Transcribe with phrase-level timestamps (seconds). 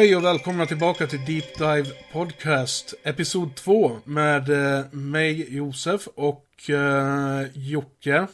[0.00, 6.70] Hej och välkomna tillbaka till Deep Dive Podcast, Episod 2 med eh, mig, Josef, och
[6.70, 8.26] eh, Jocke.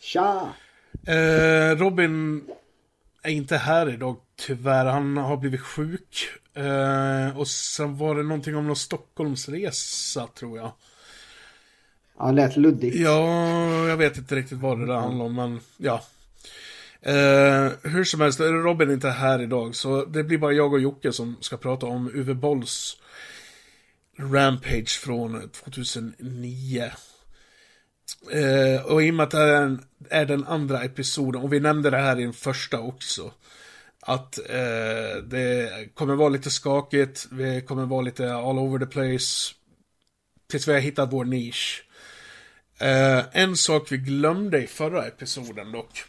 [0.00, 0.48] Tja!
[1.06, 2.44] Eh, Robin
[3.22, 4.84] är inte här idag, tyvärr.
[4.84, 6.28] Han har blivit sjuk.
[6.54, 10.72] Eh, och sen var det någonting om någon Stockholmsresa, tror jag.
[12.18, 12.96] Ja, lät luddigt.
[12.96, 16.02] Ja, jag vet inte riktigt vad det där handlar om, men ja.
[17.06, 20.80] Eh, hur som helst, Robin är inte här idag, så det blir bara jag och
[20.80, 22.96] Jocke som ska prata om Uwe Bolls
[24.18, 26.90] Rampage från 2009.
[28.32, 31.60] Eh, och i och med att det är, en, är den andra episoden, och vi
[31.60, 33.32] nämnde det här i den första också,
[34.00, 39.54] att eh, det kommer vara lite skakigt, vi kommer vara lite all over the place,
[40.50, 41.84] tills vi har hittat vår nisch.
[42.78, 46.04] Eh, en sak vi glömde i förra episoden dock,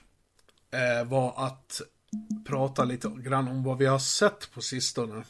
[1.08, 1.82] var att
[2.46, 5.24] prata lite grann om vad vi har sett på sistone.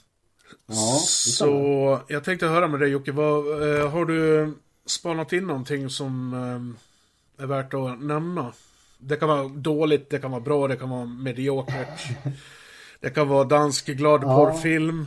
[0.67, 3.37] Ja, Så jag tänkte höra med dig Jocke, vad,
[3.79, 4.53] eh, har du
[4.85, 8.53] spanat in någonting som eh, är värt att nämna?
[8.99, 12.07] Det kan vara dåligt, det kan vara bra, det kan vara mediokert.
[12.99, 14.35] Det kan vara dansk glad Ja.
[14.35, 15.05] porrfilm.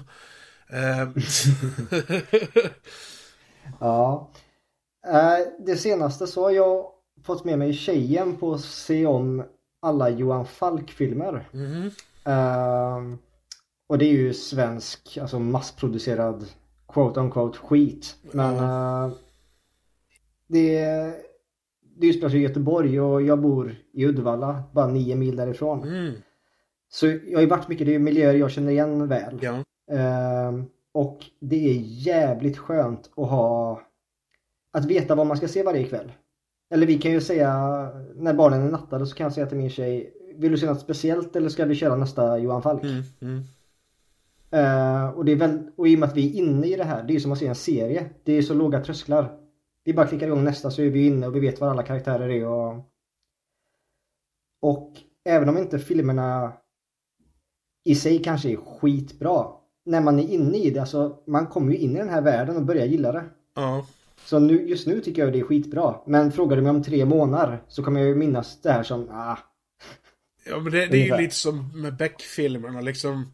[0.68, 1.08] Eh,
[3.80, 4.30] Ja.
[5.06, 6.86] Eh, det senaste så har jag
[7.24, 9.44] fått med mig tjejen på att se om
[9.80, 11.48] alla Johan Falk-filmer.
[11.52, 11.90] mhm.
[12.24, 12.98] Eh,
[13.86, 16.46] och det är ju svensk, alltså massproducerad
[16.88, 18.16] quote on quote skit.
[18.32, 19.10] Men eh,
[20.46, 20.80] det,
[21.96, 25.82] det utspelar sig i Göteborg och jag bor i Uddevalla, bara nio mil därifrån.
[25.82, 26.14] mm,
[26.88, 29.38] Så jag har ju varit mycket, det är miljöer jag känner igen väl.
[29.42, 29.64] ja.
[29.96, 33.80] Ehm, och det är jävligt skönt att ha
[34.72, 36.12] att veta vad man ska se varje kväll.
[36.70, 37.52] Eller vi kan ju säga
[38.14, 40.80] när barnen är nattade så kan jag säga till min tjej Vill du se något
[40.80, 42.82] speciellt eller ska vi köra nästa Johan Falk?
[42.82, 43.44] Mm, mm.
[44.50, 46.84] Eh, och, det är väl, och i och med att vi är inne i det
[46.84, 48.10] här, det är ju som att se en serie.
[48.24, 49.38] Det är så låga trösklar.
[49.84, 52.28] Vi bara klickar igång nästa så är vi inne och vi vet vad alla karaktärer
[52.28, 52.74] är och...
[54.62, 54.92] Och
[55.24, 56.52] även om inte filmerna
[57.84, 59.46] i sig kanske är skitbra.
[59.84, 62.56] När man är inne i det, alltså man kommer ju in i den här världen
[62.56, 63.24] och börjar gilla det.
[63.54, 63.86] Ja.
[64.24, 65.94] Så nu, just nu tycker jag det är skitbra.
[66.06, 69.08] Men frågar du mig om tre månader så kommer jag ju minnas det här som,
[69.10, 69.38] ah,
[70.46, 73.32] Ja, men det, det är ju lite som med Beck-filmerna liksom.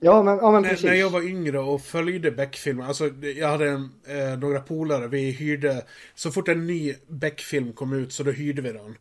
[0.00, 0.84] Ja men, ja, men När, precis.
[0.84, 5.30] när jag var yngre och följde Beck-filmer, alltså jag hade en, eh, några polare, vi
[5.30, 8.96] hyrde, så fort en ny Beck-film kom ut så då hyrde vi den.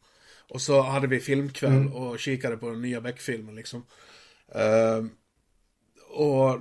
[0.50, 1.94] Och så hade vi filmkväll Mm.
[1.94, 3.86] och kikade på den nya Beck-filmen liksom.
[4.56, 5.06] Eh,
[6.10, 6.60] och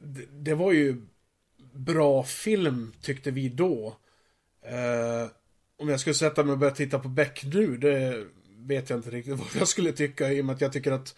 [0.00, 0.96] det, det var ju
[1.74, 3.96] bra film tyckte vi då.
[4.62, 5.30] Eh,
[5.78, 8.26] om jag skulle sätta mig och börja titta på Beck nu, det
[8.58, 11.16] vet jag inte riktigt vad jag skulle tycka i och med att jag tycker att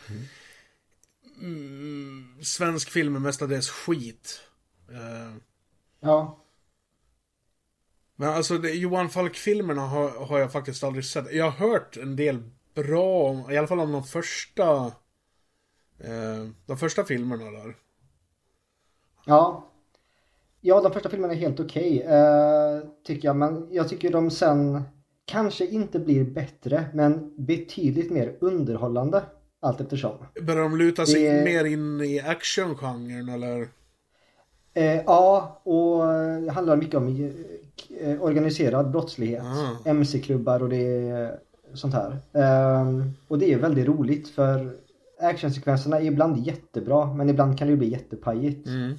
[1.40, 4.40] mm, svensk film är mestadels skit.
[4.90, 5.36] Eh,
[6.00, 6.38] Ja.
[8.16, 11.32] men alltså, det, Johan Falk-filmerna har, har jag faktiskt aldrig sett.
[11.34, 14.92] Jag har hört en del bra, om, i alla fall om de första
[15.98, 17.76] eh, de första filmerna där.
[19.24, 19.70] Ja.
[20.68, 23.36] Ja, de första filmerna är helt okej, eh, tycker jag.
[23.36, 24.82] Men jag tycker de sen
[25.24, 29.22] kanske inte blir bättre, men betydligt mer underhållande
[29.60, 30.12] allt eftersom.
[30.42, 33.68] Börjar de luta sig Det- mer in i actiongenren eller?
[34.74, 35.98] Eh, ja, och
[36.42, 37.30] det handlar mycket om
[38.00, 39.42] eh, organiserad brottslighet.
[39.42, 39.88] Ah.
[39.90, 41.38] MC-klubbar och det
[41.74, 42.16] sånt här.
[42.32, 44.72] Ehm, och det är väldigt roligt för
[45.20, 48.66] actionsekvenserna är ibland jättebra, men ibland kan det ju bli jättepajigt.
[48.66, 48.94] Mm.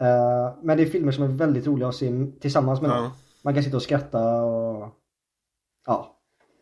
[0.00, 3.04] Eh, men det är filmer som är väldigt roliga att se tillsammans med någon.
[3.04, 3.12] Ja.
[3.42, 4.88] Man kan sitta och skratta och...
[5.86, 6.14] Ja.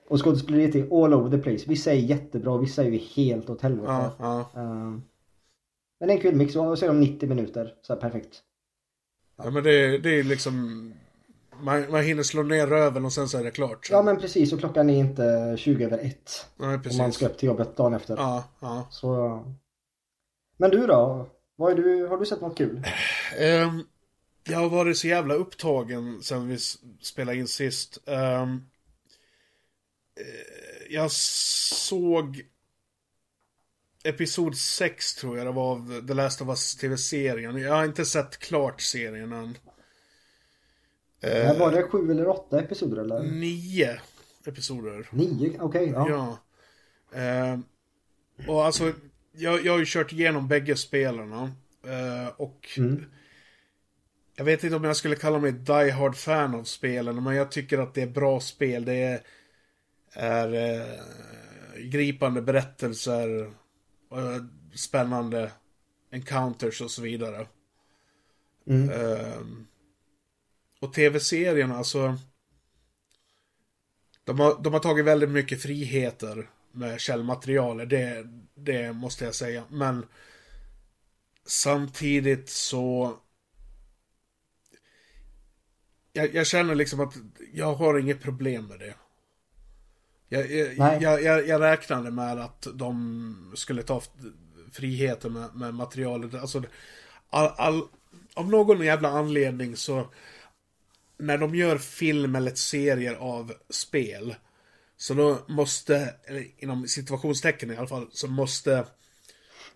[0.09, 1.65] Och skådespeleriet är all over the place.
[1.69, 3.93] Vissa är jättebra och vissa är ju helt åt helvete.
[3.93, 4.13] Ja,
[4.55, 4.61] ja.
[4.61, 5.03] Ehm,
[6.01, 7.75] men det är en kul mix och så är de 90 minuter.
[7.83, 8.43] Så här, perfekt.
[9.37, 10.93] ja men det, det är liksom
[11.61, 13.89] man, man hinner slå ner röven och sen så är det klart.
[13.91, 16.47] Ja men precis och klockan är inte 20 över ett.
[16.57, 16.99] Nej, Om precis.
[16.99, 18.17] man ska upp till jobbet dagen efter.
[18.17, 18.87] Ja, ja.
[18.91, 19.43] Så...
[20.57, 21.27] Men du då?
[21.57, 22.83] Vad du, har du sett något kul?
[23.39, 23.83] Ehm,
[24.45, 26.59] jag har varit så jävla upptagen sen vi
[27.01, 27.99] spelade in sist.
[28.07, 28.63] Ehm,
[30.21, 32.47] eh, jag såg
[34.05, 37.57] Episod 6 tror jag det var av The Last of Us TV-serien.
[37.57, 39.59] Jag har inte sett klart serien än.
[41.21, 43.23] Eh, var det sju eller åtta episoder eller?
[43.23, 44.01] Nio
[44.47, 45.09] episoder.
[45.13, 45.59] Nio?
[45.61, 46.09] Okej, ja.
[46.09, 46.39] Ja.
[47.21, 47.65] Ehm,
[48.49, 48.93] och alltså,
[49.37, 51.53] jag, jag har ju kört igenom bägge spelarna.
[51.87, 53.05] Eh, och Mm.
[54.37, 57.51] jag vet inte om jag skulle kalla mig die hard fan av spelen, men jag
[57.51, 58.85] tycker att det är bra spel.
[58.85, 59.21] Det är,
[60.13, 60.97] är eh,
[61.83, 63.41] gripande berättelser.
[64.13, 64.45] Eh,
[64.75, 65.53] spännande
[66.11, 67.47] encounters och så vidare.
[68.67, 68.91] Mm.
[68.91, 69.67] Ehm,
[70.81, 72.19] och tv-serierna, alltså.
[74.25, 79.65] De har, de har tagit väldigt mycket friheter med källmaterialet, det, det måste jag säga.
[79.71, 80.07] Men
[81.47, 83.17] samtidigt så...
[86.13, 87.15] Jag, jag känner liksom att
[87.53, 88.95] jag har inget problem med det.
[90.29, 94.03] Jag, jag, jag, jag, jag räknade med att de skulle ta
[94.73, 96.35] friheter med, med materialet.
[96.35, 96.63] Alltså,
[97.31, 97.83] all, all,
[98.35, 100.09] av någon jävla anledning så
[101.19, 104.35] när de gör film eller serier av spel
[104.97, 108.87] så då måste, eller inom situationstecken i alla fall, så måste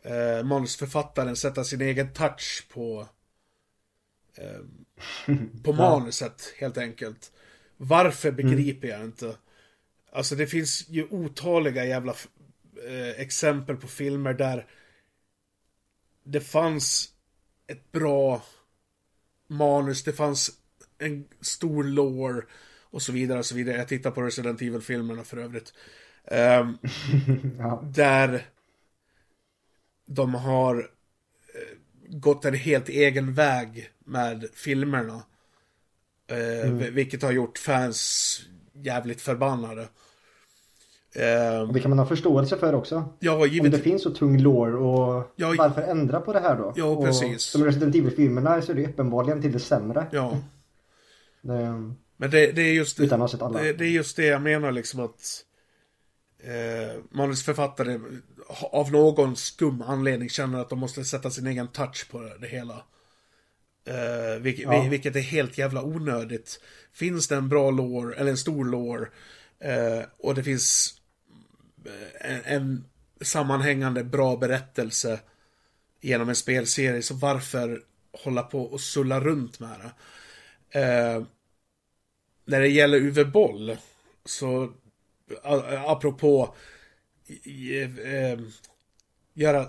[0.02, 3.08] eh, manusförfattaren sätta sin egen touch på
[4.36, 4.60] eh,
[5.64, 7.32] på manuset helt enkelt.
[7.76, 9.36] Varför begriper jag inte.
[10.12, 12.14] Alltså det finns ju otaliga jävla
[12.86, 14.66] eh, exempel på filmer där
[16.24, 17.08] det fanns
[17.66, 18.42] ett bra
[19.46, 20.50] manus, det fanns
[20.98, 22.44] en stor lore
[22.90, 23.76] och så vidare och så vidare.
[23.76, 25.72] Jag tittar på Resident Evil-filmerna för övrigt.
[26.24, 26.78] Ehm,
[27.58, 27.82] Ja.
[27.94, 28.46] där
[30.06, 31.78] de har eh,
[32.18, 35.22] gått en helt egen väg med filmerna.
[36.26, 38.40] Eh, vil- Vilket har gjort fans
[38.72, 39.88] jävligt förbannade.
[41.66, 43.08] Och det kan man ha förståelse för också.
[43.18, 46.72] ja, Om det finns så tung lore och Ja, varför ändra på det här då?
[46.76, 47.42] Ja, och precis.
[47.42, 50.06] Som Resident Evil-filmerna så är det uppenbarligen till det sämre.
[50.12, 50.38] Ja,
[51.42, 53.06] Det, men det, det är just det.
[53.06, 55.44] Det, det är just det jag menar liksom att
[56.38, 58.00] eh, manusförfattare
[58.72, 62.84] av någon skum anledning känner att de måste sätta sin egen touch på det, hela.
[63.84, 64.86] Eh, vilket, Ja.
[64.90, 66.60] vilket är helt jävla onödigt.
[66.92, 69.08] Finns det en bra lore, eller en stor lore,
[69.60, 70.94] eh, och det finns
[71.86, 72.84] eh, en, en
[73.20, 75.20] sammanhängande bra berättelse
[76.00, 77.82] genom en spelserie, så varför
[78.24, 79.92] hålla på och sulla runt med det?
[80.80, 81.22] Eh,
[82.50, 83.76] när det gäller Uwe Boll,
[84.24, 84.72] så
[85.86, 86.54] apropå
[87.44, 88.40] eh,
[89.34, 89.68] göra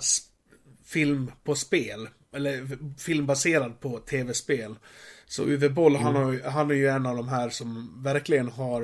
[0.85, 2.67] film på spel, eller
[2.99, 4.75] film baserad på tv-spel.
[5.25, 8.81] Så Uwe Boll, han, har, han är ju en av de här som verkligen har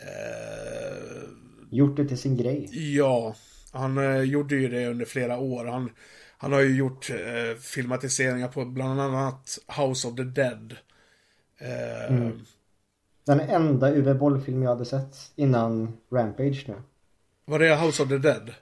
[0.00, 1.28] eh,
[1.70, 2.70] Gjort det till sin grej.
[2.96, 3.34] Ja,
[3.72, 5.64] han eh, gjorde ju det under flera år.
[5.64, 5.90] Han,
[6.38, 10.76] han har ju gjort eh, filmatiseringar på bland annat House of the Dead.
[11.58, 12.30] Eh,
[13.26, 16.74] Den enda Uwe Boll-film jag hade sett innan Rampage nu.
[17.44, 18.54] Var det House of the Dead?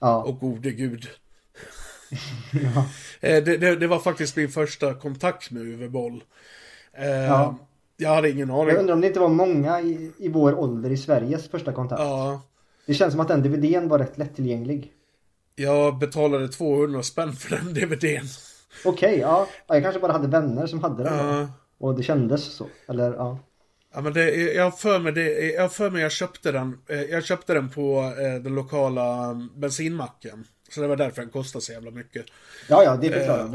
[0.00, 0.24] Ja.
[0.26, 1.06] Åh gode gud.
[2.74, 2.86] ja.
[3.20, 6.24] Eh, det, det, det var faktiskt min första kontakt med Uwe Boll.
[6.92, 7.56] Eh, Ja.
[7.96, 8.76] Jag hade ingen Jag aning.
[8.76, 12.00] undrar om det inte var många i, i vår ålder i Sveriges första kontakt.
[12.00, 12.40] Ja,
[12.86, 14.92] Det känns som att den DVDn var rätt lättillgänglig.
[15.54, 18.26] jag betalade 200 spänn för den DVDn.
[18.84, 19.46] Okej, ja.
[19.66, 19.74] ja.
[19.74, 21.28] Jag kanske bara hade vänner som hade den.
[21.28, 21.48] Ja.
[21.78, 22.66] Och det kändes så.
[22.88, 23.38] Eller ja.
[23.94, 27.24] Ja men det, jag för mig det, jag för mig jag köpte den, eh, jag
[27.24, 30.44] köpte den på eh, den lokala bensinmacken.
[30.68, 32.26] Så det var därför den kostade så jävla mycket.
[32.68, 33.44] Ja, ja, det förklarar.
[33.44, 33.54] Eh,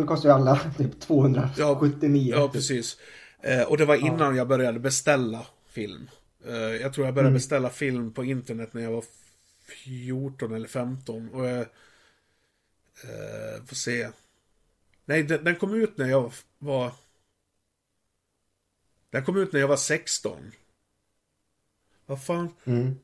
[0.00, 2.34] och- kostar ju alla typ 279.
[2.36, 2.96] Ja, precis.
[3.42, 6.10] Eh, och det var innan jag började beställa film.
[6.46, 9.04] Eh, jag tror jag började beställa film på internet när jag var
[9.84, 11.28] 14 eller 15.
[11.28, 11.58] Och jag...
[13.04, 14.08] Eh, får se.
[15.04, 16.92] Nej, den, den kom ut när jag var...
[19.10, 20.52] Den kom ut när jag var 16.
[22.06, 22.54] Vad fan?
[22.64, 22.94] Mm.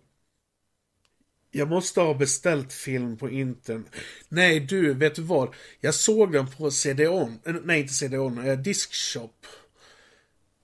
[1.50, 3.86] Jag måste ha beställt film på internet.
[4.28, 5.54] Nej du, vet du vad?
[5.80, 7.40] Jag såg den på CD-ON.
[7.44, 8.38] eh, Nej, inte CD-ON.
[8.46, 9.46] Eh, Diskshop.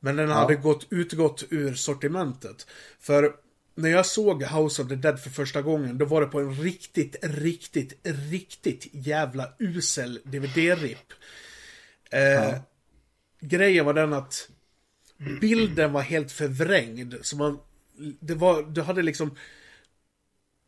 [0.01, 2.67] Men den hade gått, utgått ur sortimentet.
[3.01, 3.37] För
[3.75, 6.55] när jag såg House of the Dead för första gången, då var det på en
[6.55, 11.13] riktigt, riktigt, riktigt jävla usel DVD-rip.
[12.11, 12.59] Eh,
[13.41, 14.49] Grejen var den att
[15.41, 17.15] bilden var helt förvrängd.
[17.23, 17.59] Så man,
[18.21, 19.37] det var, du hade liksom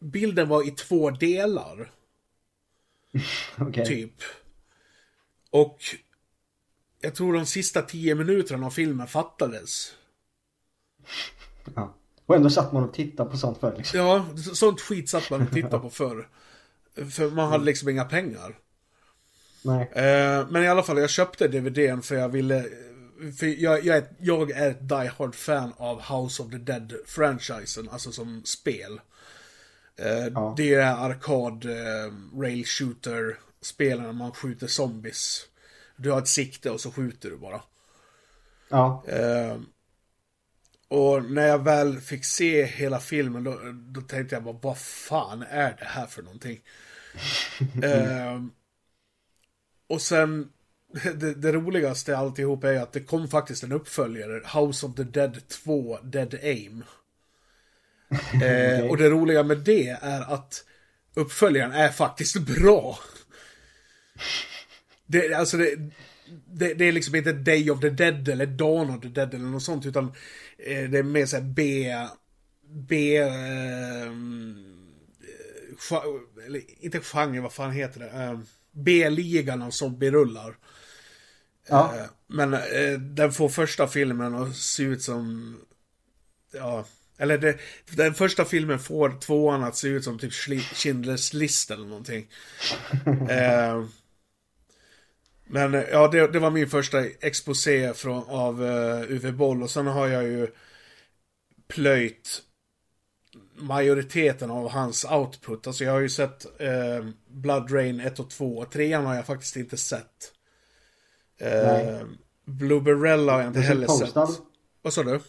[0.00, 1.90] bilden var i två delar,
[3.58, 3.86] Okej.
[3.86, 4.14] typ.
[5.50, 5.78] Och
[7.00, 9.94] jag tror de sista tio minuterna av filmen fattades.
[11.74, 11.94] Ja.
[12.26, 13.98] Och ändå satt man och tittade på sånt förr liksom.
[13.98, 16.28] Ja, så- sånt skit satt man och tittade på förr.
[17.10, 18.58] För man hade liksom inga pengar.
[19.62, 19.90] Nej.
[19.92, 22.64] Eh, men i alla fall, jag köpte DVDn för jag ville...
[23.38, 27.88] För jag, jag, är, jag är ett die hard fan av House of the Dead-franchisen,
[27.90, 29.00] alltså som spel.
[29.96, 30.54] Eh, Ja.
[30.56, 35.46] Det är arkad eh, rail shooter spelen när man skjuter zombies.
[35.96, 37.62] Du har ett sikte och så skjuter du bara.
[38.68, 39.04] Ja.
[39.08, 39.58] Eh,
[40.88, 45.42] och när jag väl fick se hela filmen då, då tänkte jag bara, vad fan
[45.42, 46.60] är det här för någonting?
[47.82, 48.42] eh,
[49.86, 50.48] och sen,
[51.14, 55.48] det, det roligaste alltihop är att det kom faktiskt en uppföljare, House of the Dead
[55.48, 56.84] 2, Dead Aim.
[58.42, 58.84] Eh.
[58.84, 60.64] Och det roliga med det är att
[61.14, 62.98] uppföljaren är faktiskt bra.
[65.06, 65.76] Det, alltså det,
[66.46, 69.44] det, det, är liksom inte Day of the Dead eller Dawn of the Dead eller
[69.44, 70.04] något sånt utan
[70.58, 71.92] eh, det är mer såhär B...
[72.88, 73.16] B...
[73.16, 74.06] Eh,
[76.46, 78.10] eller inte genre, vad fan heter det?
[78.10, 78.38] Eh,
[78.72, 80.56] B-ligan av zombierullar.
[81.68, 81.96] Ja.
[81.96, 85.56] Eh, men eh, den får första filmen att se ut som...
[86.52, 86.84] Ja,
[87.18, 87.58] eller det,
[87.90, 92.26] den första filmen får tvåan att se ut som typ Schindler's list eller någonting.
[93.30, 93.84] eh,
[95.46, 99.86] men ja, det, det, var min första exposé från, av uh, Uwe Boll och sen
[99.86, 100.48] har jag ju
[101.68, 102.42] plöjt
[103.56, 105.66] majoriteten av hans output.
[105.66, 109.26] Alltså jag har ju sett uh, Blood Rain 1 och 2 och 3 har jag
[109.26, 110.33] faktiskt inte sett.
[111.42, 112.08] Uh,
[112.44, 114.14] Blueberella har jag inte heller sett.
[114.82, 115.20] Vad sa du?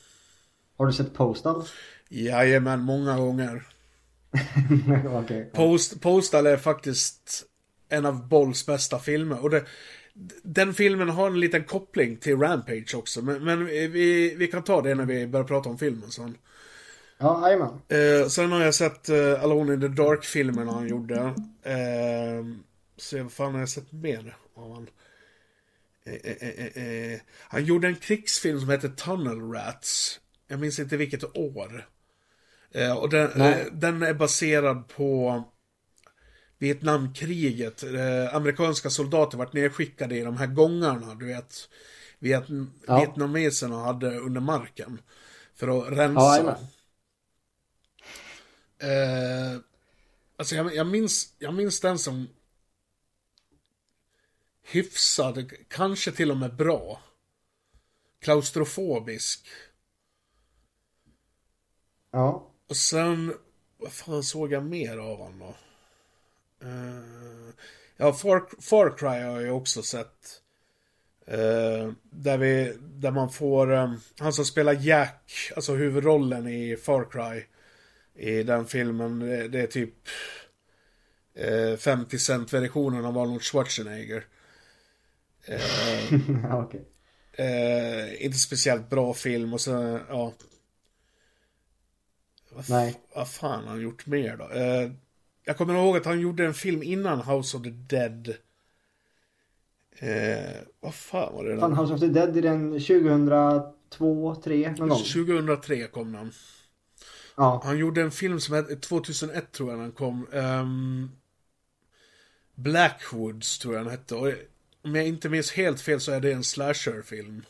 [0.78, 1.64] Har du sett Postal?
[2.10, 3.68] Jajamän, många gånger.
[5.24, 5.46] okay.
[5.46, 7.46] Post, Postal är faktiskt
[7.90, 9.44] en av Bolls bästa filmer.
[9.44, 9.64] Och det,
[10.44, 13.22] den filmen har en liten koppling till Rampage också.
[13.22, 16.38] Men, men vi, vi kan ta det när vi börjar prata om filmen sen.
[17.18, 17.82] Ja, jajamän.
[17.88, 21.16] Eh, sen har jag sett eh, Alone in the Dark-filmerna han gjorde.
[21.64, 22.46] Eh,
[22.98, 24.88] se vad fan har jag sett mer av han?
[26.06, 30.20] Eh, eh, eh, han gjorde en krigsfilm som heter Tunnel Rats.
[30.48, 31.90] Jag minns inte vilket år.
[33.02, 33.32] Och den,
[33.80, 35.44] den, är baserad på
[36.58, 37.84] Vietnamkriget.
[38.32, 41.70] Amerikanska soldater vart nedskickade i de här gångarna, du vet.
[42.20, 42.44] Viet,
[42.88, 43.00] ja.
[43.00, 45.02] Vietnameserna hade under marken.
[45.56, 46.58] För att rensa.
[48.78, 49.60] Ja, eh,
[50.38, 52.28] alltså jag, jag, minns, jag minns den som
[54.66, 57.02] hyfsad, kanske till och med bra.
[58.22, 59.48] Klaustrofobisk.
[62.12, 62.52] Ja.
[62.70, 63.34] Och sen,
[63.78, 65.56] vad fan såg jag mer av honom då?
[66.68, 67.50] Uh,
[67.98, 70.42] ja, Far, Far Cry har jag också sett.
[71.32, 77.08] Uh, där, vi, där man får, um, han som spelar Jack, alltså huvudrollen i Far
[77.12, 77.44] Cry.
[78.30, 79.94] I den filmen, det, det är typ
[81.48, 84.26] uh, 50 cent versionen av Arnold Schwarzenegger.
[86.66, 86.82] okay.
[88.20, 90.34] inte speciellt bra film och så, ja.
[92.52, 93.00] Vad, Nej.
[93.16, 94.50] vad fan har han gjort mer då?
[95.46, 98.36] Jag kommer ihåg att han gjorde en film innan House of the Dead.
[100.00, 101.60] Eh, vad fan var det?
[101.60, 104.98] Fan, House of the Dead är den 2002, 3 någon gång?
[104.98, 106.32] 2003 kom den.
[107.36, 107.62] Ja.
[107.64, 110.28] Han gjorde en film som hette, 2001 tror jag den kom.
[110.32, 111.12] Um,
[112.56, 114.16] Blackwoods tror jag den hette.
[114.16, 114.32] Och
[114.86, 117.46] om jag inte minns helt fel så är det en slasher-film.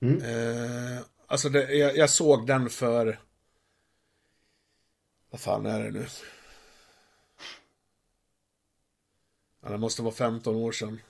[0.00, 0.22] Mm.
[0.22, 3.20] Uh, alltså det, jag, jag såg den för...
[5.30, 6.06] Vad fan är det nu?
[9.62, 11.00] Ja, det måste vara 15 år sedan.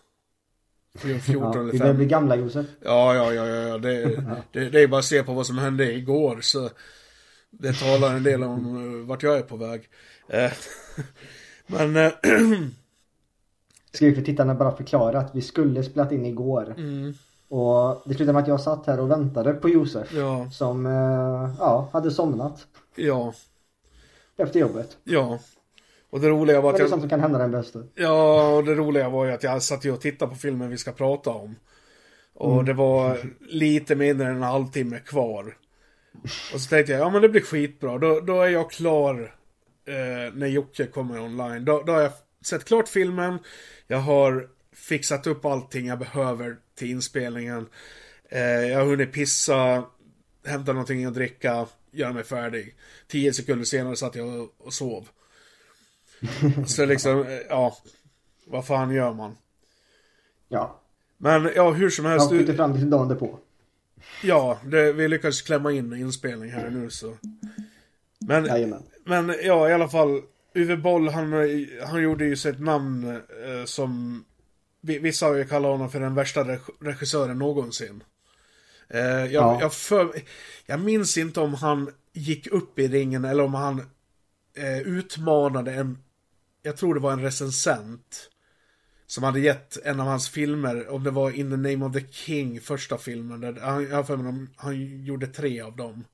[0.99, 1.71] 14 ja, eller 15.
[1.73, 2.67] Vi börjar bli gamla Josef.
[2.81, 3.79] Ja, ja, ja, ja.
[3.79, 6.71] Det, det, det är bara att se på vad som hände igår så
[7.51, 9.89] det talar en del om uh, vart jag är på väg.
[10.35, 10.53] Uh,
[11.93, 12.13] men...
[13.93, 16.75] Ska vi för tittarna bara förklara att vi skulle spelat in igår.
[16.79, 17.15] Mm.
[17.49, 20.13] Och det slutade med att jag satt här och väntade på Josef.
[20.15, 20.51] Ja.
[20.51, 20.87] Som,
[21.59, 22.67] ja, hade somnat.
[22.95, 23.35] Ja.
[24.37, 24.97] Efter jobbet.
[25.05, 25.39] Ja.
[26.11, 26.87] Och det roliga var att jag...
[26.87, 27.83] Det är sånt som kan hända den bästa.
[27.95, 30.79] Ja, och det roliga var ju att jag satt ju och tittade på filmen vi
[30.79, 31.57] ska prata om.
[32.35, 32.65] Och mm.
[32.65, 35.57] det var lite mindre än en halvtimme kvar.
[36.55, 37.99] Och så tänkte jag, ja men det blir skitbra.
[37.99, 39.35] Då, då är jag klar
[39.87, 41.65] eh, när Jocke kommer online.
[41.65, 42.13] Då, då har jag
[42.45, 43.39] sett klart filmen.
[43.93, 47.67] Jag har fixat upp allting jag behöver till inspelningen.
[48.29, 49.85] Eh, jag har hunnit pissa,
[50.47, 52.77] hämta någonting att dricka, göra mig färdig.
[53.09, 55.09] Tio sekunder senare satt jag och, och sov.
[56.67, 57.77] Så liksom, ja.
[58.47, 59.37] Vad fan gör man?
[60.49, 60.81] Ja.
[61.19, 62.31] Men ja, hur som helst.
[62.31, 63.39] Jag skjuter fram till dagen därpå.
[64.23, 67.17] Ja, det, vi lyckades klämma in inspelning här nu så.
[68.19, 68.83] Men, Jajamän.
[69.05, 70.23] men ja, i alla fall.
[70.55, 71.33] Uwe Boll, han,
[71.87, 74.25] han gjorde ju sitt namn eh, som
[74.85, 78.03] Vissa har ju kallat honom för den värsta regissören någonsin.
[78.89, 79.59] Eh, jag, ja.
[79.61, 80.13] jag, för,
[80.67, 83.79] jag minns inte om han gick upp i ringen eller om han
[84.57, 85.99] eh, utmanade en
[86.63, 88.29] jag tror det var en recensent.
[89.07, 92.07] Som hade gett en av hans filmer, om det var In the name of the
[92.11, 93.41] King, första filmen.
[93.41, 96.05] Där, han, jag för mig, han gjorde tre av dem.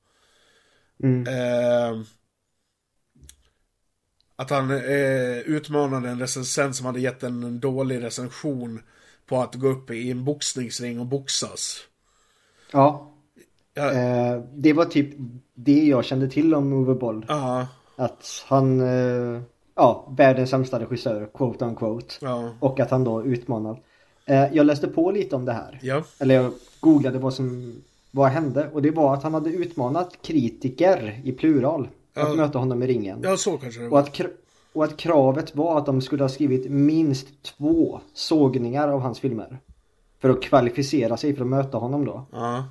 [1.03, 1.27] Mm.
[1.27, 2.01] Eh,
[4.39, 8.81] Att han eh, utmanade en recensent som hade gett en dålig recension
[9.25, 11.79] på att gå upp i en boxningsring och boxas.
[12.71, 13.11] Ja.
[13.73, 13.91] Ja.
[13.91, 15.09] Eh, det var typ
[15.53, 17.25] det jag kände till om Ove Boll.
[17.27, 19.41] Ja, Att han, eh,
[19.75, 22.15] ja, världens sämsta regissör, quote on quote.
[22.21, 23.81] ja, Och att han då utmanar.
[24.25, 25.79] Eh, jag läste på lite om det här.
[25.81, 27.75] ja, Eller jag googlade vad som
[28.11, 28.69] vad hände.
[28.73, 31.87] Och det var att han hade utmanat kritiker i plural.
[32.13, 32.35] Att Ja.
[32.35, 33.19] möta honom i ringen.
[33.23, 34.19] ja, så kanske det Och att,
[34.73, 39.59] och att kravet var att de skulle ha skrivit minst två sågningar av hans filmer.
[40.21, 42.25] För att kvalificera sig för att möta honom då.
[42.31, 42.63] Ja,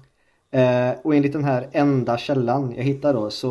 [0.51, 3.49] Eh, och enligt den här enda källan jag hittade då så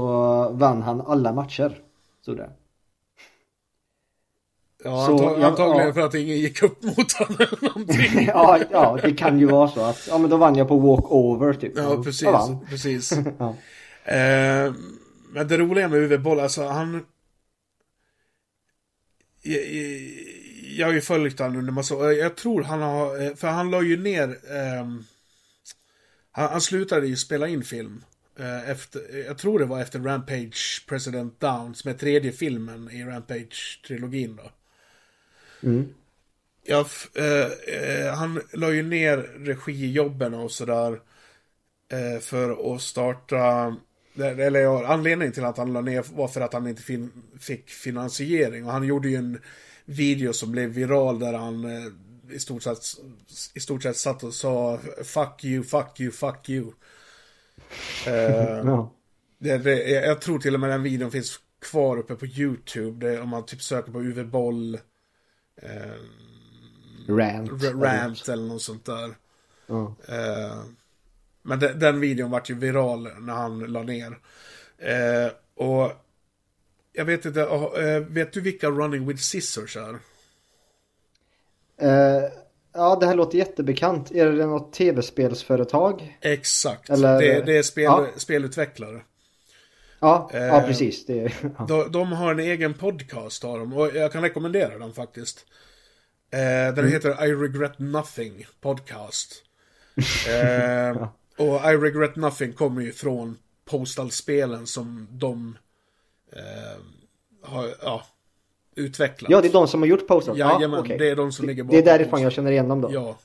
[0.51, 1.81] vann han alla matcher.
[2.21, 2.49] Stod det.
[4.83, 5.93] ja Så, antag- ja, antagligen ja.
[5.93, 8.25] för att ingen gick upp mot honom eller någonting.
[8.27, 11.53] ja, ja, det kan ju vara så att ja men då vann jag på walkover
[11.53, 11.73] typ.
[11.75, 12.21] Ja, precis.
[12.21, 13.13] jag precis.
[13.37, 13.53] Ja.
[14.13, 14.73] Eh,
[15.37, 17.05] men det roliga med Uwe Boll, alltså han...
[19.41, 20.01] Jag, jag,
[20.77, 22.13] jag har ju följt honom under massa år.
[22.13, 24.51] Jag tror han har, eh, för han la ju ner...
[24.51, 25.03] ehm,
[26.31, 28.03] han, han slutade ju spela in film.
[28.39, 33.03] eh, efter, jag tror det var efter Rampage President Down, som är tredje filmen i
[33.03, 34.51] Rampage-trilogin då.
[35.67, 35.93] Mm.
[36.63, 36.85] Ja,
[37.15, 41.01] eh, eh, han la ju ner regijobben och sådär.
[41.91, 43.75] Eh, för att starta...
[44.19, 47.69] Eller ja, anledningen till att han la ner var för att han inte fin, fick
[47.69, 48.65] finansiering.
[48.65, 49.39] Och han gjorde ju en
[49.85, 51.87] video som blev viral där han eh,
[52.35, 52.79] i, stort sett,
[53.53, 56.71] i stort sett satt och sa Fuck you, fuck you, fuck you.
[58.07, 58.93] Eh, Ja.
[59.39, 63.07] det, det, jag tror till och med den videon finns kvar uppe på YouTube.
[63.07, 64.75] Det, om man typ söker på Uwe Boll.
[65.61, 65.99] Eh,
[67.09, 67.63] Rant.
[67.63, 69.15] Rant eller något sånt där.
[69.67, 69.95] Ja.
[70.07, 70.63] Eh,
[71.47, 74.17] men de, den videon vart ju viral när han la ner.
[74.77, 75.91] Eh, och
[76.93, 79.99] jag vet inte, eh, vet du vilka Running with Scissors är?
[81.81, 82.23] Eh,
[82.73, 84.11] ja, det här låter jättebekant.
[84.11, 86.17] Är det något tv-spelsföretag?
[86.21, 88.07] Exakt, Eller- det, det är spel, Ja.
[88.17, 89.01] spelutvecklare.
[89.99, 91.05] Ja, Eh, ja precis.
[91.05, 91.65] Det, ja.
[91.67, 95.45] De, de har en egen podcast har de, och jag kan rekommendera den faktiskt.
[96.31, 96.91] Eh, den Mm.
[96.91, 99.43] heter I Regret Nothing Podcast.
[100.29, 105.57] Eh, och I Regret Nothing kommer ju från Postal-spelen som de
[106.35, 106.41] eh,
[107.43, 108.01] har ja,
[108.75, 109.31] utvecklat.
[109.31, 110.37] ja, det är de som har gjort Postal.
[110.37, 110.97] Jajamän, okej.
[110.97, 112.23] det är de som ligger Det är bakom därifrån Postal.
[112.23, 112.89] jag känner igen dem då.
[112.93, 113.17] Ja,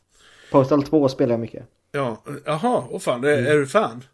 [0.50, 1.66] Postal 2 spelar jag mycket.
[1.92, 3.46] ja, jaha, åh fan, är, Mm.
[3.52, 4.04] är du fan?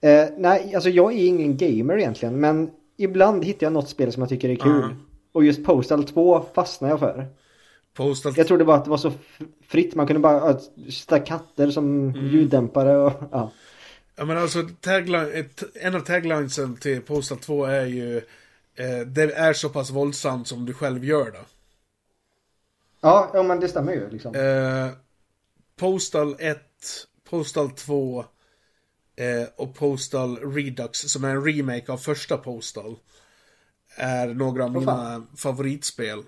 [0.00, 2.40] Eh, nej, alltså jag är ingen gamer egentligen.
[2.40, 4.80] Men ibland hittar jag något spel som jag tycker är kul.
[4.82, 4.88] Ja.
[5.32, 7.26] Och just Postal 2 fastnar jag för.
[7.94, 8.32] Postal...
[8.36, 9.12] Jag trodde bara att det var så
[9.68, 9.94] fritt.
[9.94, 10.58] Man kunde bara
[10.90, 12.26] sätta katter som Mm.
[12.28, 13.50] ljuddämpare och ja.
[14.16, 18.16] Ja men alltså, tagline, ett, en av taglinesen till Postal 2 är ju
[18.74, 21.44] eh, Det är så pass våldsamt som du själv gör det.
[23.00, 24.34] Ja, ja men det stämmer ju liksom.
[24.34, 24.88] Eh,
[25.76, 26.58] Postal 1,
[27.30, 28.24] Postal 2
[29.16, 32.96] eh, och Postal Redux som är en remake av första Postal.
[33.96, 35.26] Är några av mina fan.
[35.36, 36.22] favoritspel.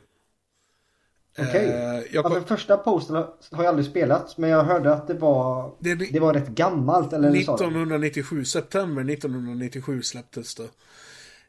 [1.39, 1.67] Okej.
[1.67, 3.17] Eh, jag Ja, första Postal
[3.51, 4.39] har jag aldrig spelat.
[4.39, 7.13] Men jag hörde att det var, det, det var rätt gammalt.
[7.13, 7.65] Eller sa de?
[7.65, 10.69] 1997, september 1997 släpptes det.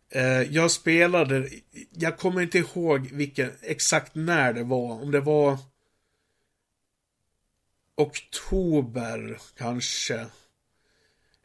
[0.10, 1.50] Eh, jag spelade,
[1.92, 5.58] jag kommer inte ihåg vilken, exakt när det var, om det var
[7.98, 10.26] oktober kanske.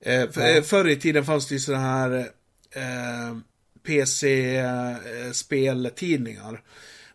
[0.00, 2.18] Eh, för, eh, Förr i tiden fanns det ju sådana här
[2.70, 3.36] eh,
[3.86, 6.62] PC-speltidningar.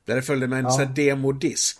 [0.05, 0.71] Där det följde med en Ja.
[0.71, 1.77] sån här demodisk.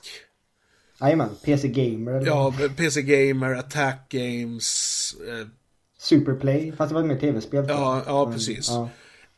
[1.01, 5.15] Jajamän, PC Gamer eller Ja, PC Gamer, Attack Games.
[5.27, 5.47] Eh,
[5.97, 6.71] Superplay.
[6.77, 7.65] Fast det var mer tv-spel.
[7.69, 8.15] ja, jag.
[8.15, 8.69] ja, precis.
[8.69, 8.89] Ja.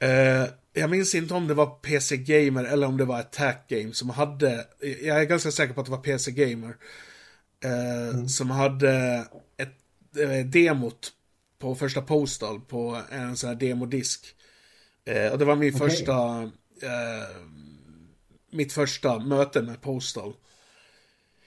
[0.08, 3.98] Eh, jag minns inte om det var PC Gamer eller om det var Attack Games
[3.98, 4.66] som hade,
[5.02, 6.76] jag är ganska säker på att det var PC Gamer.
[7.64, 9.26] Eh, Som hade
[9.58, 9.78] ett
[10.20, 11.12] eh, demot
[11.60, 14.26] på första Postal på en sån här demodisk.
[15.06, 15.90] Eh, och det var min Okej.
[15.90, 16.42] första,
[16.82, 17.30] eh,
[18.56, 20.34] mitt första möte med Postal.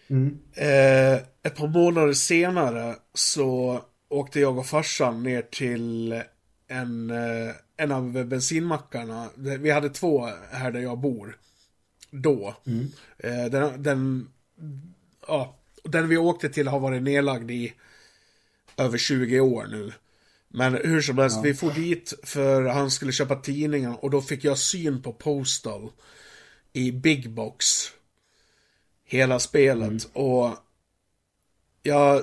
[0.09, 0.39] Mm.
[0.55, 6.23] Eh, ett par månader senare så åkte jag och farsan ner till
[6.69, 9.29] en, eh, en av bensinmackarna.
[9.37, 11.37] Vi hade två här där jag bor.
[12.11, 12.55] Då.
[13.19, 14.29] Eh, den, den,
[15.27, 17.73] ja, den vi åkte till har varit nedlagd i
[18.77, 19.93] över 20 år nu.
[20.49, 24.45] Men hur som helst, vi får dit för han skulle köpa tidningar och då fick
[24.45, 25.91] jag syn på Postal
[26.73, 27.67] i Big Box.
[29.05, 30.57] Hela spelet och
[31.83, 32.23] jag eh,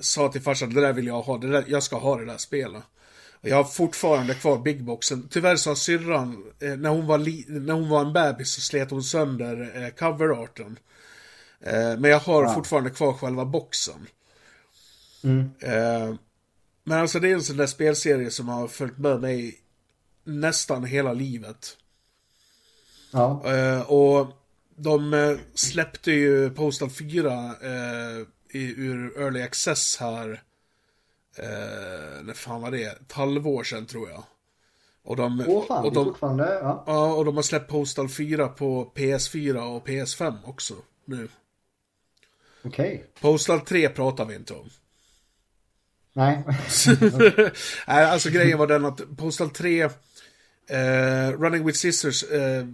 [0.00, 2.36] sa till farsan, det där vill jag ha, det där, jag ska ha det där
[2.38, 2.82] spelet.
[3.40, 5.28] Jag har fortfarande kvar Big Boxen.
[5.30, 7.18] Tyvärr så har syrran, eh, när, hon var
[7.60, 10.78] när hon var en bebis så slet hon sönder eh, coverarten.
[11.60, 12.54] Eh, men jag har Ja.
[12.54, 14.06] fortfarande kvar själva boxen.
[15.24, 15.50] Mm.
[16.84, 19.58] Men alltså det är en sån där spelserie som har följt med mig
[20.24, 21.76] nästan hela livet.
[23.12, 23.42] Ja.
[23.54, 24.26] Eh, och
[24.76, 30.42] de eh, släppte ju Postal 4 eh, i, ur Early Access här.
[31.38, 32.84] Eh, när fan var det?
[32.84, 34.24] Ett halvår sedan tror jag.
[35.04, 36.58] Och de, Åh fan, och de, fortfarande...
[36.62, 36.84] Ja.
[36.86, 41.28] ja, och de har släppt Postal 4 på PS4 och PS5 också nu.
[42.64, 43.06] Okej.
[43.20, 44.70] Postal 3 pratar vi inte om.
[46.12, 46.44] Nej.
[47.86, 49.90] Nej, alltså grejen var den att Postal 3, eh,
[51.38, 52.66] Running with Scissors, eh,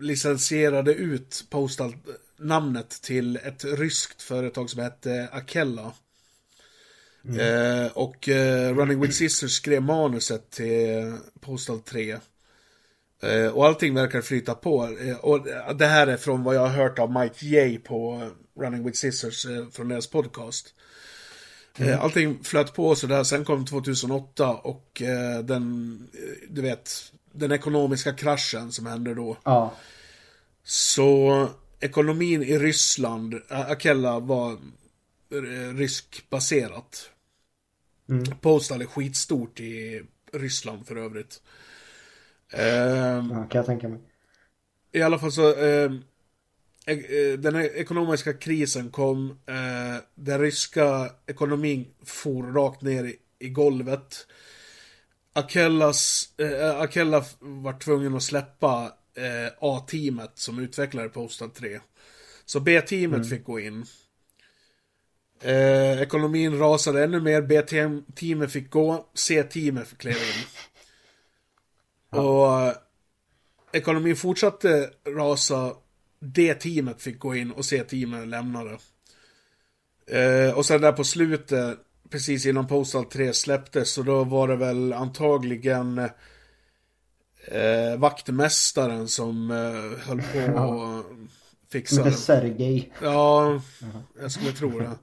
[0.00, 1.96] licensierade ut Postal
[2.36, 5.92] namnet till ett ryskt företag som hette Akella.
[7.38, 12.16] Eh, och eh, Running with Scissors skrev manuset till Postal 3.
[13.22, 14.96] Eh, och allting verkar flyta på.
[15.00, 18.30] Eh, och det här är från vad jag har hört av Mike Jay på
[18.60, 20.74] Running with Scissors eh, från deras podcast.
[21.78, 25.02] Eh, Allting flöt på sådär, sen kom 2008 och
[25.44, 25.98] den,
[26.48, 29.36] du vet, den ekonomiska kraschen som hände då.
[29.44, 29.74] Ja.
[30.62, 31.48] Så
[31.80, 37.10] ekonomin i Ryssland, Akella var eh, ryskbaserat.
[38.08, 38.24] Mm.
[38.40, 41.42] Postal är skitstort i Ryssland för övrigt.
[42.52, 44.00] Ehm, ja, kan jag tänka mig.
[44.92, 45.90] I alla fall så, eh,
[47.38, 54.26] den här ekonomiska krisen kom, eh, den ryska ekonomin for rakt ner i, i golvet.
[55.36, 61.80] Akellas, eh, Akella var tvungen att släppa eh, A-teamet som utvecklade Postal 3.
[62.44, 63.86] Så B-teamet fick gå in.
[65.40, 70.44] Eh, ekonomin rasade ännu mer, B-teamet fick gå, C-teamet klev in.
[72.20, 72.74] Och eh,
[73.72, 75.76] ekonomin fortsatte rasa.
[76.20, 78.78] D-teamet fick gå in och C-teamet lämnade.
[80.06, 81.78] Eh, och sen där på slutet,
[82.14, 85.98] precis innan Postal 3 släpptes, så då var det väl antagligen
[87.46, 91.06] eh, vaktmästaren som eh, höll på att
[91.72, 92.16] fixa Inte det.
[92.16, 92.92] Sergej.
[93.02, 93.60] Ja,
[94.20, 94.98] jag skulle tro det.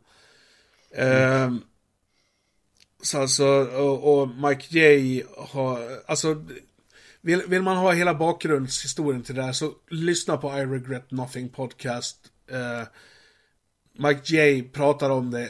[0.95, 1.62] Ehm,
[3.02, 6.45] så alltså, och, och Mike J har, alltså,
[7.21, 11.50] vill, vill man ha hela bakgrundshistorien till det här så lyssna på I Regret Nothing
[11.50, 12.17] Podcast.
[12.52, 12.88] Eh,
[13.93, 15.50] Mike J pratar om det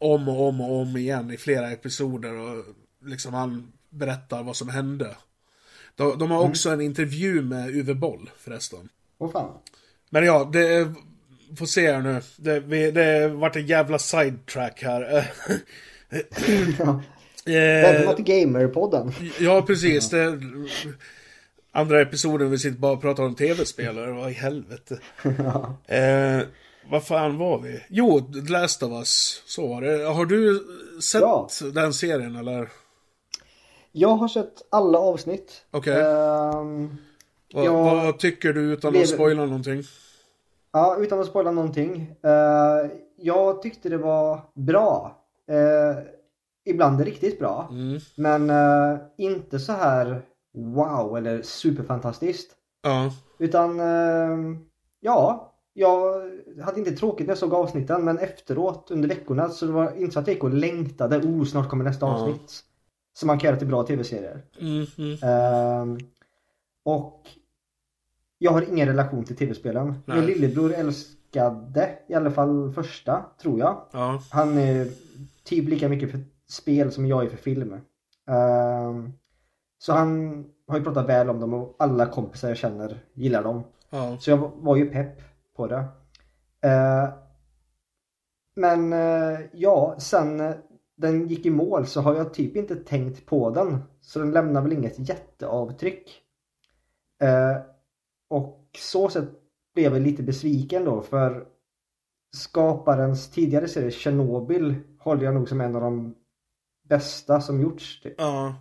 [0.00, 2.64] om och om och om igen i flera episoder och
[3.04, 5.16] liksom han berättar vad som hände.
[5.94, 8.88] De, de har också en intervju med Uwe Boll förresten.
[9.18, 9.58] Åh fan.
[10.10, 10.92] Men ja, det
[11.58, 12.20] får se här nu.
[12.36, 15.30] Det, vi, det vart en jävla sidetrack här.
[16.78, 17.02] Ja.
[17.44, 19.12] Välkomna till Gamerpodden.
[19.40, 20.10] ja, precis.
[20.10, 20.40] Det,
[21.72, 24.12] andra episoden vi sitter bara och pratar om tv-spelare.
[24.12, 24.98] Vad i helvete.
[25.38, 25.76] ja.
[25.94, 26.42] Eh,
[26.90, 27.80] vad fan var vi?
[27.88, 29.42] Jo, The Last of Us.
[29.46, 30.04] Så var det.
[30.04, 30.64] Har du
[31.02, 31.48] sett Ja.
[31.74, 32.68] den serien eller?
[33.92, 35.64] Jag har sett alla avsnitt.
[35.70, 36.00] Okej.
[36.02, 36.96] Ehm,
[37.54, 39.82] Vad, jag vad tycker du utan att spoila någonting?
[40.72, 42.14] ja, utan att spoila någonting.
[42.22, 45.16] Eh, jag tyckte det var bra.
[45.50, 45.96] Eh,
[46.64, 47.68] ibland riktigt bra.
[47.70, 48.00] Mm.
[48.16, 50.22] Men eh, inte så här
[50.54, 52.50] wow eller superfantastiskt.
[52.82, 53.10] Ja.
[53.38, 53.78] Utan
[55.00, 55.49] ja,
[55.80, 56.30] jag
[56.64, 60.12] hade inte tråkigt när jag såg avsnitten men efteråt under veckorna så det var inte
[60.12, 61.18] så att jag gick och längtade.
[61.18, 62.12] Oh, snart kommer nästa Ja.
[62.12, 62.64] avsnitt.
[63.12, 64.42] Som man kan göra till bra tv-serier.
[64.60, 65.18] Mm, mm.
[65.22, 65.98] Ehm,
[66.84, 67.28] och
[68.38, 69.94] jag har ingen relation till tv-spelen.
[70.06, 73.80] Min lillebror älskade i alla fall första, tror jag.
[73.92, 74.22] Ja.
[74.30, 74.88] Han är
[75.44, 77.72] typ lika mycket för spel som jag är för film.
[78.26, 79.12] Ehm,
[79.78, 83.62] så han har ju pratat väl om dem och alla kompisar jag känner gillar dem.
[83.90, 84.16] Ja.
[84.20, 85.20] Så jag var ju pepp
[85.60, 85.84] på det.
[86.68, 87.08] Eh,
[88.56, 90.54] men eh, ja, sen eh,
[90.96, 93.78] den gick i mål så har jag typ inte tänkt på den.
[94.00, 96.22] Så den lämnar väl inget jätteavtryck.
[97.22, 97.56] Eh,
[98.28, 99.28] och så sett
[99.74, 101.46] blev jag lite besviken då för
[102.36, 106.14] skaparens tidigare serie Chernobyl håller jag nog som en av de
[106.88, 108.00] bästa som gjorts.
[108.00, 108.14] Typ.
[108.18, 108.54] Ja.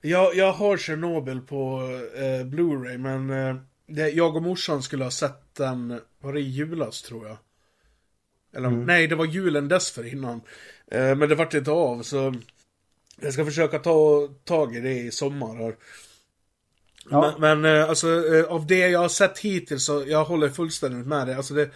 [0.00, 1.80] Jag, jag har Chernobyl på
[2.16, 6.48] eh, Blu-ray men eh, det, jag och morsan skulle ha sett den, var det i
[6.50, 7.36] julas tror jag?
[8.56, 8.84] Eller Mm.
[8.84, 10.40] nej, det var julen dessförinnan.
[10.90, 12.34] Eh, men det vart inte av så
[13.20, 15.76] jag ska försöka ta tag i det i sommar här.
[17.10, 17.34] Ja.
[17.38, 21.06] Men, men eh, alltså eh, av det jag har sett hittills så jag håller fullständigt
[21.06, 21.36] med dig.
[21.36, 21.70] Alltså det,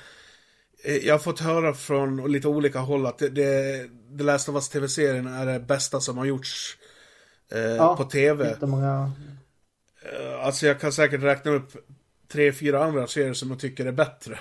[0.85, 4.55] eh, jag har fått höra från lite olika håll att det, det, The Last of
[4.55, 6.77] Us TV-serien är det bästa som har gjorts
[7.53, 8.49] eh, ja, på tv.
[8.49, 9.13] Jättemånga...
[10.43, 11.73] Alltså jag kan säkert räkna upp
[12.29, 14.39] tre, fyra andra serier som jag tycker är bättre.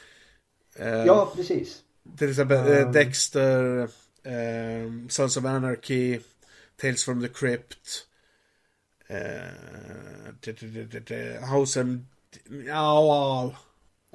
[0.76, 1.82] eh, ja, precis.
[2.18, 2.92] Till exempel um...
[2.92, 3.88] Dexter,
[5.08, 6.20] Sons of Anarchy,
[6.76, 8.06] Tales from the Crypt.
[11.52, 12.06] House and...
[12.66, 13.54] Ja,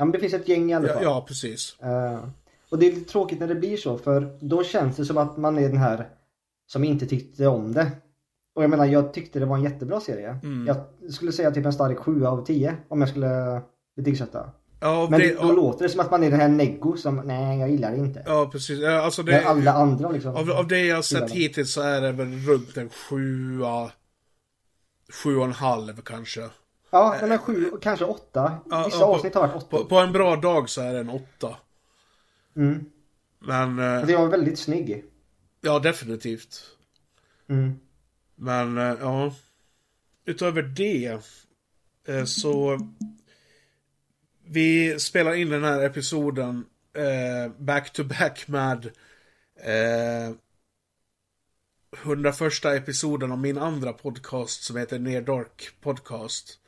[0.01, 1.03] Ja, men det finns ett gäng i alla fall.
[1.03, 1.75] Ja, ja precis.
[1.83, 2.29] Uh,
[2.69, 5.37] och det är lite tråkigt när det blir så, för då känns det som att
[5.37, 6.09] man är den här
[6.67, 7.91] som inte tyckte om det.
[8.61, 10.39] Och jag menar, jag tyckte det var en jättebra serie.
[10.43, 10.67] Mm.
[10.67, 13.61] Jag skulle säga typ en stark 7 av 10 om jag skulle
[13.95, 14.49] betygsätta.
[14.79, 15.55] Ja, Men det, då och...
[15.55, 18.23] låter det som att man är den här neggo som, nej jag gillar det inte.
[18.25, 18.79] Ja precis.
[18.79, 20.35] Ja, alltså det, Men alla andra liksom.
[20.35, 23.63] Av, av det jag har sett hittills så är det väl runt en 7
[25.23, 26.49] Sju och en halv kanske.
[26.89, 28.57] Ja, men sju, kanske åtta.
[28.85, 29.77] Vissa ja, avsnitt har varit åtta.
[29.77, 31.55] På, på, en bra dag så är det en åtta.
[32.55, 32.85] Mm.
[33.39, 33.79] Men...
[33.79, 35.05] Eh, det var väldigt snygg.
[35.61, 36.61] Ja, definitivt.
[37.49, 37.79] Mm.
[38.41, 39.33] Men, eh, ja.
[40.25, 41.19] Utöver det
[42.07, 42.79] eh, så...
[44.45, 48.85] Vi spelar in den här episoden eh, back to back med
[49.55, 50.35] eh,
[52.03, 56.59] 101 episoden av min andra podcast som heter Near Dark Podcast.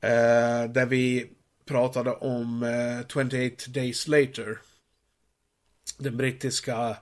[0.00, 1.32] Eh, där vi
[1.64, 4.58] pratade om eh, 28 Days Later.
[5.98, 6.96] Den brittiska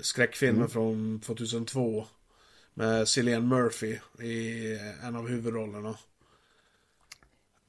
[0.00, 0.70] skräckfilmen mm.
[0.70, 2.06] från 2002.
[2.78, 5.94] Med Cillian Murphy i en av huvudrollerna.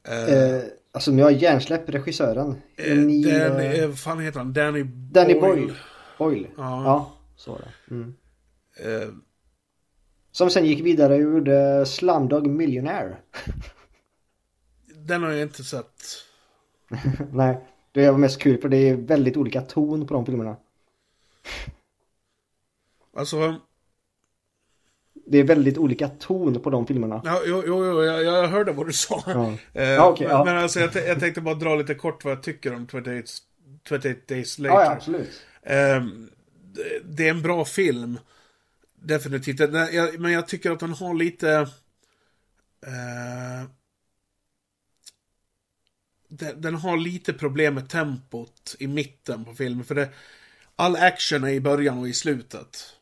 [0.08, 2.62] Eh, eh alltså nu har hjärnsläpp regissören.
[2.76, 4.54] Eh, Ni, Dan, eh, vad fan heter han?
[4.54, 5.12] Danny Boyle.
[5.12, 5.74] Danny Boyle.
[6.18, 6.48] Boyle.
[6.58, 6.84] Ja.
[6.84, 7.96] ja, så var det.
[7.96, 8.16] Mm.
[8.76, 9.10] Eh,
[10.32, 13.18] Som sen gick vidare och gjorde Slumdog Millionaire.
[14.86, 16.04] Den har jag inte sett.
[17.32, 20.58] Nej, det var mest kul för det är väldigt olika ton på de filmerna.
[23.14, 23.56] Alltså...
[25.30, 27.22] Det är väldigt olika ton på de filmerna.
[27.26, 29.24] Ja, jo, jo, jo jag, jag hörde vad du sa.
[29.26, 29.54] Ja.
[29.82, 30.46] eh, ja, okay, men, ja.
[30.46, 33.12] men alltså jag, jag, tänkte bara dra lite kort vad jag tycker om 28,
[33.90, 34.76] 28 Days Later.
[34.76, 35.42] Ja, absolut.
[35.62, 36.04] Eh,
[37.04, 38.20] det, är en bra film.
[38.96, 39.60] Definitivt.
[40.20, 41.52] Men jag tycker att den har lite...
[42.86, 43.70] Eh,
[46.30, 49.86] den, den, har lite problem med tempot i mitten på filmen.
[49.86, 50.10] För det,
[50.76, 52.97] all action är i början och i slutet.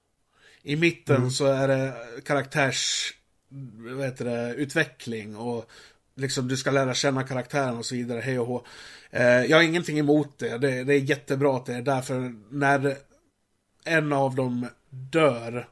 [0.68, 1.32] I mitten mm.
[1.32, 1.94] så är det
[2.26, 3.14] karaktärs...
[3.78, 5.70] Vad heter det, utveckling och
[6.16, 8.66] liksom du ska lära känna karaktären och så vidare, hej och hå.
[9.10, 10.58] Eh, jag har ingenting emot det.
[10.58, 10.84] det.
[10.84, 12.98] Det är jättebra att det är därför när
[13.84, 15.68] en av dem dör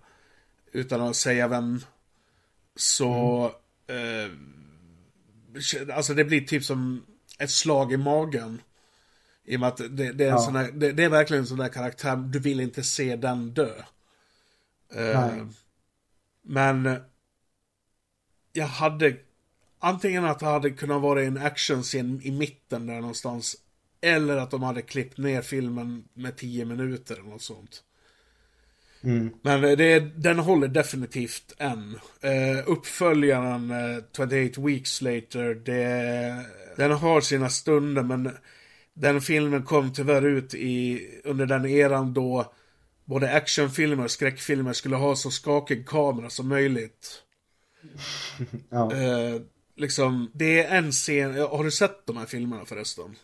[0.72, 1.80] utan att säga vem
[2.76, 3.52] så
[3.88, 4.32] mm.
[4.32, 7.06] eh, alltså det blir typ som
[7.40, 8.62] ett slag i magen.
[9.46, 10.38] I och med att det, det är, en ja.
[10.38, 13.54] sån här, det, det, är verkligen en sån där karaktär, du vill inte se den
[13.54, 13.72] dö.
[14.98, 15.48] Uh,
[16.42, 16.98] men
[18.54, 19.16] jag hade
[19.80, 23.56] antingen att det hade kunnat vara en actionscen i mitten där någonstans.
[24.02, 27.84] Eller att de hade klippt ner filmen med 10 minuter eller något sånt.
[29.04, 29.30] Mm.
[29.42, 32.00] Men det, den håller definitivt än.
[32.26, 36.46] Uh, uppföljaren uh, eh, 28 Weeks Later, det,
[36.78, 38.32] den har sina stunder men
[38.94, 42.54] den filmen kom tyvärr ut i, under den eran då
[43.06, 47.24] både actionfilmer och skräckfilmer skulle ha så skakig kamera som möjligt.
[48.70, 48.92] ja.
[48.94, 49.42] uh,
[49.76, 53.16] liksom, det är en scen, har du sett de här filmerna förresten?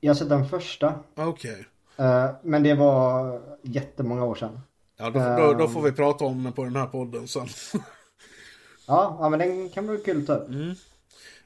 [0.00, 0.94] Jag har sett den första.
[1.14, 1.66] Okej.
[1.96, 2.32] Okay.
[2.42, 4.60] men det var jättemånga år sedan.
[4.96, 7.46] Ja, då, då, då, får vi prata om den på den här podden sen.
[8.86, 10.48] ja, ja, men den kan bli kul upp.
[10.48, 10.74] Mm.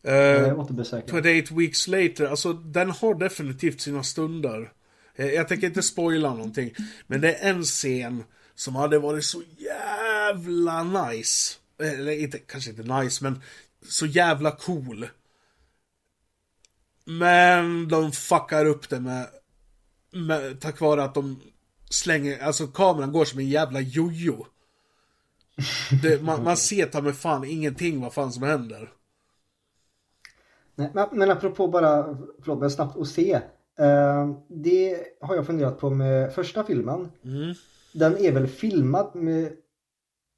[0.09, 1.23] Uh, återbesöka.
[1.23, 4.73] 28 weeks later, alltså den har definitivt sina stunder.
[5.14, 6.75] Eh, jag, tänker inte spoila någonting.
[7.07, 11.59] Men det är en scen som hade varit så jävla nice.
[11.81, 13.42] Eh, eller inte, kanske inte nice, men
[13.88, 15.09] så jävla cool.
[17.05, 19.27] Men de fuckar upp det med,
[20.11, 21.40] med tack vare att de
[21.90, 24.46] slänger, alltså kameran går som en jävla jojo.
[26.03, 28.92] Det, man, man ser ta med fan ingenting vad fan som händer.
[30.75, 33.40] Nej, men, men apropå bara, förlåt men snabbt att se.
[33.81, 37.09] Uh, det har jag funderat på med första filmen.
[37.25, 37.55] Mm.
[37.93, 39.53] Den är väl filmad med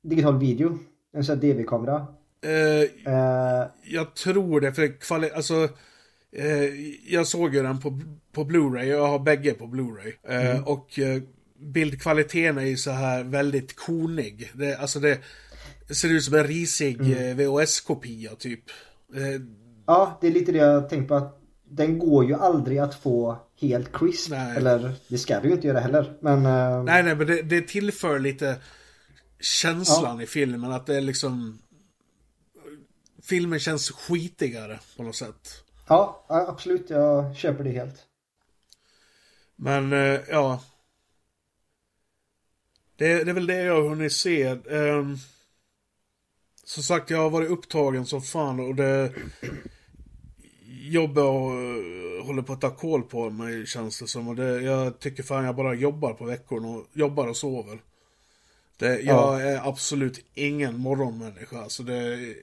[0.02, 0.78] digital video?
[1.12, 2.06] En sån här DV-kamera?
[2.46, 5.68] Uh, uh, jag tror det, för kvali alltså
[7.06, 8.00] jag såg ju den på,
[8.32, 10.12] på Blu-ray, jag har bägge på Blu-ray.
[10.28, 10.64] Mm.
[10.64, 10.98] Och
[11.58, 14.50] bildkvaliteten är ju så här väldigt konig.
[14.54, 15.18] Det, alltså det
[15.90, 17.12] ser ut som en risig mm.
[17.12, 18.64] Eh, VHS-kopia typ.
[19.14, 19.40] Eh,
[19.86, 21.40] ja, det är lite det jag tänkt på att
[21.76, 24.30] den går ju aldrig att få helt crisp.
[24.30, 24.56] Nej.
[24.56, 26.18] Eller det ska du ju inte göra heller.
[26.20, 26.84] Men, uh...
[26.84, 28.56] Nej, nej, men det, det tillför lite
[29.40, 30.72] känslan i filmen.
[30.72, 31.58] Att det är liksom...
[33.22, 35.64] Filmen känns skitigare på något sätt.
[35.88, 36.90] Ja, ja, absolut.
[36.90, 37.96] Jag köper det helt.
[39.56, 40.62] Men, eh, ja.
[42.96, 44.48] Det, det är väl det jag har hunnit se.
[44.50, 45.18] Um,
[46.64, 49.12] som sagt, jag har varit upptagen som fan och det...
[50.90, 54.28] Jobbet och, eh, håller på att ta koll på mig känns det som.
[54.28, 57.78] Och det, jag tycker fan jag bara jobbar på veckorna och jobbar och sover.
[58.76, 61.68] Det, jag är absolut ingen morgonmänniska.
[61.68, 62.34] Så det...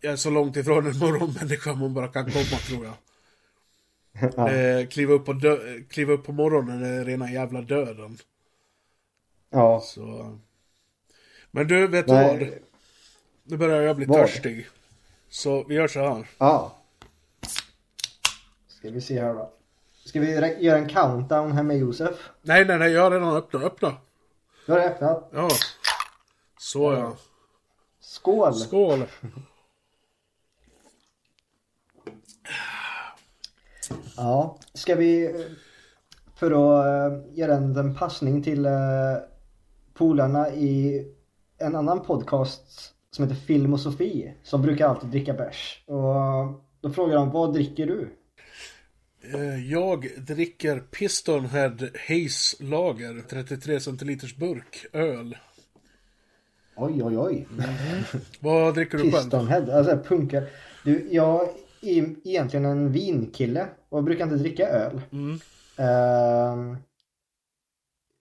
[0.00, 2.94] Jag är så långt ifrån en morgonmänniska man bara kan komma tror jag.
[4.36, 4.50] Ja.
[4.50, 8.18] Eh, kliva, upp dö- kliva upp på morgonen är rena jävla döden.
[9.50, 9.80] ja.
[9.80, 10.38] Så...
[11.50, 12.38] Men du, vet du Nej.
[12.38, 12.58] vad?
[13.44, 14.18] Nu börjar jag bli Vad?
[14.20, 14.66] törstig.
[15.34, 16.28] Så vi gör så här.
[16.38, 16.72] Ja.
[18.68, 19.52] Ska vi se här då.
[20.04, 22.30] Ska vi göra en countdown här med Josef?
[22.42, 23.62] Nej, nej, nej, jag har redan öppnat.
[23.62, 23.96] Öppna.
[24.66, 25.30] Du har öppnat.
[25.32, 25.48] Ja.
[26.58, 27.16] Så ja.
[28.00, 28.54] Skål!
[28.54, 29.04] Skål.
[34.16, 35.44] Ja, ska vi
[36.34, 38.72] för att eh, göra en, en passning till eh,
[39.94, 41.04] polarna i
[41.58, 45.84] en annan podcast som heter Film och Sofie som brukar alltid dricka bärs.
[45.86, 48.08] Och då frågar de vad dricker du?
[49.34, 51.76] Eh, Jag dricker Pistonhead
[52.08, 55.36] Haze Lager, 33 centiliters burk, öl.
[56.76, 57.48] Oj, oj, oj.
[58.40, 59.12] Vad dricker du själv?
[59.12, 60.44] Pistonhead, alltså punkar.
[60.84, 61.42] Du, jag
[61.82, 65.00] är egentligen en vinkille och brukar inte dricka öl.
[65.12, 65.38] Mm.
[65.76, 66.76] Ehm,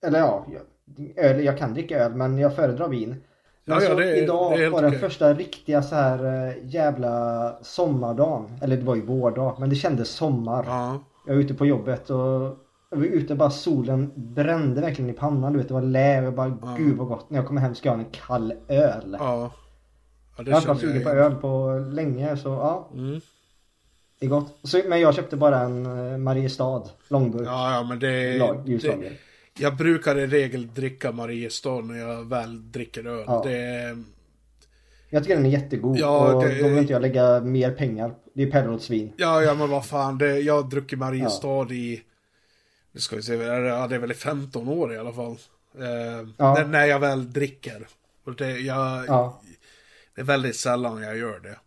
[0.06, 0.62] eller ja, jag,
[1.26, 3.16] öl, jag kan dricka öl men jag föredrar vin.
[3.66, 5.00] Ja, ja, så det idag det var den okej.
[5.00, 8.46] första riktiga så här eh, jävla sommardagen.
[8.62, 10.66] Eller det var ju vårdag men det kändes sommar.
[10.68, 11.00] Ja.
[11.28, 12.58] Jag var ute på jobbet och
[12.90, 15.54] jag var ute bara solen brände verkligen i pannan.
[15.54, 16.76] Du vet det var lä och jag bara Ja.
[16.78, 17.30] gud vad gott.
[17.30, 19.18] När jag kommer hem ska jag ha en kall öl.
[19.20, 19.52] Ja.
[20.38, 22.90] ja det jag har inte varit sugen på öl på länge så ja.
[22.94, 23.22] Mm.
[24.20, 24.56] Det är gott.
[24.64, 27.48] Så, men jag köpte bara en eh, Mariestad långburk.
[27.48, 29.12] Ja, ja, men det, lag, det...
[29.60, 33.24] Jag brukar i regel dricka Mariestad när jag väl dricker öl.
[33.28, 33.42] Ja.
[33.46, 33.98] Det...
[35.10, 38.16] Jag tycker den är jättegod Ja, och det- då vill inte jag lägga mer pengar.
[38.34, 39.14] Det är Perrolsvin.
[39.18, 40.18] Ja, ja, men vad fan.
[40.18, 40.40] Det...
[40.40, 42.04] Jag har druckit Mariestad i...
[42.92, 45.32] Nu ska vi se, ja, det är väl i 15 år i alla fall.
[45.80, 46.54] Eh, Ja.
[46.54, 47.88] när, när jag väl dricker.
[48.26, 49.42] Och det, jag, Ja.
[50.16, 51.58] det är väldigt sällan jag gör det.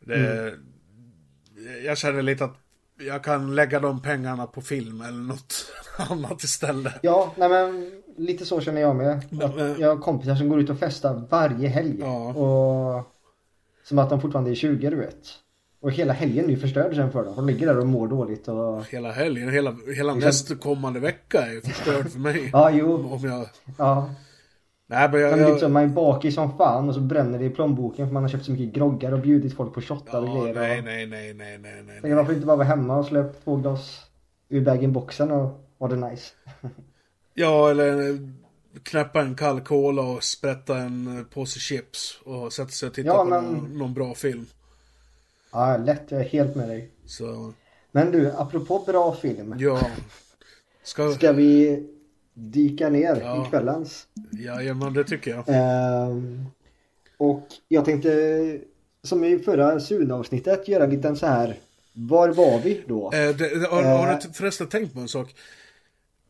[0.00, 0.66] det Mm.
[1.84, 2.56] Jag känner lite att
[2.98, 5.72] jag kan lägga de pengarna på film eller något
[6.10, 6.94] annat istället.
[7.02, 9.10] Ja, nej men lite så känner jag med.
[9.18, 11.96] Att Men- jag har kompisar som går ut och festar varje helg.
[12.00, 12.32] Ja.
[12.34, 13.04] Och
[13.84, 15.26] som att de fortfarande är 20 du vet.
[15.80, 17.36] Och hela helgen är förstörd sen för dem.
[17.36, 18.84] De ligger där och mår dåligt och...
[18.84, 22.50] Hela helgen, hela, hela nästkommande vecka är förstörd för mig.
[22.52, 23.08] Ja, jo.
[23.12, 23.46] Om jag...
[23.78, 24.10] Ja.
[24.86, 25.30] Nej, men jag...
[25.30, 25.60] Men jag...
[25.60, 28.30] så, man är bakis som fan och så bränner det i plånboken för man har
[28.30, 30.54] köpt så mycket groggar och bjudit folk på shottar och Ja, grejer.
[30.54, 30.84] nej, och...
[30.84, 32.00] nej, nej, nej, nej, nej.
[32.00, 34.00] Tänker varför inte bara vara hemma och slå upp två glas
[34.48, 36.32] ur bag-in-boxen och ha det nice.
[37.36, 38.18] Ja, eller
[38.82, 43.08] knäppa en kall cola och sprätta en eh, påse chips och sätta sig och titta
[43.08, 44.46] Ja, på men- någon, någon bra film.
[45.52, 46.02] Ja, lätt.
[46.08, 46.90] Jag är helt med dig.
[47.06, 47.52] Så,
[47.92, 49.54] Men du, apropå bra film.
[49.58, 49.86] ja.
[50.82, 51.12] Ska...
[51.12, 51.82] Ska vi
[52.34, 53.46] dyka ner Ja.
[53.46, 54.06] i kvällens?
[54.32, 55.44] Ja, men det tycker jag.
[55.46, 56.44] Ehm,
[57.16, 58.58] och jag tänkte,
[59.02, 61.58] som i förra Sune-avsnittet, göra en liten så här.
[61.92, 63.12] Var var vi då?
[63.12, 64.18] Eh, det, har, har Eh.
[64.26, 65.34] du förresten tänkt på en sak?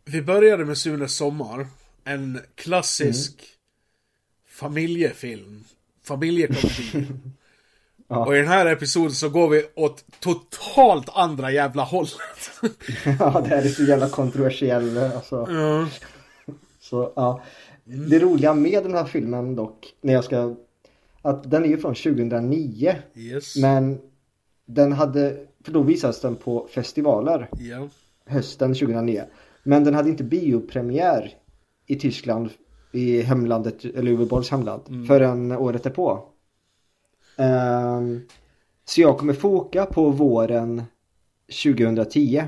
[0.05, 1.67] Vi började med Sunes sommar.
[2.05, 3.43] En klassisk
[4.49, 5.65] familjefilm.
[6.03, 7.07] Familjekomedi.
[8.09, 8.27] Ja.
[8.27, 12.13] Och i den här episoden så går vi åt totalt andra jävla hållet.
[13.21, 14.99] ja, det här är så jävla kontroversiell.
[14.99, 15.47] Alltså.
[15.51, 15.89] Ja.
[16.81, 17.43] Så, ja.
[17.85, 20.55] Det roliga med den här filmen dock, när jag ska...
[21.23, 22.97] Att den är ju från 2009.
[23.17, 23.57] Yes.
[23.57, 24.01] Men
[24.67, 27.89] den hade, för då visades den på festivaler Ja.
[28.27, 29.25] hösten 2009.
[29.65, 31.35] Men den hade inte biopremiär
[31.87, 32.51] i Tyskland,
[32.93, 36.29] i hemlandet, eller Uwe hemland, förrän året därpå.
[37.37, 38.21] Ehm,
[38.85, 40.83] så jag kommer foka på våren
[41.65, 42.45] 2010.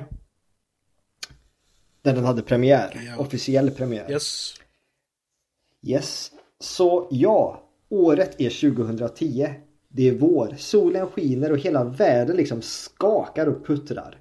[2.03, 3.23] Där den hade premiär, Ja.
[3.23, 4.11] officiell premiär.
[4.11, 4.55] Yes.
[5.83, 6.33] Yes.
[6.61, 9.49] Så ja, året är 2010.
[9.89, 10.55] Det är vår.
[10.59, 14.19] Solen skiner och hela världen liksom skakar och puttrar.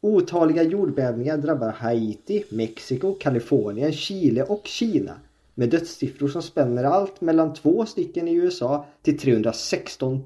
[0.00, 5.14] Otaliga jordbävningar drabbar Haiti, Mexiko, Kalifornien, Chile och Kina.
[5.54, 10.24] Med dödssiffror som spänner allt mellan två stycken i USA till 316 000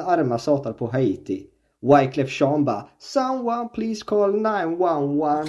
[0.00, 1.46] arma satar på Haiti.
[1.80, 5.46] Wyclef Jean bara “Someone please call 911”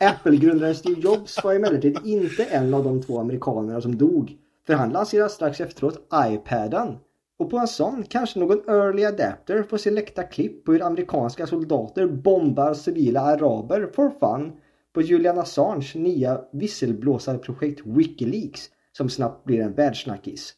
[0.00, 4.36] Apple-grundaren Steve Jobs var emellertid inte en av de två amerikanerna som dog.
[4.66, 6.96] För han lanserade strax efteråt iPaden.
[7.38, 11.46] Och på en sån kanske någon early adapter får se läckta klipp på hur amerikanska
[11.46, 14.52] soldater bombar civila araber for fun
[14.94, 20.54] på Julian Assange nya visselblåsarprojekt Wikileaks som snabbt blir en världssnackis.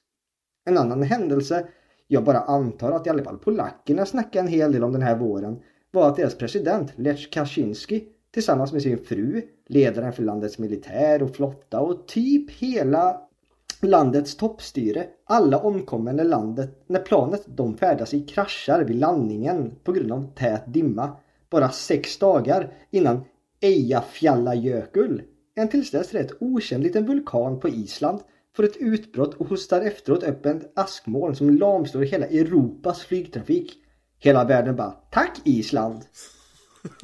[0.66, 1.66] En annan händelse,
[2.06, 5.16] jag bara antar att i alla fall polackerna snackar en hel del om den här
[5.16, 11.22] våren, var att deras president Lech Kaczynski tillsammans med sin fru, ledaren för landets militär
[11.22, 13.27] och flotta och typ hela
[13.82, 19.92] landets toppstyre, alla omkommer när, landet, när planet de färdas i kraschar vid landningen på
[19.92, 21.16] grund av tät dimma.
[21.50, 23.24] Bara sex dagar innan
[23.60, 25.22] Eyjafjallajökull,
[25.54, 28.20] en tills dess rätt okänd liten vulkan på Island,
[28.56, 33.72] får ett utbrott och hostar efteråt upp en askmoln som lamslår hela Europas flygtrafik.
[34.18, 36.02] Hela världen bara Tack Island!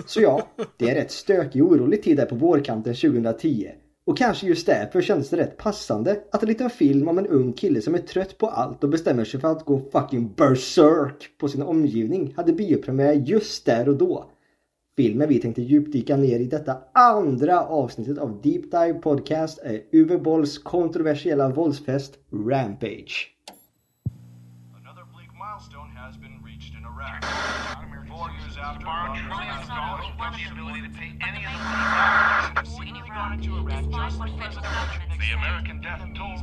[0.07, 3.71] Så ja, det är rätt stökig och orolig tid där på vårkanten 2010.
[4.07, 7.53] Och kanske just därför kändes det rätt passande att en liten film om en ung
[7.53, 11.49] kille som är trött på allt och bestämmer sig för att gå fucking berserk på
[11.49, 14.31] sin omgivning hade biopremiär just där och då.
[14.97, 20.19] Filmen vi tänkte djupdyka ner i detta andra avsnittet av Deep Dive Podcast är Uwe
[20.19, 23.31] Bolls kontroversiella våldsfest Rampage.
[28.65, 32.65] Another bleak milestone has been reached in Iraq.
[32.65, 36.41] Four years after the American death toll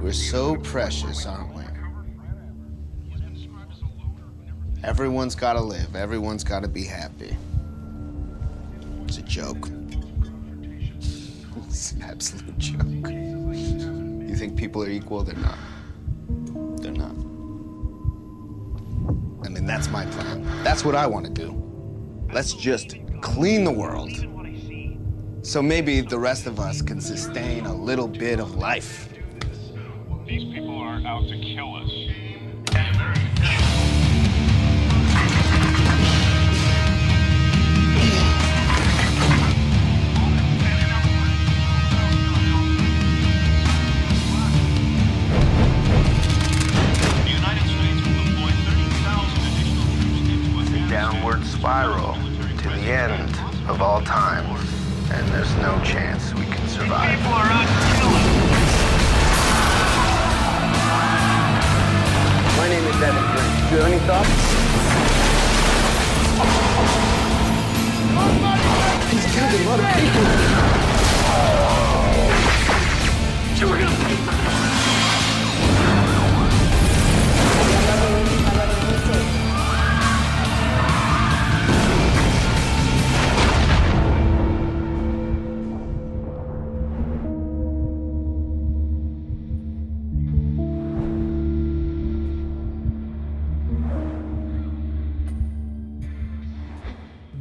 [0.00, 1.62] We're so precious, aren't we?
[4.82, 5.94] Everyone's got to live.
[5.94, 7.36] Everyone's got to be happy.
[9.04, 9.68] It's a joke.
[11.68, 13.10] It's an absolute joke.
[13.10, 15.22] You think people are equal?
[15.24, 15.58] They're not.
[19.44, 20.42] I mean, that's my plan.
[20.64, 21.52] That's what I want to do.
[22.32, 24.10] Let's just clean the world.
[25.42, 29.10] So maybe the rest of us can sustain a little bit of life.
[30.26, 32.03] These people are out to kill us.
[51.44, 52.14] Spiral
[52.58, 53.30] to the end
[53.68, 54.44] of all time,
[55.12, 57.16] and there's no chance we can survive.
[57.16, 58.64] People are out to kill us.
[62.56, 63.52] My name is Evan Green.
[63.68, 64.34] Do you have any thoughts?
[69.10, 70.24] He's killed a lot of people.
[73.56, 74.33] So we're gonna...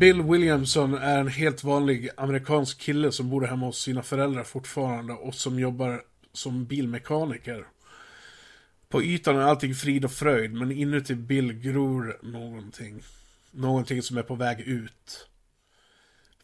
[0.04, 5.14] Bill Williamson är en helt vanlig amerikansk kille som bor hemma hos sina föräldrar fortfarande
[5.14, 6.02] och som jobbar
[6.34, 7.66] som bilmekaniker.
[8.90, 13.04] På ytan är allting frid och fröjd, men inuti Bill gror någonting.
[13.52, 15.28] Någonting som är på väg ut.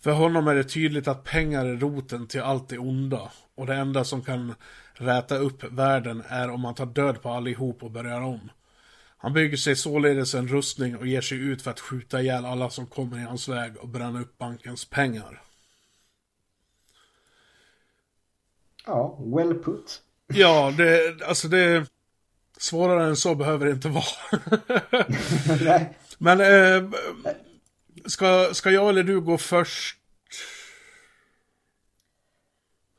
[0.01, 3.31] För honom är det tydligt att pengar är roten till allt det onda.
[3.55, 4.55] Och det enda som kan
[4.93, 8.49] räta upp världen är om man tar död på allihop och börjar om.
[9.21, 12.69] Han bygger sig således en rustning och ger sig ut för att skjuta ihjäl alla
[12.69, 15.41] som kommer i hans väg och bränna upp bankens pengar.
[18.85, 20.01] Ja, well put.
[20.33, 21.85] Ja, det, alltså det...
[22.57, 24.39] Svårare än så behöver det inte vara.
[26.17, 26.89] Men, eh,
[28.05, 29.97] ska, ska jag eller du gå först?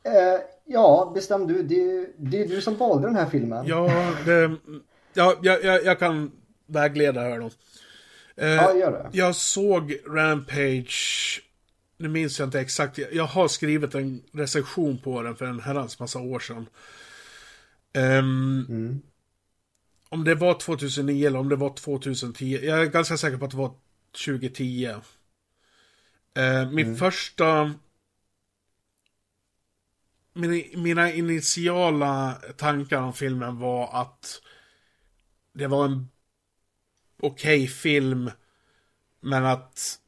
[0.05, 1.63] Eh, ja, bestäm du.
[1.63, 3.67] Det, det är du som valde den här filmen.
[3.67, 4.57] Ja, det...
[5.15, 6.33] Ja, jag, jag, jag kan
[6.67, 7.51] vägleda här då.
[8.37, 9.19] Eh, ja, gör det.
[9.19, 11.41] Jag såg Rampage,
[11.97, 15.99] nu minns jag inte exakt, jag har skrivit en recension på den för en herrans
[15.99, 16.67] massa år sedan.
[17.95, 19.03] Um, mm.
[20.09, 23.51] Om det var 2009 eller om det var 2010, jag är ganska säker på att
[23.51, 23.75] det var
[24.25, 24.89] 2010.
[26.39, 26.97] Uh, min mm.
[26.97, 27.75] första
[30.33, 34.43] min, mina initiala tankar om filmen var att
[35.53, 36.09] det var en
[37.21, 38.31] okej okay film.
[39.21, 39.99] Men att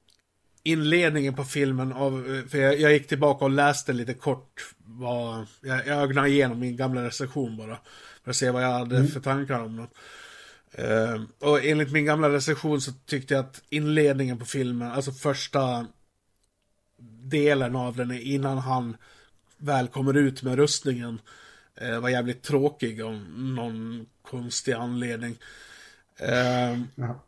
[0.62, 5.86] inledningen på filmen av, för jag, jag, gick tillbaka och läste lite kort vad, jag,
[5.86, 7.78] jag ögnade igenom min gamla recension bara.
[8.24, 9.08] För att se vad jag hade mm.
[9.08, 9.88] för tankar om den.
[10.72, 15.86] Eh, och enligt min gamla recension så tyckte jag att inledningen på filmen, alltså första
[17.22, 18.96] delen av den innan han
[19.56, 21.20] väl kommer ut med rustningen
[21.82, 25.36] eh, var jävligt tråkig av någon konstig anledning.
[26.16, 27.24] Eh, Ja.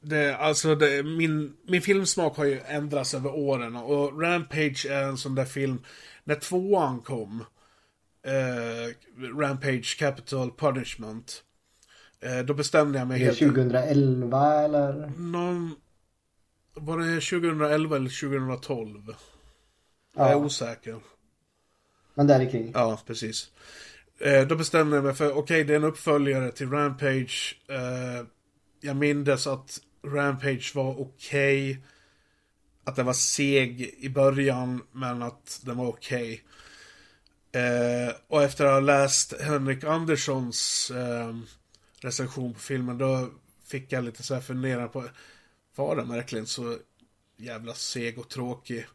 [0.00, 5.16] det, alltså det, min, min filmsmak har ju ändrats över åren och Rampage är en
[5.16, 5.84] sån där film,
[6.24, 7.44] när tvåan kom,
[8.22, 8.94] eh,
[9.38, 11.42] Rampage Capital Punishment,
[12.20, 13.38] eh, då bestämde jag mig helt...
[13.38, 15.12] 2011 eller?
[15.16, 15.74] Någon,
[16.74, 19.14] var det 2011 eller 2012?
[20.16, 21.00] Jag är Ja, osäker
[22.14, 22.70] men där kring.
[22.74, 23.50] Ja, precis.
[24.18, 27.56] Eh, då bestämde jag mig för, okej, det är en uppföljare till Rampage.
[27.68, 28.26] Eh,
[28.80, 31.78] jag mindes att Rampage var okej.
[32.84, 36.44] Att den var seg i början, men att den var okej.
[37.52, 41.36] Eh, och efter att ha läst Henrik Anderssons eh,
[42.00, 43.30] recension på filmen, då
[43.66, 45.04] fick jag lite så här fundera på,
[45.76, 46.76] var den verkligen så
[47.36, 48.86] jävla seg och tråkig?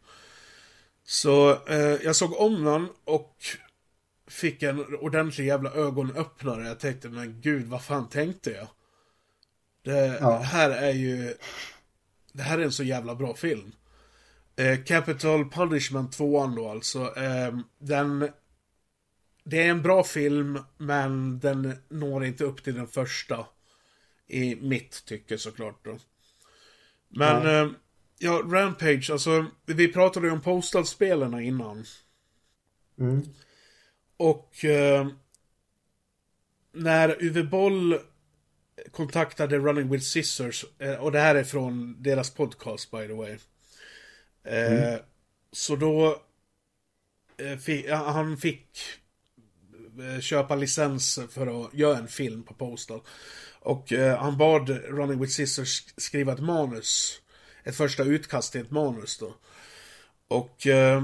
[1.10, 3.36] Så eh, jag såg om den och
[4.28, 6.68] fick en ordentlig jävla ögonöppnare.
[6.68, 8.68] Jag tänkte, men gud, vad fan tänkte jag?
[9.84, 10.38] Det Ja.
[10.38, 11.36] här är ju...
[12.34, 13.72] Det här är en så jävla bra film.
[14.56, 17.16] Eh, Capital Punishment 2 då alltså.
[17.18, 18.30] Eh, den...
[19.44, 23.46] Det är en bra film, men den når inte upp till den första.
[24.28, 25.98] I mitt tycke såklart då.
[27.08, 27.70] Men, Ja.
[28.20, 31.86] Ja, Rampage, alltså, vi pratade ju om Postal-spelarna innan.
[33.00, 33.22] Mm.
[34.18, 35.08] Och eh,
[36.72, 38.00] när Uwe Boll
[38.92, 43.38] kontaktade Running with Scissors, eh, och det här är från deras podcast by the way.
[44.44, 45.00] Eh,
[45.52, 46.22] Så då
[47.38, 48.68] eh, fi- ja, han fick
[50.22, 53.02] köpa licens för att göra en film på Postal.
[53.60, 57.22] Och eh, han bad Running with Scissors skriva ett manus.
[57.64, 59.36] Ett första utkast till ett manus då.
[60.28, 61.04] Och eh,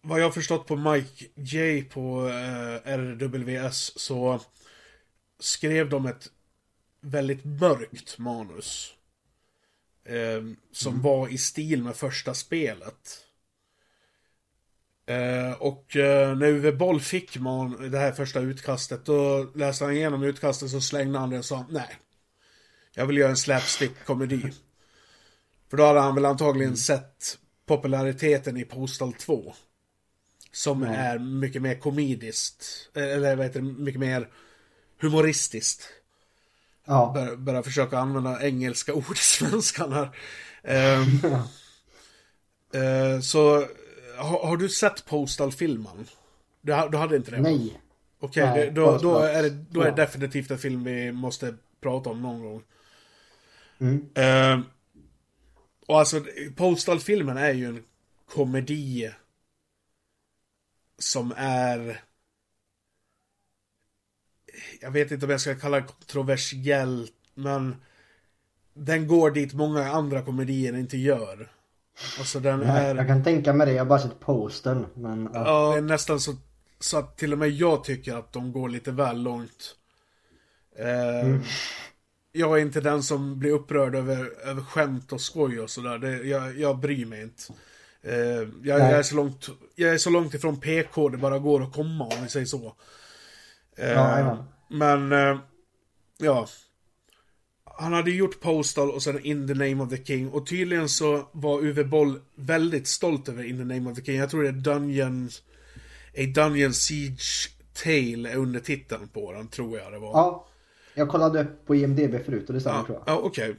[0.00, 4.40] vad jag har förstått på Mike J på eh, RWS så
[5.38, 6.30] skrev de ett
[7.00, 8.94] väldigt mörkt manus.
[10.04, 10.42] Eh,
[10.72, 13.26] som var i stil med första spelet.
[15.06, 19.94] Eh, och eh, när Uwe Boll fick man, det här första utkastet, då läste han
[19.94, 21.96] igenom utkastet så slängde han det och sa nej.
[22.94, 24.52] Jag vill göra en slapstick-komedi.
[25.70, 29.54] För då hade han väl antagligen sett populariteten i Postal 2.
[30.52, 30.88] Som Ja.
[30.88, 32.88] är mycket mer komediskt.
[32.94, 34.28] eh, Eller vad heter det, mycket mer
[35.00, 35.88] humoristiskt.
[36.84, 37.10] Ja.
[37.14, 40.10] Bör, börja försöka använda engelska ord i svenskan här.
[40.62, 41.04] Ehm,
[42.74, 43.66] eh, så,
[44.16, 46.06] har, har du sett Postal-filmen?
[46.60, 47.40] Du, du hade inte det?
[47.40, 47.80] Nej.
[48.20, 51.54] Okej, Nej, det- då, då, är det, då är det definitivt en film vi måste
[51.80, 52.62] prata om någon gång.
[53.78, 54.08] Mm.
[54.14, 54.62] Ehm,
[55.86, 56.24] och alltså,
[56.56, 57.84] Postal-filmen är ju en
[58.28, 59.10] komedi
[60.98, 62.02] som är...
[64.80, 67.76] Jag vet inte om jag ska kalla det kontroversiell, men
[68.74, 71.52] den går dit många andra komedier inte gör.
[72.18, 72.94] Alltså den Nej, är...
[72.94, 74.86] Jag kan tänka mig det, jag har bara sett postern.
[74.94, 75.44] Men ja.
[75.46, 76.34] Ja, det är nästan så,
[76.80, 79.76] så att till och med jag tycker att de går lite väl långt.
[80.78, 81.40] Eh,
[82.36, 86.24] Jag är inte den som blir upprörd över, över skämt och skoj och sådär.
[86.24, 87.42] Jag, jag bryr mig inte.
[88.02, 88.16] Eh,
[88.62, 91.72] jag, jag, är så långt, jag är så långt ifrån PK det bara går att
[91.72, 92.74] komma om vi säger så.
[93.76, 94.46] Eh, Ja, ja.
[94.68, 95.38] Men, eh,
[96.18, 96.48] ja.
[97.78, 100.30] Han hade gjort Postal och sen In the Name of the King.
[100.30, 104.16] Och tydligen så var Uwe Boll väldigt stolt över In the Name of the King.
[104.16, 105.30] Jag tror det är Dungeon...
[106.18, 110.12] A Dungeon Siege Tale är undertiteln på den, tror jag det var.
[110.12, 110.46] ja.
[110.98, 113.14] Jag kollade upp på IMDB förut och det stämmer ja, tror jag.
[113.14, 113.56] ja okej.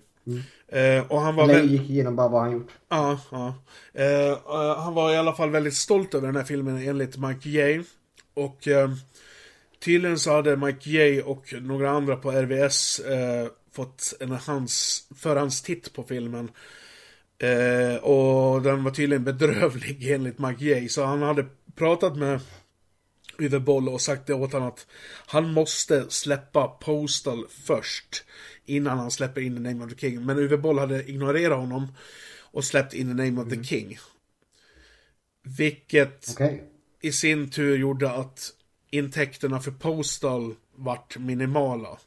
[0.67, 1.71] Eh, och han var Eller väl...
[1.71, 2.71] gick igenom bara vad han gjort.
[2.89, 3.53] Ja, ja.
[3.93, 7.49] Eh, eh, han var i alla fall väldigt stolt över den här filmen enligt Mike
[7.49, 7.83] J.
[8.33, 8.89] Och eh,
[9.83, 15.93] tydligen så hade Mike J och några andra på RVS eh, fått en hans, förhandstitt
[15.93, 16.51] på filmen.
[18.01, 20.89] Och den var tydligen bedrövlig enligt Mike J.
[20.89, 22.39] Så han hade pratat med
[23.39, 24.88] Uwe Boll och sagt det åt honom att
[25.25, 28.23] han måste släppa Postal först.
[28.65, 30.25] Innan han släpper In the Name of the King.
[30.25, 31.88] Men Uwe Boll hade ignorerat honom
[32.39, 33.99] och släppt In the Name of the King.
[35.43, 36.63] Vilket Okej.
[37.01, 38.49] i sin tur gjorde att
[38.91, 41.99] intäkterna för Postal vart minimala.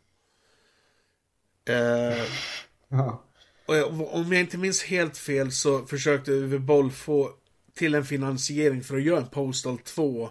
[1.68, 2.24] Eh,
[2.88, 3.24] Ja.
[3.66, 7.30] och jag, om jag inte minns helt fel så försökte Uwe Boll få
[7.74, 10.30] till en finansiering för att göra en Postal 2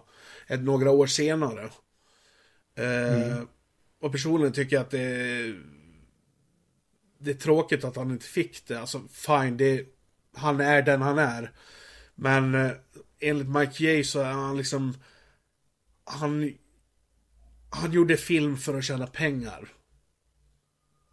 [0.49, 1.69] ett, några år senare.
[2.75, 3.41] Eh,
[4.01, 5.63] och personligen tycker jag att det är,
[7.19, 8.79] det är tråkigt att han inte fick det.
[8.79, 9.85] Alltså fine, det,
[10.35, 11.51] han är den han är.
[12.15, 12.71] Men eh,
[13.19, 14.93] enligt Mike Jay så är han liksom,
[16.03, 16.53] han,
[17.69, 19.67] han gjorde film för att tjäna pengar.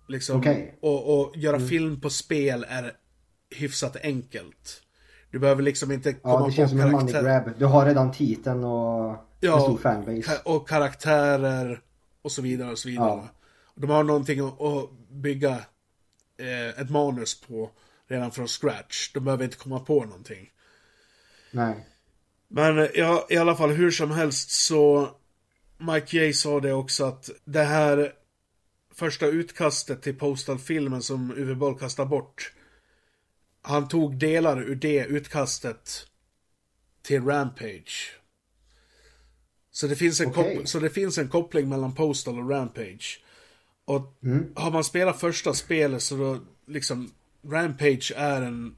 [0.09, 0.79] Liksom, Okej.
[0.83, 2.93] och, och göra film på spel är
[3.51, 4.83] hyfsat enkelt.
[5.31, 7.51] Du behöver liksom inte komma Ja, det känns som en money grab.
[7.59, 10.41] Du har redan titeln och en stor fanbase.
[10.45, 11.81] och karaktärer
[12.23, 13.09] och så vidare och så vidare.
[13.09, 13.29] Ja.
[13.75, 15.65] De har någonting att, att bygga
[16.39, 17.71] eh, ett manus på
[18.07, 19.13] redan från scratch.
[19.13, 20.51] De behöver inte komma på någonting.
[21.51, 21.87] Nej.
[22.49, 25.11] Men eh, ja, i alla fall hur som helst så
[25.79, 28.13] Mike Jay sa det också att det här
[28.95, 32.53] första utkastet till Postal-filmen som Uwe Boll kastade bort.
[33.63, 36.07] Han tog delar ur det utkastet
[37.03, 38.17] till Rampage.
[39.77, 43.21] Så det finns en, kop- så det finns en koppling mellan Postal och Rampage.
[43.85, 44.19] Och
[44.55, 47.11] har man spelat första spelet så då liksom
[47.47, 48.77] Rampage är en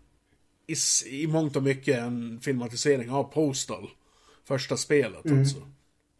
[0.67, 0.75] i,
[1.07, 3.91] i mångt och mycket en filmatisering av Postal.
[4.45, 5.57] Första spelet alltså.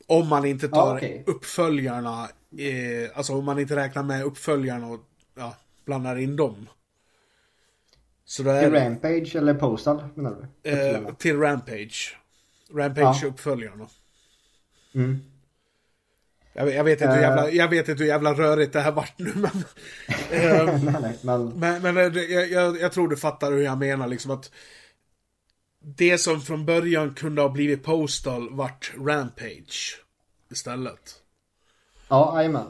[0.07, 1.23] Om man inte tar Ja, okej.
[1.27, 5.01] uppföljarna, eh, alltså om man inte räknar med uppföljarna och
[5.35, 6.69] ja, blandar in dem.
[8.25, 10.71] Så då är Till det, Rampage eller Postal menar du?
[10.71, 12.17] eh, till Rampage.
[12.75, 13.29] Rampage Ja.
[13.29, 13.89] uppföljarna.
[14.95, 15.19] Mm.
[16.53, 17.29] Jag, jag, vet inte hur Eh.
[17.29, 19.51] jävla, jag vet inte hur jävla rörigt det här vart nu men...
[20.31, 23.79] eh, nej, nej, men Men, men eh, jag, jag, jag tror du fattar hur jag
[23.79, 24.51] menar liksom att
[25.81, 30.05] det som från början kunde ha blivit Postal vart Rampage
[30.51, 31.15] istället.
[32.09, 32.67] ja, jajamän.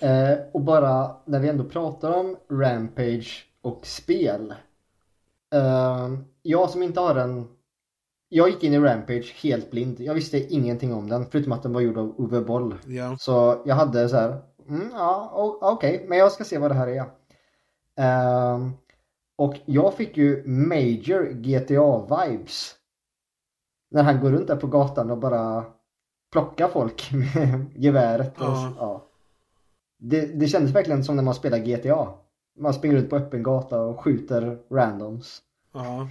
[0.00, 4.54] Eh, och bara när vi ändå pratar om Rampage och spel.
[5.54, 6.08] Eh,
[6.42, 7.48] jag som inte har en...
[8.28, 10.00] Jag gick in i Rampage helt blind.
[10.00, 12.74] Jag visste ingenting om den förutom att den var gjord av Uwe Boll.
[12.86, 13.16] Ja.
[13.18, 16.88] Så jag hade så här, mm, ja okej, men jag ska se vad det här
[16.88, 17.04] är.
[17.96, 18.72] Ehm,
[19.36, 22.74] och jag fick ju major GTA-vibes.
[23.90, 25.64] När han går runt där på gatan och bara
[26.32, 28.36] plockar folk med geväret.
[28.40, 28.72] Och, Ja.
[28.78, 29.04] ja.
[30.00, 32.08] Det, det kändes verkligen som när man spelar GTA.
[32.58, 35.42] Man springer ut på öppen gata och skjuter randoms.
[35.74, 36.08] ja.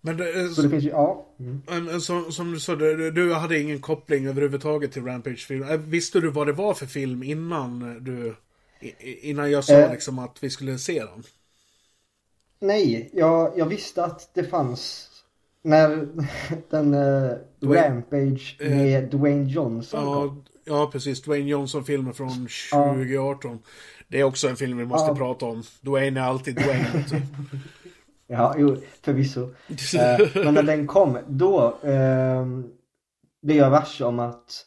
[0.00, 1.26] Men det, Så det finns ju, ja.
[1.40, 2.00] Mm.
[2.00, 5.90] som, som du sa, du, du hade ingen koppling överhuvudtaget till Rampage-filmen.
[5.90, 8.34] Visste du vad det var för film innan du...
[9.00, 9.92] Innan jag sa Eh.
[9.92, 11.22] liksom att vi skulle se den?
[12.60, 15.08] Nej, jag, jag visste att det fanns
[15.62, 16.08] när
[16.70, 20.44] den uh, Dwayne- Rampage med Dwayne Johnson kom.
[20.64, 21.22] Ja, ja, precis.
[21.22, 22.84] Dwayne Johnson-filmen från Ja.
[22.94, 23.58] 2018.
[24.08, 25.16] Det är också en film vi måste Ja.
[25.16, 25.62] prata om.
[25.80, 27.04] Dwayne är alltid Dwayne.
[28.30, 29.40] Ja, jo, förvisso.
[29.98, 32.46] Eh, men när den kom, då uh,
[33.42, 34.64] blev jag varse om att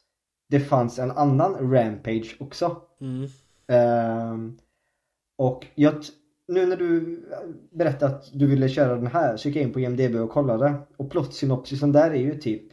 [0.50, 2.82] det fanns en annan Rampage också.
[3.02, 3.28] Mm.
[3.68, 4.58] Ehm,
[5.38, 5.94] och jag,
[6.48, 7.20] nu när du
[7.72, 10.74] berättade att du ville köra den här så gick jag in på IMDB och kollade.
[10.98, 12.64] Och plottsynopsisen där är ju typ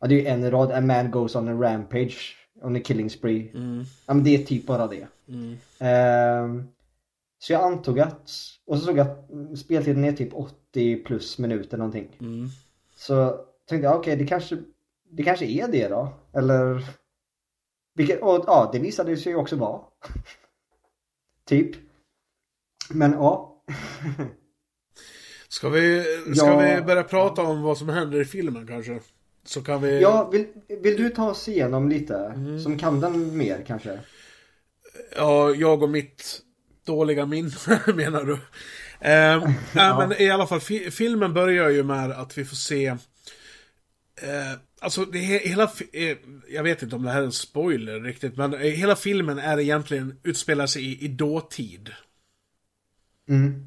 [0.00, 3.10] Ja det är ju en rad, a man goes on a rampage on a killing
[3.10, 3.50] spree.
[3.54, 3.84] Mm.
[4.06, 5.06] Ja men det är typ bara det.
[5.28, 6.64] Mm.
[7.44, 8.30] Så jag antog att,
[8.66, 12.16] och så såg jag att speltiden är typ 80 plus minuter någonting.
[12.20, 12.48] Mm.
[12.96, 14.58] Så tänkte jag okej det kanske,
[15.10, 16.08] det kanske är det då.
[16.32, 16.84] Eller
[17.94, 19.80] vilket, och ja det visade sig ju också vara.
[21.44, 21.76] typ.
[22.90, 23.62] Men ja.
[25.48, 26.02] Ska vi,
[26.36, 26.76] ska Ja.
[26.76, 29.00] vi börja prata om vad som händer i filmen kanske?
[29.44, 30.00] Så kan vi...
[30.00, 32.16] ja vill, vill du ta oss igenom lite?
[32.16, 32.60] Mm.
[32.60, 34.00] Som kan den mer kanske?
[35.16, 36.43] Ja, jag och mitt
[36.84, 37.50] dåliga minne
[37.94, 38.32] menar du?
[39.00, 42.86] Eh, nej, men i alla fall, fi- filmen börjar ju med att vi får se...
[44.16, 45.70] Eh, alltså, det, he- hela...
[45.92, 46.16] Eh,
[46.48, 49.60] jag vet inte om det här är en spoiler riktigt, men eh, hela filmen är
[49.60, 51.92] egentligen utspelar sig i, i dåtid.
[53.28, 53.64] Mm.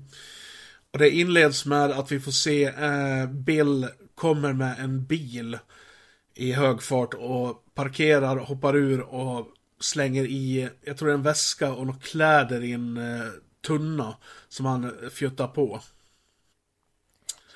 [0.91, 5.57] Och det inleds med att vi får se eh, Bill kommer med en bil
[6.35, 9.47] i hög fart och parkerar, hoppar ur och
[9.79, 13.27] slänger i, jag tror det är en väska och några kläder i en eh,
[13.67, 14.17] tunna
[14.47, 15.81] som han fjuttar på.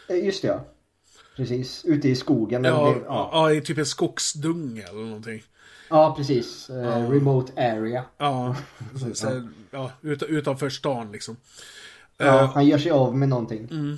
[0.09, 0.65] Eh, Just det ja.
[1.35, 2.63] Precis, ute i skogen.
[2.63, 3.29] Ja, det- ja.
[3.33, 5.43] ja, i typ en skogsdunge eller någonting.
[5.89, 6.69] ja precis.
[6.69, 8.05] Eh, remote area.
[8.17, 8.55] Ja,
[8.99, 11.37] så, så, ja ut, utanför stan liksom.
[12.17, 13.97] Ja, Eh, han gör sig av med någonting.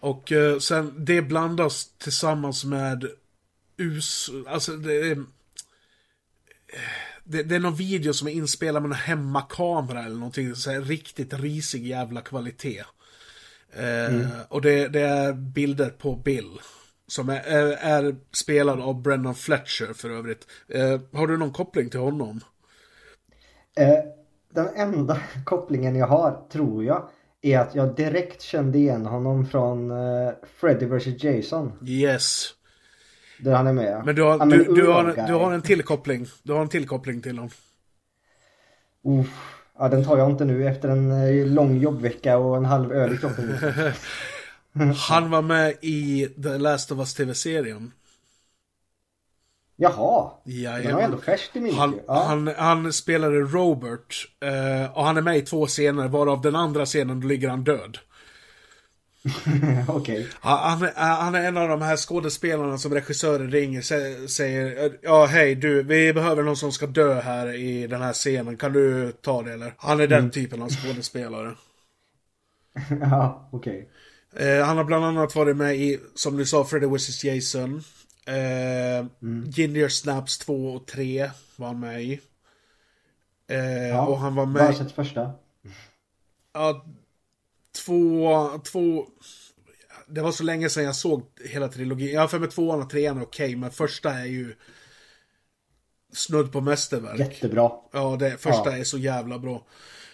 [0.00, 3.04] Och eh, sen det blandas tillsammans med
[3.76, 4.30] us...
[4.46, 5.24] Alltså det är...
[7.30, 10.54] Det, det är någon video som är inspelad med en hemmakamera eller någonting.
[10.54, 12.84] Så här, riktigt risig jävla kvalitet.
[13.72, 16.58] Eh, Och det, det är bilder på Bill.
[17.06, 20.46] Som är, är, är spelad av Brendan Fletcher för övrigt.
[20.68, 22.40] Eh, har du någon koppling till honom?
[23.76, 23.98] Eh,
[24.54, 27.08] den enda kopplingen jag har, tror jag,
[27.42, 31.72] är att jag direkt kände igen honom från eh, Freddy vs Jason.
[31.86, 32.54] Yes.
[33.38, 34.02] Där han är med.
[34.04, 35.26] Men du har, du, du, har, Urgai.
[35.26, 36.26] du har en tillkoppling.
[36.42, 37.50] Du har en tillkoppling till honom.
[39.04, 39.54] Uff.
[39.78, 43.14] Ja, den tar jag inte nu efter en eh, lång jobbvecka och en halv öl
[43.14, 43.58] i kroppen.
[45.08, 47.92] Han var med i The Last of Us TV-serien.
[49.80, 50.84] Jaha, Jajamän.
[50.84, 52.24] den har ändå färskt i minnet Han, ja.
[52.28, 54.28] han, han spelade Robert.
[54.40, 57.98] Eh, och han är med i två scener, varav den andra scenen, ligger han död.
[59.88, 60.28] Okej.
[60.40, 65.54] Han, han, är- en av de här skådespelarna som regissören ringer sä- säger Ja hej
[65.54, 68.56] du, vi behöver någon som ska dö här i den här scenen.
[68.56, 69.74] Kan du ta det eller?
[69.78, 70.30] Han är den Mm.
[70.30, 71.54] typen av skådespelare.
[73.00, 73.88] Ja, okej.
[74.36, 77.82] Eh, han har bland annat varit med i, som du sa, Freddy vs Jason.
[78.26, 79.44] Eh, Mm.
[79.50, 82.20] Ginger Snaps 2 och 3 var han med i.
[83.50, 85.30] Eh, Ja, och han var Bara med sett första.
[86.54, 86.84] Ja,
[87.84, 89.06] två, två...
[90.08, 92.12] Det var så länge sedan jag såg hela trilogin.
[92.14, 94.54] Jag har för mig tvåan och trean är okej, men första är ju
[96.12, 97.18] snudd på mästerverk.
[97.18, 97.70] Jättebra.
[97.92, 98.76] Ja, det första Ja.
[98.76, 99.66] är så jävla bra.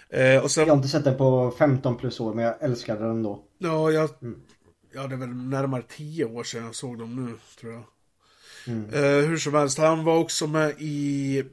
[0.09, 3.07] Eh, och sen, Jag har inte sett den på 15 plus år men jag älskade
[3.07, 3.45] den då.
[3.59, 4.41] ja, jag, Mm.
[4.95, 7.83] ja, det är väl närmare tio år sedan jag såg dem nu, tror jag.
[8.67, 8.89] Mm.
[8.95, 11.45] Eh, hur som helst, han var också med i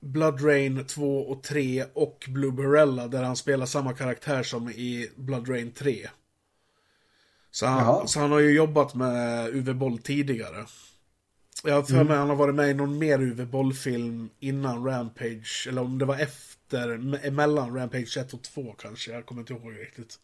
[0.00, 5.10] Blood Rain 2 och 3 och Blue Barella där han spelar samma karaktär som i
[5.16, 6.08] Blood Rain 3.
[7.50, 8.06] Så han, Jaha.
[8.06, 10.66] så han har ju jobbat med Uwe Boll tidigare.
[11.64, 12.06] Jag har för Mm.
[12.06, 16.04] mig han har varit med i någon mer Uwe Boll-film innan Rampage, eller om det
[16.04, 20.18] var efter, me- emellan Rampage 1 och 2 kanske, jag kommer inte ihåg riktigt.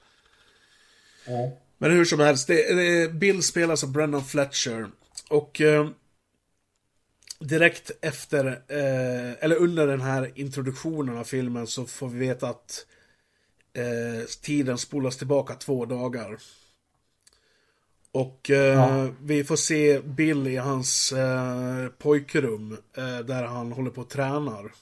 [1.26, 1.58] Ja.
[1.78, 4.86] Men hur som helst, det, det, Bill spelas av Brendan Fletcher.
[5.30, 5.88] Och eh,
[7.38, 12.86] direkt efter, eh, eller under den här introduktionen av filmen så får vi veta att
[13.72, 16.38] eh, tiden spolas tillbaka två dagar.
[18.12, 19.08] Och eh, Ja.
[19.22, 24.72] vi får se Bill i hans eh, pojkrum eh, där han håller på och tränar.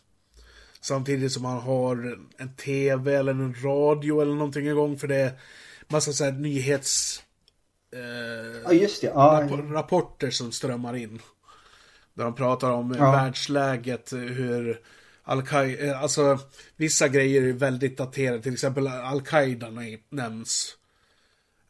[0.81, 5.33] Samtidigt som han har en tv eller en radio eller någonting igång för det är
[5.89, 7.23] massa så här nyhets...
[7.93, 9.07] Eh, Ja, just det.
[9.07, 11.23] Ja, rapp- rapporter som strömmar in.
[12.15, 13.13] Där de pratar om Ja.
[13.13, 14.81] världsläget, hur
[15.23, 16.39] Al-Qaida, eh, alltså
[16.77, 19.69] vissa grejer är väldigt daterade, till exempel Al-Qaida
[20.11, 20.77] nämns.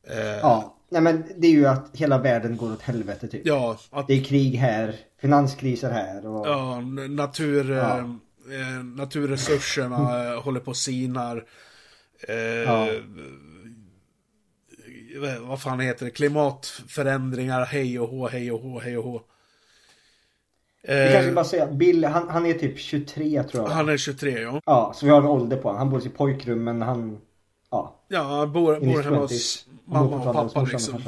[0.08, 0.76] Eh, ja.
[0.88, 3.46] Nej men det är ju att hela världen går åt helvete typ.
[3.46, 6.46] ja, att, Det är krig här, finanskriser här och...
[6.46, 7.98] ja, natur, Ja.
[7.98, 8.04] eh,
[8.60, 11.44] eh, naturresurserna eh, håller på och sinar.
[12.28, 12.88] Eh, Ja.
[15.40, 16.10] Vad fan heter det?
[16.10, 19.22] Klimatförändringar, hej och hå, hej och hå, hej och hå.
[20.82, 23.70] Vi kanske Eh, bara säga, Bill, han, han är typ 23 tror jag.
[23.70, 24.60] han är 23 ja.
[24.66, 25.78] Ja, så vi har en ålder på honom.
[25.78, 27.20] Han bor i sitt pojkrum men han...
[27.70, 29.20] Ja, Ja, han bor, bor hemma 20s.
[29.20, 31.02] hos mamma och pappa liksom.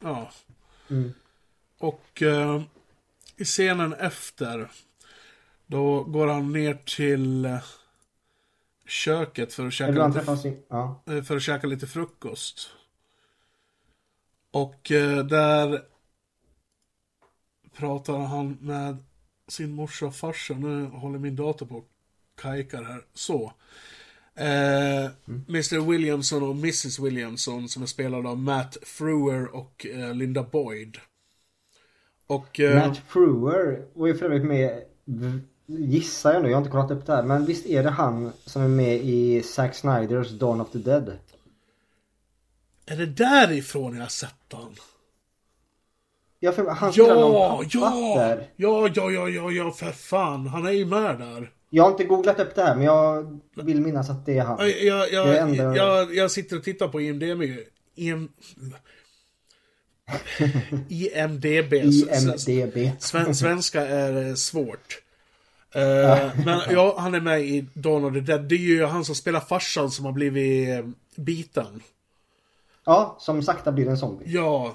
[0.00, 0.30] Ja.
[0.90, 1.12] Mm.
[1.78, 2.62] Och eh,
[3.36, 4.70] i scenen efter
[5.66, 7.58] då går han ner till eh,
[8.86, 10.62] köket för att käka lite, sin...
[10.68, 11.02] Ja.
[11.06, 12.70] eh, för att käka lite frukost.
[14.50, 15.82] Och eh, där
[17.76, 18.96] pratar han med
[19.52, 20.54] sin morsa och farsa.
[20.54, 21.88] Nu håller min dator på och
[22.36, 23.04] kajkar här.
[23.14, 23.52] Så.
[24.34, 25.10] Eh,
[25.48, 30.98] Mr Williamson och Mrs Williamson som är spelade av Matt Frewer och eh, Linda Boyd.
[32.26, 32.60] Och...
[32.60, 34.82] Eh, Matt Frewer var ju för övrigt med,
[35.66, 38.32] gissar jag nu, jag har inte kollat upp det här, men visst är det han
[38.44, 41.18] som är med i Zack Snyders Dawn of the Dead?
[42.86, 44.74] Är det därifrån jag har sett han?
[46.44, 48.46] Jag för, han spelar Ja, någon ja, där.
[48.56, 50.46] ja, ja, ja, ja, ja, för fan.
[50.46, 51.50] Han är ju med där.
[51.70, 54.58] Jag har inte googlat upp det här men jag vill minnas att det är han.
[54.60, 57.42] Jag, jag, jag, ändå- jag, jag sitter och tittar på IMDB.
[57.94, 58.28] IM...
[60.88, 61.72] IMDB.
[61.74, 62.90] IMDB.
[62.98, 64.98] Sven, svenska är eh, svårt.
[65.74, 68.42] Eh, men ja, han är med i Dawn of the Dead.
[68.48, 70.86] Det är ju han som spelar farsan som har blivit eh,
[71.16, 71.82] biten.
[72.84, 74.24] Ja, som sakta blir en zombie.
[74.26, 74.74] Ja,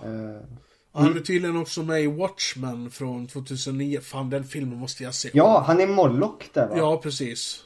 [0.97, 3.99] Eh, han är tydligen också med i Watchmen från 2009.
[4.01, 5.29] Fan, den filmen måste jag se.
[5.33, 6.77] ja, han är Moloch där va?
[6.77, 7.63] Ja, precis.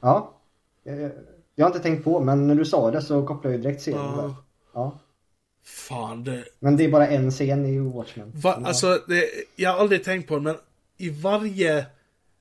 [0.00, 0.40] Ja.
[0.86, 1.08] Eh,
[1.54, 4.00] Jag har inte tänkt på men när du sa det så kopplade jag direkt serien
[4.00, 4.22] Ja.
[4.22, 4.34] där.
[4.74, 4.98] Ja.
[5.64, 6.44] Fan, det...
[6.60, 8.32] Men det är bara en scen i Watchmen.
[8.34, 8.66] Va, Ja.
[8.66, 9.24] alltså, det,
[9.56, 10.56] jag har aldrig tänkt på det, men
[10.98, 11.78] i varje...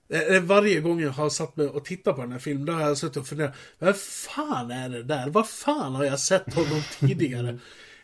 [0.09, 2.81] eh, Varje gång jag har satt mig och tittat på den här filmen, då har
[2.81, 3.55] jag suttit och funderat.
[3.79, 5.29] Vad fan är det där?
[5.29, 7.59] Vad fan har jag sett honom tidigare?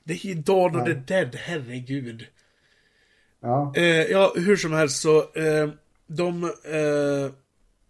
[0.08, 2.26] Det är ju Dawn of the Dead, herregud.
[3.40, 3.74] Ja.
[3.76, 5.70] Eh, ja, hur som helst så, eh,
[6.08, 7.32] de eh,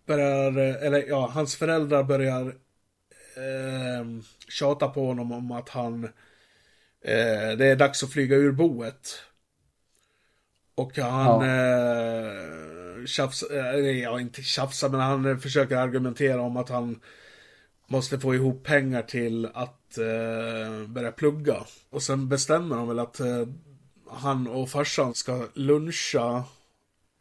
[0.05, 2.45] börjar, eller ja, hans föräldrar börjar
[3.36, 4.05] eh,
[4.49, 6.03] tjata på honom om att han,
[7.01, 9.24] eh, det är dags att flyga ur boet.
[10.76, 16.99] Och han eh, tjafsar, eh, ja inte tjafsar, men han försöker argumentera om att han
[17.88, 21.58] måste få ihop pengar till att eh, börja plugga.
[21.90, 23.48] Och sen bestämmer de väl att eh,
[24.10, 26.44] han och farsan ska luncha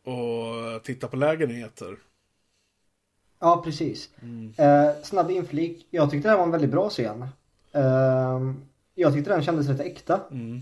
[0.05, 1.97] och titta på lägenheter.
[3.39, 4.11] Ja, precis.
[4.57, 5.87] Eh, snabb inflik.
[5.91, 7.29] Jag tyckte det här var en väldigt bra scen.
[7.73, 8.41] Eh,
[8.95, 10.21] jag tyckte den kändes rätt äkta.
[10.31, 10.57] Mm.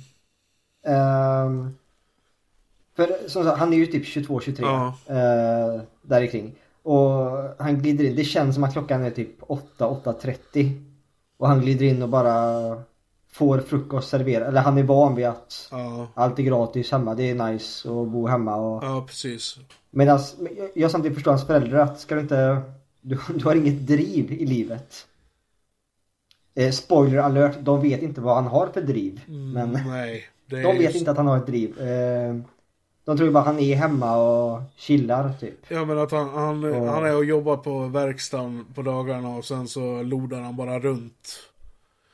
[0.82, 1.70] Eh,
[2.94, 4.56] för som sagt, han är ju typ 22-23.
[4.60, 4.94] Ja.
[5.06, 6.54] Eh, där kring.
[6.84, 8.16] Och han glider in.
[8.16, 10.82] Det känns som att klockan är typ 8-8.30.
[11.36, 12.34] Och han glider in och bara
[13.30, 14.48] får frukost serverad.
[14.48, 17.14] Eller han är van vid att Ja, allt är gratis hemma.
[17.14, 18.56] Det är nice att bo hemma.
[18.56, 18.84] Och...
[18.84, 19.56] ja precis.
[19.90, 20.18] Medan
[20.74, 22.60] jag samtidigt förstår hans föräldrar att ska du inte...
[23.00, 25.06] Du, du har inget driv i livet.
[26.54, 29.20] Eh, spoiler alert, de vet inte vad han har för driv.
[29.28, 31.80] Men Nej, de vet just- inte att han har ett driv.
[31.80, 32.36] Eh,
[33.04, 35.58] de tror ju bara att han är hemma och chillar typ.
[35.68, 39.44] Ja men att han, han, Och- han är och jobbar på verkstaden på dagarna och
[39.44, 41.28] sen så lodar han bara runt.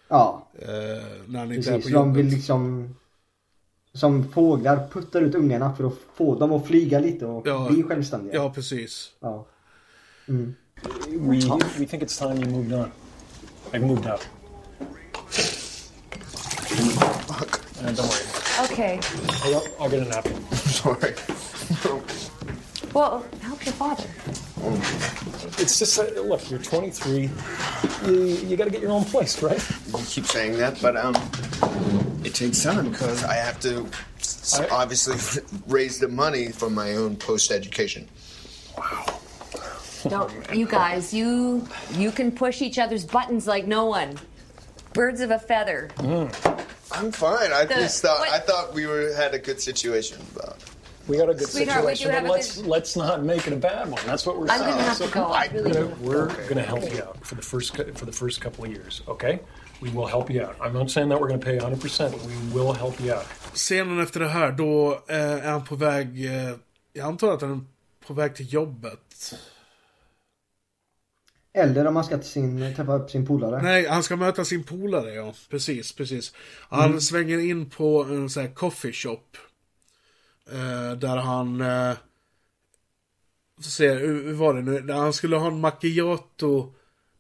[0.09, 0.69] Ja, Eh,
[1.27, 1.93] när han inte är precis.
[1.93, 2.39] på De vill jobbet.
[2.39, 2.95] liksom...
[3.93, 7.69] Som fåglar puttar ut ungarna för att få dem att flyga lite och Ja.
[7.71, 8.35] bli självständiga.
[8.35, 9.11] Ja, precis.
[9.21, 9.47] Ja.
[10.29, 10.55] Mm.
[11.09, 11.41] We,
[11.79, 12.91] we think it's time you moved on.
[13.73, 14.21] Like moved out.
[17.87, 18.40] And don't worry.
[18.61, 19.01] Okay.
[19.45, 20.43] I'll, I'll get a napkin.
[20.53, 21.15] Sorry.
[22.93, 24.05] Well, help your father.
[25.59, 27.31] It's just, uh, look, you're 23.
[28.07, 29.63] You, you got to get your own place, right?
[29.87, 31.15] You keep saying that, but um,
[32.25, 33.87] it takes time because I have to
[34.19, 35.17] s- I- obviously
[35.69, 38.09] raise the money for my own post education.
[40.09, 41.13] Don't you guys?
[41.13, 44.19] You you can push each other's buttons like no one.
[44.95, 45.91] Birds of a feather.
[47.01, 47.53] I'm fine.
[47.53, 50.57] I The- just thought I thought we were had a good situation, but
[51.09, 53.53] We got a good Sweetheart, we situation, do but a let's let's not make it
[53.53, 54.03] a bad one.
[54.07, 54.71] That's what we're I'm saying.
[54.71, 55.25] gonna have So to go.
[55.43, 55.89] I really We're do.
[55.89, 58.71] gonna, we're gonna help you out for the first cou- for the first couple of
[58.71, 59.03] years.
[59.09, 59.35] Okay,
[59.83, 60.55] we will help you out.
[60.65, 63.25] I'm not saying that we're gonna pay 100, percent but we will help you out.
[63.55, 66.55] Scenen efter det här, då eh, är han på väg, eh,
[66.93, 69.35] jag antar att han är på väg till jobbet.
[71.53, 73.63] Eller om man ska till sin, träffa upp sin polare.
[73.63, 75.35] Nej, han ska möta sin polare, ja.
[75.51, 76.35] Precis, precis.
[76.69, 79.23] Han svänger in på en sån här coffee shop.
[80.53, 81.61] Eh, där han...
[81.61, 81.97] Eh,
[83.57, 84.93] får se, hur hur var det nu?
[84.93, 86.73] Han skulle ha en macchiato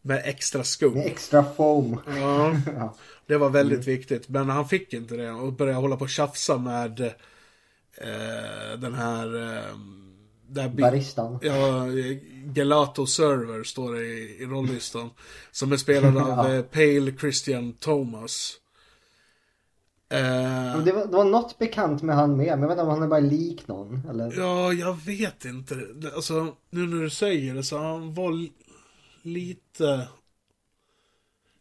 [0.03, 0.95] med extra skum.
[0.95, 2.01] Med extra foam.
[2.07, 2.95] Ja, Ja.
[3.27, 4.29] det var väldigt viktigt.
[4.29, 9.57] Men han fick inte det och började hålla på och tjafsa med eh, den här...
[9.57, 9.77] Eh,
[10.49, 11.39] där Baristan.
[11.43, 11.87] Ja,
[12.55, 15.11] Gelato Server står det i, i rollistan.
[15.51, 16.55] Som är spelad av Ja.
[16.55, 18.57] eh, Pale Christian Thomas.
[20.09, 22.89] Men Det var, det var något bekant med han med, men jag vet inte om
[22.89, 24.03] han är bara lik någon.
[24.11, 24.35] Eller?
[24.39, 25.75] ja, jag vet inte.
[26.15, 28.53] Alltså, nu när du säger det så han var li-
[29.23, 30.09] lite...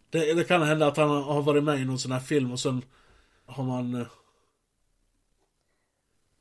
[0.09, 2.59] Det, det kan hända att han har varit med i någon sån här film och
[2.59, 2.81] sen
[3.45, 3.95] har man...
[3.95, 4.07] eh,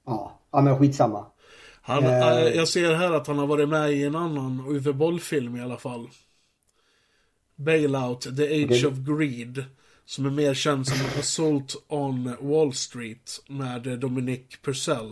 [0.07, 0.39] Ja.
[0.51, 1.27] ja, men skitsamma.
[1.89, 2.29] Han, Eh.
[2.29, 5.63] eh, jag ser här att han har varit med i en annan Uwe Boll-film i
[5.63, 6.09] alla fall.
[7.57, 8.87] Bailout, The Age Okej.
[8.87, 9.65] of Greed.
[10.05, 15.11] Som är mer känd som Assault on Wall Street med Dominic Purcell.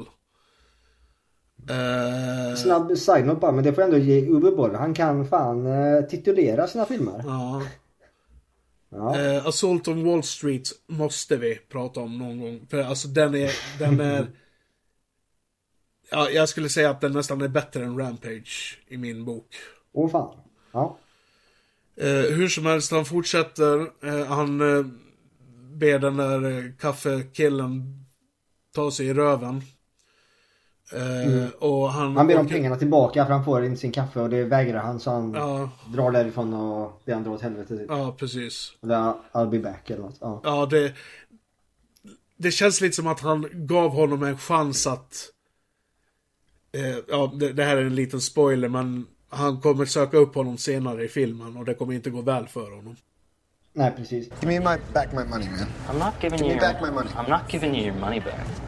[1.71, 4.75] Eh, Snabb side-note bara, men det får jag ändå ge Uwe Boll.
[4.75, 7.23] Han kan fan eh, titulera sina filmer.
[7.27, 7.63] ja.
[8.89, 9.21] Ja.
[9.21, 12.67] Eh, Assault on Wall Street måste vi prata om någon gång.
[12.71, 14.27] För alltså den är, den är...
[16.11, 19.47] Ja, jag skulle säga att den nästan är bättre än Rampage i min bok.
[19.93, 20.37] Åh fan.
[20.73, 20.97] Ja.
[21.97, 23.81] Eh, hur som helst, han fortsätter.
[24.03, 24.87] Eh, han eh,
[25.71, 28.05] ber den där eh, kaffekillen
[28.75, 29.63] ta sig i röven.
[30.93, 32.17] Eh, Och han...
[32.17, 35.01] Han ber om pengarna tillbaka för han får inte sin kaffe och det vägrar han
[35.01, 37.77] så han Ja, drar därifrån och ber han dra åt helvete.
[37.77, 37.87] Typ.
[37.89, 38.73] ja, precis.
[38.83, 40.19] Eller I'll be back eller något.
[40.21, 40.41] Ja.
[40.45, 40.95] Ja, det...
[42.39, 45.31] Det känns lite som att han gav honom en chans att...
[46.77, 50.59] Eh, ja, det, det här är en liten spoiler, men han kommer söka upp honom
[50.59, 52.97] senare i filmen och det kommer inte gå väl för honom.
[53.73, 54.29] Nej precis.
[54.41, 55.69] give me my back my money, man.
[55.89, 57.11] I'm not giving Give you me back my money.
[57.11, 58.66] I'm not giving you your money back.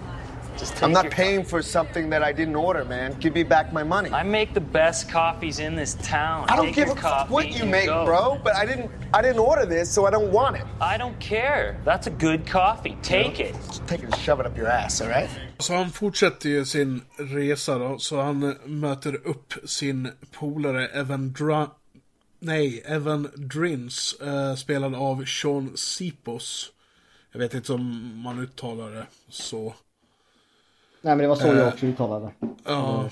[0.58, 3.16] Just I'm not your paying for something that I didn't order, man.
[3.20, 4.10] Give me back my money.
[4.10, 6.46] I make the best coffees in this town.
[6.48, 8.04] I don't Take give a fuck coffee what you make, go.
[8.04, 8.40] bro.
[8.44, 8.90] But I didn't.
[9.14, 10.64] I didn't order this, so I don't want it.
[10.80, 11.76] I don't care.
[11.84, 12.96] That's a good coffee.
[13.02, 13.54] Take it.
[13.68, 15.30] Just take it and shove it up your ass, all right?
[15.58, 21.66] Så han fortsätter ju sin resa då, så han möter upp sin polare Evan Dra...
[22.40, 26.72] Nej, Evan Drins, eh, spelad av Sean Sipos.
[27.32, 29.74] Jag vet inte om man uttalar det så.
[31.02, 31.58] Nej men det var så Eh.
[31.58, 32.30] jag också uttalade.
[32.64, 33.10] Ja.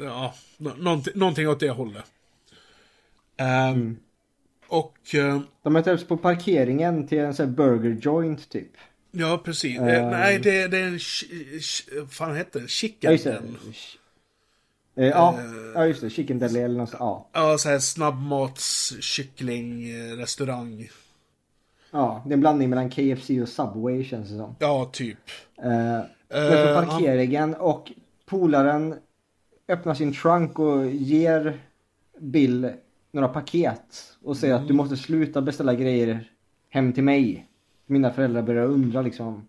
[0.00, 2.04] Ja, nå- någonting, någonting åt det hållet.
[3.36, 3.96] Ehm,
[4.68, 8.70] Och, eh, De möttes på parkeringen till en sån här burger joint typ.
[9.10, 9.78] ja precis.
[9.78, 10.98] Eh, nej, det, det är en...
[12.00, 12.60] Vad fan heter?
[12.60, 13.30] Ja Chicken just det.
[13.32, 13.56] den.
[14.96, 15.38] Eh, Ja,
[15.74, 16.10] ja just det.
[16.10, 16.94] Chicken deli eller något.
[16.98, 17.28] Ja.
[17.32, 20.88] Ja, så här snabbmats kyckling eh, restaurang.
[21.90, 24.56] ja, det är en blandning mellan KFC och Subway känns det som.
[24.58, 25.18] Ja, typ.
[26.28, 27.92] Eh, men på parkeringen och
[28.26, 28.98] polaren
[29.68, 31.60] öppnar sin trunk och ger
[32.18, 32.72] Bill
[33.10, 36.30] några paket och säger att du måste sluta beställa grejer
[36.68, 37.48] hem till mig.
[37.86, 39.48] Mina föräldrar börjar undra liksom.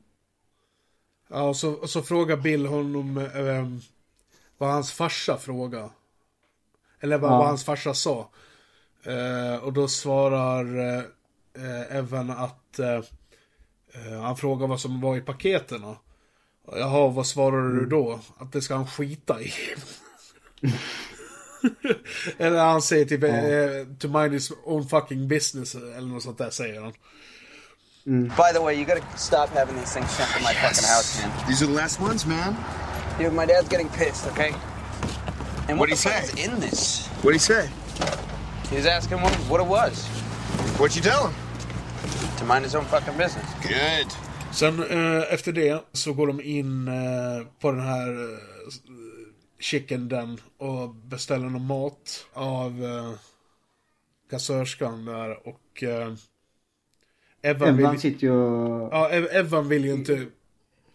[1.29, 3.67] Ja, och så, och så frågar Bill honom eh,
[4.57, 5.89] vad hans farsa frågade.
[6.99, 7.37] Eller vad, Ja.
[7.37, 8.29] vad hans farsa sa.
[9.03, 13.01] Eh, och då svarar eh, eh, att eh,
[13.93, 15.95] eh, han frågar vad som var i paketen.
[16.71, 18.19] Jaha, vad svarar du då?
[18.37, 19.53] Att det ska han skita i.
[22.37, 26.49] eller han säger typ eh, to mind his own fucking business eller något sånt där
[26.49, 26.93] säger han.
[28.05, 31.31] By the way, you gotta stop having these things sent to my fucking house, man.
[31.47, 32.55] These are the last ones, man.
[33.19, 34.53] Dude, my dad's getting pissed, okay?
[35.67, 36.41] And what What'd the he fuck say?
[36.43, 37.07] is in this?
[37.21, 37.69] What'd he say?
[38.69, 40.07] He was asking what, what it was.
[40.77, 41.33] What'd you tell him?
[42.37, 43.45] To mind his own fucking business.
[43.61, 44.07] Good.
[44.53, 48.39] Sen eh, efter det så går de in eh, på den här eh,
[49.59, 53.11] chicken den och beställer någon mat av eh,
[54.29, 56.13] kassörskan där och eh,
[57.41, 58.93] Evan, Evan vill, sitter ju och...
[58.93, 60.25] ja, Ev- Evan vill ju inte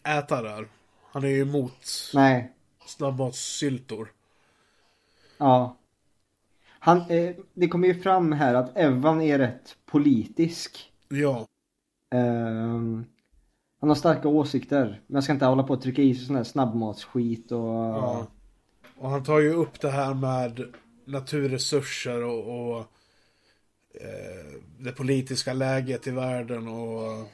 [0.03, 0.69] äta där.
[1.13, 2.53] Han är ju emot Nej.
[2.87, 4.13] snabbmatssyltor.
[5.39, 5.77] Ja.
[6.79, 10.93] Han, eh, det kommer ju fram här att Evan är rätt politisk.
[11.09, 11.47] Ja.
[12.11, 13.05] Ehm,
[13.83, 15.01] han har starka åsikter.
[15.07, 17.59] Men jag ska inte hålla på och trycka i sig sån här snabbmatsskit och...
[17.59, 18.27] Ja.
[18.99, 20.75] Och han tar ju upp det här med
[21.05, 22.79] naturresurser och, och
[24.01, 27.29] eh, det politiska läget i världen och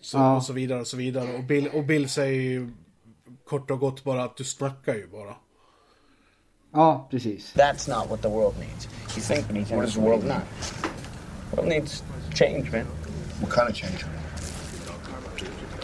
[0.00, 0.36] så, Ja.
[0.36, 1.36] och så vidare och så vidare.
[1.36, 2.70] Och Bill, och Bill säger ju
[3.44, 5.36] kort och gott bara att du snackar ju bara.
[6.72, 7.54] Ja, precis.
[7.54, 8.88] That's not what the world needs.
[9.16, 10.42] You think it needs What does the world not.
[11.50, 12.04] The world needs
[12.34, 12.86] change, man.
[13.40, 14.17] What kind of change?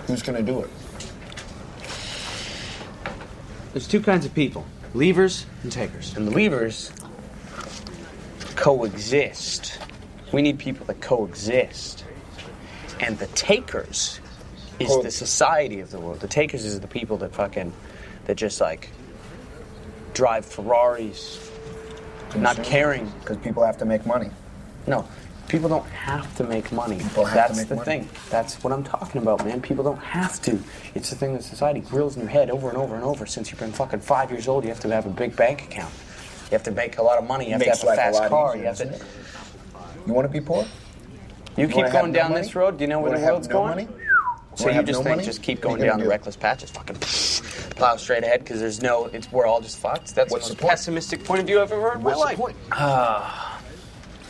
[0.06, 0.70] Who's gonna do it?
[3.72, 6.16] There's two kinds of people leavers and takers.
[6.16, 6.92] And the levers
[8.54, 9.78] coexist.
[10.32, 12.04] We need people that coexist.
[13.00, 14.20] And the takers
[14.78, 16.20] is Co- the society of the world.
[16.20, 17.72] The takers is the people that fucking
[18.26, 18.90] that just like
[20.14, 21.50] drive Ferraris,
[22.36, 23.12] not caring.
[23.20, 24.30] Because people have to make money.
[24.86, 25.08] No,
[25.48, 26.98] people don't have to make money.
[26.98, 27.84] People have to That's the money.
[27.84, 28.08] thing.
[28.30, 29.60] That's what I'm talking about, man.
[29.60, 30.58] People don't have to.
[30.94, 33.26] It's the thing that society grills in your head over and over and over.
[33.26, 35.92] Since you've been fucking five years old, you have to have a big bank account.
[36.46, 37.46] You have to make a lot of money.
[37.46, 38.50] You have Makes to have a life a fast car.
[38.56, 39.06] easier, You have to.
[40.06, 40.66] You want to be poor?
[41.56, 42.42] You wanna keep going down money?
[42.42, 42.78] this road.
[42.78, 43.68] Do you know where Wanna the road's no going?
[43.70, 43.88] money?
[44.56, 45.24] So you just no think money?
[45.24, 46.10] just keep going down gonna the do?
[46.10, 46.96] reckless patches, fucking
[47.76, 49.06] plow straight ahead because there's no.
[49.06, 50.14] It's we're all just fucked.
[50.14, 52.22] That's What's the the most pessimistic point of view I've ever heard in What's my
[52.22, 52.38] the life.
[52.38, 52.56] point?
[52.72, 53.53] Ah,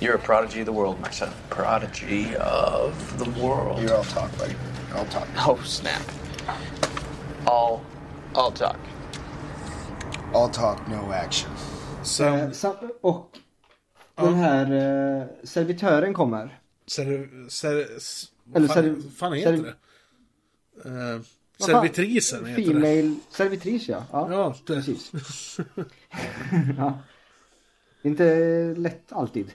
[0.01, 1.28] you're a prodigy of the world, my son.
[1.51, 3.80] Prodigy of the world.
[3.82, 4.55] You're all talk, buddy.
[4.88, 5.28] You're all talk.
[5.49, 6.03] Oh snap!
[7.47, 7.80] All,
[8.34, 8.76] all talk.
[10.34, 11.51] All talk, no action.
[12.03, 13.30] Sen, Eh, sam- och
[14.16, 14.72] den här
[15.20, 16.59] eh, servitören kommer.
[16.86, 18.24] ser, ser, s-
[18.55, 19.74] Eller vad fan, serv- fan heter serv-
[20.84, 21.14] det?
[21.14, 21.20] Eh,
[21.66, 22.68] servitrisen heter det.
[22.80, 24.05] Female servitris ja.
[24.12, 24.74] Ja, Ja, det.
[24.74, 25.12] precis.
[26.78, 26.99] ja.
[28.05, 29.53] Inte lätt alltid.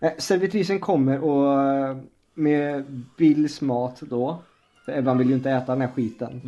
[0.00, 1.96] Eh, Servitrisen kommer och eh,
[2.34, 2.84] med
[3.18, 4.42] Bills mat då.
[4.84, 6.40] För Evan vill ju inte äta den här skiten.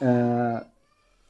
[0.00, 0.58] Eh,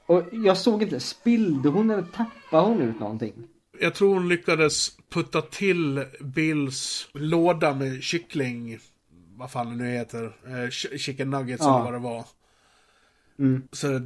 [0.06, 3.32] och jag såg inte, spillde hon eller tappade hon ut någonting?
[3.80, 8.78] Jag tror hon lyckades putta till Bills låda med kyckling.
[9.36, 10.32] Vad fan det nu heter.
[10.46, 11.74] Ch- chicken nuggets Ja.
[11.74, 12.24] eller vad det var.
[13.72, 14.00] Så,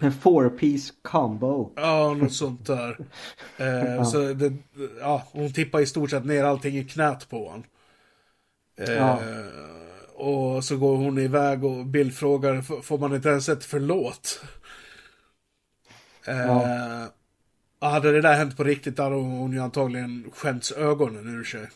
[0.00, 1.72] En four piece combo.
[1.76, 2.98] ja, något sånt där.
[3.56, 4.52] Eh, Så det,
[5.00, 7.64] ja, hon tippade i stort sett ner allting i knät på honom.
[8.80, 9.20] Eh, Ja.
[10.14, 14.40] och så går hon iväg och Bill frågar, "F- får man inte ens ett förlåt?
[16.26, 17.04] Eh,
[17.78, 21.68] och hade det där hänt på riktigt, hade hon ju antagligen skämts ögonen ur sig.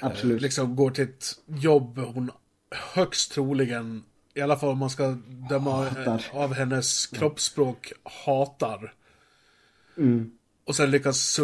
[0.00, 0.42] Absolut.
[0.42, 2.30] Liksom går till ett jobb hon
[2.94, 4.02] högst troligen,
[4.34, 5.16] i alla fall om man ska
[5.48, 6.24] döma Hatar.
[6.32, 7.92] eh, av hennes kroppsspråk,
[8.24, 8.92] hatar.
[9.96, 10.30] Mm.
[10.64, 11.38] Och sen lyckas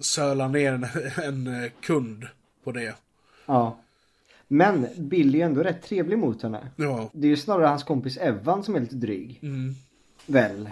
[0.00, 0.86] söla ner en,
[1.24, 2.26] en eh, kund
[2.64, 2.94] på det.
[3.46, 3.78] Ja.
[4.48, 6.68] Men Billy är ändå rätt trevlig mot henne.
[6.76, 7.10] Ja.
[7.12, 9.38] Det är ju snarare hans kompis Evan som är lite dryg.
[9.42, 9.74] Mm.
[10.26, 10.70] Väl?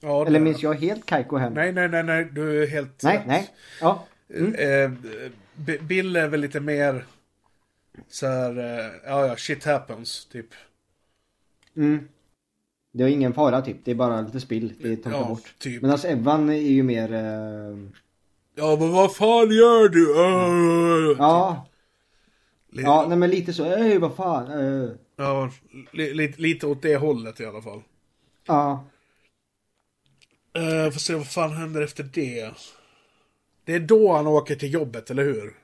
[0.00, 1.52] ja det- Eller minns jag helt Kaiko hem?
[1.52, 3.26] Nej, nej, nej, nej, du är helt Nej, rätt.
[3.26, 3.50] nej.
[3.80, 4.04] Ja.
[4.58, 4.90] Eh,
[5.54, 7.04] B- Bill är väl lite mer
[8.08, 10.46] så här, eh, ja, ja, shit happens, typ.
[11.76, 12.08] Mm.
[12.92, 13.76] Det är ingen fara typ.
[13.84, 14.72] Det är bara lite spill.
[14.80, 15.54] Det är torkar Ja, bort.
[15.58, 15.82] typ.
[15.82, 17.12] Men alltså Evan är ju mer...
[17.12, 17.76] Eh...
[18.54, 20.10] Ja, men vad fan gör du?
[20.14, 21.66] Uh, Ja.
[22.70, 23.64] Li- Ja, nej men lite så.
[23.64, 24.50] Ey, vad fan.
[24.50, 24.90] eh.
[25.16, 25.50] ja
[25.92, 27.82] li, li, lite åt det hållet i alla fall.
[28.46, 28.84] Ja.
[30.58, 32.52] Uh, får se vad fan händer efter det.
[33.64, 35.54] Det är då han åker till jobbet, eller hur?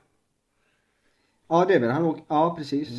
[1.53, 1.89] Ja, det är väl.
[1.91, 2.23] Han åker...
[2.27, 2.89] Ja, precis.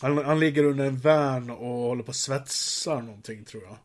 [0.00, 3.76] Han, han ligger under en värn och håller på att svetsar någonting, tror jag.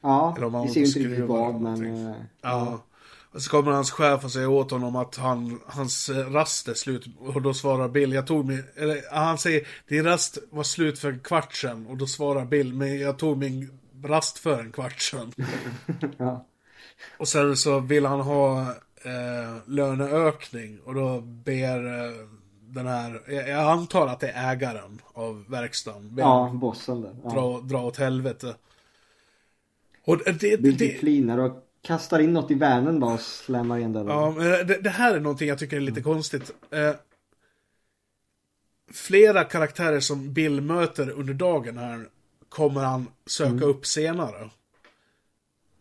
[0.00, 2.06] Ja, Eller om han vi ser inte riktigt vad, men...
[2.06, 2.82] eh, Ja.
[3.32, 6.74] Och så kommer hans chef och säger åt honom att han, hans eh, rast är
[6.74, 7.06] slut.
[7.18, 8.64] Och då svarar Bill, jag tog min...
[8.76, 11.86] Eller han säger, din rast var slut för en kvart sedan.
[11.86, 15.32] Och då svarar Bill, men jag tog min rast för en kvart sedan.
[16.18, 16.46] Ja.
[17.18, 18.60] Och sen så vill han ha
[19.04, 20.78] eh, löneökning.
[20.84, 22.26] Och då ber eh,
[22.66, 26.14] den här, jag antar att det är ägaren av verkstaden.
[26.18, 27.16] Ja, bossen där.
[27.24, 27.30] Ja.
[27.30, 28.54] dra, dra åt helvete.
[30.04, 33.78] Och det, det, Bill det, flinar och kastar in något i värnen bara och slammar
[33.78, 34.08] igen dörren.
[34.08, 36.52] Ja, men det, det här är någonting jag tycker är lite konstigt.
[36.70, 36.94] Eh,
[38.92, 42.08] flera karaktärer som Bill möter under dagen här
[42.48, 44.50] kommer han söka upp senare.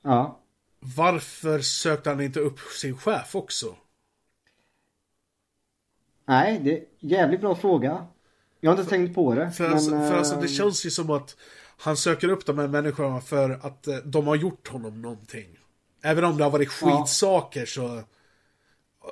[0.02, 0.40] Ja.
[0.80, 3.76] Varför sökte han inte upp sin chef också?
[6.26, 8.06] Nej, det är jävligt bra fråga.
[8.60, 9.52] Jag har inte tänkt på det.
[9.52, 11.36] För, men, alltså, för alltså, det eh, känns ju som att
[11.78, 15.48] han söker upp de här människorna för att eh, de har gjort honom någonting.
[16.04, 16.98] Även om det har varit Ja.
[16.98, 18.02] skitsaker så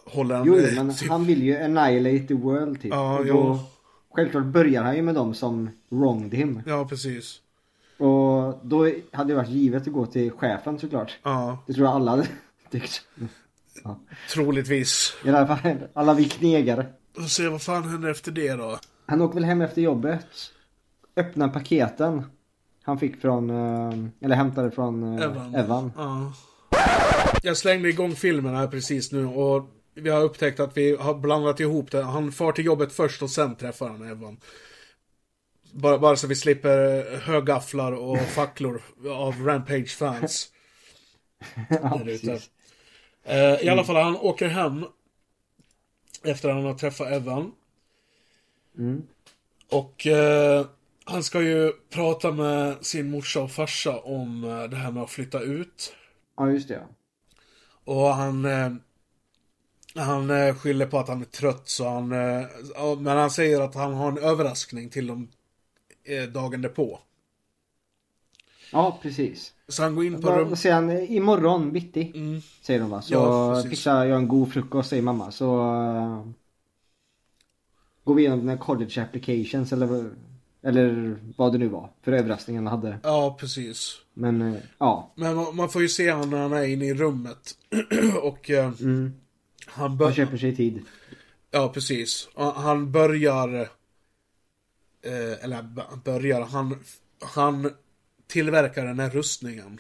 [0.06, 0.48] håller han...
[0.48, 2.94] Jo, eh, men typ- han vill ju annihilate the world typ.
[2.94, 3.34] Ja, Och jo.
[3.34, 3.60] då,
[4.12, 6.62] självklart börjar han ju med dem som wronged him.
[6.66, 7.40] Ja, precis.
[7.98, 11.20] Och då hade det varit givet att gå till chefen såklart.
[11.24, 12.28] Ja, Det tror jag alla hade
[12.72, 13.02] tyckt.
[14.34, 15.14] troligtvis.
[15.26, 16.86] I alla fall alla vi knegare.
[17.18, 18.80] Och se vad fan händer efter det då.
[19.06, 20.26] Han åker väl hem efter jobbet.
[21.16, 22.24] Öppnar paketen.
[22.84, 25.56] Han fick från, eh, eller hämtade från eh, Evan.
[25.56, 25.92] Evan.
[25.98, 26.34] Ja.
[27.44, 31.60] Jag slängde igång filmen här precis nu och vi har upptäckt att vi har blandat
[31.60, 32.04] ihop det.
[32.04, 34.38] Han far till jobbet först och sen träffar han Evan.
[35.72, 40.48] Bara, bara så vi slipper högafflar och facklor av Rampage-fans.
[41.70, 42.50] ja, precis.
[43.24, 44.86] Eh, I alla fall, han åker hem
[46.24, 47.52] efter att han har träffat Evan.
[48.78, 49.08] Mm.
[49.70, 50.66] Och eh,
[51.06, 55.10] han ska ju prata med sin morsa och farsa om eh, det här med att
[55.10, 55.96] flytta ut.
[56.38, 56.88] Ja, just det.
[57.84, 58.46] Och han...
[58.46, 58.74] Eh,
[59.96, 62.12] han eh, skyller på att han är trött så han...
[62.12, 62.46] Eh,
[62.76, 65.30] ja, men han säger att han har en överraskning till dem
[66.34, 67.00] dagen därpå.
[68.74, 69.54] Ja, precis.
[69.68, 70.50] Så han går in på Vad rum...
[70.50, 70.92] vad säger han?
[70.92, 72.12] Imorgon bitti.
[72.16, 72.42] Mm.
[72.62, 73.02] Säger de va?
[73.02, 73.70] Så Ja, precis.
[73.72, 75.32] fixar jag en god frukost säger mamma.
[75.32, 76.28] Så uh,
[78.04, 80.12] går vi igenom dina college applications eller,
[80.64, 81.90] eller vad det nu var.
[82.02, 83.00] För överraskningen han hade.
[83.04, 83.96] Ja, precis.
[84.14, 85.12] Men eh, ja.
[85.16, 87.58] Men man, man får ju se honom när han är inne i rummet.
[88.24, 89.14] och eh, Mm.
[89.66, 90.12] han Han bör...
[90.12, 90.82] köper sig tid.
[91.52, 92.30] Ja, precis.
[92.36, 93.70] Och Han börjar...
[95.42, 95.62] Eller
[96.04, 96.80] börjar, han...
[97.36, 97.70] Han
[98.28, 99.80] tillverkar den här rustningen.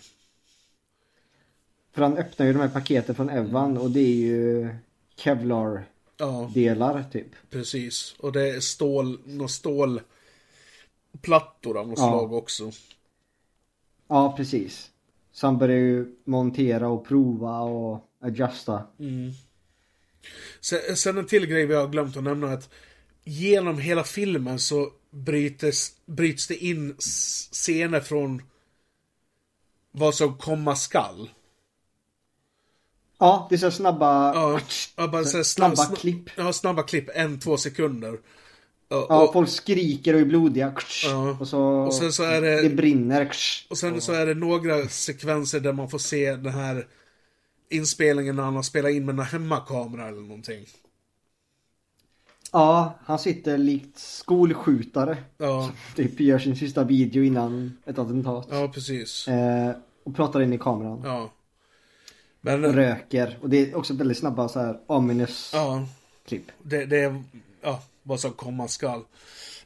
[1.94, 4.70] För han öppnar ju de här paketen från Evan och det är ju
[5.16, 5.86] Kevlar
[6.18, 7.28] Ja, delar typ.
[7.50, 8.16] precis.
[8.20, 9.20] Och det är stål...
[9.26, 10.08] Några stålplattor
[11.78, 12.10] av något Ja.
[12.10, 12.72] slag också.
[14.08, 14.92] Ja, precis.
[15.32, 18.84] Så han börjar ju montera och prova och adjusta.
[20.62, 22.70] Sen, sen en till grej vi har glömt att nämna att
[23.24, 28.42] genom hela filmen så brytes, bryts det in scener från
[29.92, 31.30] vad som komma skall.
[33.20, 34.34] Ja, det är så snabba...
[34.34, 34.60] Ja,
[34.96, 36.30] ja bara så Snabba snabb- klipp.
[36.36, 37.10] Ja, snabba klipp.
[37.16, 38.20] En, två sekunder.
[38.90, 40.74] Ja, Ja, och, folk skriker och är blodiga.
[41.06, 41.38] Ja.
[41.40, 43.32] Och, så, Och sen så är det- det brinner.
[43.70, 46.88] och sen så är det några sekvenser där man får se den här
[47.70, 50.66] inspelningen när han har spelat in med en hemmakamera eller någonting.
[52.54, 55.18] Ja, han sitter likt skolskjutare.
[55.38, 58.48] Ja, Typ gör sin sista video innan ett attentat.
[58.52, 59.28] ja precis.
[59.28, 61.02] Eh, och pratar in i kameran.
[61.06, 61.32] Ja.
[62.42, 63.38] Men, Och röker.
[63.42, 65.86] Och det är också väldigt snabba så här ominous ja,
[66.28, 66.52] klipp.
[66.64, 67.24] det, det är
[67.62, 69.02] ja, vad som komma skall.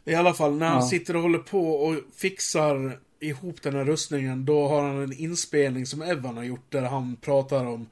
[0.06, 0.88] I alla fall, när han Ja.
[0.88, 5.86] sitter och håller på och fixar ihop den här rustningen, då har han en inspelning
[5.86, 7.86] som Evan har gjort där han pratar om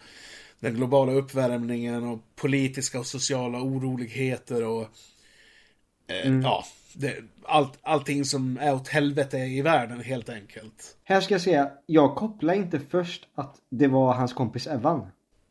[0.66, 4.82] den globala uppvärmningen och politiska och sociala oroligheter och
[6.08, 6.42] eh, Mm.
[6.42, 10.98] ja, det, allt, allting som är åt helvete i världen helt enkelt.
[11.04, 15.08] Här ska jag säga, jag kopplar inte först att det var hans kompis Evan.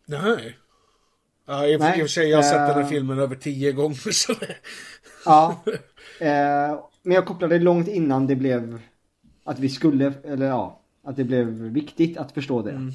[0.06, 0.56] Nej.
[1.46, 3.72] Ja, i, Nej, och för sig, jag har sett den här eh, filmen över tio
[3.72, 4.12] gånger.
[4.12, 4.34] Så
[5.24, 5.62] Ja.
[6.20, 8.80] Eh, men jag kopplade långt innan det blev
[9.44, 12.70] att vi skulle, eller ja, att det blev viktigt att förstå det.
[12.70, 12.92] Mm.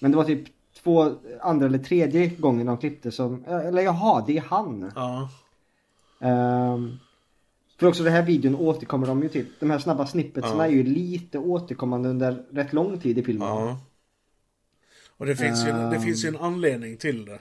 [0.00, 0.44] Men det var typ
[0.82, 4.92] två, andra eller tredje gången de klippte som, eller jaha, det är han.
[4.94, 5.28] ja.
[6.20, 6.98] Ehm,
[7.78, 9.46] för också den här videon återkommer de ju till.
[9.60, 10.66] De här snabba snippetsarna Ja.
[10.66, 13.48] är ju lite återkommande under rätt lång tid i filmen.
[13.48, 13.80] Ja.
[15.16, 16.02] Och det finns, ju, det Ehm.
[16.02, 17.38] finns ju en anledning till det.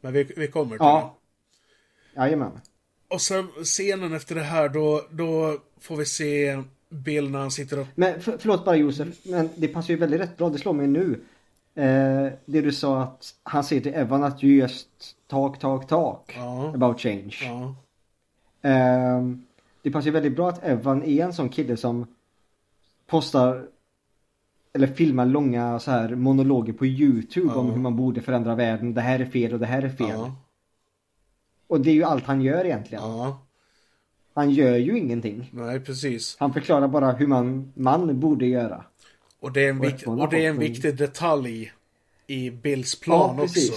[0.00, 1.16] Men vi, vi kommer till Ja.
[2.16, 2.50] Jajamän.
[2.54, 2.60] det.
[3.14, 7.78] Och sen scenen efter det här, då, då får vi se Bill när han sitter
[7.78, 7.86] och...
[7.94, 10.86] Men för, förlåt bara Josef, men det passar ju väldigt rätt bra, det slår mig
[10.86, 11.20] nu.
[11.74, 14.88] Eh, det du sa att han säger till Evan att you just
[15.26, 16.68] talk, talk, talk Ja.
[16.74, 17.36] about change.
[17.42, 17.74] Ja.
[18.62, 19.44] Ehm,
[19.82, 22.06] det passar ju väldigt bra att Evan är en sån kille som
[23.06, 23.66] postar
[24.72, 28.94] eller filmar långa så här monologer på YouTube om hur man borde förändra världen.
[28.94, 30.08] Det här är fel och det här är fel.
[30.10, 30.34] Ja.
[31.66, 33.04] Och det är ju allt han gör egentligen.
[33.04, 33.38] Ja.
[34.34, 35.50] Han gör ju ingenting.
[35.52, 36.36] Nej, precis.
[36.40, 38.84] Han förklarar bara hur man, man borde göra.
[39.42, 41.72] Och det är en, vik- F1 har och det är en viktig detalj
[42.26, 43.72] i Bills plan ja, också.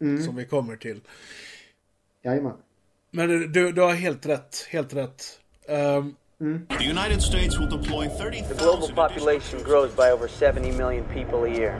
[0.00, 0.24] Mm.
[0.24, 1.00] Som vi kommer till.
[2.22, 2.52] Jajamän.
[3.10, 4.66] Men du, du har helt rätt.
[4.70, 5.40] Helt rätt.
[5.68, 6.14] Ehm,
[6.78, 11.44] The United States will deploy 30,000 The global population grows by over 70 million people
[11.44, 11.72] a year.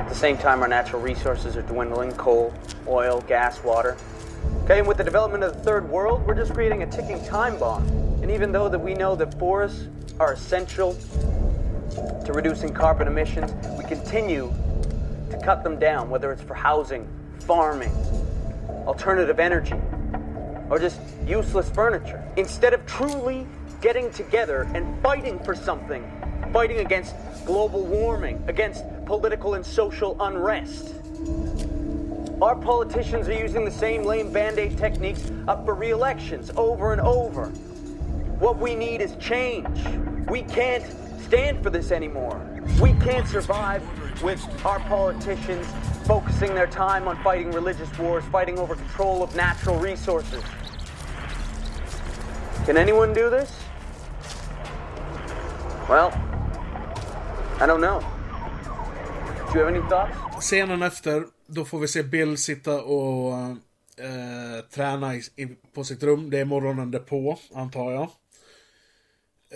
[0.00, 2.52] At the same time, our natural resources are dwindling coal,
[2.86, 3.96] oil, gas, water.
[4.64, 7.58] Okay, and with the development of the third world, we're just creating a ticking time
[7.58, 7.82] bomb.
[8.22, 9.88] And even though that we know that forests
[10.20, 10.96] are essential
[12.24, 14.52] to reducing carbon emissions, we continue
[15.30, 17.08] to cut them down, whether it's for housing,
[17.40, 17.92] farming,
[18.86, 19.80] alternative energy,
[20.70, 22.22] or just useless furniture.
[22.36, 23.46] Instead of truly
[23.80, 26.04] getting together and fighting for something,
[26.52, 27.14] fighting against
[27.44, 30.94] global warming, against political and social unrest.
[32.42, 36.92] Our politicians are using the same lame band aid techniques up for re elections over
[36.92, 37.46] and over.
[38.38, 39.78] What we need is change.
[40.28, 40.84] We can't
[41.22, 42.40] stand for this anymore.
[42.80, 43.82] We can't survive
[44.22, 45.66] with our politicians
[46.06, 50.42] focusing their time on fighting religious wars, fighting over control of natural resources.
[52.66, 53.50] Can anyone do this?
[55.88, 56.12] Well,
[57.60, 58.00] I don't know.
[59.52, 60.16] Do you have any thoughts?
[60.40, 63.32] Scenen efter, då får vi se Bill sitta och
[63.98, 66.30] eh, träna i, i, på sitt rum.
[66.30, 68.10] Det är morgonen därpå, antar jag.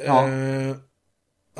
[0.07, 0.28] Ja.
[0.28, 0.77] Eh,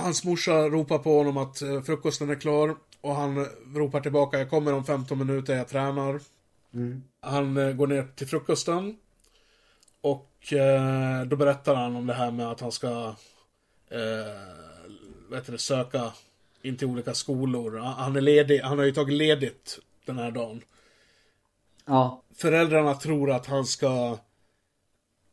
[0.01, 2.77] hans morsa ropar på honom att eh, frukosten är klar.
[3.01, 6.20] Och han ropar tillbaka, jag kommer om 15 minuter, jag tränar.
[7.20, 8.97] Han eh, går ner till frukosten.
[10.01, 13.14] Och eh, då berättar han om det här med att han ska
[13.90, 16.12] eh, det, söka
[16.62, 17.78] in till olika skolor.
[17.78, 20.62] Han- är ledig, han har ju tagit ledigt den här dagen.
[21.86, 22.22] Ja.
[22.35, 24.18] Föräldrarna tror att han ska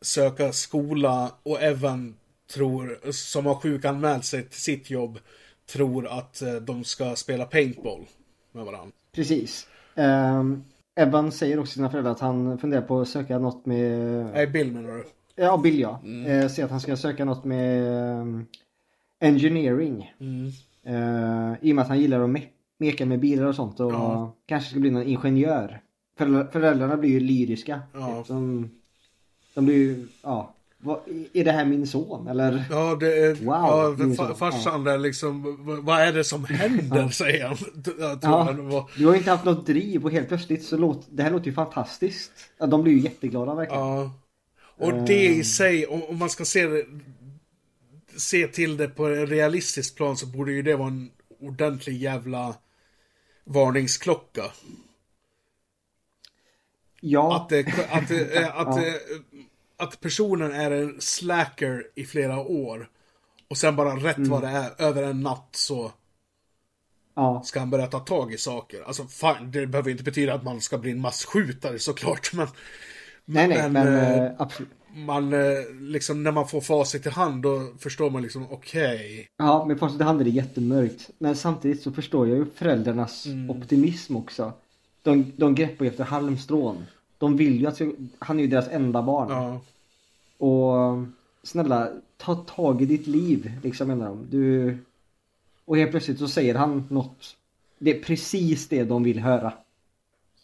[0.02, 2.16] söka skola och Evan
[2.54, 5.20] tror, som har sjukanmält sig till sitt jobb,
[5.66, 8.06] tror att eh, de ska spela paintball
[8.52, 8.92] med varandra.
[9.12, 9.68] Precis.
[9.96, 10.64] Um,
[10.96, 14.26] Evan säger också till sina föräldrar att han funderar på att söka något med...
[14.34, 15.06] Nej, Bill menar du?
[15.36, 16.02] Ja, Bill ja.
[16.28, 17.88] Eh, säger att han ska söka något med
[18.22, 18.46] ehm,
[19.20, 20.14] engineering.
[20.84, 22.48] Eh, I och med att han gillar att me-
[22.78, 24.34] meka med bilar och sånt och Ja.
[24.46, 25.82] kanske ska bli någon ingenjör.
[26.18, 27.82] Föräldrar, föräldrarna blir ju lyriska.
[27.94, 28.26] Ja.
[28.28, 28.70] De,
[29.54, 30.54] de blir ju, ja.
[30.88, 31.00] Vad,
[31.34, 32.64] är det här min son eller?
[32.70, 33.34] Ja, det är...
[33.34, 37.58] Wow, ja, det farsan där liksom, vad är det som händer, säger han.
[38.00, 38.90] Jag tror Ja, han var...
[38.98, 41.54] du har inte haft något driv och helt plötsligt så låter det här låter ju
[41.54, 42.32] fantastiskt.
[42.58, 43.84] Ja, de blir ju jätteglada verkligen.
[43.84, 44.12] Ja.
[44.80, 46.86] Och det i sig, om, man ska se det,
[48.18, 52.56] se till det på en realistisk plan så borde ju det vara en ordentlig jävla
[53.44, 54.44] varningsklocka.
[57.02, 57.60] Ja, Att, det,
[57.92, 58.78] att, det, att, eh, att
[60.02, 62.90] personen är en slacker i flera år.
[63.50, 65.92] Och sen bara rätt vad det är, över en natt så
[67.16, 67.42] ja.
[67.46, 68.82] ska han börja ta tag i saker.
[68.82, 72.48] Alltså fan, det behöver inte betyda att man ska bli en massskjutare såklart, men...
[73.26, 74.70] Nej, nej, Men, men, eh, eh, absolut.
[74.96, 79.28] Man, eh, liksom när man får facit i hand då förstår man liksom okej.
[79.38, 81.10] Ja, med facit i hand är det jättemörkt.
[81.18, 83.50] Men samtidigt så förstår jag ju föräldrarnas Mm.
[83.50, 84.54] optimism också.
[85.02, 86.86] De, de greppar ju efter halmstrån.
[87.18, 87.82] De vill ju att,
[88.20, 89.30] han är ju deras enda barn.
[89.30, 89.60] Ja.
[90.46, 91.04] Och
[91.44, 94.28] snälla, ta tag i ditt liv, liksom menar de.
[94.30, 94.78] Du...
[95.66, 97.36] Och helt plötsligt så säger han något.
[97.78, 99.54] Det är precis det de vill höra.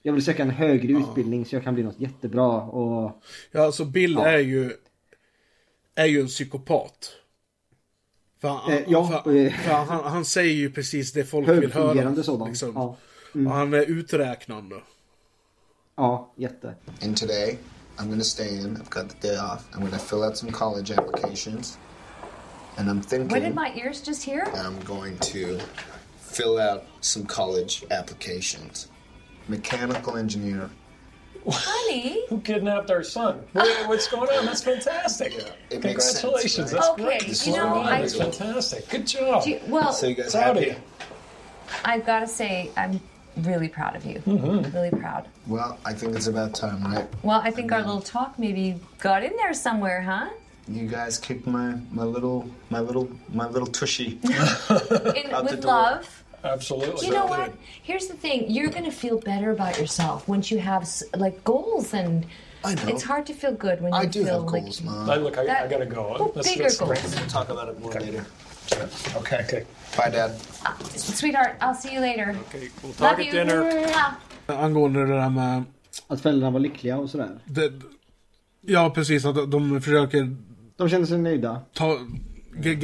[0.02, 3.22] Jag vill söka en högre utbildning så jag kan bli något jättebra och...
[3.52, 4.26] Ja, alltså Bill Ja.
[4.26, 4.72] är ju
[5.96, 7.12] är ju en psykopat.
[8.40, 9.52] För han, Eh, ja, för, eh.
[9.54, 11.64] för han, han säger ju precis det folk vill höra.
[11.66, 12.48] Högfungerande sådan.
[12.48, 12.72] Liksom.
[12.76, 12.98] Ja.
[13.36, 13.48] Mm.
[13.48, 14.76] Och han är uträknande.
[15.98, 16.76] Ja, jätte.
[17.02, 17.60] And today,
[18.00, 18.78] I'm gonna stay in.
[18.78, 19.66] I've got the day off.
[19.74, 21.78] I'm gonna fill out some college applications.
[22.78, 24.46] And I'm thinking What did my ears just hear?
[24.56, 25.60] I'm going to
[26.18, 28.88] fill out some college applications.
[29.48, 30.72] Mechanical engineer.
[31.48, 32.26] Honey.
[32.30, 33.44] Who kidnapped our son?
[33.52, 34.46] What- what's going on?
[34.46, 35.34] That's fantastic.
[35.70, 36.74] It makes sense, Congratulations.
[36.74, 36.82] right?
[36.82, 37.46] That's Okay, great.
[37.48, 38.90] you know, I- That's fantastic.
[38.90, 39.46] Good job.
[39.46, 40.72] You- well, So you guys Proud of happy?
[40.72, 40.76] you.
[41.86, 43.00] I've got to say, I'm
[43.38, 44.20] really proud of you.
[44.20, 44.76] Mm-hmm.
[44.76, 45.28] Really proud.
[45.48, 47.08] Well, I think it's about time, right?
[47.24, 50.30] Well, I think our little talk maybe got in there somewhere, huh?
[50.68, 54.20] You guys kicked my my little my little my little tushy.
[54.24, 55.72] In, Out the with door.
[55.72, 56.24] love.
[56.46, 57.08] Absolutely.
[57.08, 57.54] You know what?
[57.84, 58.50] Here's the thing.
[58.52, 62.26] You're going to feel better about yourself once you have like goals and
[62.66, 62.88] I know.
[62.88, 65.10] it's hard to feel good when you I do feel have like goals, Mom.
[65.10, 66.32] I, look, I, I gotta go.
[66.36, 67.16] Let's- bigger goals.
[67.16, 68.26] We'll talk about it more later.
[69.18, 69.40] Okay.
[69.44, 69.66] Okay.
[69.98, 70.32] Bye, Dad.
[70.96, 72.38] sweetheart, I'll see you later.
[72.48, 72.70] Okay.
[72.82, 73.32] We'll Love you.
[73.32, 73.86] dinner.
[74.48, 75.64] Angående det där med...
[76.08, 77.40] Att föräldrarna var lyckliga och sådär.
[77.46, 77.74] Det,
[78.62, 79.26] ja, precis.
[79.26, 80.36] Att de försöker
[80.78, 81.62] De kände sig nöjda.
[81.74, 82.00] ta,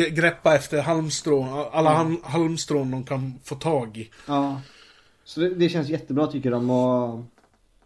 [0.10, 1.68] greppa efter halmstrån.
[1.72, 4.10] Alla halm, halmstrån de kan få tag i.
[4.28, 4.62] Ja.
[5.24, 7.24] Så det, det känns jättebra tycker de och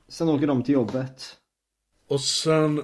[0.07, 1.35] sen åker de till jobbet.
[2.07, 2.83] Och sen eh,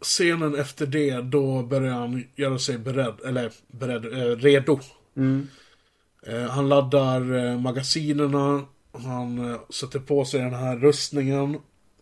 [0.00, 4.78] scenen efter det, då börjar han göra sig beredd, eller beredd, eh, redo.
[5.16, 5.48] Mm.
[6.26, 11.58] Eh, han laddar eh, magasinerna, han eh, sätter på sig den här rustningen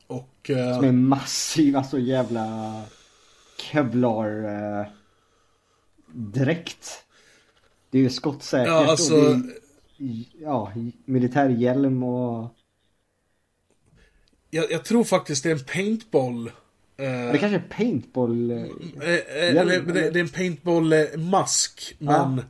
[0.07, 0.51] och...
[0.77, 2.83] Som är massiv, alltså jävla
[3.59, 4.91] kevlar
[6.13, 7.05] dräkt.
[7.91, 10.73] Det är ju skottsäkert Ja, alltså- och det är, ja,
[11.05, 12.55] militärhjälm och
[14.51, 16.51] jag, jag tror faktiskt det är en paintball.
[16.97, 18.51] Det kanske är paintball.
[18.51, 18.67] eh,
[19.49, 22.45] eller, det, det är en paintball-mask, men eh,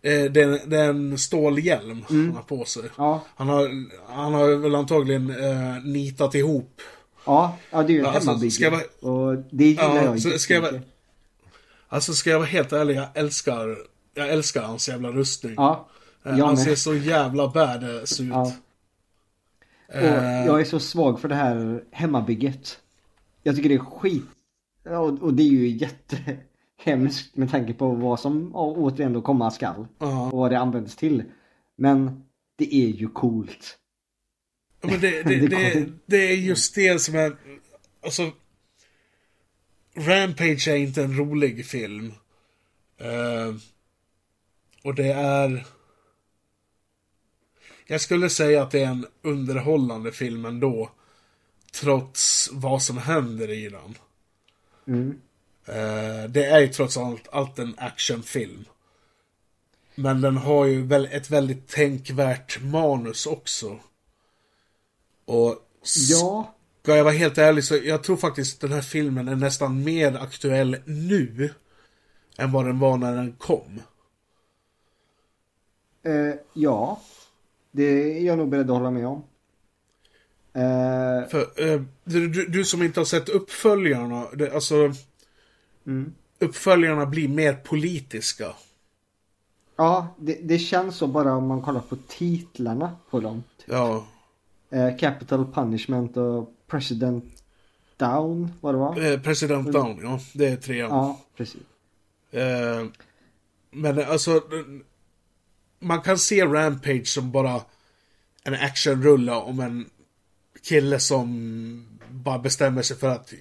[0.00, 2.82] det, är, det är en stålhjälm han har på sig.
[2.96, 3.70] Ja, Han har,
[4.12, 6.80] han har väl antagligen eh, nitat ihop.
[7.26, 8.64] ja, ja det är ju ett alltså, hemmabygge.
[8.64, 10.80] jag Och det gillar Ja, jag så ska jag vara-.
[11.88, 13.78] Alltså ska jag vara helt ärlig, jag älskar,
[14.14, 15.54] jag älskar hans jävla rustning.
[15.56, 15.88] Ja,
[16.24, 16.64] Eh, jag han med.
[16.64, 18.28] ser så jävla badass ut.
[18.28, 18.52] Ja.
[19.88, 22.78] Och Eh, jag är så svag för det här hemmabygget.
[23.42, 24.24] Jag tycker det är skit.
[24.88, 25.68] Och, och det är ju
[26.78, 29.86] jättehemskt med tanke på vad som återigen då komma skall.
[29.98, 30.26] Ja.
[30.26, 31.24] Och vad det används till.
[31.76, 32.24] Men
[32.56, 33.78] det är ju coolt.
[34.80, 37.36] Men det, det, Det det, är just det som är...
[38.04, 38.32] Alltså...
[39.94, 42.12] Rampage är inte en rolig film.
[42.98, 43.54] Eh,
[44.84, 45.66] och det är...
[47.86, 50.90] Jag skulle säga att det är en underhållande film ändå.
[51.72, 53.94] Trots vad som händer i den.
[54.86, 55.20] Mm.
[55.68, 58.64] Eh, det är ju trots allt, allt en actionfilm.
[59.94, 63.78] Men den har ju väl ett väldigt tänkvärt manus också.
[65.24, 65.56] Och
[66.10, 69.84] Ja, ska jag vara helt ärlig så jag tror faktiskt den här filmen är nästan
[69.84, 71.50] mer aktuell nu
[72.38, 73.82] än vad den var när den kom.
[76.02, 77.00] eh, ja.
[77.70, 77.84] Det
[78.18, 79.22] är jag nog beredd att hålla med om.
[80.52, 84.92] Eh, För eh, du, du, du som inte har sett uppföljarna, det, alltså
[85.88, 86.14] mm.
[86.38, 88.52] uppföljarna blir mer politiska.
[89.76, 93.42] Ja, det, det känns så bara om man kollar på titlarna på dem.
[93.66, 94.06] Ja.
[94.70, 97.24] Eh, Capital Punishment och President
[97.96, 99.12] Down, vad det var?
[99.12, 100.20] Eh, President Down, ja.
[100.34, 100.90] Det är trean.
[100.90, 101.60] Ja, precis.
[102.30, 102.86] Eh,
[103.70, 104.42] men alltså,
[105.78, 107.60] man kan se Rampage som bara
[108.44, 109.90] en actionrulle om en
[110.62, 113.32] kille som bara bestämmer sig för att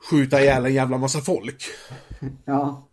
[0.00, 1.64] skjuta ihjäl en jävla massa folk.
[2.44, 2.88] Ja,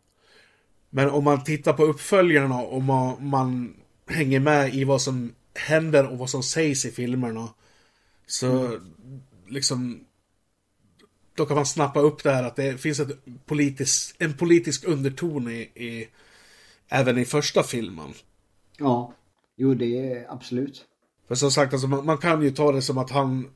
[0.89, 3.75] Men om man tittar på uppföljarna och man, man
[4.07, 7.49] hänger med i vad som händer och vad som sägs i filmerna.
[8.27, 8.79] Så
[9.47, 10.05] liksom
[11.35, 15.51] då kan man snappa upp det här att det finns ett politisk, en politisk underton
[15.51, 16.07] i, i
[16.89, 18.13] även i första filmen.
[18.79, 19.13] ja.
[19.57, 20.85] Jo, det är absolut.
[21.27, 23.49] För som sagt, alltså, man, man kan ju ta det som att han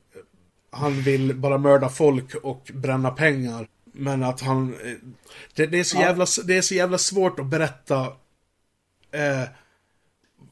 [0.72, 3.68] han vill bara mörda folk och bränna pengar.
[3.84, 4.74] Men att han...
[4.74, 4.92] eh,
[5.56, 6.02] Det, det, är, så Ja.
[6.02, 8.02] jävla, det är så jävla svårt att berätta
[9.12, 9.50] eh,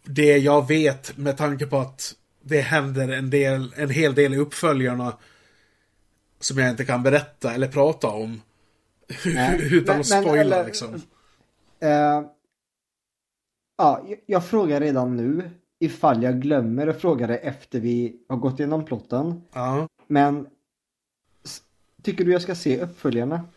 [0.03, 4.37] det jag vet med tanke på att det händer en, del, en hel del i
[4.37, 5.17] uppföljarna
[6.39, 8.41] som jag inte kan berätta eller prata om.
[9.25, 10.93] Utan Men- att men, spoila eller- liksom.
[11.79, 12.21] Eh,
[13.77, 15.49] ja, jag- jag frågar redan nu
[15.79, 19.41] ifall jag glömmer att fråga det efter vi har gått igenom plotten.
[19.53, 19.87] Ja.
[20.07, 20.47] Men
[22.03, 23.47] tycker du jag ska se uppföljarna?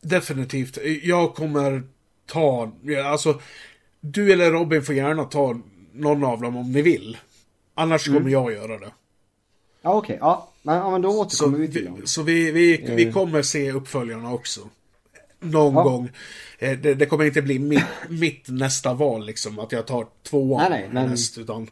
[0.00, 0.78] Definitivt.
[1.02, 1.82] Jag kommer
[2.26, 2.72] ta,
[3.04, 3.40] alltså,
[4.00, 5.60] du eller Robin får gärna ta
[5.92, 7.16] någon av dem om ni vill.
[7.74, 8.18] Annars Mm.
[8.18, 8.90] kommer jag göra det.
[9.82, 10.48] Ja okej, ja.
[10.62, 11.96] Men, ja, men då Så, återkommer vi till dem.
[12.00, 13.12] vi, så vi, vi, vi Eh.
[13.12, 14.68] kommer se uppföljarna också.
[15.40, 15.82] Någon Ja.
[15.82, 16.10] gång.
[16.58, 20.70] Eh, Det, det kommer inte bli mitt, mitt nästa val liksom, att jag tar tvåan
[20.70, 21.70] Nej, nej, men- näst, utan...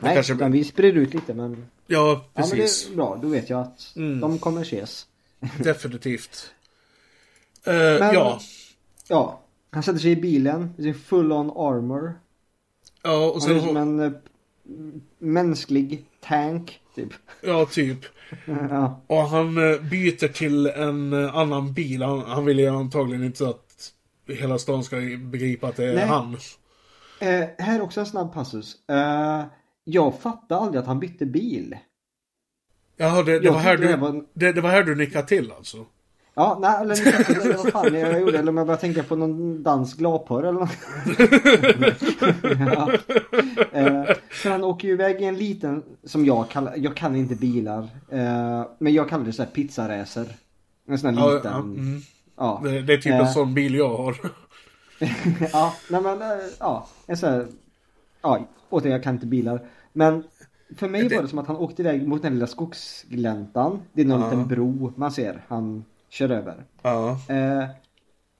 [0.00, 1.66] Nej, kanske- men vi sprider ut lite men...
[1.86, 2.90] Ja, Ja men det precis.
[2.90, 4.20] är bra, då vet jag att Mm.
[4.20, 5.06] de kommer ses.
[5.58, 6.50] Definitivt.
[7.64, 8.40] Eh, Men- ja.
[9.08, 9.40] Ja,
[9.70, 12.14] han sätter sig i bilen i sin full on armor.
[13.02, 13.56] Ja, och Han sen...
[13.56, 14.12] är som en eh,
[15.18, 17.08] mänsklig tank, typ.
[17.40, 17.98] Ja, typ.
[18.70, 19.00] ja.
[19.06, 22.02] Och han eh, byter till en annan bil.
[22.02, 23.92] Han, han vill ju antagligen inte att
[24.28, 26.06] hela stan ska begripa att det är Nej.
[26.06, 26.36] han.
[27.20, 28.76] Här är också en snabb passus.
[29.84, 31.76] Jag fattade aldrig att han bytte bil.
[32.96, 35.52] Jaha, det, det, var här du, det var- det, det var här du nickade till
[35.56, 35.84] alltså?
[36.36, 36.94] Ja, nej, eller
[37.50, 38.38] det var fan jag gjorde.
[38.38, 40.70] Eller om jag började tänka på någon dansk gladporr eller något.
[42.74, 42.92] ja.
[43.72, 47.34] eh, för han åker ju iväg i en liten, som jag kallar, jag kan inte
[47.34, 47.82] bilar.
[48.10, 50.26] Eh, men jag kallar det så här pizzaracer.
[50.88, 51.50] En sån här liten.
[51.52, 52.00] ja, mm.
[52.36, 52.60] ja.
[52.64, 54.16] Det, det är typ en Eh, sån bil jag har.
[55.52, 56.28] ja, nej men eh,
[56.60, 57.46] ja, en sån här,
[58.22, 59.66] ja, återigen jag kan inte bilar.
[59.92, 60.24] Men
[60.76, 63.80] för mig Det- var det som att han åkte iväg mot den lilla skogsgläntan.
[63.92, 64.26] Det är någon Ja.
[64.30, 66.64] liten bro man ser, han kör över.
[66.82, 67.10] Ja.
[67.28, 67.64] Eh,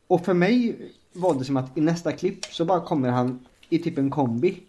[0.06, 0.76] och för mig
[1.12, 4.62] var det som att i nästa klipp så bara kommer han i typ en kombi.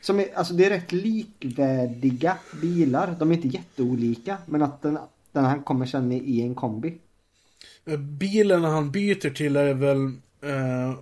[0.00, 3.16] Som är, alltså det är rätt likvärdiga bilar.
[3.18, 4.36] De är inte jätteolika.
[4.46, 4.98] Men att den,
[5.32, 6.98] den han kommer sen i, en kombi.
[7.86, 10.04] Eh, Bilen han byter till är väl...
[10.42, 10.98] Eh,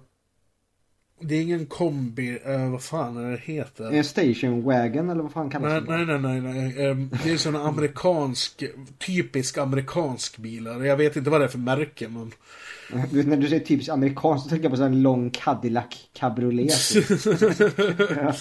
[1.24, 3.90] det är ingen kombi, eh, vad fan är det heter?
[3.92, 6.18] En station wagon eller vad fan kallas Nej, det?
[6.18, 6.86] nej, nej, nej, nej.
[6.90, 8.62] Ehm, Det är sån amerikansk,
[9.06, 10.80] typisk amerikansk bilar.
[10.84, 12.32] Jag vet inte vad det är för märke, men...
[13.10, 16.88] Du när du säger typiskt amerikanskt så tänker jag på en lång Cadillac cabriolet.
[16.92, 17.08] typ.
[18.16, 18.32] ja.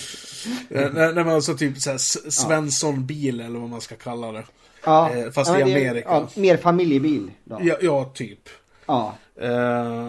[0.70, 1.98] Nej, nej, men alltså typ såhär
[2.32, 4.44] Svensson-bil eller vad man ska kalla det.
[4.86, 6.10] Ja, Eh, Fast ja, i är- Amerika.
[6.10, 7.32] Ja, mer familjebil.
[7.44, 7.60] Då.
[7.64, 8.50] Ja, ja typ.
[8.86, 9.16] Ja.
[9.42, 10.08] Eh,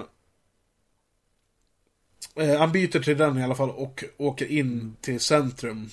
[2.40, 5.90] eh, han byter till den i alla fall och åker in till centrum.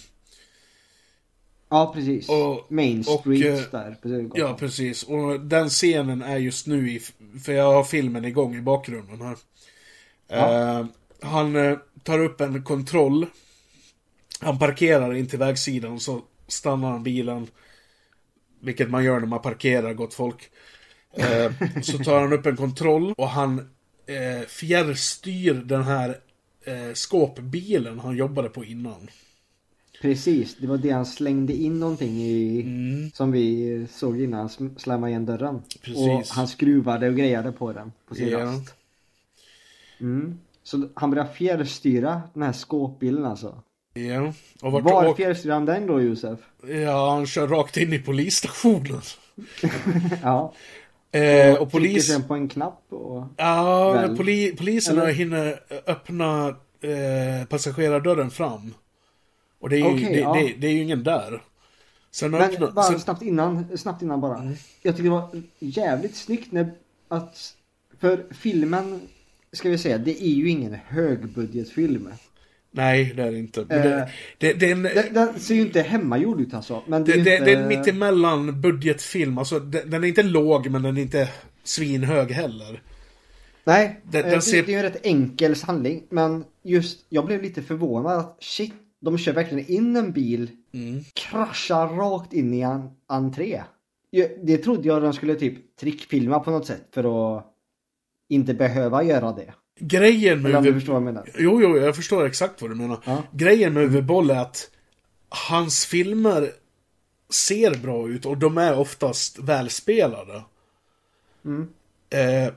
[1.69, 2.29] ja, precis.
[2.29, 4.29] Och- Main och, Street eh, där.
[4.33, 5.03] Ja, precis.
[5.03, 6.99] Och den scenen är just nu i...
[7.45, 9.37] För jag har filmen igång i bakgrunden här.
[10.27, 10.85] Eh,
[11.21, 13.25] han eh, tar upp en kontroll.
[14.41, 17.47] Han parkerar in till vägsidan och så stannar han bilen.
[18.61, 20.49] Vilket man gör när man parkerar, gott folk.
[21.13, 21.51] Eh,
[21.81, 23.59] så tar han upp en kontroll och han
[24.05, 26.17] eh, fjärrstyr den här
[26.65, 29.09] eh, skåpbilen han jobbade på innan.
[30.01, 33.11] Precis, det var det han slängde in någonting i Mm.
[33.11, 35.61] som vi såg innan han slammade igen dörren.
[35.81, 36.07] Precis.
[36.07, 38.39] Och han skruvade och grejade på den på sin Ja.
[38.39, 38.73] rast.
[39.99, 40.39] Mm.
[40.63, 43.61] Så han började fjärrstyra den här skåpbilen alltså.
[43.93, 44.33] Ja.
[44.61, 46.39] Och vart Var åk- fjärrstyr han den då Josef?
[46.67, 49.01] Ja, han kör rakt in i polisstationen.
[50.23, 50.53] ja.
[51.11, 52.07] Eh, och Trycker polis...
[52.07, 53.23] sen på en knapp och...
[53.37, 54.55] Ja, poli...
[54.55, 55.13] poliserna Eller?
[55.13, 56.47] hinner öppna
[56.81, 58.73] eh, passagerardörren fram.
[59.59, 60.33] Och det är ju, Okej, det, ja.
[60.33, 61.43] det, det är ju ingen där.
[62.11, 62.71] Sen Men öppnar...
[62.71, 64.37] bara Sen, snabbt innan, snabbt innan bara.
[64.37, 64.55] Mm.
[64.81, 66.71] Jag tycker det var jävligt snyggt när
[67.07, 67.55] att
[67.99, 69.01] för filmen
[69.51, 72.09] ska vi säga, det är ju ingen högbudgetfilm.
[72.71, 73.65] Nej, det är inte.
[73.69, 76.83] Men Eh, det, det, det, är en, Den, den ser ju inte hemmagjord ut alltså.
[76.87, 77.45] Men det, det, inte...
[77.45, 79.37] det är en mittemellan budgetfilm.
[79.37, 81.29] Alltså, den, den är inte låg, men den är inte
[81.63, 82.81] svinhög heller.
[83.63, 86.03] Nej, Den- eh, den ser- det är ju en rätt enkel handling.
[86.09, 91.03] Men just, jag blev lite förvånad att shit, de kör verkligen in en bil, Mm.
[91.13, 93.61] kraschar rakt in i en entré.
[94.43, 97.45] Det trodde jag de skulle typ trickfilma på något sätt för att
[98.29, 99.53] inte behöva göra det.
[99.79, 101.29] Grejen med Eller om du förstår vad jag menar.
[101.37, 102.99] Jo, jo, jag förstår exakt vad du menar.
[103.05, 103.23] Ja.
[103.31, 104.69] Grejen med Uwe Boll är att
[105.29, 106.51] hans filmer
[107.29, 110.43] ser bra ut och de är oftast välspelade.
[111.45, 111.67] Mm.
[112.09, 112.53] Eh,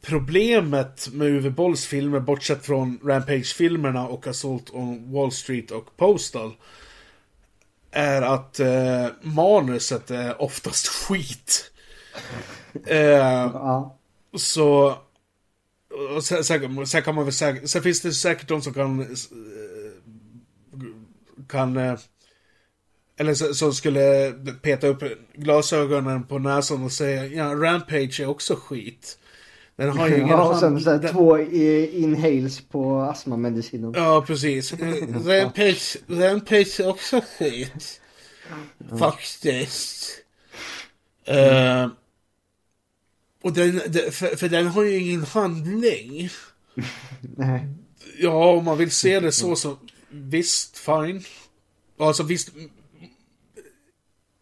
[0.00, 6.52] problemet med Uwe Bolls filmer, bortsett från Rampage-filmerna och Assault on Wall Street och Postal,
[7.90, 11.72] är att eh, manuset är oftast skit.
[12.86, 13.98] Eh, Ja.
[14.36, 14.98] så...
[16.16, 17.70] och Sen, sen, sen kan man väl säkert...
[17.70, 19.00] Sen finns det säkert de som kan...
[19.00, 19.06] eh,
[21.48, 21.76] Kan...
[21.76, 21.98] eh,
[23.16, 25.02] Eller som skulle peta upp
[25.34, 29.18] glasögonen på näsan och säga ja, Rampage är också skit.
[29.76, 33.92] Den har ju ingen Ja, och sen hand- så här, den- två inhales på astmamedicinen.
[33.96, 34.72] Ja, precis.
[35.24, 38.00] Rampage, Rampage är också skit.
[38.98, 40.18] Faktiskt.
[41.24, 41.88] Eh,
[43.42, 43.80] och den,
[44.12, 46.28] för, för den har ju ingen handling.
[47.36, 47.66] Nej.
[48.18, 49.76] Ja, om man vill se det så så
[50.08, 51.22] visst, fine.
[51.98, 52.50] Alltså visst.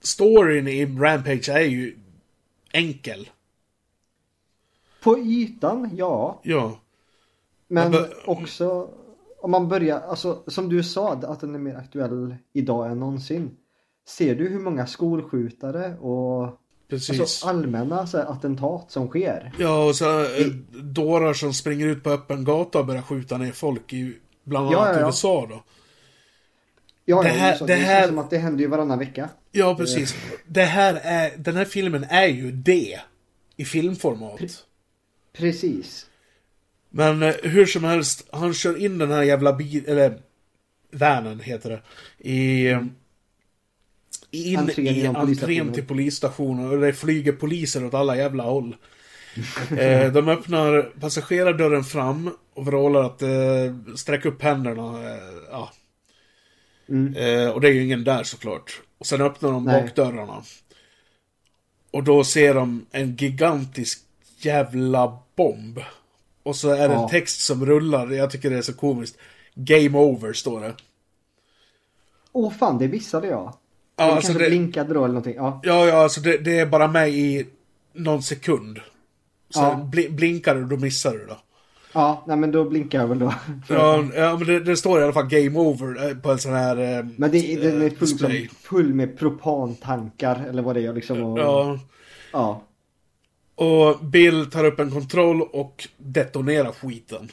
[0.01, 1.99] Storyn i Rampage är ju
[2.73, 3.31] enkel.
[5.03, 6.41] På ytan, ja.
[6.43, 6.81] Ja.
[7.69, 8.91] Men Men- också
[9.41, 13.57] om man börjar, alltså som du sa att den är mer aktuell idag än någonsin.
[14.09, 17.21] Ser du hur många skolskjutare och Precis.
[17.21, 19.53] alltså, allmänna så här, attentat som sker?
[19.59, 20.47] Ja, och så eh,
[20.83, 24.79] dårar som springer ut på öppen gata och börjar skjuta ner folk i bland Ja,
[24.79, 25.07] annat ja, ja.
[25.07, 25.65] USA då.
[27.05, 29.29] Ja, Det här- det det, här- känns som att det händer ju varannan vecka.
[29.53, 30.15] Ja, precis.
[30.47, 33.01] Det här är, den här filmen är ju det.
[33.57, 34.41] I filmformat.
[35.37, 36.07] Precis.
[36.91, 40.19] Men eh, hur som helst, han kör in den här jävla bil, eller
[40.93, 41.83] vanen heter det.
[42.31, 42.67] I...
[42.71, 42.83] eh,
[44.31, 45.73] In Entrén i entrén polisstationen.
[45.73, 48.77] till polisstationen och det flyger poliser åt alla jävla håll.
[49.79, 55.11] eh, de öppnar passagerardörren fram och vrålar att eh, sträck upp händerna.
[55.15, 55.19] Eh,
[55.51, 55.73] ja.
[56.89, 57.15] Mm.
[57.17, 58.81] Eh, och det är ju ingen där såklart.
[58.99, 59.83] Och sen öppnar de Nej.
[59.83, 60.43] bakdörrarna.
[61.91, 64.01] Och då ser de en gigantisk
[64.39, 65.81] jävla bomb.
[66.43, 67.09] Och så är det en Ja.
[67.09, 69.19] text som rullar, jag tycker det är så komiskt.
[69.55, 70.75] Game over står det.
[72.33, 73.55] Åh fan, det missade jag.
[73.99, 75.35] Ja, Ja, alltså kanske det- blinkade då eller någonting.
[75.37, 75.61] Ja.
[75.63, 77.47] Ja, ja, alltså det, det är bara med i
[77.95, 78.79] någon sekund.
[79.51, 79.75] Så Ja.
[79.93, 81.37] bli, blinkar du, då missar du då.
[81.93, 83.35] ja, nej men då blinkar jag väl då.
[83.69, 86.53] Ja, ja men det, det står i alla fall game over eh, på en sån
[86.53, 86.99] här...
[86.99, 91.23] eh, Men det, den är full, liksom, full med propantankar eller vad det är liksom.
[91.23, 91.79] Och, Ja.
[92.33, 92.63] ja.
[93.55, 97.29] Och Bill tar upp en kontroll och detonerar skiten.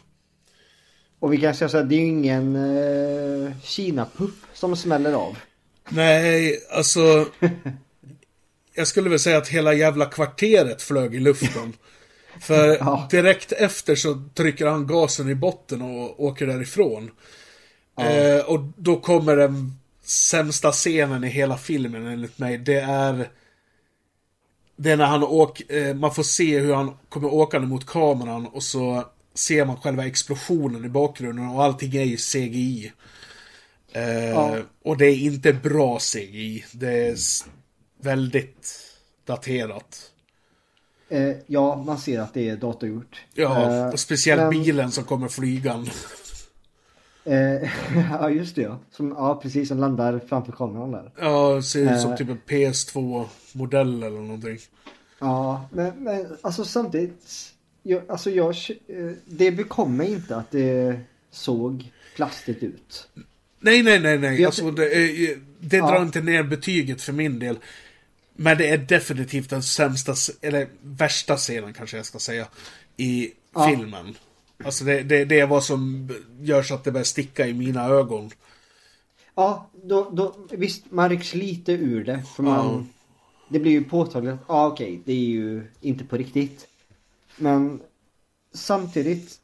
[1.19, 5.37] Och vi kan säga så här, det är ju ingen eh, Kina-puff som smäller av.
[5.89, 7.25] Nej, alltså...
[8.75, 11.73] Jag skulle väl säga att hela jävla kvarteret flög i luften.
[12.39, 13.07] För Ja.
[13.11, 17.11] direkt efter så trycker han gasen i botten och åker därifrån.
[17.99, 22.57] Eh, och då kommer den sämsta scenen i hela filmen enligt mig.
[22.57, 23.29] Det är...
[24.77, 25.87] Det är när han åker...
[25.87, 29.03] Eh, man får se hur han kommer åkande mot kameran och så
[29.33, 32.91] ser man själva explosionen i bakgrunden och allting är ju CGI.
[33.95, 34.57] Eh, Ja.
[34.83, 36.65] Och det är inte bra CGI.
[36.71, 37.17] Det är
[38.01, 38.71] väldigt
[39.25, 40.11] daterat.
[41.09, 43.21] Eh, ja, man ser att det är datorgjort.
[43.33, 45.89] Ja, Eh, och speciellt men- bilen som kommer flygan.
[47.23, 47.69] Eh,
[48.11, 48.79] ja, just det ja.
[48.91, 49.67] Som, ja, precis.
[49.67, 51.11] Som landar framför kameran där.
[51.19, 54.57] Ja, ser ut som typ en PS2-modell eller någonting.
[55.19, 57.51] Ja, men, men alltså samtidigt.
[57.83, 58.55] Jag, alltså jag,
[59.25, 60.99] det bekom mig inte att det
[61.31, 63.07] såg plastigt ut.
[63.65, 64.45] Nej, nej, nej, nej.
[64.45, 64.85] Alltså, det,
[65.59, 65.87] det Ja.
[65.91, 67.57] drar inte ner betyget för min del.
[68.35, 72.47] Men det är definitivt den sämsta, eller värsta scenen kanske jag ska säga,
[72.97, 73.67] i Ja.
[73.69, 74.15] filmen.
[74.63, 76.09] Alltså det, det, det är vad som
[76.39, 78.31] gör så att det börjar sticka i mina ögon.
[79.35, 82.23] Ja, då, då, visst man rycks lite ur det.
[82.35, 82.85] För man, Ja.
[83.49, 86.67] Det blir ju påtagligt att, ja okej, det är ju inte på riktigt.
[87.37, 87.79] Men
[88.53, 89.39] samtidigt,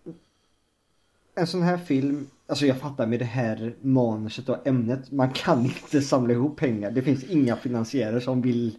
[1.35, 5.65] en sån här film, alltså jag fattar med det här manuset och ämnet, man kan
[5.65, 6.91] inte samla ihop pengar.
[6.91, 8.77] Det finns inga finansiärer som vill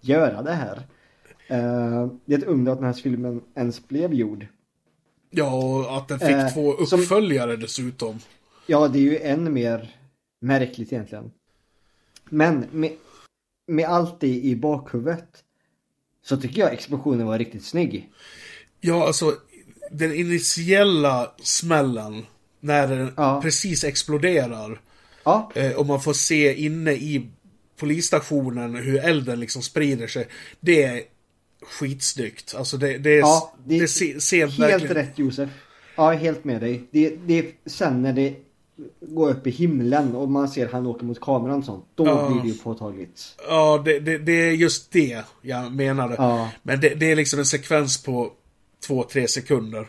[0.00, 0.76] göra det här.
[1.46, 4.46] Eh, det är ett under att den här filmen ens blev gjord.
[5.30, 8.18] Ja, och att den fick Eh, två som- uppföljare dessutom.
[8.66, 9.96] Ja, det är ju än mer
[10.40, 11.30] märkligt egentligen.
[12.24, 12.92] Men med,
[13.66, 15.44] med allt det i bakhuvudet
[16.22, 18.10] så tycker jag explosionen var riktigt snygg.
[18.80, 19.32] Ja, alltså
[19.90, 22.26] den initiella smällen
[22.62, 23.40] när den Ja.
[23.42, 24.80] precis exploderar.
[25.24, 27.26] Ja, Eh, och man får se inne i
[27.76, 30.28] polisstationen hur elden liksom sprider sig.
[30.60, 31.02] Det är
[31.66, 32.54] skitsnyggt.
[32.54, 34.94] Alltså det, det, är, Ja, det, det- se, ser helt verkligen...
[34.94, 35.50] rätt Josef.
[35.96, 36.82] Ja, helt med dig.
[36.90, 38.34] Det, det är sen när det
[39.00, 41.84] går upp i himlen och man ser han åker mot kameran och sånt.
[41.94, 42.28] Då Ja.
[42.30, 43.34] blir det ju påtagligt.
[43.48, 46.14] Ja, det, det, det är just det jag menade.
[46.18, 46.50] Ja.
[46.62, 48.32] Men det, det är liksom en sekvens på
[48.86, 49.86] två, tre sekunder.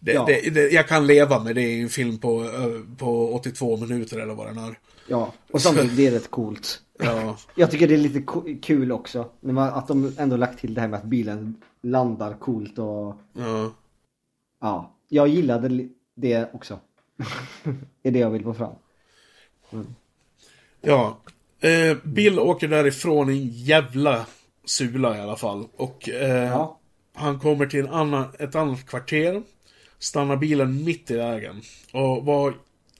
[0.00, 0.24] Det, Ja.
[0.26, 4.18] det, det, jag kan leva med det i en film på, eh, på 82 minuter
[4.18, 4.78] eller vad den är.
[5.08, 6.80] Ja, och samtidigt det är rätt coolt.
[6.98, 7.36] Ja.
[7.54, 8.22] Jag tycker det är lite
[8.62, 9.30] kul också.
[9.72, 13.72] Att de ändå lagt till det här med att bilen landar coolt och Ja.
[14.60, 14.92] ja.
[15.08, 16.78] Jag gillade det också.
[18.02, 18.72] det är det jag vill få fram.
[20.80, 21.18] Ja.
[21.60, 24.26] Eh, Bill åker därifrån i en jävla
[24.64, 25.66] sula i alla fall.
[25.76, 26.78] Och eh, Ja.
[27.14, 29.42] han kommer till en annan, ett annat kvarter.
[29.98, 31.60] Stannar bilen mitt i vägen.
[31.92, 32.54] Och vad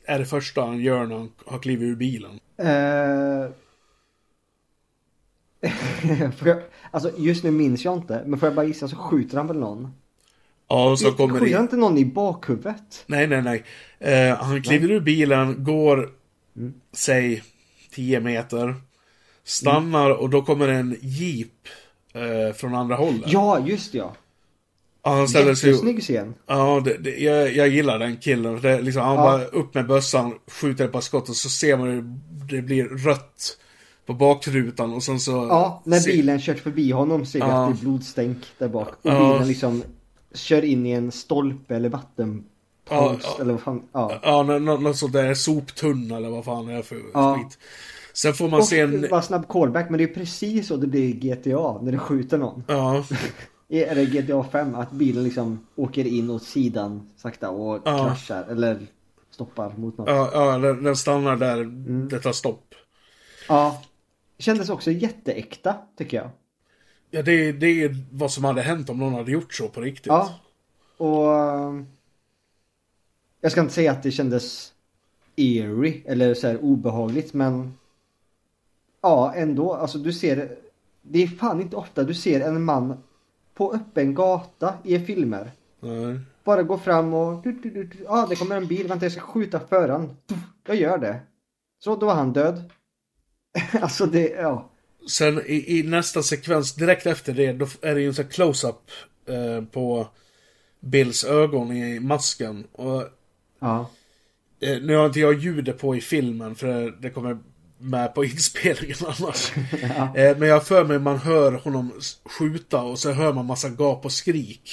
[0.05, 2.40] är det första han gör när han har klivit ur bilen?
[2.56, 3.51] Eh...
[6.39, 8.23] får jag, alltså just nu minns jag inte.
[8.27, 9.94] Men får jag bara gissa så skjuter han väl någon?
[10.68, 11.62] Ja, så kommer skjuter det...
[11.62, 13.05] inte någon i bakhuvudet?
[13.06, 13.64] Nej, nej, nej.
[13.98, 16.10] Eh, han kliver ur bilen, går,
[16.93, 17.43] säg,
[17.90, 18.74] 10 meter.
[19.44, 21.68] Stannar och då kommer en jeep
[22.12, 23.32] eh, från andra hållet.
[23.32, 24.14] Ja, just ja.
[25.06, 26.34] Ja, han ställer sig Jättesnygg scen.
[26.46, 28.60] Ja, det, det, jag, jag gillar den killen.
[28.60, 29.22] Det, liksom, han Ja.
[29.22, 32.04] bara upp med bössan, skjuter ett par skott och så ser man hur
[32.56, 33.58] det blir rött
[34.06, 35.30] på bakrutan och sen så...
[35.32, 37.64] Ja, när bilen kört förbi honom ser vi Ja.
[37.64, 38.88] att det är blodstänk där bak.
[38.88, 39.32] Och Ja.
[39.32, 39.82] bilen liksom
[40.34, 42.46] kör in i en stolpe eller vattenpost
[42.90, 43.36] Ja, ja.
[43.40, 43.82] eller vad fan.
[43.92, 44.20] Ja.
[44.22, 47.34] Ja, nå- nå- något sånt där soptunna eller vad fan det är för Ja.
[47.38, 47.58] skit.
[48.14, 49.06] Sen får man Och se en...
[49.10, 52.38] bara snabb callback, men det är precis så det blir i GTA när du skjuter
[52.38, 52.64] någon.
[52.68, 53.04] Ja,
[53.68, 57.98] I- Är det GTA 5 att bilen liksom åker in åt sidan sakta och Ja.
[57.98, 58.86] kraschar eller
[59.30, 60.09] stoppar mot något.
[60.09, 62.09] ja, ja den, den stannar där, Mm.
[62.09, 62.74] det tar stopp.
[63.48, 63.82] Ja.
[64.38, 66.30] Kändes också jätteäkta tycker jag.
[67.10, 70.06] Ja, det, det är vad som hade hänt om någon hade gjort så på riktigt.
[70.06, 70.34] Ja.
[70.97, 71.82] Och eh,
[73.40, 74.72] jag ska inte säga att det kändes
[75.36, 77.74] eerie eller så här obehagligt men
[79.01, 80.56] ja ändå alltså du ser
[81.02, 83.02] det är fan inte ofta du ser en man
[83.56, 85.50] på öppen gata i filmer.
[85.80, 86.20] Nej.
[86.44, 87.98] Bara gå fram och du, du, du, du.
[88.04, 90.16] ja det kommer en bil, vänta jag ska skjuta föraren.
[90.66, 91.20] Jag gör det.
[91.84, 92.70] Så då var han död.
[93.80, 94.70] alltså det, ja.
[95.08, 98.90] Sen i, i nästa sekvens, direkt efter det, då är det ju en sån close-up
[99.26, 100.08] eh, på
[100.80, 102.64] Bills ögon i masken.
[102.72, 103.02] Och
[103.58, 103.90] Ja.
[104.60, 107.38] eh, nu har inte jag ljudet på i filmen, för det, det kommer
[107.78, 109.53] med på inspelningen annars.
[110.16, 111.93] eh, men jag för mig man hör honom
[112.24, 114.70] skjuta och så hör man massa gap och skrik.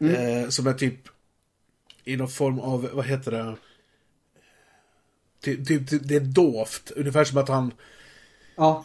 [0.00, 0.98] Eh, som är typ
[2.04, 3.56] i någon form av, vad heter det?
[5.42, 7.72] Typ, typ, typ, det är dovt, ungefär som att han
[8.56, 8.84] Ja.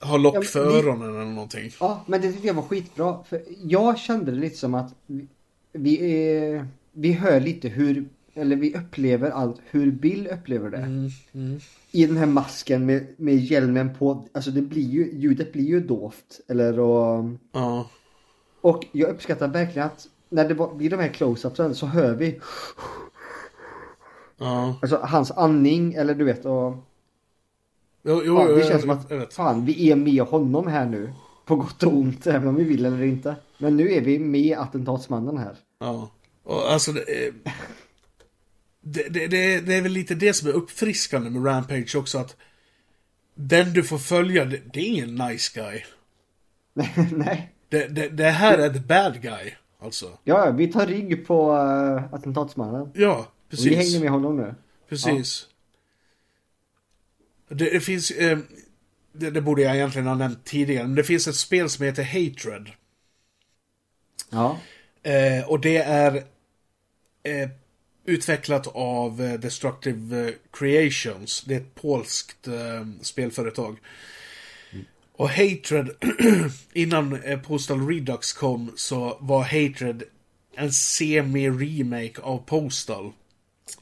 [0.00, 1.72] har lock Ja, för det- öronen eller någonting.
[1.80, 3.24] Ja, men det tyckte jag var skitbra.
[3.28, 5.26] För jag kände det lite som att vi,
[5.72, 10.76] vi, vi hör lite hur, eller vi upplever allt hur Bill upplever det.
[10.76, 11.60] Mm,
[11.92, 15.80] I den här masken med, med hjälmen på, alltså det blir ju, ljudet blir ju
[15.80, 16.40] dovt.
[16.48, 17.86] Eller och, Ja.
[18.60, 22.40] och jag uppskattar verkligen att när det blir de här close-upsen så hör vi
[24.38, 24.78] Ja.
[24.82, 26.74] alltså hans andning eller du vet och
[28.04, 29.34] Jo, jo, ja, det jag- känns som jag att vet.
[29.34, 31.12] fan vi är med honom här nu.
[31.46, 33.36] På gott och ont även om vi vill eller inte.
[33.58, 35.56] Men nu är vi med attentatsmannen här.
[35.80, 36.10] Ja.
[36.42, 37.32] Och alltså det, är-
[38.82, 42.36] det, det, det, det är väl lite det som är uppfriskande med Rampage också att
[43.34, 45.82] den du får följa, det, det är ingen nice guy.
[47.12, 47.52] Nej.
[48.12, 50.18] Det, här är the bad guy, alltså.
[50.24, 52.90] Ja, vi tar rygg på uh, attentatsmannen.
[52.94, 53.76] Ja, Och vi precis.
[53.76, 54.54] hänger med honom nu.
[54.88, 55.48] Precis.
[57.48, 58.38] Det, det finns, eh,
[59.12, 62.04] det, det borde jag egentligen ha nämnt tidigare, men det finns ett spel som heter
[62.04, 62.70] Hatred.
[64.30, 64.58] Ja.
[65.02, 66.14] Eh, och det är
[67.22, 67.48] eh,
[68.04, 71.42] utvecklat av eh, Destructive eh, Creations.
[71.46, 73.78] Det är ett polskt eh, spelföretag.
[75.16, 75.90] Och Hatred,
[76.72, 80.02] innan Postal Redux kom så var Hatred
[80.56, 83.12] en semi-remake av Postal.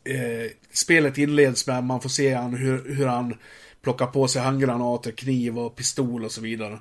[0.05, 3.35] Eh, spelet inleds med att man får se han, hur, hur han
[3.83, 6.79] plockar på sig handgranater, kniv och pistol och så vidare.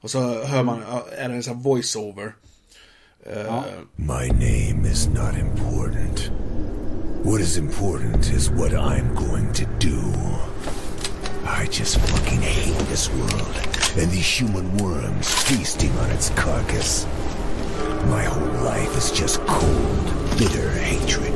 [0.00, 2.32] Och så hör man, ja, är det en sån här voice-over.
[3.26, 3.62] Eh,
[3.96, 6.30] My name is not important.
[7.22, 10.00] What is important is what I'm going to do.
[11.44, 13.56] I just fucking hate this world
[13.98, 17.04] and these human worms feasting on its carcass.
[18.06, 20.04] My whole life is just cold,
[20.38, 21.34] bitter hatred.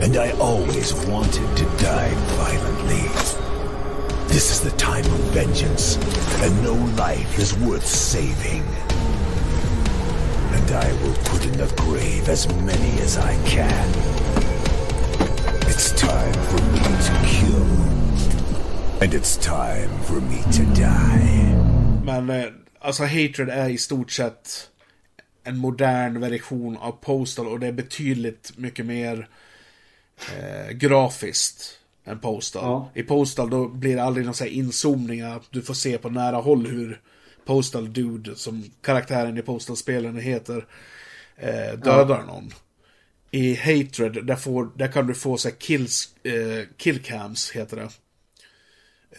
[0.00, 3.08] And I always wanted to die violently.
[4.28, 5.96] This is the time of vengeance,
[6.40, 8.62] and no life is worth saving.
[10.54, 14.33] And I will put in the grave as many as I can.
[15.74, 17.66] It's time for me to kill.
[19.02, 21.56] And it's time for me to die.
[22.04, 24.70] Men eh, alltså Hatred är i stort sett
[25.44, 29.28] en modern version av Postal och det är betydligt mycket mer
[30.36, 32.64] eh, grafiskt än Postal.
[32.64, 32.90] Ja.
[32.94, 36.36] I Postal då blir det aldrig någon sån här inzoomningar, du får se på nära
[36.36, 37.00] håll hur
[37.44, 40.66] Postal Dude, som karaktären i Postal-spelen heter,
[41.36, 42.52] eh, dödar någon.
[43.34, 47.90] I Hatred, där, får, där kan du få så här kills, eh, killcams, heter det.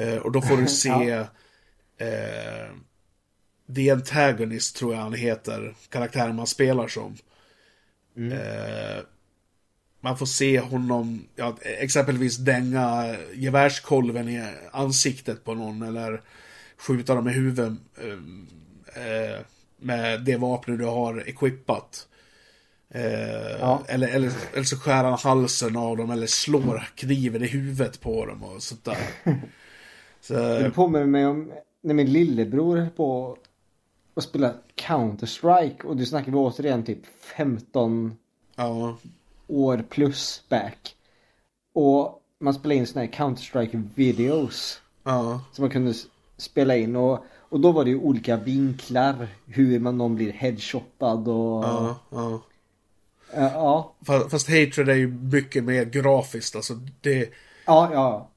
[0.04, 1.12] Eh, och då får du se
[1.98, 2.68] eh,
[3.76, 7.18] The Antagonist, tror jag han heter, karaktären man spelar som.
[8.18, 9.04] Eh,
[10.02, 16.22] man får se honom, ja, exempelvis dänga gevärskolven i ansiktet på någon eller
[16.78, 17.74] skjuta dem i huvudet
[18.96, 19.40] eh,
[19.78, 22.08] med det vapnet du har equippat.
[22.96, 23.82] Eh, Ja.
[23.88, 28.26] eller, eller, eller så skär han halsen av dem eller slår kniven i huvudet på
[28.26, 28.98] dem och sånt där.
[30.22, 31.52] Så, Det påminner mig om
[31.82, 33.38] när min lillebror höll på
[34.14, 37.00] att spela Counter-Strike och du snackar vi återigen typ
[37.38, 38.18] 15
[38.56, 38.98] ja,
[39.48, 40.96] år plus back.
[41.74, 45.94] Och man spelade in såna här Counter-Strike videos ja, som man kunde
[46.38, 51.28] spela in och, och då var det ju olika vinklar hur man någon blir headshotad
[51.28, 52.42] och ja,
[53.42, 53.96] ja.
[54.06, 57.30] Fast, fast Hatred är ju mycket mer grafiskt, alltså det...
[57.66, 58.32] ja, ja.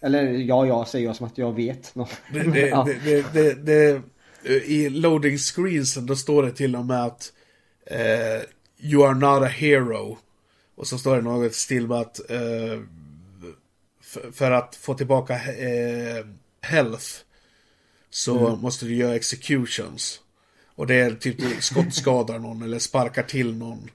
[0.00, 1.94] Eller ja, ja säger jag som att jag vet.
[2.32, 2.88] Det, det, ja.
[3.62, 4.02] det,
[4.64, 7.32] I loading screensen då står det till och med att
[7.86, 8.42] eh,
[8.80, 10.18] You are not a hero.
[10.76, 12.80] Och så står det något still med att eh,
[14.02, 16.26] för, för att få tillbaka eh,
[16.60, 17.06] health
[18.10, 18.60] så Mm.
[18.60, 20.20] måste du göra executions.
[20.74, 23.90] Och det är typ skottskadar någon eller sparkar till någon.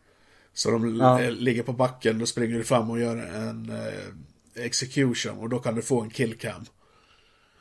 [0.53, 1.21] Så de Ja.
[1.21, 5.59] eh, ligger på backen, då springer du fram och gör en eh, execution och då
[5.59, 6.65] kan du få en killcam.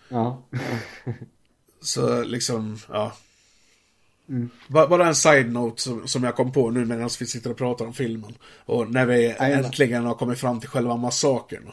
[0.08, 0.42] ja.
[1.80, 3.12] Så liksom, ja.
[4.28, 4.50] Mm.
[4.68, 7.94] Bara, en side-note som, som jag kom på nu medan vi sitter och pratar om
[7.94, 8.34] filmen.
[8.64, 9.64] Och när vi Jajamän.
[9.64, 11.70] äntligen har kommit fram till själva massakern.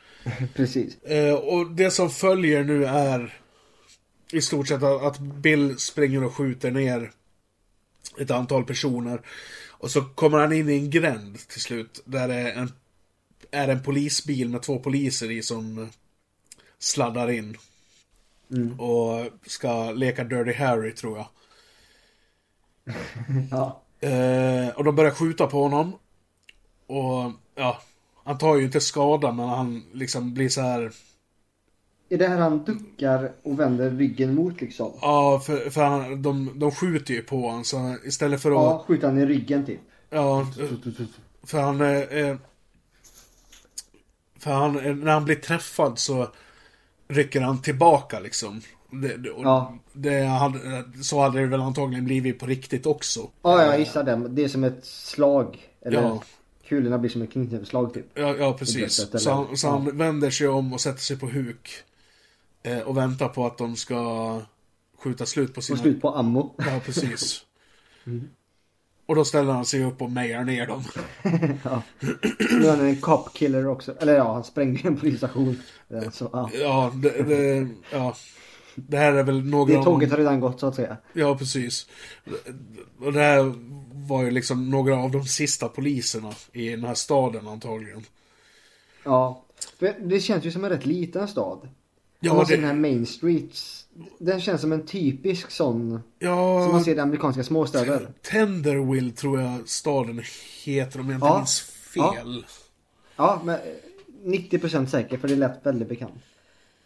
[0.54, 1.02] Precis.
[1.02, 3.38] Eh, och det som följer nu är
[4.32, 7.10] i stort sett att, att Bill springer och skjuter ner
[8.18, 9.20] ett antal personer.
[9.82, 12.02] Och så kommer han in i en gränd till slut.
[12.04, 12.72] Där det är en,
[13.50, 15.90] är en polisbil med två poliser i som
[16.78, 17.56] sladdar in.
[18.78, 21.26] Och ska leka Dirty Harry tror jag.
[23.50, 23.82] Ja.
[24.08, 25.98] Eh, och de börjar skjuta på honom.
[26.86, 27.82] Och ja,
[28.24, 30.92] han tar ju inte skada men han liksom blir så här.
[32.12, 34.92] Är det här han duckar och vänder ryggen mot liksom?
[35.00, 38.54] Ja, för, för han, de, de skjuter ju på honom så istället för att...
[38.56, 39.80] Ja, skjuter han i ryggen typ.
[40.10, 40.46] Ja,
[41.46, 41.80] för han...
[41.80, 42.36] eh, eh,
[44.38, 46.28] För han, eh, när han blir träffad så
[47.08, 48.60] rycker han tillbaka liksom.
[48.90, 49.78] Det, det, Ja.
[49.92, 50.58] det hade,
[51.02, 53.20] så hade det väl antagligen blivit på riktigt också.
[53.42, 54.28] Ja, jag gissar det.
[54.28, 55.58] Det är som ett slag.
[55.82, 56.22] Eller Ja.
[56.68, 58.06] kulorna blir som ett knytnävsslag typ.
[58.14, 58.76] Ja, ja precis.
[58.76, 61.70] bröstet, Så, han, så han vänder sig om och sätter sig på huk.
[62.62, 64.40] Eh, och väntar på att de ska
[64.98, 65.78] skjuta slut på Och sina...
[65.78, 66.54] slut på ammo.
[66.58, 67.44] Ja, precis.
[69.06, 70.84] Och då ställer han sig upp och mejar ner dem.
[71.64, 71.82] ja.
[72.38, 73.96] Nu är han en cop killer också.
[74.00, 75.62] Eller ja, han sprängde en polisstation.
[76.12, 76.50] Så, ja.
[76.54, 78.16] Ja, det, det, ja.
[78.74, 80.96] Det här är väl några Det tåget har redan gått så att säga.
[81.12, 81.86] Ja, precis.
[83.00, 83.54] Och det här
[84.08, 88.04] var ju liksom några av de sista poliserna i den här staden antagligen.
[89.04, 89.44] Ja.
[89.78, 91.68] För det känns ju som en rätt liten stad.
[92.24, 93.56] Ja, ser det- den här Main Street.
[94.18, 96.00] Den känns som en typisk sån.
[96.18, 98.08] Ja, Som man ser i amerikanska småstäder.
[98.22, 100.22] Tenderwill tror jag staden
[100.64, 101.36] heter om jag inte Ja.
[101.38, 102.46] minns fel.
[103.16, 103.60] Ja, men eh,
[104.24, 106.14] 90% säker för det lät väldigt bekant.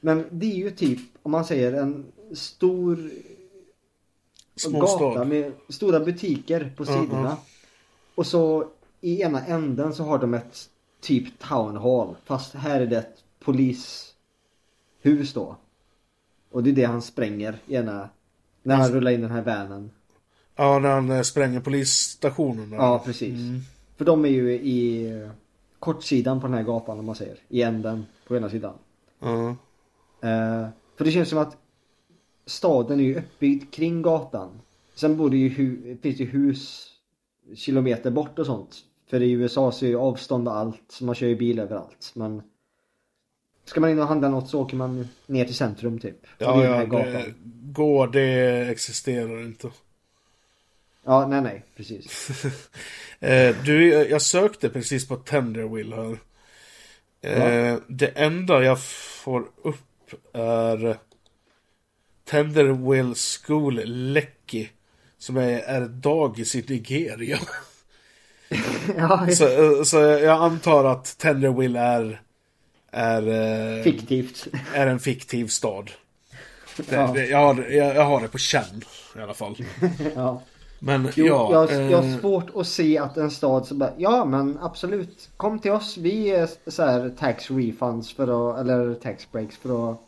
[0.01, 2.05] Men det är ju typ, om man säger en
[2.35, 3.11] stor
[4.57, 5.05] Småstad.
[5.05, 7.29] gata med stora butiker på Ja, sidorna.
[7.29, 7.37] ja.
[8.15, 8.69] Och så
[9.01, 10.69] i ena änden så har de ett
[11.01, 12.17] typ town hall.
[12.25, 13.25] Fast här är det ett
[15.07, 15.57] polishus då.
[16.51, 18.09] Och det är det han spränger i ena,
[18.63, 19.91] när han rullar in den här vanen.
[20.57, 22.71] Ja, när han eh, spränger polisstationen.
[22.71, 22.77] där.
[22.77, 23.35] Ja, precis.
[23.41, 23.61] Mm.
[23.97, 25.31] För de är ju i eh,
[25.79, 27.39] kortsidan på den här gatan om man säger.
[27.49, 28.75] I änden på ena sidan.
[29.21, 29.49] Ja.
[30.21, 31.57] Eh, för det känns som att
[32.47, 34.61] staden är ju uppbyggd kring gatan.
[34.95, 36.91] Sen bor det ju hu- finns det hus
[37.55, 38.77] kilometer bort och sånt.
[39.11, 42.13] För i USA så är ju avstånd och allt, så man kör ju bil överallt.
[42.15, 42.43] Men
[43.67, 46.27] ska man in och handla något så åker man ner till centrum typ.
[46.39, 47.35] Ja, ja, det,
[47.73, 49.71] går det existerar inte.
[51.05, 52.29] Ja, nej, nej, precis.
[53.21, 56.19] Eh, du, jag sökte precis på Tenderwill här.
[57.21, 60.97] Eh, Det enda jag får upp är
[62.25, 64.69] Tenderwill School Lecky
[65.19, 67.39] Som är, är dagis i Nigeria.
[68.97, 72.21] Ja, så, eh, så jag antar att Tenderville är...
[72.97, 74.47] Är, eh, fiktivt.
[74.75, 75.91] är en fiktiv stad.
[76.77, 77.11] Det, Ja.
[77.15, 78.83] det, jag, har, det- jag, jag har det på känn
[79.17, 79.57] i alla fall.
[80.15, 80.43] ja.
[80.79, 81.49] Men Jo, ja.
[81.53, 85.29] jag, jag eh, har svårt att se att en stad så bara, ja men absolut,
[85.37, 89.91] kom till oss, vi är så här tax refunds för att, eller tax breaks för
[89.93, 90.01] att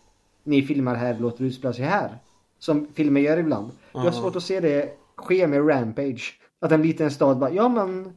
[0.44, 2.18] ni filmar här, låter utspela sig här.
[2.58, 3.70] Som filmer gör ibland.
[3.92, 6.34] Jag har svårt att se det ske med Rampage.
[6.60, 8.12] Att en liten stad bara, ja men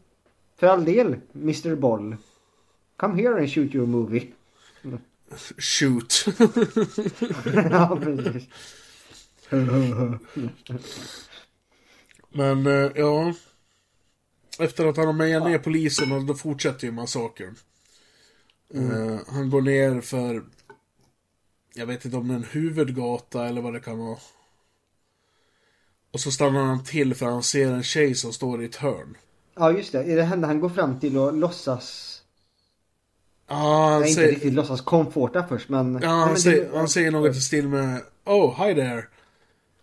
[0.57, 2.15] för all del, Mr Boll.
[2.97, 4.27] Come here and shoot your movie.
[5.57, 6.25] Shoot.
[7.71, 8.47] ja, precis.
[12.29, 13.33] Men eh, ja.
[14.59, 17.55] Efter att han har mejat ner polisen då fortsätter ju massakern.
[18.73, 18.91] Mm.
[18.91, 20.43] Eh, han går ner för...
[21.73, 24.17] Jag vet inte om det är en huvudgata eller vad det kan vara.
[26.11, 29.17] Och så stannar han till för han ser en tjej som står i ett hörn.
[29.55, 32.10] Ja just det, är det henne han går fram till och låtsas
[33.53, 34.31] Ja, han Nej, inte säger...
[34.33, 35.93] riktigt låtsas komforta först men...
[35.93, 39.03] Ja, Nej, han, men säger, det- han säger något i stil med Oh, hi there.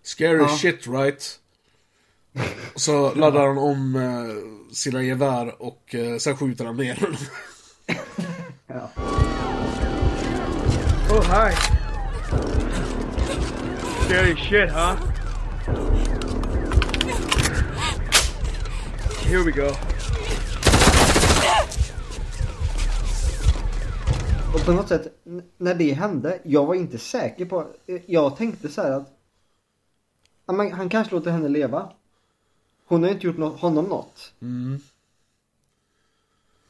[0.03, 0.49] Scary Ja.
[0.49, 1.39] shit right?
[2.74, 7.16] Och så laddar han om eh, sina gevär och eh, sen skjuter han ner honom.
[8.66, 8.90] Ja.
[11.11, 11.55] Oh, hi.
[14.05, 14.95] Scary shit, huh?
[19.24, 19.70] Here we go.
[24.55, 25.12] Och på något sätt,
[25.57, 27.66] när det hände, jag var inte säker på...
[27.87, 29.15] eh, Jag tänkte så här att...
[30.47, 31.93] Han kanske låter henne leva.
[32.87, 34.33] Hon har ju inte gjort honom något.
[34.41, 34.79] Mm.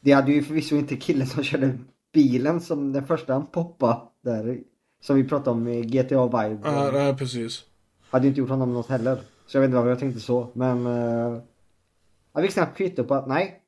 [0.01, 1.77] Det hade ju förvisso inte killen som körde
[2.13, 4.59] bilen som den första han poppade där.
[5.01, 6.59] Som vi pratade om i GTA Vibe.
[6.63, 7.63] Ja, nej, precis.
[8.09, 9.21] Hade ju inte gjort honom något heller.
[9.47, 10.47] Så jag vet inte varför jag tänkte så.
[10.53, 10.87] Men...
[10.87, 11.41] Uh,
[12.33, 13.61] jag fick snabbt kvitto på att nej.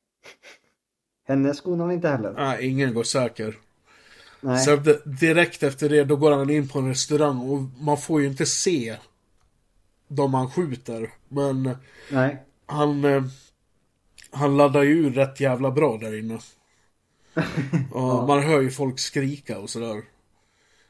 [1.26, 2.32] Henne skonar han inte heller.
[2.32, 3.58] Nej, ingen går säker.
[4.42, 4.64] Nej.
[4.64, 8.20] Så d- direkt efter det, då går han in på en restaurang och man får
[8.20, 8.96] ju inte se
[10.08, 11.10] de han skjuter.
[11.28, 11.76] Men
[12.10, 12.42] Nej.
[12.66, 13.24] han, eh,
[14.30, 16.38] han laddar ju ur rätt jävla bra där inne.
[17.92, 20.02] Och man hör ju folk skrika och sådär.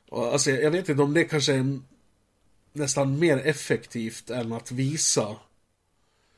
[0.09, 1.81] Och alltså, jag vet inte om det kanske är
[2.73, 5.37] nästan mer effektivt än att visa.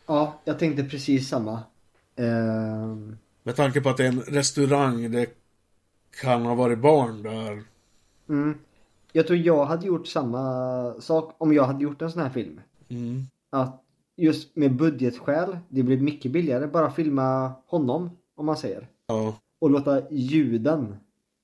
[0.06, 1.62] Ja, jag tänkte precis samma.
[2.16, 5.26] Ehm, Med tanke på att det är en restaurang, det
[6.20, 7.62] kan ha varit barn där.
[8.28, 8.58] mm.
[9.12, 12.60] Jag tror jag hade gjort samma sak om jag hade gjort en sån här film.
[12.88, 13.22] Mm.
[13.50, 13.82] Att
[14.16, 18.88] just med budgetskäl, det blir mycket billigare bara filma honom, om man säger.
[19.06, 20.96] Ja, Och låta ljuden.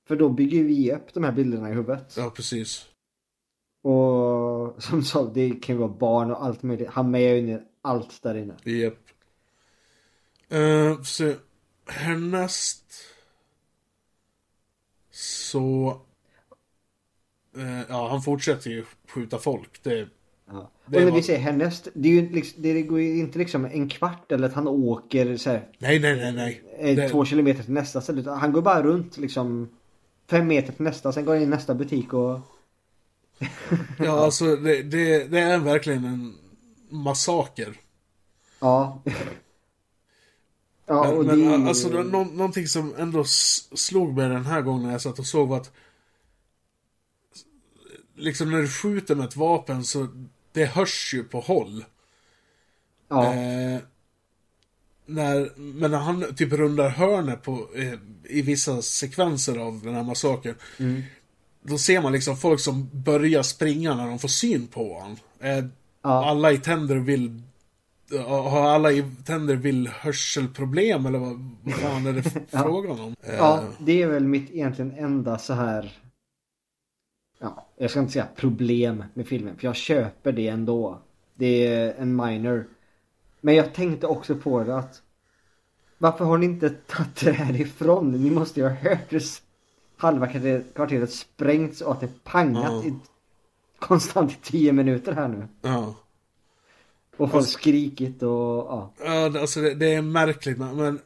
[0.09, 2.15] För då bygger vi upp de här bilderna i huvudet.
[2.17, 2.87] ja precis.
[3.83, 6.89] Och som sa, det kan ju vara barn och allt möjligt.
[6.89, 8.55] Han med ju inne allt där inne.
[8.65, 8.95] Japp.
[10.53, 11.33] Uh, så
[11.87, 12.93] härnäst
[15.21, 16.01] så...
[17.57, 19.83] eh, ja, han fortsätter ju skjuta folk.
[19.83, 20.09] Det,
[20.53, 20.71] Ja.
[20.85, 23.39] Och det när var- vi säger härnäst, det, är ju liksom, det går ju inte
[23.39, 26.63] liksom en kvart eller att han åker så här, Nej, nej, nej, nej.
[26.79, 28.21] eh, Det- två kilometer till nästa ställe.
[28.21, 29.69] Utan han går bara runt liksom
[30.31, 32.41] fem meter till nästa, sen går han in i nästa butik och...
[33.99, 36.35] Ja, alltså det, det, det är verkligen en
[36.91, 37.75] massaker.
[38.61, 39.03] Ja.
[40.95, 44.93] Ja, men det alltså det, nå, någonting som ändå slog mig den här gången när
[44.93, 45.73] jag satt och såg var att
[48.17, 50.09] liksom när du skjuter med ett vapen så
[50.53, 51.85] det hörs ju på håll.
[53.09, 53.35] Ja.
[53.35, 53.81] Eh,
[55.07, 57.95] när, men när han typ rundar hörnet på, eh,
[58.25, 60.55] i vissa sekvenser av den här massakern.
[60.79, 61.03] Mm.
[61.63, 65.17] Då ser man liksom folk som börjar springa när de får syn på honom.
[65.41, 65.65] Eh,
[66.03, 66.25] Ja.
[66.31, 67.43] Alla i tänder vill
[68.19, 72.23] har alla i tänder vill hörselproblem eller vad, vad fan är det
[72.63, 73.15] frågan om?
[73.23, 75.99] Eh, Ja, det är väl mitt egentligen enda så här...
[77.39, 80.99] Ja, jag ska inte säga problem med filmen, för jag köper det ändå.
[81.35, 82.67] Det är en minor.
[83.41, 85.03] Men jag tänkte också på det att...
[85.99, 88.13] Varför har ni inte tagit det härifrån?
[88.13, 89.23] Ni måste ju ha hört det
[89.97, 90.27] halva
[90.75, 92.85] kvarteret, sprängts och att det pangat Ja.
[92.85, 92.95] i,
[93.79, 95.49] konstant i tio minuter här nu.
[95.63, 95.95] Ja.
[97.21, 98.93] Och folk skrikit och ja.
[99.05, 101.01] Ja, alltså det, det är märkligt men,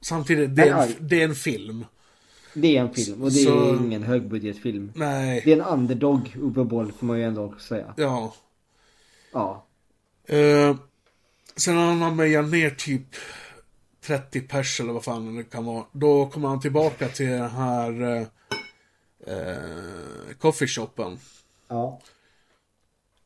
[0.00, 1.84] samtidigt, det är, en, det är en film.
[2.54, 4.92] Det är en film och det är Så- ingen högbudgetfilm.
[4.94, 5.42] Nej.
[5.44, 7.94] Det är en underdog, Uwe Boll får man ju ändå säga.
[7.96, 8.34] Ja.
[9.32, 9.66] Ja.
[10.26, 10.76] Eh,
[11.56, 13.06] sen har han mejat ner typ
[14.00, 15.84] 30 pers eller vad fan det kan vara.
[15.92, 18.26] Då kommer han tillbaka till den här eh,
[19.26, 21.18] eh, coffeeshopen.
[21.68, 22.00] Ja.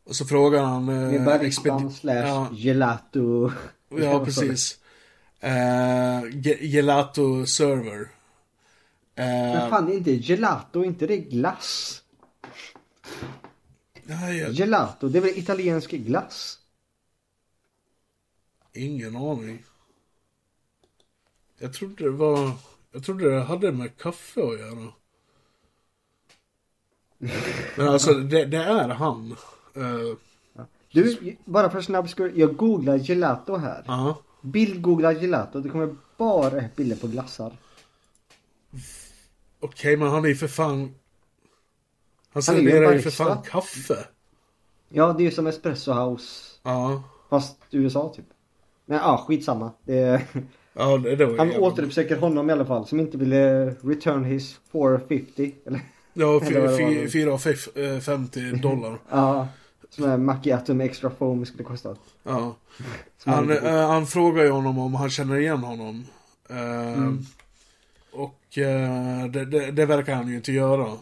[0.07, 0.89] Och så frågar han...
[0.89, 3.53] Eh, expedi- slash ja, gelato.
[3.89, 4.79] ja, precis.
[6.33, 8.01] Ge- gelato server.
[9.15, 12.03] Eh, Men fan, inte gelato, inte det glass?
[14.05, 16.59] nej, jag- Gelato, det är väl italiensk glass?
[18.73, 19.65] ingen aning.
[21.59, 22.53] Jag trodde det var...
[22.93, 24.93] Jag trodde det hade med kaffe att göra.
[27.77, 29.37] Men alltså, det, det är han.
[29.77, 32.33] Eh, Du, bara för snabb skull.
[32.35, 33.85] Jag googlar gelato här.
[33.87, 34.19] Ja.
[34.43, 35.61] Bildgooglar gelato.
[35.61, 37.53] Det kommer bara bilder på glassar.
[39.61, 40.95] Okej, men han är ju för fan...
[42.33, 44.07] Han serverar ju för fan kaffe.
[44.89, 46.53] Ja, det är ju som Espresso House.
[46.63, 47.03] Ja.
[47.31, 48.25] Fast USA typ.
[48.87, 49.71] Men ja, skitsamma.
[49.85, 50.23] Det.
[50.73, 52.87] Ja, det, var Han återuppsöker honom i alla fall.
[52.87, 55.55] Som inte ville return his 450.
[55.67, 55.81] Eller?
[56.13, 57.39] Ja, eller vad det var.
[57.39, 58.99] 450 dollar.
[59.11, 59.49] Ja.
[59.97, 61.97] Som är macchiato med extra foam skulle kosta.
[62.23, 62.55] Ja.
[63.25, 66.05] Han, han- eh, han frågar ju honom om han känner igen honom.
[66.51, 67.25] Eh, Mm.
[68.13, 70.93] Och eh, det, det, det verkar han ju inte göra.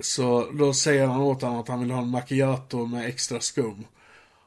[0.00, 3.84] Så då säger han åt honom att han vill ha en macchiato med extra skum.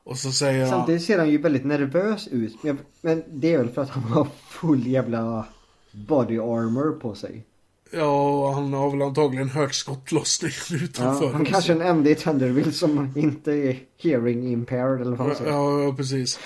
[0.03, 0.69] Och så säger han...
[0.69, 2.63] Samtidigt ser han ju väldigt nervös ut.
[2.63, 5.45] Men, men det är väl för att han har full jävla
[5.91, 7.43] body armor på sig.
[7.91, 11.33] Ja, och han har väl antagligen hört skottlossningen Ja, utanför.
[11.33, 15.35] han kanske är den enda i Thunderville som inte är hearing impaired eller vad man
[15.35, 15.51] säger.
[15.51, 16.39] Ja, ja precis.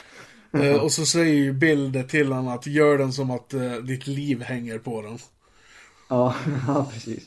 [0.54, 3.72] Eh, och så säger ju Bill det till honom att gör den som att eh,
[3.74, 5.18] ditt liv hänger på den.
[6.10, 6.36] Ja,
[6.68, 7.24] ja precis.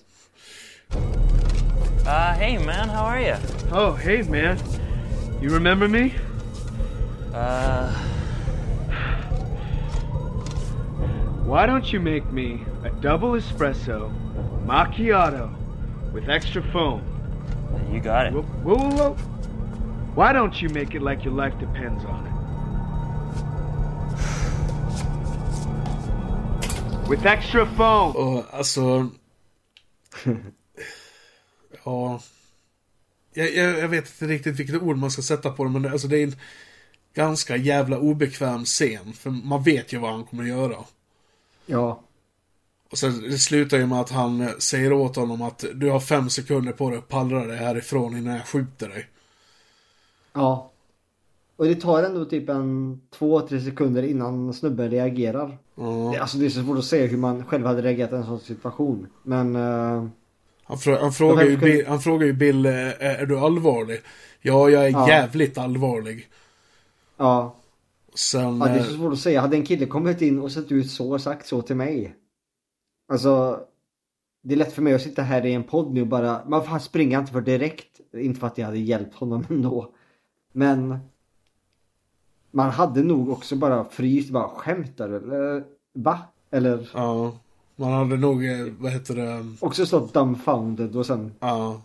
[2.05, 3.37] Uh, hey, man, how are you?
[3.73, 4.57] Oh, hey, man.
[5.43, 6.05] You remember me?
[7.35, 7.91] Uh,
[11.47, 14.11] Why don't you make me a double espresso
[14.67, 15.49] macchiato
[16.13, 17.01] with extra foam?
[17.93, 18.33] you got it.
[18.33, 19.15] Whoa, whoa, whoa.
[20.17, 22.33] Why don't you make it like your life depends on it?
[27.09, 28.17] With extra foam!
[28.17, 29.11] Och alltså...
[31.85, 32.21] ja...
[33.35, 35.91] Jag, jag, jag vet inte riktigt vilket ord man ska sätta på det, men det,
[35.91, 36.37] alltså det är en
[37.15, 39.13] ganska jävla obekväm scen.
[39.13, 40.77] För man vet ju vad han kommer göra.
[41.67, 42.01] Ja.
[42.91, 46.01] Och sen det slutar ju med att han eh, säger åt honom att du har
[46.01, 49.07] fem sekunder på dig att pallra dig härifrån innan jag skjuter dig.
[50.33, 50.71] Ja.
[51.57, 55.59] Och det tar ändå typ en två, tre sekunder innan snubben reagerar.
[55.75, 56.19] Ja.
[56.21, 58.41] Alltså det är så svårt att se hur man själv hade reagerat i en sån
[58.41, 59.07] situation.
[59.23, 59.57] Men...
[59.57, 60.07] eh,
[60.65, 64.01] Han, frå, han, frågar ju Bill, han frågar ju Bill, eh, är, är du allvarlig?
[64.41, 65.09] Ja, jag är Ja.
[65.09, 66.29] jävligt allvarlig.
[67.17, 67.55] ja.
[68.17, 68.59] Sen...
[68.59, 69.41] ja, det är eh, så svårt att säga.
[69.41, 72.17] Hade en kille kommit in och sett ut så och sagt så till mig.
[73.09, 73.61] Alltså...
[74.43, 76.45] Det är lätt för mig att sitta här i en podd nu och bara...
[76.47, 78.01] Man fan springer inte för direkt.
[78.13, 79.95] Inte för att jag hade hjälpt honom ändå.
[80.53, 80.99] Men...
[82.51, 84.31] Man hade nog också bara fryst.
[84.31, 85.65] Bara skämtar eller?
[85.93, 86.19] Va?
[86.51, 86.91] Eller?
[86.95, 87.37] Ja.
[87.77, 89.47] Man hade nog, eh, vad heter det?
[89.61, 91.83] Också stått dumbfounded och sen Ja.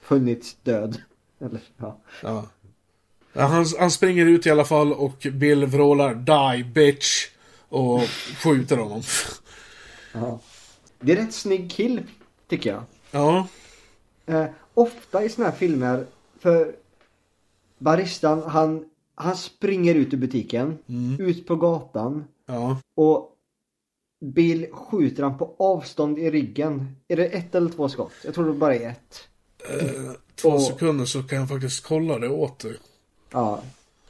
[0.00, 1.02] funnits död.
[1.38, 1.98] Eller ja.
[2.22, 2.44] Ja.
[3.36, 7.28] Han, han springer ut i alla fall och Bill vrålar 'Die bitch'
[7.68, 8.00] och
[8.42, 9.02] skjuter honom.
[10.12, 10.40] ja.
[11.00, 12.02] Det är rätt snygg kill
[12.48, 12.82] tycker jag.
[13.10, 13.48] Ja.
[14.26, 14.44] Eh,
[14.74, 16.06] ofta i såna här filmer,
[16.38, 16.74] för
[17.78, 18.84] baristan han,
[19.14, 20.78] han springer ut ur butiken,
[21.18, 22.80] ut på gatan Ja.
[22.96, 23.32] och
[24.24, 26.96] Bill skjuter han på avstånd i ryggen.
[27.08, 28.12] Är det ett eller två skott?
[28.24, 29.28] Jag tror det bara är ett.
[29.80, 32.76] Eh, två Och- sekunder så kan jag faktiskt kolla det åt dig.
[33.36, 33.62] Ja,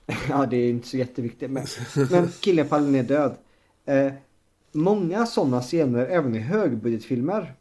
[0.28, 1.50] ja det är inte så jätteviktigt.
[1.50, 1.66] Men,
[2.10, 3.36] men killen faller ner död.
[3.84, 4.12] Eh,
[4.72, 7.54] många sådana scener även i högbudgetfilmer.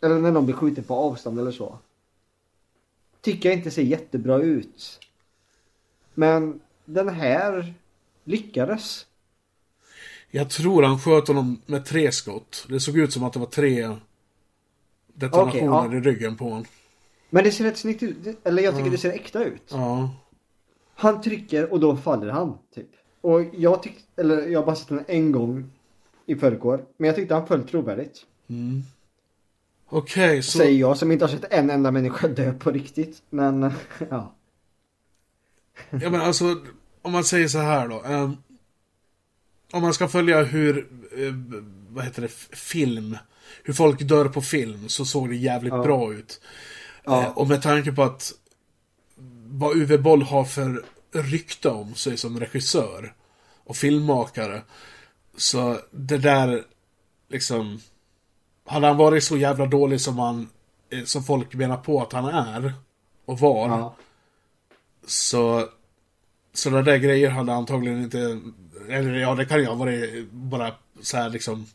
[0.00, 1.78] Eller när någon blir skjuten på avstånd eller så.
[3.20, 5.00] Tycker jag inte ser jättebra ut.
[6.14, 7.74] Men den här
[8.24, 9.06] lyckades.
[10.30, 12.66] Jag tror han sköt honom med tre skott.
[12.68, 13.96] Det såg ut som att det var tre
[15.14, 15.96] detonationer Okej, ja.
[15.96, 16.64] i ryggen på honom.
[17.30, 18.16] Men det ser rätt snyggt ut.
[18.44, 18.92] Eller jag tycker Ja.
[18.92, 19.62] det ser äkta ut.
[19.68, 20.10] Ja.
[20.94, 22.58] Han trycker och då faller han.
[22.74, 22.88] Typ.
[23.20, 25.70] Och jag tyckte, eller jag har bara sett den en gång
[26.26, 26.84] i förrgår.
[26.96, 28.26] Men jag tyckte han föll trovärdigt.
[28.48, 28.82] Mm.
[29.88, 30.58] Okej, så...
[30.58, 33.22] Säger jag som inte har sett en enda människa dö på riktigt.
[33.30, 33.62] Men
[34.10, 34.34] ja.
[35.90, 36.56] Ja men alltså,
[37.02, 38.02] om man säger så här då.
[38.06, 38.36] ehm,
[39.72, 40.78] om man ska följa hur,
[41.16, 41.34] eh,
[41.88, 43.16] vad heter det, film.
[43.62, 45.82] Hur folk dör på film så såg det jävligt Ja.
[45.82, 46.40] bra ut.
[47.04, 47.22] Ja.
[47.22, 48.32] Eh, och med tanke på att
[49.56, 53.14] vad Uwe Boll har för rykte om sig som regissör
[53.64, 54.62] och filmmakare.
[55.36, 56.64] Så det där,
[57.28, 57.80] liksom.
[58.66, 60.48] Hade han varit så jävla dålig som han,
[60.90, 62.72] eh, som folk menar på att han är
[63.24, 63.68] och var.
[63.68, 63.94] Ja.
[65.06, 65.68] Så
[66.52, 68.40] sådana där grejer hade antagligen inte,
[68.88, 71.66] eller ja det kan ju ha varit bara så här liksom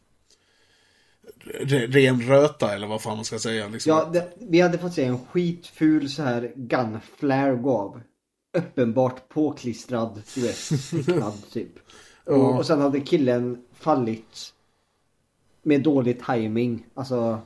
[1.89, 3.67] ren röta eller vad fan man ska säga.
[3.67, 3.89] Liksom.
[3.91, 8.01] Ja, det, vi hade fått se en skitful så här gunflare gå av.
[8.57, 11.71] Uppenbart påklistrad, du vet, tecknad typ.
[12.25, 12.33] Ja.
[12.33, 14.53] Och, och sen hade killen fallit
[15.63, 16.85] med dålig timing.
[16.93, 17.39] Alltså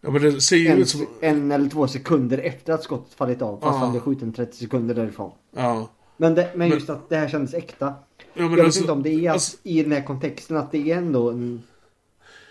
[0.00, 1.06] Ja men det ser ju en, ut som...
[1.20, 3.60] en eller två sekunder efter att skottet fallit av.
[3.60, 3.78] Fast Ja.
[3.78, 5.32] han blev skjuten 30 sekunder därifrån.
[5.56, 5.88] Ja.
[6.16, 7.86] Men, det, men just att det här kändes äkta.
[7.86, 7.94] Ja,
[8.34, 10.90] men jag alltså- vet inte om det är att, i den här kontexten att det
[10.90, 11.62] är ändå en...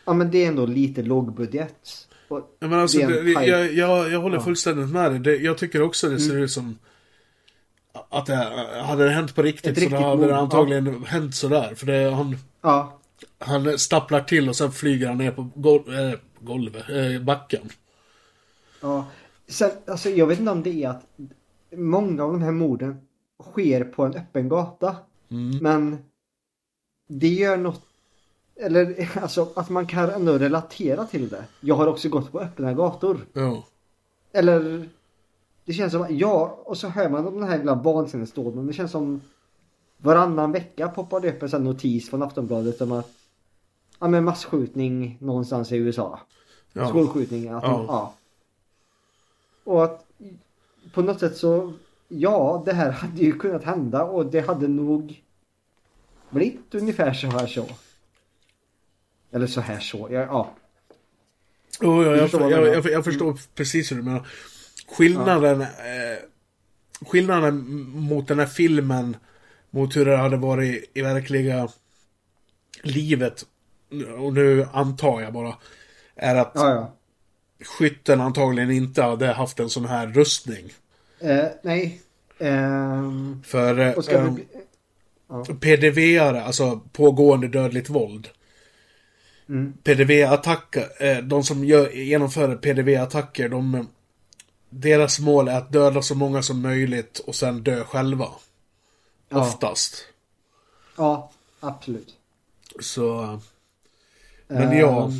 [0.07, 2.07] Ja men det är ändå lite lågbudget.
[2.29, 4.43] Ja, men alltså, det jag, jag, jag håller Ja.
[4.43, 5.19] fullständigt med dig.
[5.19, 6.43] Det, jag tycker också det ser Mm.
[6.43, 6.77] ut som
[8.09, 8.35] att det
[8.85, 11.75] hade det hänt på riktigt så riktigt då hade det antagligen hänt sådär.
[11.75, 12.99] För det, han, Ja.
[13.39, 17.69] han stapplar till och sen flyger han ner på gol, äh, golvet, äh, backen.
[18.81, 19.05] Ja.
[19.47, 21.03] Sen, alltså jag vet inte om det är att
[21.75, 22.97] många av de här morden
[23.43, 24.95] sker på en öppen gata.
[25.31, 25.57] Mm.
[25.57, 25.97] Men
[27.09, 27.81] det gör något
[28.59, 31.45] eller alltså att man kan ändå relatera till det.
[31.59, 33.25] Jag har också gått på öppna gator.
[33.33, 33.65] Ja.
[34.31, 34.89] Eller
[35.65, 38.67] det känns som, ja, och så hör man om den här jävla vansinnesdåden.
[38.67, 39.21] Det känns som
[39.97, 43.09] varannan vecka poppar det upp en sån notis från Aftonbladet om att
[43.99, 46.19] ja men masskjutning någonstans i USA.
[46.73, 46.89] Ja.
[46.89, 47.47] Skolskjutning.
[47.49, 47.85] Att, Ja.
[47.87, 48.13] ja.
[49.63, 50.05] Och att
[50.93, 51.73] på något sätt så,
[52.07, 55.23] ja det här hade ju kunnat hända och det hade nog
[56.29, 57.65] blivit ungefär så här så.
[59.31, 60.19] Eller så här så, ja.
[60.19, 60.55] ja.
[61.81, 64.27] Oh, ja, jag, förstår jag, jag jag, förstår precis hur du menar.
[64.87, 65.67] Skillnaden, eh,
[67.01, 69.17] skillnaden mot den här filmen,
[69.69, 71.69] mot hur det hade varit i verkliga
[72.83, 73.45] livet,
[74.17, 75.55] och nu antar jag bara,
[76.15, 76.57] är att
[77.65, 80.73] skytten antagligen inte hade haft en sån här rustning.
[81.19, 82.01] Eh, nej.
[82.39, 84.47] Ehm, För eh, eh, vi...
[85.29, 85.45] Ja.
[85.61, 88.29] PDV-are, alltså pågående dödligt våld.
[89.49, 89.73] Mm.
[89.83, 93.87] PDV-attacker, eh, de som gör, genomför PDV-attacker, de,
[94.69, 98.27] deras mål är att döda så många som möjligt och sen dö själva.
[99.29, 99.41] Ja.
[99.41, 100.05] Oftast.
[100.97, 102.15] Ja, absolut.
[102.79, 103.39] Så...
[104.47, 105.05] Men ja.
[105.05, 105.11] Ehm,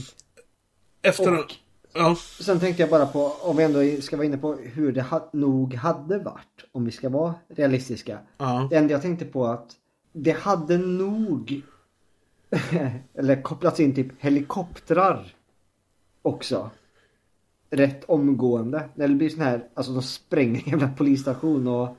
[1.02, 1.40] Efter...
[1.40, 1.54] och-
[1.94, 2.16] Ja.
[2.40, 5.30] Sen tänkte jag bara på, om vi ändå ska vara inne på hur det ha,
[5.34, 8.20] nog hade varit, om vi ska vara realistiska.
[8.38, 8.68] Ja.
[8.70, 9.68] Det enda jag tänkte på att
[10.14, 11.62] det hade nog,
[13.14, 15.36] eller kopplats in typ helikoptrar
[16.22, 16.70] också.
[17.70, 18.90] Rätt omgående.
[18.96, 21.98] När det blir sån här, alltså de spränger en jävla polisstation och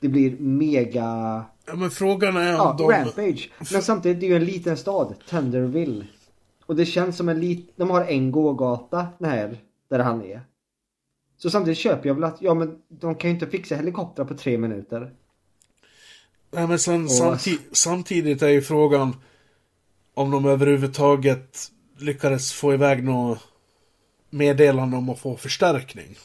[0.00, 2.90] det blir mega ja, men frågan är Ja, om de...
[2.90, 3.50] Rampage.
[3.72, 6.06] Men samtidigt, det är ju en liten stad, Tenderville.
[6.66, 7.72] Och det känns som en lit...
[7.76, 9.58] De har en gågata, här,
[9.88, 10.40] där han är.
[11.36, 14.34] Så samtidigt köper jag väl att, ja men de kan ju inte fixa helikoptrar på
[14.34, 15.12] tre minuter.
[16.50, 19.16] Nej, men sen, Och- samti samtidigt är ju frågan
[20.14, 23.38] om de överhuvudtaget lyckades få iväg något
[24.30, 26.16] meddelande om att få förstärkning.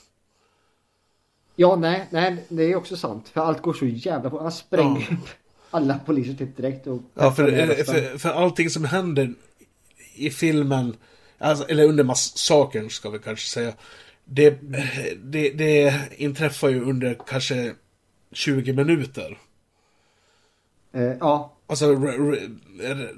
[1.55, 3.29] Ja, nej, nej, det är också sant.
[3.29, 4.41] För allt går så jävla fort.
[4.41, 5.29] Han spränger upp
[5.71, 7.01] alla poliser typ direkt och...
[7.13, 9.33] Ja, för, för, för allting som händer
[10.15, 10.95] i filmen,
[11.37, 13.73] alltså, eller under massakern ska vi kanske säga,
[14.25, 14.59] det,
[15.23, 17.73] det, det inträffar ju under kanske
[18.31, 19.37] 20 minuter.
[20.93, 23.09] Eh, ja, Alltså re, re,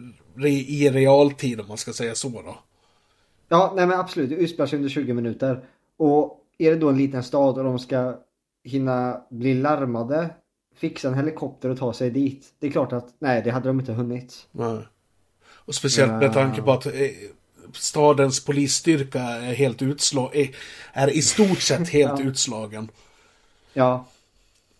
[0.47, 2.57] i realtid om man ska säga så då.
[3.49, 4.29] Ja, nej men absolut.
[4.29, 5.61] Det utspelar sig under 20 minuter.
[5.97, 8.17] Och är det då en liten stad och de ska
[8.63, 10.29] hinna bli larmade,
[10.75, 12.47] fixa en helikopter och ta sig dit.
[12.59, 14.47] Det är klart att nej, det hade de inte hunnit.
[14.51, 14.79] Nej.
[15.51, 16.91] Och speciellt med tanke på att eh,
[17.73, 20.55] stadens polisstyrka är helt utslag är,
[20.93, 22.25] är i stort sett helt Ja.
[22.25, 22.91] utslagen.
[23.73, 24.05] Ja,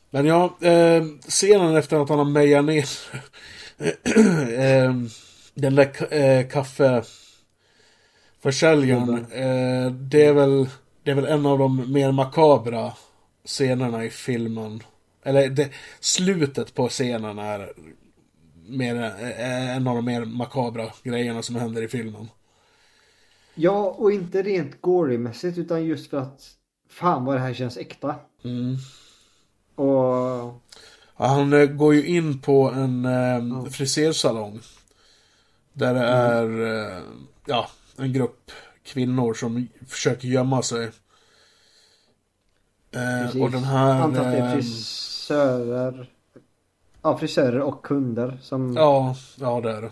[0.10, 2.90] Men ja, eh, scenen efter att han har mejat ner
[4.58, 4.94] eh,
[5.54, 9.26] den där eh, kaffeförsäljaren.
[9.32, 10.70] Eh, det, är väl,
[11.04, 12.94] det är väl en av de mer makabra
[13.46, 14.84] scenerna i filmen.
[15.24, 15.70] Eller det,
[16.00, 17.74] slutet på scenen är
[18.68, 22.30] mer, eh, en av de mer makabra grejerna som händer i filmen.
[23.56, 26.42] ja och inte rent gory-mässigt utan just för att
[26.90, 28.16] fan vad det här känns äkta.
[28.44, 28.78] Mm.
[29.76, 30.54] Och
[31.22, 34.60] Ja, han eh, går ju in på en eh, frisersalong.
[35.80, 37.04] Där det är eh,
[37.46, 38.52] ja, en grupp
[38.84, 40.84] kvinnor som försöker gömma sig.
[40.84, 40.92] Eh,
[43.24, 43.42] precis.
[43.42, 44.02] och den här...
[44.02, 46.10] Antar att det är eh, frisörer.
[47.02, 48.74] Ja, frisörer och kunder som...
[48.76, 49.92] ja, ja, det är det.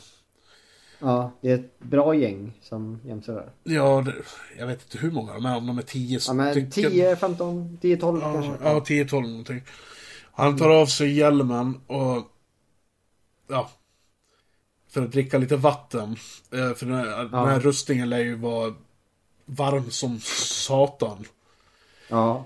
[1.00, 3.52] Ja, det är ett bra gäng som jämsar där.
[3.64, 4.14] Ja, det,
[4.60, 6.92] jag vet inte hur många de är, om de är tio Ja, men stycken.
[6.92, 8.52] 10, 15, 10, 12 kanske.
[8.64, 9.62] Ja, 10-12 någonting.
[10.32, 12.24] Han tar av sig hjälmen och...
[13.48, 13.70] Ja.
[14.90, 16.12] För att dricka lite vatten.
[16.52, 18.74] Eh, För den här, den här rustningen lär ju vara
[19.46, 21.26] varm som satan.
[22.08, 22.46] Ja.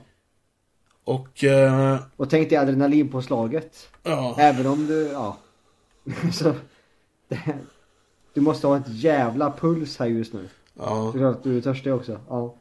[1.04, 1.44] Och...
[1.44, 3.90] Eh, Och tänk dig adrenalinpåslaget.
[4.04, 4.36] ja.
[4.40, 5.38] Även om du, ja.
[6.34, 6.54] Så,
[7.28, 7.58] det,
[8.34, 10.50] du måste ha ett jävla puls här just nu.
[10.74, 11.30] ja.
[11.30, 12.20] Att du är törstig också.
[12.30, 12.56] Ja.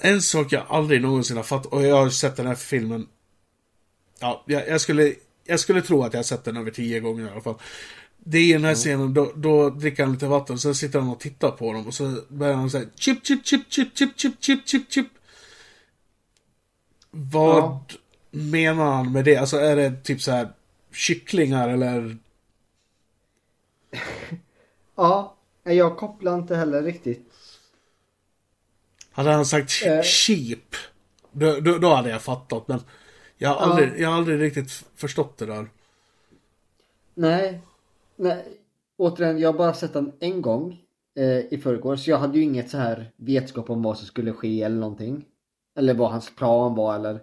[0.00, 3.08] En sak jag aldrig någonsin har fattat, och jag har sett den här filmen...
[4.18, 7.26] Ja, jag, jag, skulle, jag skulle tro att jag har sett den över tio gånger
[7.26, 7.54] i alla fall.
[8.18, 11.08] Det är i den här scenen, då, då dricker han lite vatten, sen sitter han
[11.08, 14.34] och tittar på dem och så börjar han säga chip, chip, chip, chip, chip, chip,
[14.44, 15.06] chip, chip, chip.
[17.10, 17.84] Vad Ja.
[18.30, 19.36] menar han med det?
[19.36, 20.48] Alltså är det typ så här
[20.92, 22.18] kycklingar eller?
[24.98, 27.32] Ja, jag kopplar inte heller riktigt.
[29.10, 30.58] Hade han sagt ch- Eh.
[31.32, 32.80] då, då, då hade jag fattat, men
[33.38, 35.68] jag har aldrig, jag har aldrig riktigt förstått det där.
[37.14, 37.60] Nej.
[38.16, 38.44] Nej.
[38.96, 40.80] Återigen, jag har bara sett den en gång.
[41.16, 41.96] Eh, I förrgår.
[41.96, 45.24] Så jag hade ju inget så här vetskap om vad som skulle ske eller någonting.
[45.78, 47.22] Eller vad hans plan var eller.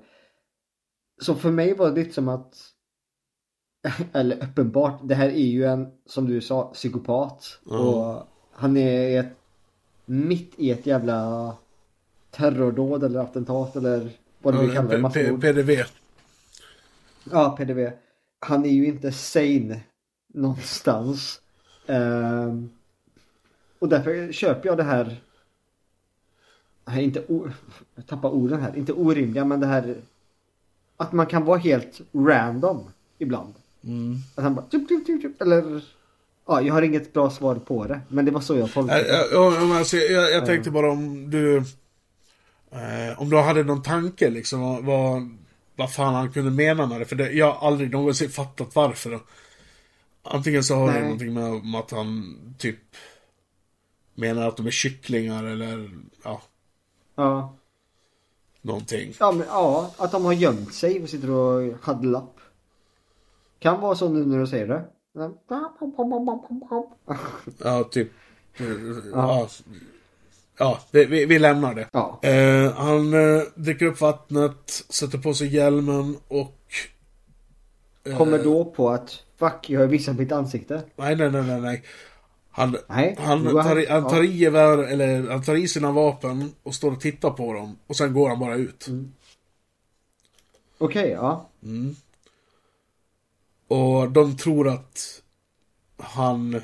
[1.22, 2.70] Så för mig var det lite som att.
[4.14, 4.99] Eller uppenbart.
[5.03, 7.60] Det här är ju en, som du sa, psykopat.
[7.70, 7.78] Ja.
[7.78, 9.36] Och han är ett,
[10.06, 11.53] mitt i ett jävla
[12.32, 14.10] terrordåd eller attentat eller
[14.41, 14.68] vad det.
[14.68, 15.41] P- P- massmord.
[15.41, 15.72] PDV.
[17.32, 17.91] Ja, PDV.
[18.40, 19.82] Han är ju inte sane
[20.34, 21.41] någonstans.
[21.88, 22.69] Ehm,
[23.80, 25.22] och därför köper jag det här.
[26.85, 27.49] Nej, inte o-
[27.95, 28.77] jag tappar orden här.
[28.77, 29.95] Inte orimliga, men det här.
[30.97, 32.84] Att man kan vara helt random
[33.18, 33.53] ibland.
[33.84, 34.15] Mm.
[34.35, 34.65] Att han bara.
[34.65, 35.81] Tup, tup, tup, tup, eller.
[36.47, 38.01] Ja, jag har inget bra svar på det.
[38.07, 39.27] Men det var så jag tolkade det.
[39.31, 40.45] ja, alltså, jag, jag Ja.
[40.45, 41.57] tänkte bara om du...
[42.72, 45.30] Eh, om du hade någon tanke liksom, vad, vad,
[45.76, 47.05] vad fan han kunde mena med det.
[47.05, 49.19] För det, jag har aldrig någonsin fattat varför.
[50.24, 51.02] Antingen så har det Nej.
[51.04, 52.80] någonting med, att han typ
[54.16, 55.90] menar att de är kycklingar eller
[56.24, 56.41] ja,
[57.16, 57.56] Ja.
[58.62, 59.14] någonting.
[59.20, 62.40] Ja, men, ja, att de har gömt sig och sitter och huddle up.
[63.60, 64.86] Kan vara så nu när du säger det.
[67.58, 68.12] Ja, typ.
[69.14, 69.48] Ja.
[70.58, 71.88] Ja, det, vi, vi lämnar det.
[71.91, 72.20] Ja.
[72.24, 76.58] Eh, han eh, dricker upp vattnet, sätter på sig hjälmen och...
[78.04, 80.84] eh, Kommer då på att fuck, jag har visat mitt ansikte.
[80.95, 81.84] Nej, nej, nej, nej, nej.
[82.56, 84.10] Han, Nej, han, tar, han ja.
[84.10, 87.78] tar i gevär, eller han tar i sina vapen och står och tittar på dem.
[87.88, 88.88] Och sen går han bara ut.
[90.78, 91.49] Okej, ja.
[91.64, 91.95] Mm.
[93.68, 95.22] Och de tror att
[95.98, 96.56] han...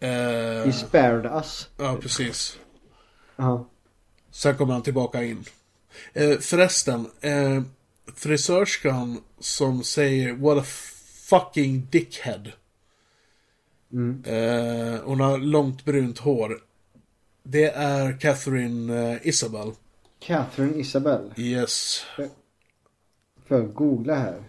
[0.00, 0.10] Eh,
[0.64, 1.68] He spared us.
[1.76, 2.58] ja, precis.
[3.36, 3.66] Ja.
[4.30, 5.44] Sen kommer han tillbaka in.
[6.12, 7.62] Eh, förresten, eh,
[8.14, 10.64] frisörskan som säger What a
[11.32, 12.52] fucking dickhead.
[13.92, 14.22] Mm.
[14.26, 16.58] Eh, hon har långt brunt hår.
[17.42, 19.72] Det är Catherine eh, Isabel.
[20.18, 21.32] Catherine Isabel.
[21.36, 22.04] Yes.
[23.46, 24.44] Får jag googla här.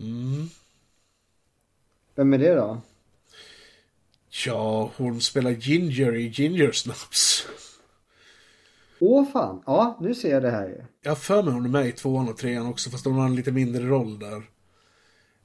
[0.00, 0.48] Mm.
[2.14, 2.80] Vem är det då?
[4.46, 7.46] Ja, hon spelar Ginger i Ginger Snaps.
[9.00, 9.62] Åh fan.
[9.66, 10.84] Ja, nu ser jag det här ju.
[11.02, 13.26] Jag har för mig hon är med i tvåan och trean också, fast hon har
[13.26, 14.53] en lite mindre roll där.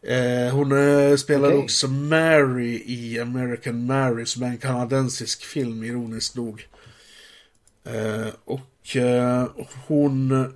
[0.01, 1.59] Eh, hon eh, spelar Okej.
[1.59, 6.67] också Mary i American Mary, som är en kanadensisk film, ironiskt nog.
[7.83, 9.47] Eh, och eh,
[9.87, 10.53] hon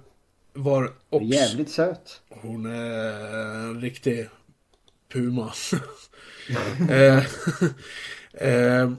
[0.53, 1.25] var också...
[1.25, 2.21] Jävligt söt.
[2.29, 4.27] Hon är en riktig
[5.13, 5.53] puma.
[8.39, 8.91] eh,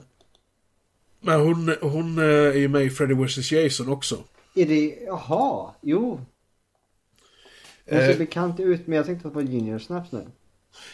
[1.19, 4.23] men hon, hon är ju med i Freddy vs Jason också.
[4.55, 6.25] Är det, jaha, jo.
[7.89, 8.17] Hon ser Eh.
[8.17, 10.25] bekant ut men jag tänkte på Ginger Snaps nu.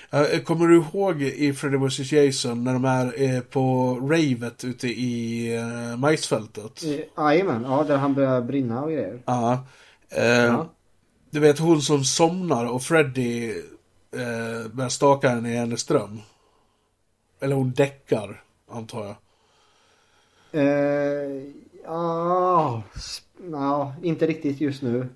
[0.10, 4.88] Eh, Kommer du ihåg i Freddy vs Jason när de är eh, på ravet ute
[4.88, 5.50] i
[5.98, 6.84] majsfältet?
[7.18, 9.22] Jajamän, ja där han börjar brinna och grejer.
[9.26, 9.66] Ja.
[10.10, 10.70] Eh, Ja.
[11.30, 13.50] Du vet hon som somnar och Freddy
[14.12, 16.20] eh, börjar staka henne i hennes dröm.
[17.40, 19.16] Eller hon däckar, antar jag.
[20.62, 21.44] Eh,
[21.86, 22.84] ja,
[23.52, 25.08] ja, inte riktigt just nu.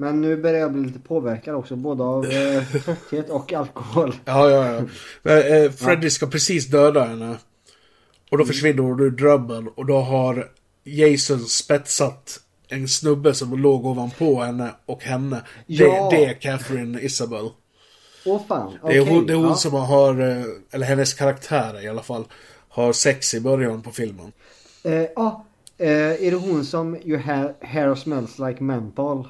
[0.00, 4.14] Men nu börjar jag bli lite påverkad också, både av eh, trötthet och alkohol.
[4.24, 4.82] Ja, ja, ja.
[5.22, 7.36] Men, eh, Freddy ska precis döda henne.
[8.30, 10.48] Och då försvinner hon ur drömmen och då har
[10.84, 15.42] Jason spetsat en snubbe som låg ovanpå henne och henne.
[15.66, 16.08] Ja.
[16.10, 17.50] Det, det är Catherine Isabel.
[18.26, 19.54] Åh fan, Det är hon, det är hon ja.
[19.54, 22.24] som har, eh, eller hennes karaktär i alla fall,
[22.68, 24.32] har sex i början på filmen.
[24.84, 25.46] Eh, ja,
[25.78, 29.28] eh, är det hon som Your hair, hair smells like menthol?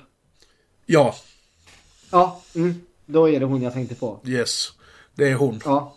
[0.91, 1.15] Ja,
[2.11, 2.75] Ja, mm,
[3.07, 4.21] då är det hon jag tänkte på.
[4.25, 4.69] Yes.
[5.15, 5.61] Det är hon.
[5.65, 5.95] Ja.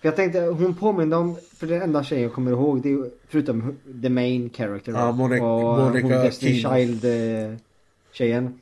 [0.00, 3.10] För jag tänkte, hon påminner om, för den enda tjejen jag kommer ihåg, det är
[3.28, 4.92] förutom the main character.
[4.92, 6.74] Ja, Monica- och Monica hon Destiny Kino.
[6.74, 7.56] Child eh,
[8.12, 8.60] tjejen.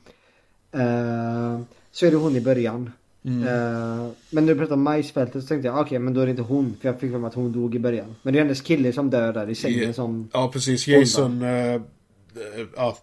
[0.71, 1.59] Eh,
[1.91, 2.91] så är det hon i början.
[3.23, 3.47] Mm.
[3.47, 6.29] Eh, men när du pratade om majsfältet så tänkte jag, okej men då är det
[6.31, 6.77] inte hon.
[6.81, 8.15] För jag fick för mig att hon dog i början.
[8.21, 10.29] Men det är hennes kille som dör där i sängen Ja, som...
[10.33, 10.87] Ja, precis.
[10.87, 11.41] Jason...
[11.41, 11.81] eh,
[12.75, 12.97] ja,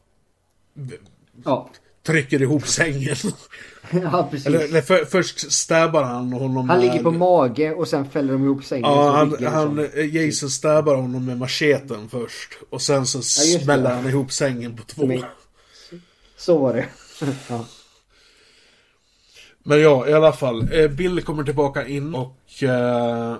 [1.44, 1.68] Ja.
[2.02, 3.16] Trycker ihop sängen.
[3.90, 4.46] ja, precis.
[4.46, 8.32] Eller, eller för, först stabbar han honom han med- ligger på mage och sen fäller
[8.32, 8.90] de ihop sängen.
[8.90, 10.10] Ja, han, han, liksom.
[10.12, 12.48] Jason stabbar honom med macheten först.
[12.70, 13.24] Och sen så det.
[13.24, 15.06] smäller han ihop sängen på två.
[15.06, 15.24] Men-
[16.36, 16.88] Så var det.
[17.48, 17.64] ja.
[19.64, 20.72] Men ja, i alla fall.
[20.72, 22.62] Eh, Bill kommer tillbaka in och...
[22.62, 23.36] Eh,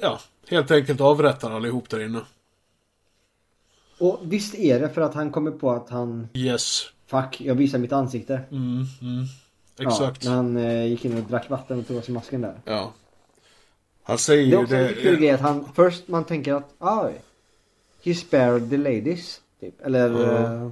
[0.00, 2.20] ja, helt enkelt avrättar allihop där inne.
[3.98, 6.28] Och visst är det för att han kommer på att han...
[6.34, 6.82] Yes.
[7.06, 8.40] Fuck, jag visar mitt ansikte.
[8.50, 9.24] Mm, mm.
[9.80, 10.24] Exakt.
[10.24, 12.54] Ja, när han eh, gick in och drack vatten och tog av sig masken där.
[12.64, 12.92] Ja.
[14.02, 14.92] Han säger Det är ju också en det...
[14.94, 17.08] kul grej att han först man tänker att ah,
[18.04, 19.40] he spared the ladies.
[19.60, 19.80] Typ.
[19.86, 20.38] Eller Ja.
[20.42, 20.70] eh,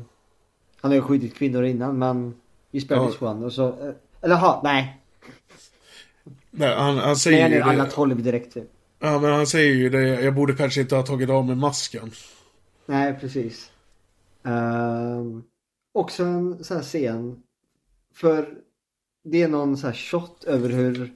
[0.80, 2.34] han har ju skjutit kvinnor innan men
[2.72, 3.10] he spared Ja.
[3.10, 3.46] this one.
[3.46, 5.00] Och så, eh, eller ha, nej.
[6.50, 7.90] Nej, han, han Nej, säger han ju är alla det.
[7.90, 8.70] tolv direkt typ.
[9.00, 10.02] Ja, men han säger ju det.
[10.22, 12.10] Jag borde kanske inte ha tagit av mig masken.
[12.86, 13.70] Nej, precis.
[14.42, 15.44] Um,
[15.92, 17.42] också en sån här scen.
[18.14, 18.58] För
[19.24, 21.12] det är någon sån här shot över hur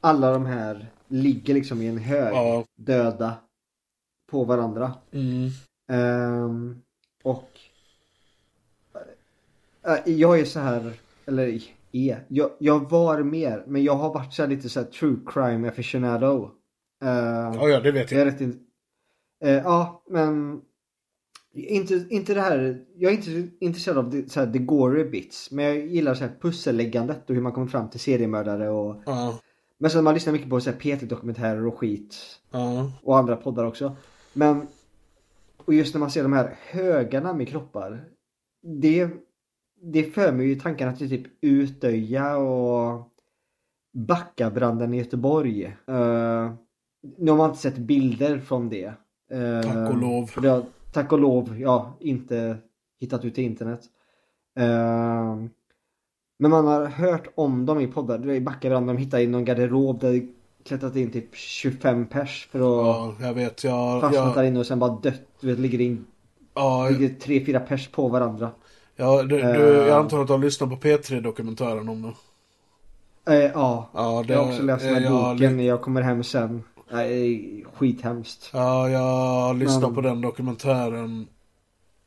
[0.00, 2.34] alla de här ligger liksom i en hög.
[2.34, 2.64] Ja.
[2.74, 3.34] Döda.
[4.30, 4.94] På varandra.
[5.12, 5.48] Mm.
[5.88, 6.82] Ehm,
[7.22, 7.50] och
[9.86, 10.92] äh, jag är så här,
[11.26, 11.60] eller
[11.92, 15.68] är, jag, jag var mer, men jag har varit så lite så här true crime
[15.68, 16.50] aficionado.
[17.04, 18.32] Ehm, Ja, ja, det vet jag är jag.
[18.34, 18.65] rätt in,
[19.44, 20.60] eh, ja, men
[21.52, 25.50] inte, inte det här, jag är inte intresserad av det, så här, the gory bits,
[25.50, 29.38] men jag gillar så här pusselläggandet och hur man kommer fram till seriemördare och Ja.
[29.78, 32.16] men sen man lyssnar mycket på så här P3-dokumentärer och skit.
[32.50, 32.92] Ja.
[33.02, 33.96] Och andra poddar också.
[34.32, 34.66] Men
[35.66, 38.04] och just när man ser de här högarna med kroppar.
[38.62, 39.08] Det,
[39.82, 43.08] det för mig ju tankarna till typ Utöja och
[43.92, 45.64] Backabranden i Göteborg.
[45.66, 46.52] Uh,
[47.18, 48.92] nu har man inte sett bilder från det.
[49.30, 50.26] Eh, Tack och lov.
[50.26, 50.62] för det har,
[50.92, 52.56] tack och lov, ja, inte
[53.00, 53.80] hittat ut till internet.
[54.58, 55.36] Eh,
[56.38, 58.18] men man har hört om dem i poddar.
[58.18, 60.26] Du vet, I Backabranden de hittade i någon garderob där det
[60.64, 63.64] klättrat in typ 25 pers för att Ja, jag vet.
[63.64, 64.00] Jag...
[64.00, 65.20] fastnat där jag inne och sen bara dött.
[65.40, 66.04] Du vet, ligger in
[66.54, 68.50] ja, ligger tre, fyra pers på varandra.
[68.96, 69.86] ja du, du, Eh.
[69.88, 72.12] jag antar att du har lyssnat på P3-dokumentären om det.
[73.34, 75.64] Eh, ja, Ja, det, jag har också läst den här eh, boken.
[75.64, 76.62] Jag kommer hem sen.
[76.90, 78.50] Nej, skithemskt.
[78.52, 81.28] Ja, jag har lyssnat Men- på den dokumentären.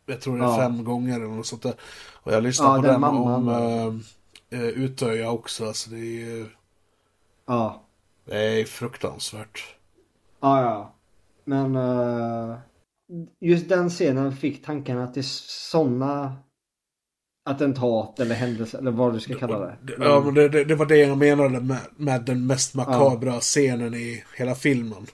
[0.05, 0.57] Jag tror det är Ja.
[0.57, 1.73] fem gånger eller något sånt där.
[2.13, 4.03] Och jag har lyssnat Ja, på den den, mamman om
[4.49, 5.67] äh, Utöja också.
[5.67, 5.99] Alltså det är
[6.29, 6.47] ju...
[7.47, 7.81] Ja,
[8.25, 9.75] Det är fruktansvärt.
[10.39, 10.93] ja, ja.
[11.45, 12.57] Men eh,
[13.39, 16.35] just den scenen fick tankarna till sådana
[17.49, 19.75] attentat eller händelser eller vad du ska kalla det.
[19.99, 23.93] Ja, men det, det, det var det jag menade med, med den mest makabra scenen
[23.93, 25.07] i hela filmen.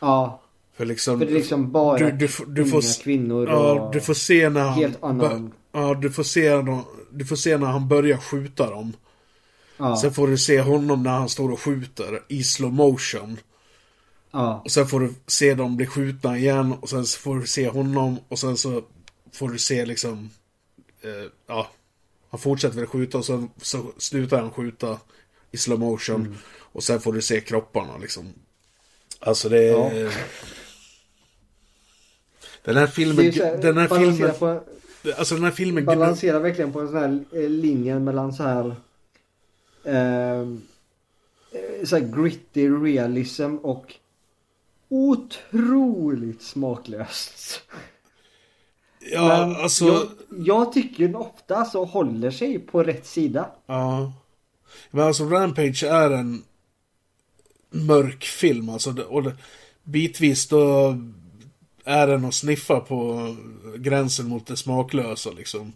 [0.00, 0.40] Ja,
[0.76, 1.18] För liksom...
[1.18, 4.14] för det är liksom bara du, du, du unga får, kvinnor Ja, och du får
[4.14, 4.74] se när han...
[4.74, 5.50] helt unarmed.
[5.72, 8.92] Ja, du får se, när- du får se när han börjar skjuta dem.
[9.78, 13.36] Ja, Sen får du se honom när han står och skjuter i slow motion.
[14.30, 17.46] ja, Och sen får du se dem bli skjutna igen och sen så får du
[17.46, 18.82] se honom och sen så
[19.32, 20.30] får du se liksom...
[21.06, 21.70] Eh, ja.
[22.30, 24.98] Han fortsätter väl skjuta och sen så slutar han skjuta
[25.50, 26.20] i slow motion.
[26.20, 26.34] Mm.
[26.72, 28.32] Och sen får du se kropparna liksom.
[29.20, 29.94] Alltså det är...
[29.94, 30.10] Ja.
[32.64, 33.32] Den här filmen...
[33.32, 34.34] här, Den här filmen...
[34.38, 34.60] på
[35.18, 35.84] Alltså den här filmen...
[35.84, 38.76] balanserar verkligen på en sån här eh, linje mellan så här
[39.84, 40.62] ehm,
[41.52, 43.94] eh, så här gritty realism och
[44.88, 47.62] otroligt smaklöst.
[49.12, 49.84] Ja, Men alltså...
[49.84, 50.06] jag,
[50.46, 53.50] jag tycker den ofta så håller sig på rätt sida.
[53.66, 54.12] Ja.
[54.90, 56.42] Men alltså Rampage är en
[57.70, 59.02] mörk film alltså.
[59.08, 59.36] Och det,
[59.82, 60.96] bitvis då
[61.84, 63.34] är den att sniffa på
[63.76, 65.72] gränsen mot det smaklösa liksom.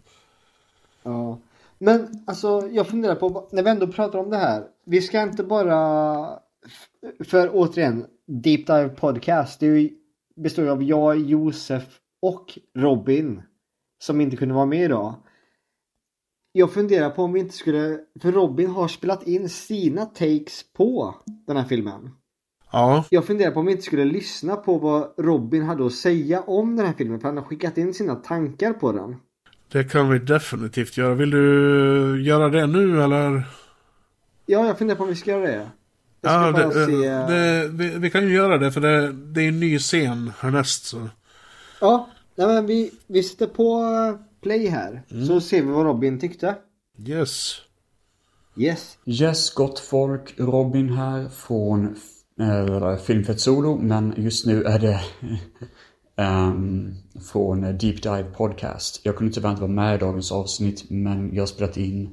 [1.03, 1.39] Ja.
[1.77, 4.63] Men alltså jag funderar på, när vi ändå pratar om det här.
[4.85, 6.39] Vi ska inte bara,
[7.25, 9.59] för återigen, Deep Dive Podcast.
[9.59, 9.89] Det
[10.35, 11.83] består ju av jag, Josef
[12.21, 13.41] och Robin.
[13.99, 15.15] Som inte kunde vara med idag.
[16.51, 21.15] Jag funderar på om vi inte skulle, för Robin har spelat in sina takes på
[21.47, 22.09] den här filmen.
[22.71, 23.05] Ja.
[23.09, 26.75] Jag funderar på om vi inte skulle lyssna på vad Robin hade att säga om
[26.75, 27.19] den här filmen.
[27.19, 29.15] För han har skickat in sina tankar på den.
[29.71, 31.13] Det kan vi definitivt göra.
[31.13, 33.43] Vill du göra det nu eller?
[34.45, 35.69] Ja, jag funderar på om vi ska göra det.
[36.21, 37.09] Ja, det, se...
[37.09, 40.85] det, vi, vi kan ju göra det för det, det är en ny scen härnäst.
[40.85, 41.09] Så.
[41.81, 43.83] Ja, nej, men vi, vi sitter på
[44.41, 45.03] play här.
[45.27, 46.55] Så ser vi vad Robin tyckte.
[47.07, 47.55] Yes.
[48.57, 48.97] Yes.
[49.05, 50.39] Yes, gott folk.
[50.39, 51.95] Robin här från
[52.39, 55.01] äh, Filmfett Solo, men just nu är det
[56.23, 56.93] ehm,
[57.31, 59.01] från Deep Dive Podcast.
[59.03, 62.09] Jag kunde tyvärr inte vara med i dagens avsnitt, men jag har spelat in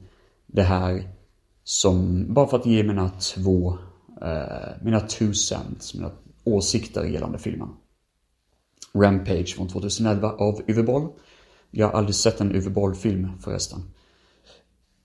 [0.46, 1.08] det här
[1.64, 3.78] som, bara för att ge mina två,
[4.22, 6.10] eh, mina two cents, mina
[6.44, 7.68] åsikter gällande filmen.
[8.92, 11.08] Rampage från 2011 av Uwe Boll.
[11.70, 13.80] Jag har aldrig sett en Uwe Boll-film förresten.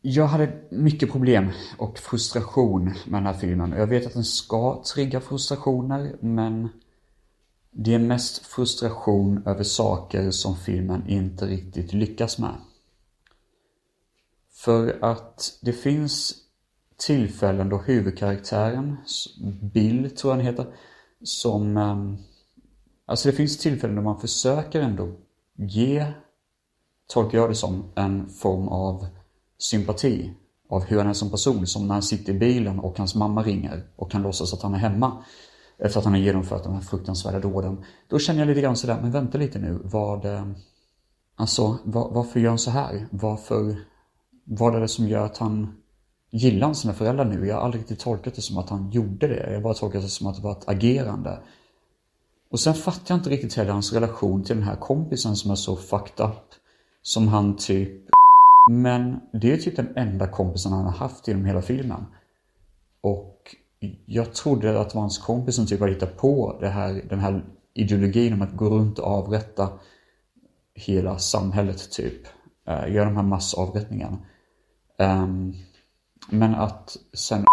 [0.01, 3.72] Jag hade mycket problem och frustration med den här filmen.
[3.72, 6.69] Jag vet att den ska trigga frustrationer, men
[7.72, 12.55] det är mest frustration över saker som filmen inte riktigt lyckas med.
[14.53, 16.34] För att det finns
[16.97, 18.97] tillfällen då huvudkaraktären,
[19.73, 20.65] Bill tror jag han heter,
[21.23, 21.77] som...
[21.77, 22.18] Ehm,
[23.05, 25.11] Alltså det finns tillfällen då man försöker ändå
[25.57, 26.05] ge,
[27.13, 29.07] tolkar jag det som, en form av
[29.57, 30.34] sympati
[30.69, 31.67] av hur han är som person.
[31.67, 34.73] Som när han sitter i bilen och hans mamma ringer och kan låtsas att han
[34.73, 35.23] är hemma.
[35.77, 37.84] Efter att han har genomfört de här fruktansvärda dåden.
[38.07, 40.25] Då känner jag lite grann sådär, men vänta lite nu, vad...
[40.25, 40.47] Eh,
[41.35, 43.07] alltså, var, varför gör han så här?
[43.11, 43.75] Varför...
[44.45, 45.75] Vad är det som gör att han
[46.31, 47.47] gillar sina föräldrar nu?
[47.47, 49.47] Jag har aldrig riktigt tolkat det som att han gjorde det.
[49.47, 51.39] Jag har bara tolkat det som att det var ett agerande.
[52.53, 55.55] Och sen fattar jag inte riktigt heller hans relation till den här kompisen som är
[55.55, 56.53] så fucked up.
[57.01, 57.91] Som han typ...
[58.71, 62.05] Men det är typ den enda kompisen han har haft genom hela filmen.
[63.03, 63.55] Och
[64.05, 67.19] jag trodde att det var hans kompis som typ hade hittat på det här, den
[67.19, 69.69] här ideologin om att gå runt och avrätta
[70.75, 72.27] hela samhället typ.
[72.69, 74.17] Uh, göra de här massavrättningarna.
[74.99, 75.55] Um,
[76.30, 77.45] men att sen...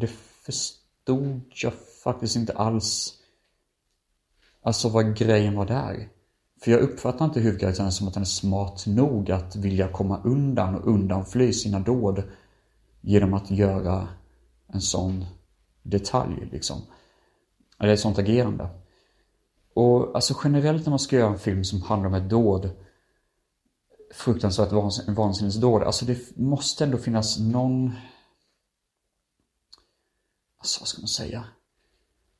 [0.00, 0.10] Det
[0.46, 1.72] förstod jag
[2.04, 3.20] faktiskt inte alls.
[4.64, 6.08] Alltså vad grejen var där.
[6.60, 10.74] För jag uppfattar inte huvudkaraktären som att den är smart nog att vilja komma undan
[10.74, 12.22] och undanfly sina dåd
[13.00, 14.08] genom att göra
[14.66, 15.24] en sån
[15.82, 16.82] detalj liksom.
[17.78, 18.68] Eller ett sånt agerande.
[19.74, 22.70] Och alltså generellt när man ska göra en film som handlar om ett dåd
[24.14, 25.82] fruktansvärt vans- vansinnesdåd.
[25.82, 27.92] Alltså det måste ändå finnas någon...
[30.58, 31.44] Alltså vad ska man säga?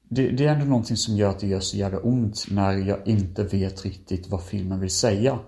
[0.08, 3.08] Det, det är ändå någonting som gör att det gör så jävla ont när jag
[3.08, 5.38] inte vet riktigt vad filmen vill säga.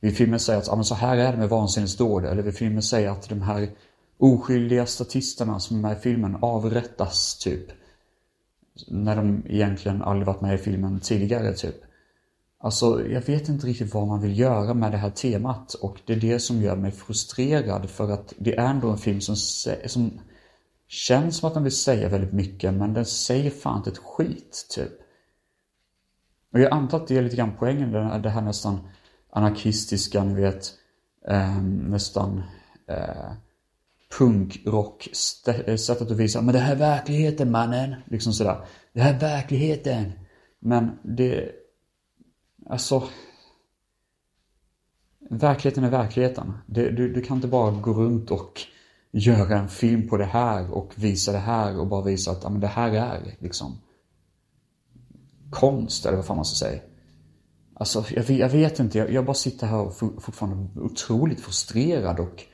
[0.00, 2.24] Vill filmen säga att ah, men så här är det med vansinnesdåd?
[2.24, 3.70] Eller vill filmen säga att de här
[4.18, 7.66] oskyldiga statisterna som är med i filmen avrättas typ?
[8.88, 11.76] När de egentligen aldrig varit med i filmen tidigare typ.
[12.60, 16.12] Alltså, jag vet inte riktigt vad man vill göra med det här temat och det
[16.12, 19.36] är det som gör mig frustrerad för att det är ändå en film som,
[19.86, 20.20] som
[20.88, 24.66] känns som att den vill säga väldigt mycket men den säger fan inte ett skit,
[24.70, 24.92] typ.
[26.52, 28.88] Och jag antar att det är lite grann poängen, det här, det här nästan
[29.30, 30.72] anarkistiska, ni vet,
[31.28, 32.42] eh, nästan
[32.86, 33.32] eh,
[34.18, 38.64] punkrock-sättet eh, att visa men det här är verkligheten mannen, liksom sådär.
[38.92, 40.12] Det här är verkligheten.
[40.60, 41.52] Men det,
[42.68, 43.08] Alltså...
[45.30, 46.52] Verkligheten är verkligheten.
[46.66, 48.60] Det, du, du kan inte bara gå runt och
[49.18, 52.50] göra en film på det här och visa det här och bara visa att ja,
[52.50, 53.78] men det här är liksom
[55.50, 56.80] konst eller vad fan man ska säga.
[57.74, 62.20] Alltså jag, vet- jag vet inte, jag, jag bara sitter här och fortfarande otroligt frustrerad
[62.20, 62.44] och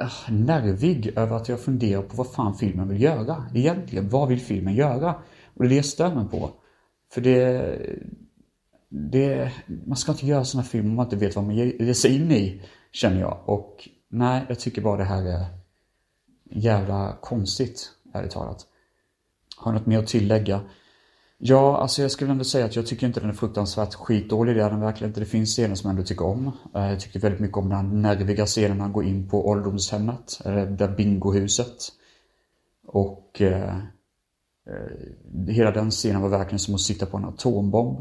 [0.00, 3.46] äh, nervig över att jag funderar på vad fan filmen vill göra.
[3.54, 5.14] Egentligen, vad vill filmen göra?
[5.54, 6.50] Och det är det jag stör mig på.
[7.12, 7.78] För det,
[8.88, 9.52] det...
[9.86, 12.16] Man ska inte göra sådana filmer om man inte vet vad man ger ger sig
[12.16, 12.62] in i,
[12.92, 13.38] känner jag.
[13.44, 15.44] Och nej, jag tycker bara det här är
[16.50, 18.66] jävla konstigt, ärligt talat.
[19.56, 20.60] Har något mer att tillägga?
[21.38, 24.62] Ja, alltså jag skulle ändå säga att jag tycker inte den är fruktansvärt skitdålig, det
[24.62, 25.20] är den verkligen inte.
[25.20, 26.52] Det finns scener som jag ändå tycker om.
[26.74, 29.48] Eh, jag tycker väldigt mycket om den här nerviga scenen när han går in på
[29.48, 31.92] ålderdomshemmet, eller det där bingohuset.
[32.86, 33.76] Och eh,
[34.66, 37.98] eh, hela den scenen var verkligen som att sitta på en atombomb.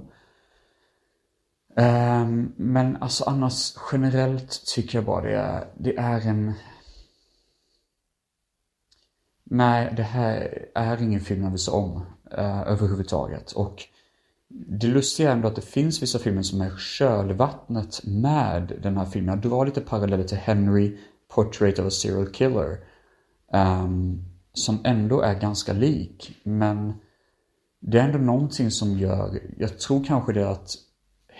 [1.75, 6.53] Ehm, men alltså annars generellt tycker jag bara det är, det är en...
[9.43, 11.95] Nej, det här är ingen film jag vill se om
[12.37, 13.51] uh, överhuvudtaget.
[13.51, 13.83] Och
[14.47, 19.05] det lustiga är ändå att det finns vissa filmer som är kölvattnet med den här
[19.05, 19.39] filmen.
[19.41, 22.77] Jag drar lite paralleller till Henry, Portrait of a Serial Killer.
[23.53, 26.93] Um, som ändå är ganska lik, men
[27.79, 30.75] det är ändå någonting som gör, jag tror kanske det är att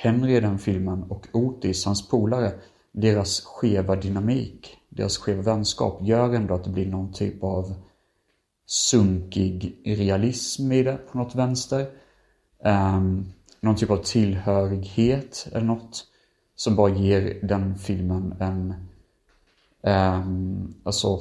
[0.04, 2.54] Henry i den filmen och Otis, hans polare,
[2.92, 7.74] deras skeva dynamik, deras skeva vänskap gör ändå att det blir någon typ av
[8.66, 11.90] sunkig realism i det på något vänster.
[12.66, 16.06] Um, någon typ av tillhörighet eller något
[16.56, 18.74] som bara ger den filmen en
[19.82, 21.20] um, alltså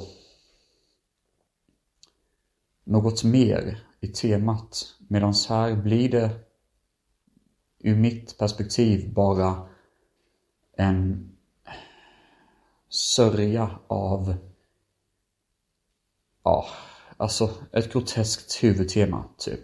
[2.83, 4.95] något mer i temat.
[5.07, 6.29] Medan här blir det
[7.83, 9.67] ur mitt perspektiv bara
[10.77, 11.29] en
[12.89, 14.35] sörja av
[16.43, 16.65] ja,
[17.17, 19.59] alltså ett groteskt huvudtema typ.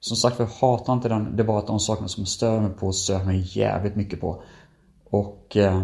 [0.00, 1.36] Som sagt, jag hatar inte den.
[1.36, 4.42] Det är bara att de sakerna som stör mig på stör mig jävligt mycket på.
[5.04, 5.82] Och eh,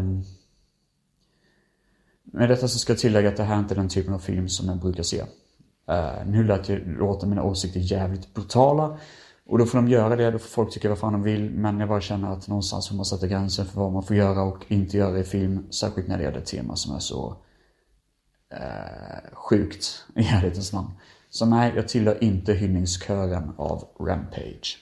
[2.23, 4.49] med detta så ska jag tillägga att det här är inte den typen av film
[4.49, 5.25] som jag brukar se.
[5.89, 8.99] Eh, nu lät jag låta mina åsikter jävligt brutala.
[9.49, 11.51] Och då får de göra det, då får folk tycka vad fan de vill.
[11.51, 14.43] Men jag bara känner att någonstans får man sätta gränsen för vad man får göra
[14.43, 15.73] och inte göra i film.
[15.73, 17.37] Särskilt när det gäller ett tema som är så
[18.55, 20.91] uh, sjukt i ärlighetens namn.
[21.31, 24.79] Så nej, jag tillhör inte hyllningskören av Rampage.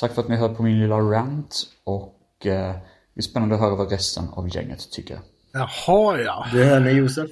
[0.00, 2.52] Tack för att ni hör på min lilla rant och uh,
[3.14, 5.18] det är spännande att höra vad resten av gänget tycker.
[5.52, 6.46] Jaha ja.
[6.52, 7.30] Du hör med Josef.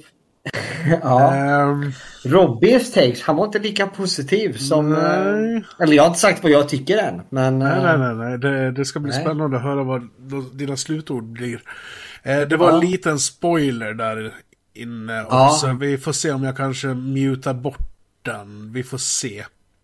[1.03, 1.63] Ja.
[1.63, 1.93] Um,
[2.23, 4.89] Robins takes, han var inte lika positiv som...
[4.89, 5.55] Nej.
[5.55, 7.59] Eh, eller jag har inte sagt vad jag tycker än, men...
[7.59, 8.37] nej, eh, nej, nej, nej.
[8.37, 9.21] Det, det ska bli nej.
[9.21, 10.09] spännande att höra vad
[10.53, 11.61] dina slutord blir.
[12.23, 12.75] Eh, det var Ja.
[12.75, 14.33] en liten spoiler där
[14.73, 15.49] inne Ja.
[15.49, 15.73] också.
[15.73, 17.87] Vi får se om jag kanske mutar bort
[18.21, 18.73] den.
[18.73, 19.39] Vi får se.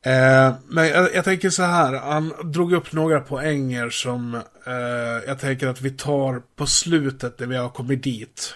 [0.05, 4.35] Eh, men jag, jag tänker så här, han drog upp några poänger som
[4.65, 4.73] eh,
[5.27, 8.53] jag tänker att vi tar på slutet när vi har kommit dit.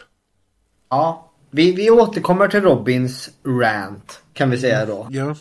[0.89, 1.24] Ja.
[1.55, 5.07] Vi, vi återkommer till Robins rant, kan vi säga då.
[5.11, 5.35] Ja.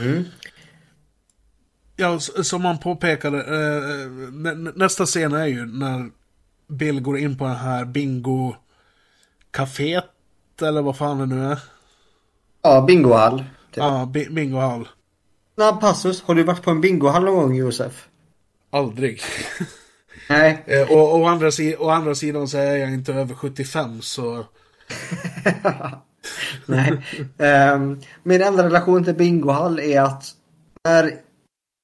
[0.00, 0.24] Mm.
[1.96, 6.10] Ja, som man påpekade, eh, nä, nä- nästa scen är ju när
[6.68, 8.54] Bill går in på den här bingo
[9.52, 10.04] caféet
[10.62, 11.58] eller vad fan det nu är.
[12.62, 13.44] Ja, bingohall.
[13.74, 14.88] Ja, bi bingohall.
[15.54, 16.22] Snabb passus.
[16.22, 18.08] Har du varit på en bingohall någon gång, Josef?
[18.70, 19.20] Aldrig.
[20.28, 20.64] Nej.
[20.66, 24.46] Eh, och, och å, andra si- andra sidan så är jag inte över 75 så...
[26.66, 26.92] Nej.
[27.74, 30.24] um, min enda relation till bingohall är att
[30.84, 31.12] när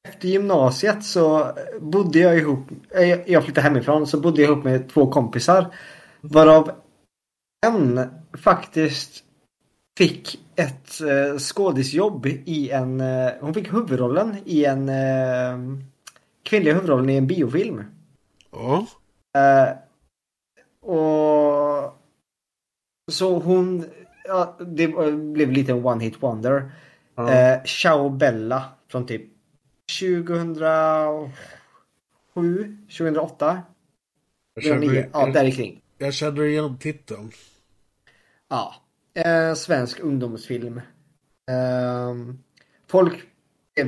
[0.08, 4.88] efter gymnasiet så bodde jag ihop, eh, jag flyttade hemifrån så bodde jag ihop med
[4.88, 5.74] två kompisar.
[6.20, 6.70] Varav
[7.66, 8.00] en
[8.32, 9.24] faktiskt
[9.98, 15.78] fick ett eh, skådisjobb i en, eh, hon fick huvudrollen i en eh,
[16.42, 17.84] kvinnliga huvudrollen i en biofilm.
[18.52, 18.86] Ja.
[19.36, 19.76] Eh,
[20.90, 21.99] och
[23.10, 23.84] så hon,
[24.24, 26.70] ja, det var- blev lite en one hit wonder.
[27.14, 27.32] Ja.
[27.32, 29.22] Eh, Ciao Bella från typ
[30.00, 31.30] 2007,
[32.88, 33.62] 2008.
[34.54, 35.80] Jag känner, 2009, ja där kring.
[35.98, 37.30] jag känner igen titeln.
[38.48, 38.74] Ja.
[39.14, 40.80] Eh, svensk ungdomsfilm.
[41.50, 42.38] Ehm,
[42.88, 43.14] folk
[43.74, 43.86] blev,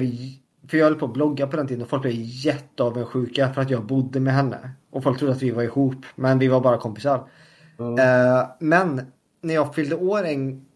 [0.69, 3.71] för jag höll på att blogga på den tiden och folk blev jätteavundsjuka för att
[3.71, 4.71] jag bodde med henne.
[4.91, 7.29] Och folk trodde att vi var ihop, men vi var bara kompisar.
[7.99, 10.67] Eh, men när jag fyllde år en,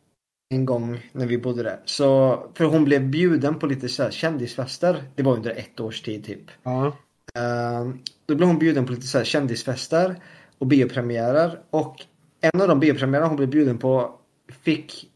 [0.51, 1.81] en gång när vi bodde där.
[1.85, 5.03] Så, för hon blev bjuden på lite så här kändisfester.
[5.15, 6.51] Det var under ett års tid typ.
[6.62, 6.87] Ja.
[7.35, 7.91] Eh,
[8.27, 10.23] då blev hon bjuden på lite så här kändisfester
[10.59, 11.61] och biopremiärer.
[11.70, 11.97] Och
[12.41, 14.15] en av de biopremiärerna hon blev bjuden på
[14.49, 15.11] fick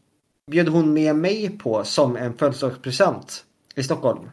[0.51, 3.45] bjöd hon med mig på som en födelsedagspresent
[3.75, 4.29] i Stockholm.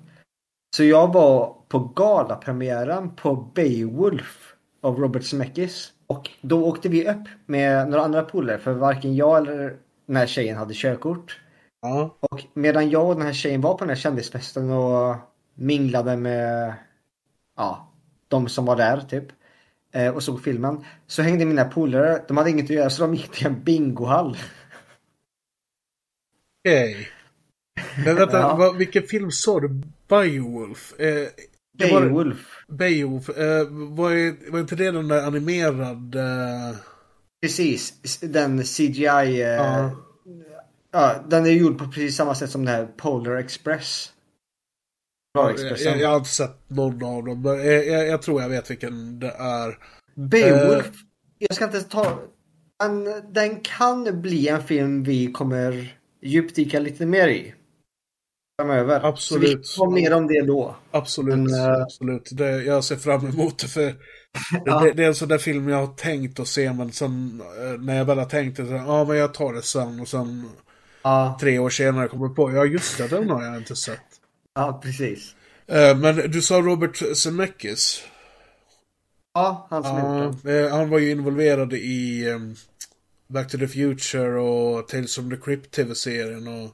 [0.77, 5.93] Så jag var på galapremiären på Beowulf av Robert Zemeckis.
[6.09, 9.77] Och då åkte vi upp med några andra polare för varken jag eller
[10.07, 11.41] den här tjejen hade körkort.
[11.83, 12.17] Ja.
[12.21, 15.17] Och medan jag och den här tjejen var på den här kändisfesten och
[15.55, 16.75] minglade med
[17.57, 17.93] ja,
[18.29, 19.25] de som var där typ.
[19.93, 20.85] eh, Och såg filmen.
[21.07, 24.37] Så hängde mina polare, de hade inget att göra så de gick till en bingohall.
[26.65, 27.09] Okej.
[28.05, 28.57] Men vänta, Ja.
[28.57, 29.81] vad, vilken film sa du?
[30.09, 31.01] Beowulf?
[31.01, 31.29] Eh,
[31.79, 32.65] Beowulf.
[32.69, 33.29] Beowulf.
[33.29, 36.21] Eh, var, är- var inte det den där animerade...
[36.23, 36.77] Eh...
[37.43, 39.07] Precis, den CGI.
[39.43, 39.91] Eh, Ja.
[40.93, 44.13] ja, den är gjord på precis samma sätt som den här Polar Express.
[45.35, 45.93] Polar Jag, Expressen.
[45.93, 47.43] jag, jag har inte sett någon av dem.
[47.43, 49.79] men Jag, jag, jag tror jag vet vilken det är.
[50.15, 50.87] Beowulf.
[50.87, 50.93] Eh,
[51.39, 52.19] Jag ska inte ta...
[52.85, 57.55] Men den kan bli en film vi kommer djupdyka lite mer i.
[58.63, 59.01] Framöver.
[59.05, 59.67] Absolut.
[59.67, 60.77] Så vi får mer om det då.
[60.91, 62.29] Absolut, Men, eh, absolut.
[62.33, 63.95] Det, jag ser fram emot det för
[64.65, 64.81] Ja.
[64.81, 67.81] det, det är en sån där film jag har tänkt att se men sen eh,
[67.81, 70.51] när jag väl har tänkt det så ja men jag tar det sen och sen
[71.03, 74.01] Ja, tre år senare kommer på ja just det, den har jag inte sett.
[74.55, 75.35] ja precis.
[75.67, 78.03] Eh, Men du sa Robert Zemeckis.
[79.35, 80.39] Ja, han som.
[80.53, 82.25] Ja, han var ju involverad i
[83.29, 86.71] Back to the Future och Tales from the Crypt TV-serien och...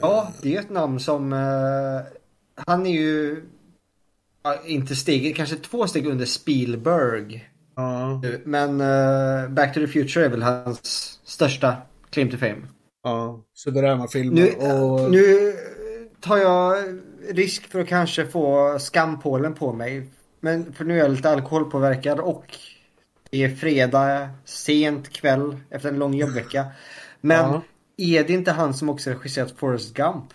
[0.00, 1.32] Ja, det är ett namn som...
[1.32, 2.12] eh,
[2.66, 3.42] han är ju...
[4.42, 7.50] ja, inte steg, kanske två steg under Spielberg.
[7.76, 8.22] Ja.
[8.44, 10.80] Men eh, Back to the Future är väl hans
[11.24, 11.76] största
[12.10, 12.62] claim to fame.
[13.02, 14.40] Ja, suveräna filmer.
[14.40, 15.10] Nu, och...
[15.10, 15.52] nu
[16.20, 16.76] tar jag
[17.28, 20.10] risk för att kanske få skampålen på mig.
[20.40, 22.44] Men för nu är jag lite alkoholpåverkad och
[23.30, 26.66] det är fredag, sent kväll efter en lång jobbvecka.
[27.20, 27.62] Men Ja.
[28.00, 30.32] Är det inte han som också regisserat Forrest Gump?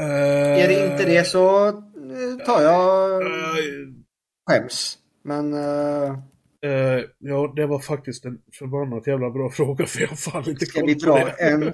[0.00, 0.06] Eh,
[0.64, 3.22] Är det inte det så eh, tar jag
[4.50, 4.98] skäms.
[5.22, 6.08] Men eh,
[6.70, 10.66] eh, ja, det var faktiskt en förbannat jävla bra fråga för jag har fan inte
[10.66, 11.30] ska koll vi på dra det.
[11.30, 11.72] en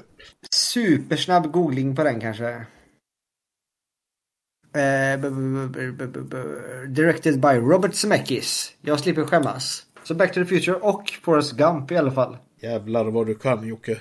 [0.51, 2.66] supersnabb googling på den kanske?
[4.74, 8.73] Eh, b- b- b- b- b- b- Directed by Robert Zemeckis.
[8.81, 9.87] Jag slipper skämmas.
[10.05, 12.37] Så Back to the Future och Forrest Gump i alla fall.
[12.61, 14.01] Jävlar vad du kan Jocke.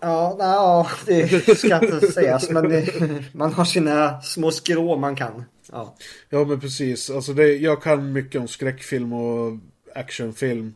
[0.00, 2.86] Ja, ja det ska inte sägas men det,
[3.32, 5.44] man har sina små skrå man kan.
[5.72, 5.96] Ja.
[6.28, 7.10] Ja men precis.
[7.10, 9.58] Alltså det, jag kan mycket om skräckfilm och
[9.94, 10.74] actionfilm.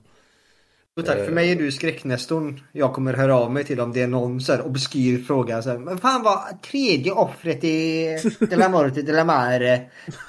[0.97, 2.61] Och tack, för mig är du skräcknästorn.
[2.73, 5.63] Jag kommer höra av mig till om det är någon så här obskyr fråga.
[5.63, 8.07] Så här, men fan vad tredje offret i
[8.39, 9.81] De la Morte de la Mare.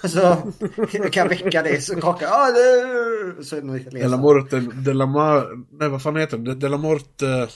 [0.04, 0.38] Så
[0.92, 2.48] jag kan väcka det så kakar ah.
[3.44, 5.48] Så är det något De la Morte, De la Mar...
[5.80, 6.56] Nej vad fan heter det?
[6.56, 7.48] De la Morte...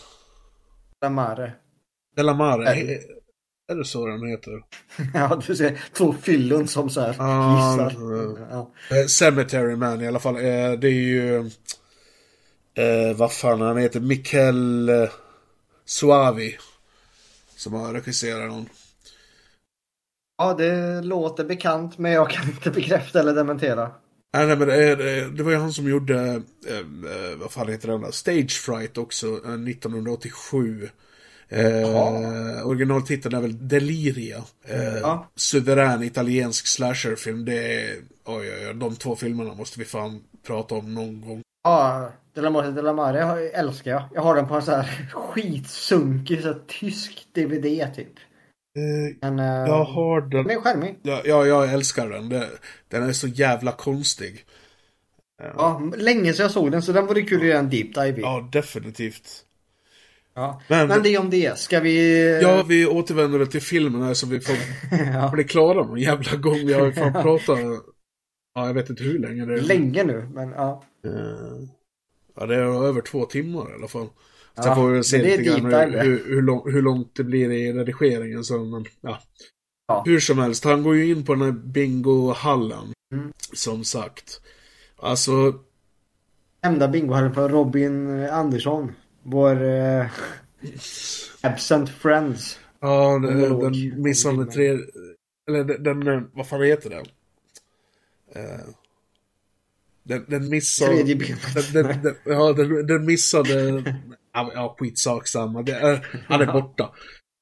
[1.02, 1.54] La Mare.
[2.16, 2.70] De la Mare.
[3.72, 4.52] Är det så den heter?
[5.14, 7.94] Ja, du ser två fyllon som så här Ja, gissar.
[8.52, 8.72] Ja.
[8.98, 10.36] Eh, Cemetery Man i alla fall.
[10.36, 11.50] Eh, det är ju...
[12.78, 14.00] Eh, vad fan han heter?
[14.00, 15.10] Mikael eh,
[15.86, 16.58] Suavi.
[17.56, 18.70] Som har regisserat den.
[20.38, 23.92] ja, det låter bekant men jag kan inte bekräfta eller dementera.
[24.34, 26.20] Nej, nej men det, är- det var ju han som gjorde,
[26.68, 28.12] eh, eh, vad fan heter den där?
[28.12, 30.90] Stage Fright också, eh, 1987.
[31.50, 34.44] Eh, originaltiteln är väl Deliria.
[34.66, 35.30] Eh, Ja.
[35.36, 37.46] Suverän italiensk slasherfilm.
[37.46, 41.42] Det är, oj, oj, oj, de två filmerna måste vi fan prata om någon gång.
[41.68, 44.04] Ja, De la Morte de la Mare älskar jag.
[44.14, 48.14] Jag har den på en så här skitsunkig så här, tysk DVD typ.
[49.22, 50.30] Men, eh, Jag har den.
[50.48, 51.00] Den är charmig.
[51.04, 52.30] Ja, ja, jag älskar den.
[52.88, 54.46] Den är så jävla konstig.
[55.58, 58.18] Ja, länge sedan jag såg den så den vore kul att göra en deep dive
[58.20, 58.22] i.
[58.22, 59.30] Ja, definitivt.
[60.36, 60.62] Ja.
[60.68, 61.58] Men- Men, det är om det.
[61.58, 62.40] Ska vi...
[62.42, 66.58] Ja, vi återvänder till filmen här så vi får bli klara någon jävla gång.
[66.66, 67.60] Vi har fan pratat,
[68.56, 69.62] ja jag vet inte hur länge det är.
[69.62, 70.84] Länge nu, men ja.
[71.08, 71.70] Eh,
[72.40, 74.08] Ja, det är över två timmar i alla fall.
[74.56, 77.52] Sen Ja, får vi se lite grann hur, hur, hur, lång, hur långt det blir
[77.52, 78.44] i redigeringen.
[78.44, 79.20] Så, men, ja.
[79.88, 80.04] Ja.
[80.06, 82.94] Hur som helst, han går ju in på den här bingohallen.
[83.14, 83.34] Mm.
[83.54, 84.42] Som sagt.
[84.98, 85.54] Alltså,
[86.62, 88.92] Enda bingohallen för Robin Andersson.
[89.24, 90.06] Vår eh,
[91.42, 92.60] absent friends.
[92.80, 94.80] ja, den, den missade tre...
[95.50, 97.04] Eller den, den, eh, vad fan heter det?
[98.40, 98.60] Eh,
[100.08, 100.92] den, den missade...
[100.92, 101.74] Tredje benet.
[101.74, 103.84] Den, den, den, ja, den, den missade...
[104.34, 105.62] Ja, skitsak samma.
[105.62, 106.94] Det, är- han är borta.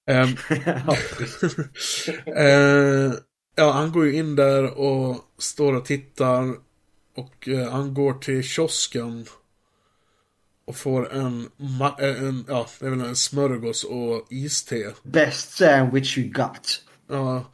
[0.08, 0.30] Ehm,
[2.38, 3.14] eh,
[3.56, 6.53] ja, han går ju in där och står och tittar.
[7.16, 9.26] Och eh, han går till kiosken.
[10.68, 11.50] Och får en,
[12.00, 14.94] eh, en, ja, det är väl en smörgås och iste.
[15.03, 16.82] Best sandwich you got.
[17.10, 17.52] Ja.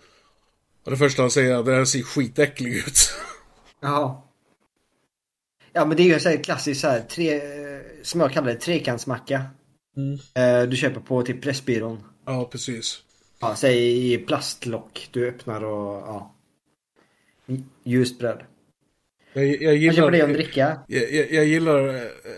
[0.86, 3.14] Och det första han säger är att det här ser skitäcklig ut.
[3.82, 4.31] Ja.
[5.74, 8.56] Ja men det är ju en klassisk så här, tre, eh, som jag kallar det,
[8.56, 9.44] trekantsmacka.
[9.98, 10.20] Mm.
[10.36, 12.04] Eh, du köper på typ Pressbyrån.
[12.26, 13.04] Ja, precis.
[13.40, 15.10] Ja, säg i plastlock.
[15.12, 16.36] Du öppnar och ja.
[17.84, 18.44] Ljust bröd.
[19.34, 19.94] Jag, jag gillar...
[19.94, 20.80] köper det och dricka.
[20.88, 21.96] Jag, jag, jag gillar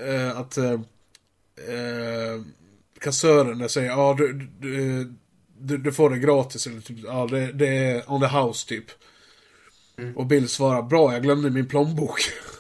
[0.08, 0.58] eh, att
[3.00, 5.04] kassören där säger ja du, du,
[5.60, 8.86] du, du får det gratis eller typ, ja det, det är on the house typ.
[9.98, 10.18] Mm.
[10.18, 12.20] Och Bill svarar bra jag glömde min plånbok.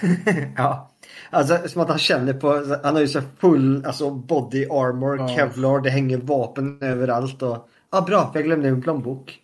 [0.56, 0.90] Ja.
[1.30, 5.28] Alltså som att han känner på, han har ju så full alltså body armor, Ja.
[5.28, 9.38] kevlar, det hänger vapen överallt och Ja bra, för jag glömde min plånbok.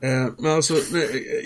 [0.00, 0.74] Eh, men alltså,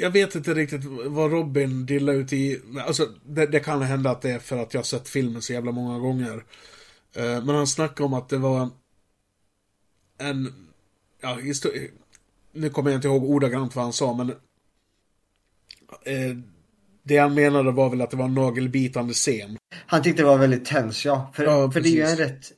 [0.01, 2.61] jag vet inte riktigt vad Robin dillar ut i.
[2.87, 5.53] Alltså, det, det kan hända att det är för att jag har sett filmen så
[5.53, 6.45] jävla många gånger.
[7.17, 8.71] Eh, men han snackar om att det var
[10.19, 10.53] en,
[11.21, 11.39] ja,
[12.53, 14.31] nu kommer jag inte ihåg ordagrant vad han sa, men
[16.03, 16.37] eh,
[17.07, 19.59] det han menade var väl att det var en nagelbitande scen.
[19.87, 21.31] Han tyckte det var väldigt tens ja.
[21.35, 22.53] För, Ja, för det är ju en rätt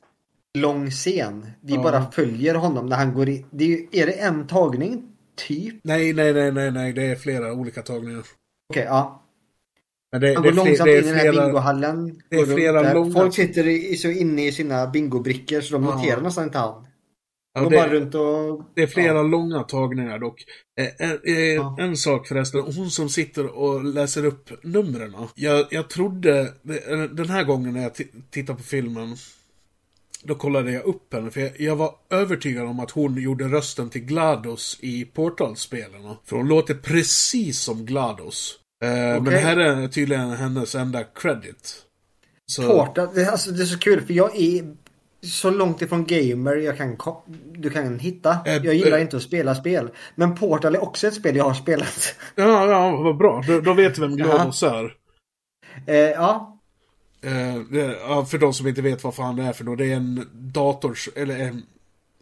[0.57, 1.51] lång scen.
[1.61, 1.81] Vi Ja.
[1.83, 3.45] bara följer honom när han går in.
[3.51, 5.03] Det är, ju, är det en tagning
[5.47, 5.75] typ?
[5.83, 8.23] Nej, nej, nej, nej, nej, det är flera olika tagningar.
[8.73, 9.23] Okej, ja.
[10.11, 12.21] Men det, Han går långsamt det in i den här bingohallen.
[12.29, 15.95] det är flera långa- Folk sitter i, så inne i sina bingobrickor så de Ja.
[15.95, 16.85] noterar nästan inte han.
[17.63, 18.71] Ja, det- bara runt och...
[18.75, 20.45] Det är flera långa tagningar dock.
[20.79, 25.15] Eh, eh, eh, En sak förresten, hon som sitter och läser upp numren.
[25.35, 26.39] Jag, jag trodde,
[26.89, 29.15] eh, den här gången när jag ti- tittade på filmen,
[30.23, 31.31] då kollade jag upp henne.
[31.31, 36.15] För jag, jag var övertygad om att hon gjorde rösten till GLaDOS i Portal-spelen.
[36.25, 38.55] För hon låter precis som GLaDOS.
[38.83, 39.39] Eh, Men det Okej.
[39.41, 41.75] här är tydligen hennes enda credit.
[42.51, 44.75] Så, Portal, det, alltså, det är så kul för jag är
[45.21, 46.97] så långt ifrån gamer jag kan,
[47.51, 48.37] du kan hitta.
[48.45, 49.01] Eh, Jag gillar eh.
[49.01, 49.89] inte att spela spel.
[50.15, 52.15] Men Portal är också ett spel jag har spelat.
[52.35, 53.43] Ja, ja, vad bra.
[53.47, 54.93] Då, då vet vi vem GLaDOS är.
[55.85, 56.59] Eh, ja,
[57.21, 57.95] Eh, det,
[58.29, 61.09] för de som inte vet vad fan det är för då, det är en dators...
[61.15, 61.63] Eller en...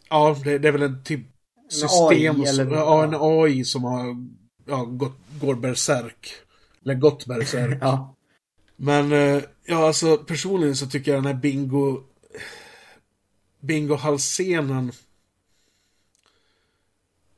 [0.09, 1.21] Ja, det, det är väl en typ
[1.69, 2.07] system...
[2.07, 4.15] AI eller- som, ja, en AI som har
[4.65, 6.29] ja, gått, går berserk.
[6.85, 7.77] Eller gått berserk.
[7.81, 8.15] ja.
[8.75, 12.03] Men, eh, ja alltså personligen så tycker jag den här bingo...
[13.59, 14.91] Bingohalsscenen...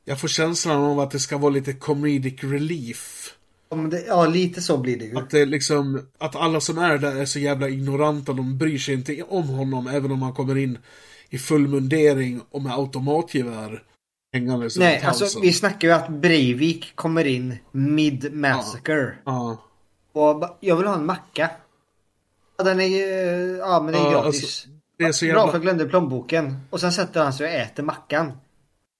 [0.06, 3.35] Jag får känslan av att det ska vara lite comedic relief.
[3.69, 5.17] Ja, det, ja, lite så blir det ju.
[5.17, 8.93] Att det liksom, att alla som är där är så jävla ignoranta, de bryr sig
[8.93, 10.77] inte om honom även om han kommer in
[11.30, 13.83] i full mundering och med automatgevär
[14.33, 19.15] hängandes Nej, alltså vi snackar ju att Breivik kommer in mid massacre.
[19.25, 19.57] Ja.
[20.11, 21.51] Och ba- jag vill ha en macka.
[22.57, 23.06] Ja, den är ju,
[23.57, 24.25] ja men det är Ja, gratis.
[24.43, 24.69] alltså,
[25.00, 25.48] det är så Bra jävla...
[25.48, 26.58] för jag glömde plånboken.
[26.69, 28.26] Och sen sätter han sig och äter mackan.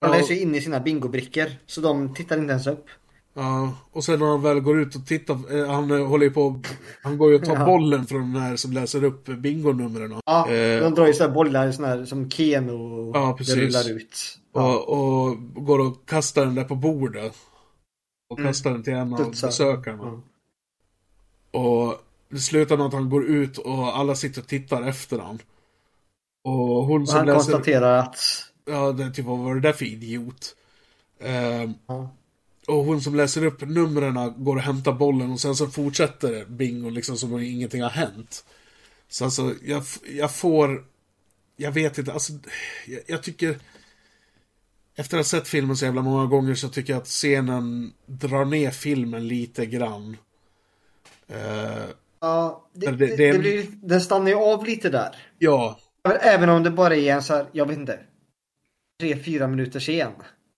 [0.02, 0.18] Han Ja.
[0.18, 1.46] läser ju in i sina bingobrickor.
[1.66, 2.86] Så de tittar inte ens upp.
[3.34, 6.32] Ja, och sen när han väl går ut och tittar, eh, han eh, håller ju
[6.32, 6.62] på,
[7.04, 7.66] han går ju och tar Ja.
[7.66, 10.16] bollen från den här som läser upp bingonumren.
[10.26, 13.56] Ja, Eh, de drar ju sådana bollar såna här, som Keno Ja, precis.
[13.56, 14.40] rullar ut.
[14.54, 17.36] och, och går och kastar den där på bordet.
[18.30, 18.50] Och Mm.
[18.50, 19.48] kastar den till en av Studsar.
[19.48, 20.04] besökarna.
[20.08, 20.22] Mm.
[21.52, 21.96] Och
[22.30, 25.40] det slutar med att han går ut och alla sitter och tittar efter han.
[26.44, 27.38] Och hon Och som han läser...
[27.38, 28.18] konstaterar att
[28.66, 30.56] Ja, det typ, vad var det där för idiot?
[31.22, 32.16] Ehm, Ja.
[32.68, 36.90] Och hon som läser upp numren går och hämtar bollen och sen så fortsätter bingo
[36.90, 38.46] liksom som om ingenting har hänt.
[39.10, 39.84] Så alltså, jag,
[40.16, 40.86] jag får...
[41.58, 42.34] Jag vet inte, alltså...
[42.88, 43.60] Jag, jag tycker...
[44.96, 48.46] Efter att ha sett filmen så jävla många gånger så tycker jag att scenen drar
[48.46, 50.18] ner filmen lite grann.
[51.28, 51.84] Eh,
[52.22, 55.16] Ja, det, Det- det, det det, blir, den stannar ju av lite där.
[55.38, 58.00] ja, Även om det bara är en så här, jag vet inte.
[59.00, 60.12] Tre, fyra minuter sen.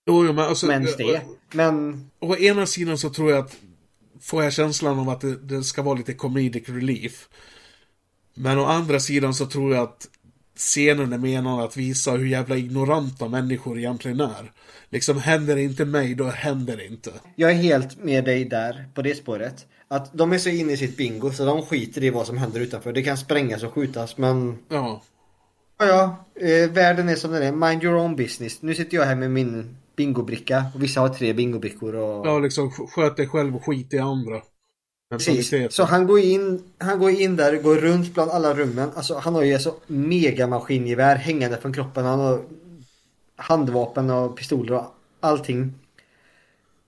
[0.08, 0.66] jo, jo, men alltså...
[0.66, 1.22] Om ens det.
[1.52, 3.58] Men Å ena sidan så tror jag att
[4.22, 7.30] får jag känslan av att det, det ska vara lite comedic relief.
[8.34, 10.08] Men å andra sidan så tror jag att
[10.56, 14.52] scenen är menad att visa hur jävla ignoranta människor egentligen är.
[14.90, 17.11] Liksom händer det inte mig, då händer det inte.
[17.36, 19.66] jag är helt med dig där på det spåret.
[19.88, 22.60] Att de är så inne i sitt bingo så de skiter i vad som händer
[22.60, 22.94] utanför.
[22.94, 25.02] Det kan sprängas och skjutas men Ja,
[25.88, 26.26] Ja.
[26.35, 27.51] Eh, världen är som den är.
[27.51, 28.61] Mind your own business.
[28.61, 30.66] Nu sitter jag här med min bingobricka.
[30.76, 32.27] Och vissa har tre bingobrickor och...
[32.27, 34.42] ja liksom sk- sköt dig själv och skit i andra.
[35.11, 35.76] Precis.
[35.76, 38.90] Så han går in, han går in där, går runt bland alla rummen.
[38.95, 42.06] Alltså han har ju alltså mega maskingevär hängande från kroppen.
[42.06, 42.42] Han har
[43.35, 45.74] handvapen och pistoler och allting.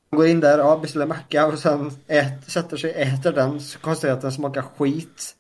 [0.10, 3.62] Han går in där, ja, beställer macka och sen ät, sätter sig, äter den.
[3.62, 5.36] Så konstaterar att den smakar skit.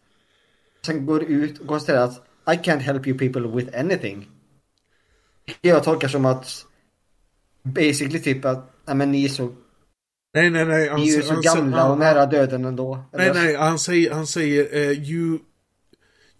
[0.85, 4.27] Sen går ut och konstaterar att I can't help you people with anything.
[5.61, 6.65] Jag tolkar som att
[7.63, 9.55] basically typ att, nej men ni är så,
[10.33, 10.93] Nej, nej, nej.
[10.95, 13.03] ni är ju så sä- gamla och nära döden ändå.
[13.13, 15.39] Nej, Eller- nej, han säger, han säger eh, you,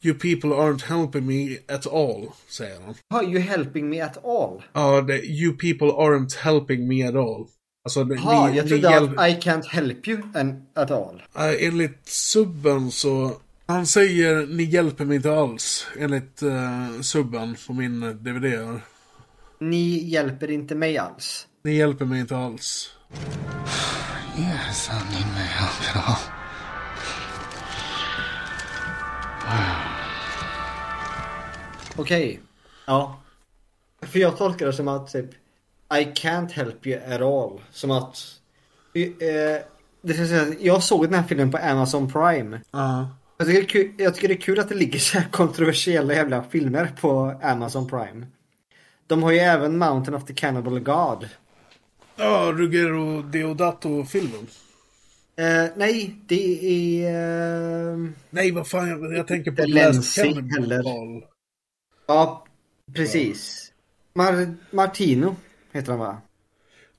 [0.02, 2.96] you people aren't helping me at all, säger han.
[3.10, 4.64] Are you helping me at all?
[4.74, 7.48] Ja, det, you people aren't helping me at all.
[7.86, 11.24] Alltså, Jaha, ni, jag trodde att I can't help you an, at all.
[11.36, 13.32] Äh, enligt subben så...
[13.66, 15.88] Han säger ni hjälper mig inte alls.
[15.98, 18.44] Enligt uh, subben på min eh, DVD.
[18.44, 18.82] här.
[19.60, 21.48] Ni hjälper inte mig alls.
[21.64, 22.94] Ni hjälper mig inte alls.
[24.40, 26.34] Yes, I need my help at all.
[31.96, 32.40] Okej.
[32.86, 33.20] Ja.
[34.02, 35.30] För jag tolkar det som att typ
[35.94, 37.62] I can't help you at all.
[37.72, 38.18] Som att
[38.94, 39.12] eh,
[40.02, 42.62] det vill säga, Jag såg den här filmen på Amazon Prime.
[42.72, 43.08] Ja.
[43.38, 45.30] Jag tycker, det är kul, jag tycker det är kul att det ligger så här
[45.32, 48.28] kontroversiella jävla filmer på Amazon Prime.
[49.08, 51.30] De har ju även Mountain of the Cannibal God.
[52.16, 54.48] Ja, Ruggero Deodato-filmen.
[55.36, 57.94] Eh, nej, det är...
[57.94, 57.98] eh,
[58.30, 61.24] Nej, vad fan, jag, jag tänker på Last Cannibal.
[62.08, 62.46] Ja,
[62.96, 63.72] precis.
[64.16, 65.36] Mar- Martino
[65.72, 66.18] heter han va?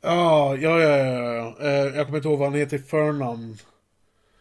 [0.01, 1.57] Ja, ja, ja, ja, ja.
[1.61, 3.57] Eh, Jag kommer inte ihåg vad han heter i förnamn.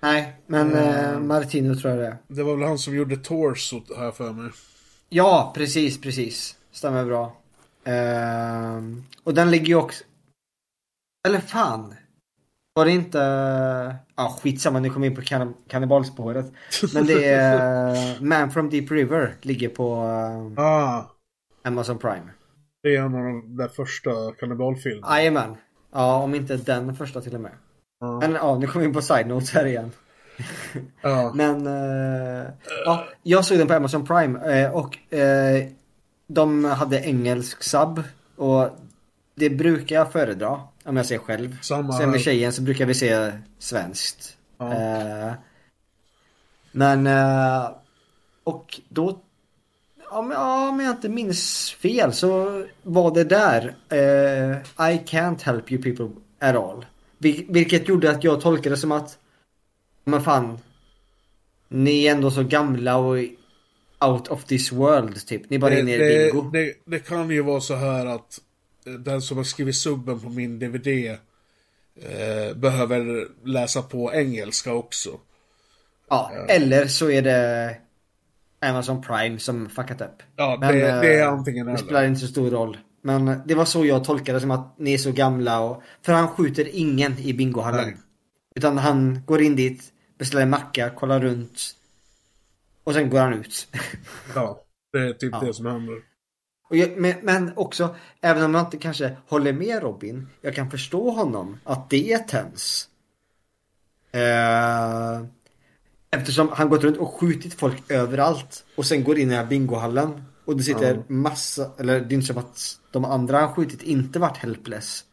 [0.03, 1.13] Nej, men Mm.
[1.13, 2.17] eh, Martino tror jag det är.
[2.27, 4.51] Det var väl han som gjorde Torso, har jag för mig.
[5.09, 6.55] Ja, precis, precis.
[6.71, 7.35] Stämmer bra.
[7.83, 10.03] Ehm, och den ligger ju också...
[11.27, 11.95] Eller fan.
[12.75, 13.17] Var det inte...
[14.15, 16.51] Ja, skitsamma, nu kommer vi in på kann- kannibalspåret.
[16.93, 19.93] Men det är Man from Deep River ligger på
[20.57, 21.11] eh, Ah,
[21.63, 22.29] Amazon Prime.
[22.83, 25.17] det är en av de där första kannibalfilmerna.
[25.17, 25.55] Jajamän.
[25.91, 27.51] Ja, om inte den första till och med.
[28.03, 28.19] Ja.
[28.19, 29.91] Men ja, nu kommer vi in på side notes här igen.
[31.01, 31.31] Ja.
[31.35, 32.47] Men eh,
[32.85, 35.67] ja, jag såg den på Amazon Prime eh, och eh,
[36.27, 38.03] de hade engelsk sub
[38.35, 38.69] och
[39.35, 41.57] det brukar jag föredra om jag ser själv.
[41.61, 44.37] Samma Sen med tjejen så brukar vi se svenskt.
[44.57, 44.73] Ja.
[44.73, 45.33] Eh,
[46.71, 47.69] men eh,
[48.43, 49.19] och då
[50.11, 53.75] Ja men, ja, om jag inte minns fel så var det där
[54.77, 56.09] I can't help you people
[56.39, 56.85] at all.
[57.23, 59.17] Vil- vilket gjorde att jag tolkade det som att
[60.03, 60.57] Men fan
[61.67, 63.17] Ni är ändå så gamla och
[63.99, 65.49] out of this world typ.
[65.49, 66.49] Ni är bara det, inne i det, bingo.
[66.49, 68.39] det, det kan ju vara så här att
[68.85, 70.87] eh, den som har skrivit subben på min DVD
[71.95, 75.09] eh, behöver läsa på engelska också.
[76.09, 77.77] Ja, eller så är det
[78.59, 80.23] Amazon Prime som fuckat upp.
[80.35, 81.83] Ja, det- det är eh, antingen Det eller.
[81.83, 82.77] spelar inte så stor roll.
[83.05, 85.83] Men det var så jag tolkade som att ni är så gamla och...
[86.01, 87.85] För han skjuter ingen i bingohallen.
[87.85, 87.97] Nej.
[88.55, 91.75] Utan han går in dit, beställer en macka, kollar runt.
[92.83, 93.67] Och sen går han ut.
[94.35, 95.39] Ja, det är typ Ja.
[95.39, 95.95] det som händer.
[96.69, 101.11] Jag, men, men också, även om jag inte kanske håller med Robin, jag kan förstå
[101.11, 102.89] honom att det är tens.
[104.11, 105.25] Eh,
[106.11, 109.49] eftersom han gått runt och skjutit folk överallt och sen går in i den här
[109.49, 111.03] bingohallen och det sitter Ja.
[111.07, 115.05] massa, eller det är inte som att de andra han skjutit inte varit helpless.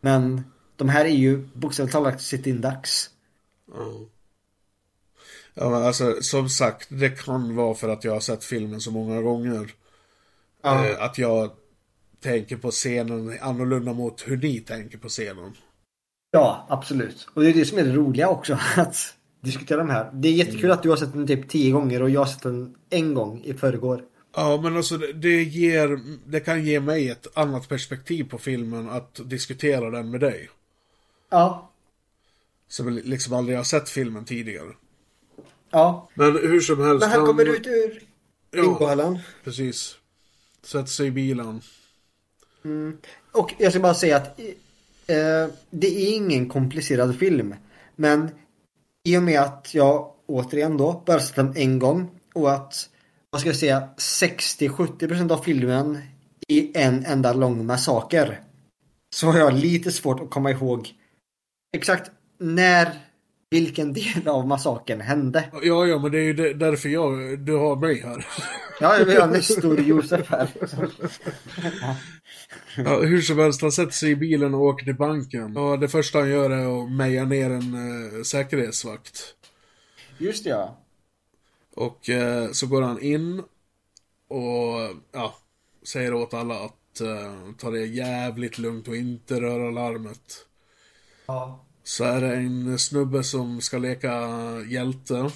[0.00, 0.44] Men
[0.76, 3.10] de här är ju bokstavligt talat sitt indags.
[3.74, 3.92] Ja.
[5.54, 8.90] Ja, men alltså som sagt, det kan vara för att jag har sett filmen så
[8.90, 9.72] många gånger.
[10.62, 10.86] Ja.
[10.86, 11.50] Eh, att jag
[12.20, 15.56] tänker på scenen annorlunda mot hur ni tänker på scenen.
[16.30, 17.28] Ja, absolut.
[17.34, 18.96] Och det är det som är det roliga också, att
[19.40, 20.10] diskutera de här.
[20.12, 22.42] Det är jättekul att du har sett den typ tio gånger och jag har sett
[22.42, 24.02] den en gång i förrgår.
[24.36, 29.20] Ja, men alltså det, ger, det kan ge mig ett annat perspektiv på filmen att
[29.24, 30.50] diskutera den med dig.
[31.30, 31.70] Ja.
[32.68, 34.72] Som liksom aldrig har sett filmen tidigare.
[35.70, 36.08] Ja.
[36.14, 37.00] Men hur som helst.
[37.00, 38.02] Men han kommer ut ur
[38.50, 39.18] bingohallen.
[39.44, 39.96] Precis.
[40.62, 41.60] Sätter sig i bilen.
[42.64, 42.98] Mm.
[43.32, 44.40] Och jag ska bara säga att
[45.06, 47.54] eh, det är ingen komplicerad film.
[47.96, 48.30] Men
[49.02, 52.90] i och med att jag återigen då bara sett den en gång och att
[53.34, 55.98] vad ska jag säga 60-70% av filmen
[56.48, 58.40] är en enda lång massaker.
[59.14, 60.88] Så har jag lite svårt att komma ihåg
[61.76, 62.88] exakt när
[63.50, 65.44] vilken del av massakern hände.
[65.62, 68.26] Ja, ja, men det är ju därför jag, du har mig här.
[68.80, 70.48] Ja, vi har Nestor Josef här.
[72.76, 75.56] Ja, hur som helst, han sätter sig i bilen och åker till banken.
[75.56, 79.34] Och det första han gör är att meja ner en eh, säkerhetsvakt.
[80.18, 80.83] Just det, ja.
[81.76, 83.42] Och eh, så går han in
[84.28, 85.34] och ja,
[85.82, 90.46] säger åt alla att eh, ta det jävligt lugnt och inte röra larmet.
[91.26, 91.64] Ja.
[91.84, 94.28] Så är det en snubbe som ska leka
[94.68, 95.30] hjälte.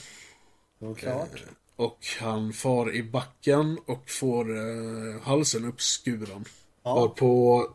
[0.81, 1.44] Såklart.
[1.76, 6.44] Och han far i backen och får eh, halsen uppskuren.
[6.83, 6.92] Ja.
[6.92, 7.67] Och på,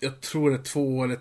[0.00, 1.20] jag tror det är två eller,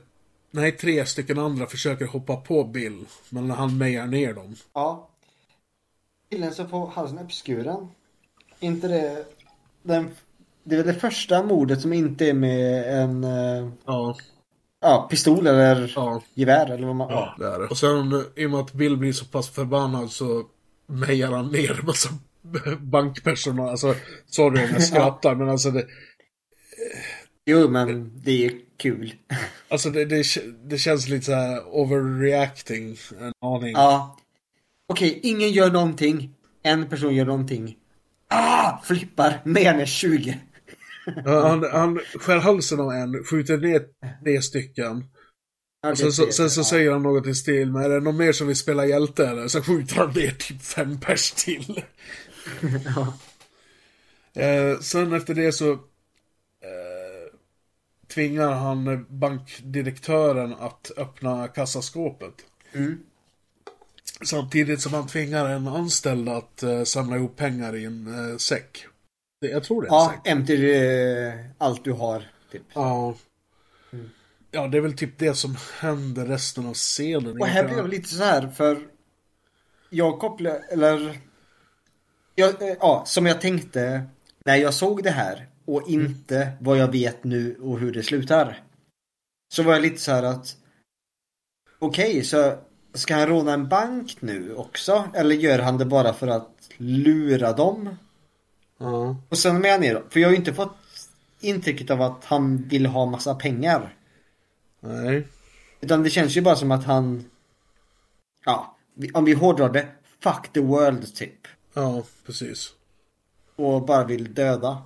[0.52, 3.06] nej tre stycken andra försöker hoppa på Bill.
[3.30, 4.56] Men han mejar ner dem.
[4.74, 5.10] Ja.
[6.32, 7.88] Killen som får halsen uppskuren.
[8.60, 9.26] Inte det...
[9.84, 10.10] Den,
[10.64, 13.24] det är väl det första mordet som inte är med en...
[13.24, 14.16] eh, Ja.
[14.82, 16.22] Ja, pistol eller Ja.
[16.34, 17.10] gevär eller vad man...
[17.12, 17.66] Ja, det är det.
[17.68, 20.44] Och sen eh, i och med att Bill blir så pass förbannad så
[20.88, 22.10] mejar han ner en massa
[22.80, 23.70] bankpersonal.
[23.70, 23.96] Alltså,
[24.26, 25.86] sorry om jag skrattar men alltså det,
[27.46, 29.14] Jo, men det är kul.
[29.70, 30.24] alltså det, det,
[30.64, 33.72] det känns lite så här overreacting en aning.
[33.72, 34.18] Ja.
[34.88, 36.34] Okej, ingen gör någonting.
[36.64, 37.78] En person gör någonting.
[38.28, 38.82] Ah!
[38.84, 39.42] Flippar.
[39.46, 40.40] Med är 20.
[41.26, 43.86] Ja, Han, han skär halsen av en, skjuter ner
[44.24, 45.06] tre stycken.
[45.82, 48.18] Ja, Och sen, så, sen så säger han något i stil med, är det någon
[48.18, 49.48] mer som vill spela hjälte eller?
[49.48, 51.84] Så skjuter han ner typ fem pers till.
[52.96, 53.14] ja.
[54.42, 55.80] Eh, sen efter det så eh,
[58.08, 62.34] tvingar han bankdirektören att öppna kassaskåpet.
[62.74, 63.00] Mm.
[64.24, 68.86] Samtidigt som han tvingar en anställd att eh, samla ihop pengar i en eh, säck.
[69.42, 70.32] Det, jag tror det är en Ja, säck.
[70.32, 72.32] empty eh, allt du har.
[72.52, 72.64] Typ.
[72.74, 73.16] Ja.
[74.52, 77.42] Ja, det är väl typ det som händer resten av scenen.
[77.42, 78.88] Och här blir jag lite så här för
[79.90, 81.20] jag kopplar, eller
[82.36, 84.04] jag, ja, som jag tänkte
[84.46, 88.64] när jag såg det här och inte vad jag vet nu och hur det slutar.
[89.54, 90.56] Så var jag lite så här att
[91.80, 92.58] okej, så
[92.96, 95.10] ska han råna en bank nu också?
[95.14, 97.98] Eller gör han det bara för att lura dem?
[98.78, 99.16] Ja.
[99.30, 100.76] Och sen med ner för jag har ju inte fått
[101.40, 103.96] intrycket av att han vill ha massa pengar.
[104.80, 105.28] Nej.
[105.82, 107.26] Utan det känns ju bara som att han,
[108.46, 108.78] ja,
[109.14, 109.88] om vi hårdrar det,
[110.20, 111.48] fuck the world typ.
[111.74, 112.74] Ja, precis.
[113.56, 114.84] Och bara vill döda.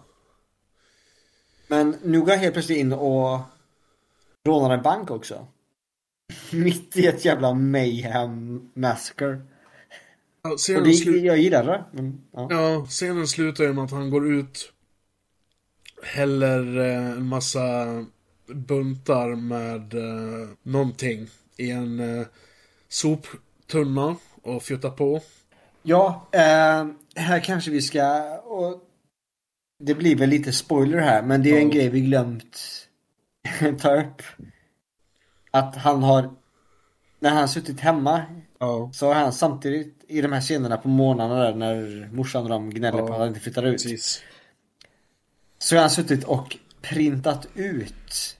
[1.67, 3.39] Men nu går jag helt plötsligt in och
[4.45, 5.47] rånar en bank också.
[6.51, 9.41] Mitt i ett jävla mayhem massacre.
[10.41, 11.83] Ja, Och det, slu- jag gillar det.
[11.91, 12.47] Men, ja.
[12.51, 14.73] ja, scenen slutar ju med att han går ut,
[16.03, 17.85] häller eh, en massa
[18.47, 21.27] buntar med eh, någonting
[21.57, 22.27] i en eh,
[22.89, 25.21] soptunna och fjuttar på.
[25.83, 28.21] Ja, eh, här kanske vi ska...
[28.39, 28.83] Och
[29.83, 31.73] det blir väl lite spoiler här, men det är en Ja.
[31.73, 32.57] grej vi glömt
[33.81, 34.21] ta upp.
[35.51, 36.29] Att han har...
[37.19, 38.25] När han suttit hemma
[38.59, 38.89] Ja.
[38.93, 42.69] så har han samtidigt i de här scenerna på morgnarna där när morsan och de
[42.69, 43.71] gnäller Ja, på att han inte flyttar ut.
[43.83, 44.23] Precis.
[45.57, 48.37] Så har han suttit och printat ut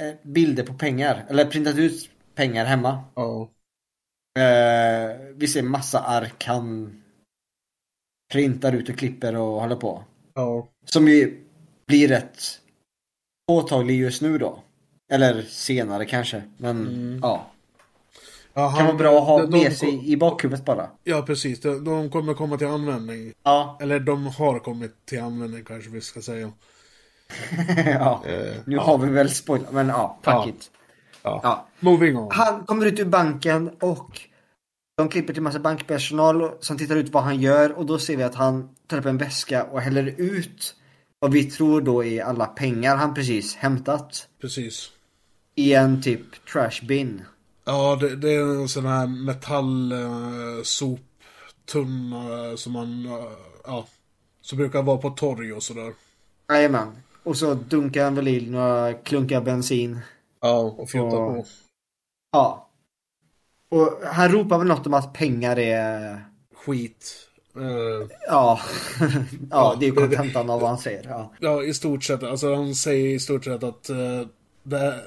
[0.00, 1.26] eh, bilder på pengar.
[1.28, 3.04] Eller printat ut pengar hemma.
[3.14, 3.50] Ja.
[4.38, 7.02] Eh, vi ser massa ark han
[8.32, 10.04] printar ut och klipper och håller på.
[10.84, 11.44] Som ju
[11.86, 12.60] blir rätt
[13.48, 14.62] påtaglig just nu då.
[15.10, 16.42] Eller senare kanske.
[16.56, 17.18] Men Mm.
[17.22, 17.46] ja.
[18.54, 20.90] ja Kan vara bra att ha de- de- med sig i bakhuvudet bara.
[21.04, 21.60] Ja, precis.
[21.60, 23.32] De, de kommer komma till användning.
[23.42, 23.78] Ja.
[23.80, 26.52] Eller de har kommit till användning kanske vi ska säga.
[27.86, 28.22] ja.
[28.26, 28.82] Eh, Nu ja.
[28.82, 29.72] har vi väl spoilat.
[29.72, 30.48] Men ja, fuck Ja.
[30.48, 30.70] it.
[31.22, 31.40] Ja.
[31.42, 31.66] Ja.
[31.80, 32.28] Moving on.
[32.32, 34.20] Han kommer ut ur banken och
[34.96, 38.22] de klipper till massa bankpersonal som tittar ut vad han gör och då ser vi
[38.22, 40.74] att han tar upp en väska och häller ut
[41.20, 44.90] vad vi tror då är alla pengar han precis hämtat Precis.
[45.58, 47.22] I en typ trash bin.
[47.64, 53.24] Ja, det, det är en sån här metall eh, soptunna som man, eh,
[53.64, 53.86] ja,
[54.40, 55.92] som brukar vara på torg och sådär.
[56.52, 56.88] Jajamän.
[57.22, 59.98] Och så dunkar han väl i några klunkar bensin.
[60.40, 61.44] Ja, och fjuttar Och- på.
[62.32, 62.68] Ja.
[63.70, 66.24] Och han ropar väl något om att pengar är...
[66.54, 67.14] Skit.
[67.56, 68.60] Eh, Ja.
[69.50, 71.04] ja, det är ju kontentan av vad han säger.
[71.08, 71.32] Ja.
[71.40, 72.22] ja, i stort sett.
[72.22, 73.96] Alltså han säger i stort sett att eh,
[74.62, 75.00] det,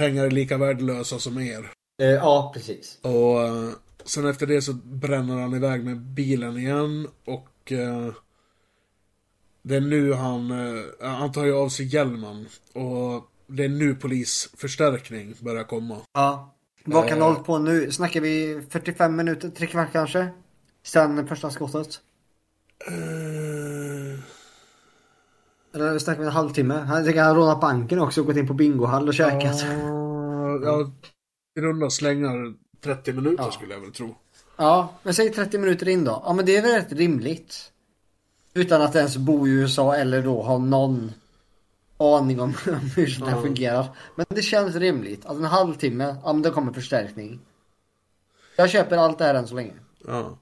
[0.00, 1.70] pengar är lika värdelösa som er.
[2.02, 2.98] Eh, ja, precis.
[3.02, 3.68] Och eh,
[4.04, 8.12] sen efter det så bränner han iväg med bilen igen och eh,
[9.62, 13.94] det är nu han, eh, han tar ju av sig hjälmen och det är nu
[13.94, 15.96] polisförstärkning börjar komma.
[16.12, 16.54] Ja.
[16.84, 17.24] Vad kan Eh.
[17.24, 17.92] ha hållit på nu?
[17.92, 20.28] Snackar vi 45 minuter, tre kvart kanske?
[20.82, 22.00] Sen första skottet?
[25.74, 26.74] Eller snackar vi en halvtimme?
[26.74, 29.62] Han tänker han rånat banken också och gått in på bingohall och käkat.
[30.64, 30.90] ja,
[31.58, 33.50] i runda slängar 30 minuter Ja.
[33.52, 34.14] skulle jag väl tro.
[34.56, 36.22] Ja, men säg 30 minuter in då.
[36.26, 37.72] Ja, men det är väl rätt rimligt.
[38.54, 41.12] Utan att ens bo i USA eller då ha någon
[41.98, 42.54] aning om
[42.96, 43.42] hur sånt här Ja.
[43.42, 43.86] fungerar.
[44.16, 45.26] Men det känns rimligt.
[45.26, 47.40] Att en halvtimme, ja men då kommer förstärkning.
[48.56, 49.72] Jag köper allt det här än så länge.
[50.06, 50.38] Ja.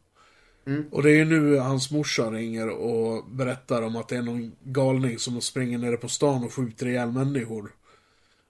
[0.69, 0.89] Mm.
[0.91, 4.53] Och det är ju nu hans morsa ringer och berättar om att det är någon
[4.63, 7.73] galning som springer nere på stan och skjuter ihjäl människor.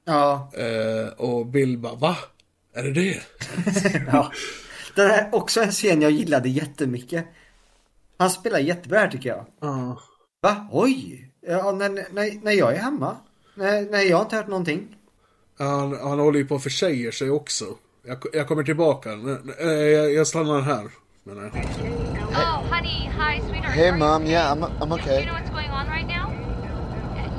[0.05, 0.51] Ja.
[0.55, 2.17] Eh, och Bill bara, va?
[2.73, 3.23] Är det det?
[4.13, 4.33] ja.
[4.97, 7.27] Det är också en scen jag gillade jättemycket.
[8.17, 9.47] Han spelar jättebra här tycker jag.
[9.61, 10.01] Ja.
[10.41, 10.69] Va?
[10.73, 11.31] Oj!
[11.41, 13.17] Ja, när, när, när jag är hemma?
[13.55, 14.97] Nej, nej, jag har inte hört någonting.
[15.59, 17.65] Han, han håller ju på att försäger sig också.
[18.07, 19.11] Jag, jag kommer tillbaka.
[19.59, 20.89] Jag, jag stannar här.
[21.25, 21.98] menar jag.
[22.79, 23.75] Honey, hi, sweetheart.
[23.75, 24.23] Hey, Mom.
[24.23, 24.31] okay?
[24.31, 25.19] Yeah, I'm- I'm Do okay.
[25.19, 26.31] you know what's going on right now?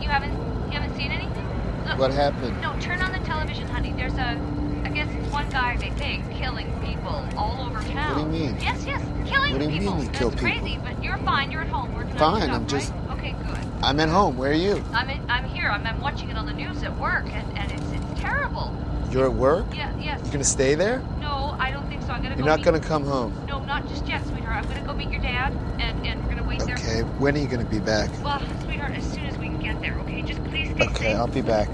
[0.02, 0.34] You haven't,
[0.68, 1.46] you haven't seen anything?
[1.88, 2.60] Look, What happened?
[2.62, 3.94] No, turn on the television, honey.
[3.96, 4.38] There's a,
[4.84, 8.18] I guess it's one guy they think killing people all over town.
[8.22, 8.58] What do you mean?
[8.60, 9.96] Yes, yes, killing What do you people.
[9.96, 10.50] mean That's killed people?
[10.50, 11.52] crazy, but you're fine.
[11.52, 13.18] You're at home on Fine, I'm just- right?
[13.18, 13.60] Okay, good.
[13.82, 14.36] I'm at home.
[14.36, 14.84] Where are you?
[14.94, 15.70] I'm in, I'm here.
[15.70, 18.76] I'm, I'm watching it on the news at work, and, and it's it's terrible.
[19.10, 19.68] You're at work?
[19.74, 20.20] Yeah, yes.
[20.22, 21.02] You're gonna stay there?
[21.22, 22.14] No, I don't think so.
[22.16, 22.52] I'm gonna You're go.
[22.54, 23.32] not meet- gonna come home.
[23.48, 24.66] No, not just yet, sweetheart.
[24.66, 25.54] I'm gonna go meet your dad,
[25.86, 26.76] and, and we're gonna wait there.
[26.76, 27.02] Okay.
[27.22, 28.10] When are you gonna be back?
[28.24, 30.22] Well, sweetheart, as soon as we can get there, okay?
[30.24, 30.96] Just please stay Okay, safe.
[30.96, 31.68] Okay, I'll be back.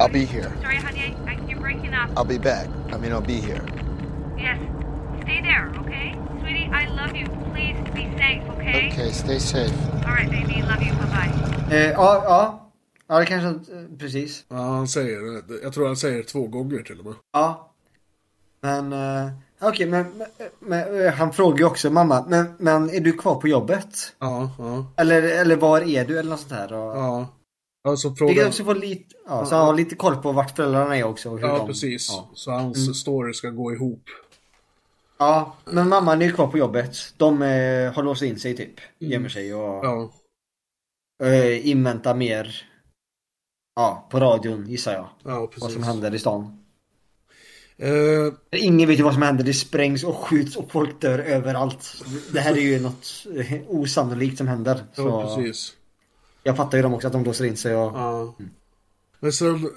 [0.00, 0.50] I'll be here.
[0.62, 2.10] Sorry, honey, I, I, you're breaking up.
[2.16, 2.68] I'll be back.
[2.92, 3.64] I mean, I'll be here.
[4.38, 4.58] Yes,
[5.24, 6.08] stay there, okay?
[6.40, 7.26] Sweetie, I love you.
[7.52, 8.88] Please be safe, okay?
[8.92, 9.74] Okay, stay safe.
[10.06, 10.92] All right, baby, love you.
[11.00, 11.76] Bye bye.
[11.76, 12.40] Eh, ja, ja.
[13.10, 13.48] Ja, det kanske...
[13.74, 14.44] eh, Precis.
[14.48, 15.62] Ja, han säger det.
[15.62, 17.14] Jag tror han säger det två gånger till och med.
[17.32, 17.70] Ja.
[18.60, 18.92] Men...
[18.92, 20.28] eh, Okej, men, men,
[20.58, 24.14] men eh, han frågar ju också mamma, men, men är du kvar på jobbet?
[24.18, 24.92] Ja, ja.
[24.96, 26.72] Eller, eller var är du eller något sånt här?
[26.72, 27.26] Och, Ja.
[27.82, 28.34] Ja, så Vi frågar...
[28.34, 31.30] kan också få lite, ja, så han har lite koll på vart föräldrarna är också.
[31.30, 32.08] och Hur Ja, de, precis.
[32.10, 32.30] Ja.
[32.34, 32.94] Så hans Mm.
[32.94, 34.02] story ska gå ihop.
[35.18, 36.96] ja, men mamman är ju kvar på jobbet.
[37.16, 38.74] De eh, har låst in sig typ.
[38.98, 40.10] Gömmer sig och Ja.
[41.22, 42.66] eh, inväntar mer.
[43.76, 45.08] Ja, på radion gissar jag.
[45.24, 45.72] Ja, Vad precis.
[45.72, 46.57] som händer i stan.
[47.78, 49.44] Eh, Ingen vet ju vad som händer.
[49.44, 52.04] Det sprängs och skjuts och folk dör överallt.
[52.32, 54.84] Det här är ju något eh, osannolikt som händer.
[54.94, 55.72] Så ja, precis.
[56.42, 57.98] Jag fattar ju dem också att de låser in sig och...
[57.98, 58.34] Ja.
[59.20, 59.70] Men sen,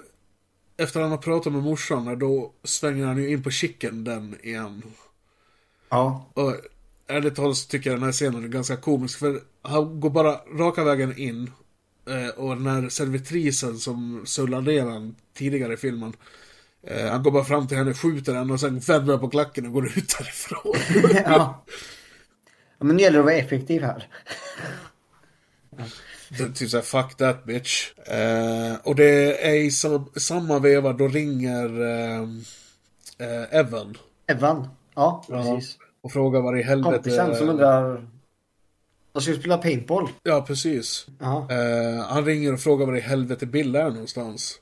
[0.77, 4.83] efter han har pratat med morsan, då svänger han ju in på chicken den igen.
[5.89, 6.25] Ja.
[6.33, 6.55] Och
[7.07, 10.31] ärligt talat så tycker jag den här scenen är ganska komisk, för han går bara
[10.33, 11.51] raka vägen in.
[12.09, 16.13] Eh, och den här servitrisen som Sullan redan tidigare i filmen.
[16.87, 19.73] Eh, han går bara fram till henne, skjuter henne och sen vänder på klacken och
[19.73, 20.73] går ut därifrån.
[21.25, 21.63] ja.
[22.79, 22.85] ja.
[22.85, 24.07] Men det gäller att vara effektiv här.
[26.37, 27.91] Det är Typ såhär, fuck that bitch.
[27.97, 32.21] Eh, och det är i sam- samma veva då ringer eh,
[33.17, 33.97] eh, Evan.
[34.27, 34.67] Evan.
[34.95, 35.77] Ja, precis.
[36.01, 36.95] Och frågar vad i helvete...
[36.95, 38.07] Kompisen som undrar...
[39.13, 40.09] De ska spela paintball.
[40.23, 41.07] Ja, precis.
[41.21, 44.60] Eh, han ringer och frågar var i helvete Bill är någonstans.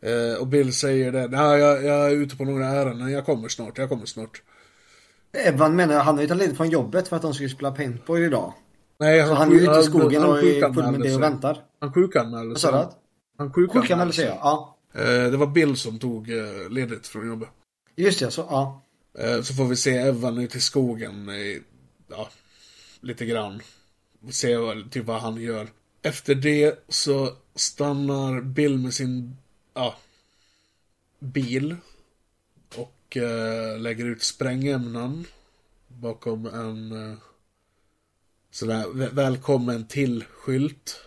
[0.00, 1.28] Eh, och Bill säger det.
[1.28, 3.10] Nej, jag, jag är ute på några ärenden.
[3.12, 4.42] Jag kommer snart, jag kommer snart.
[5.32, 8.22] Evan menar han har ju tagit ledigt från jobbet för att de skulle spela paintball
[8.22, 8.52] idag.
[8.98, 10.98] Nej, Så han är ju ute i han- skogen han och är full med det
[11.00, 11.18] och sig.
[11.20, 11.58] väntar.
[11.80, 12.88] Han sjukanmälde Vad sa du?
[13.38, 14.34] Han Sjukanmälde sig, sig.
[14.40, 14.76] ja.
[14.94, 17.48] Eh, det var Bill som tog eh, ledigt från jobbet.
[17.96, 18.82] Just det, så ja.
[19.18, 21.28] Eh, Så får vi se Evan ute i skogen.
[21.30, 21.62] i-
[22.10, 22.28] Ja,
[23.00, 23.60] lite grann.
[24.30, 25.68] Se vad, typ vad han gör.
[26.02, 29.36] Efter det så stannar Bill med sin
[29.76, 29.96] ja,
[31.18, 31.76] bil.
[32.76, 35.24] Och eh, lägger ut sprängämnen.
[35.88, 37.18] Bakom en eh,
[38.50, 41.00] sådär vä- välkommen till-skylt.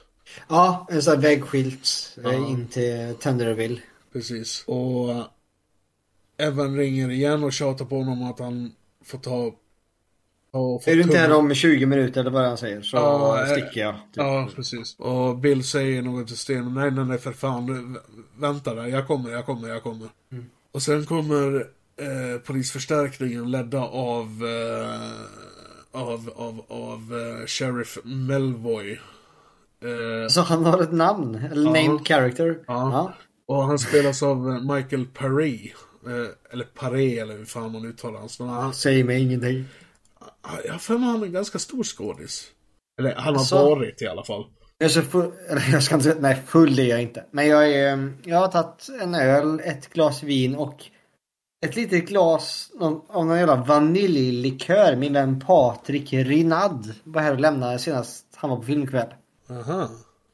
[0.49, 2.33] Ja, en sån här vägskylt eh, Ja.
[2.49, 3.81] in till Tenderville.
[4.13, 4.63] Precis.
[4.67, 5.25] Och eh,
[6.37, 9.55] Evan ringer igen och tjatar på honom att han får ta...
[10.85, 13.81] Är du inte här om 20 minuter eller vad han säger så Ja, eh, sticker
[13.81, 13.93] jag.
[13.93, 14.15] Typ.
[14.15, 14.95] Ja, precis.
[14.99, 16.73] Och Bill säger något till Sten.
[16.73, 17.97] Nej, nej, nej, för fan.
[18.37, 18.85] Vänta där.
[18.87, 20.07] Jag kommer, jag kommer, jag kommer.
[20.31, 20.45] Mm.
[20.71, 21.55] Och sen kommer
[22.01, 24.25] eh, polisförstärkningen ledda av...
[24.45, 25.11] Eh,
[25.91, 28.91] av, av, av eh, Sheriff Melvoy.
[29.83, 31.35] Eh, Så han har ett namn?
[31.51, 31.87] Eller Ja.
[31.87, 32.59] named character?
[32.67, 33.13] Ja.
[33.47, 35.71] Och han spelas av eh, Michael Paré.
[36.05, 38.51] Eh, eller Paré, eller hur fan man uttalar hans namn.
[38.51, 39.65] Han, Säger mig ingenting.
[40.65, 42.47] Jag har för mig han är en ganska stor skådis.
[42.99, 43.55] Eller han har Alltså?
[43.55, 44.45] varit i alla fall.
[44.77, 45.31] Jag full,
[45.71, 47.25] jag ska inte säga, nej full är jag inte.
[47.31, 50.83] Men jag är, mm, jag har tagit en öl, ett glas vin och
[51.65, 54.95] ett litet glas någon- av någon jävla vaniljlikör.
[54.95, 59.13] Min vän Patrik Rinad var här och lämnade senast han var på filmkväll.
[59.49, 59.89] Aha.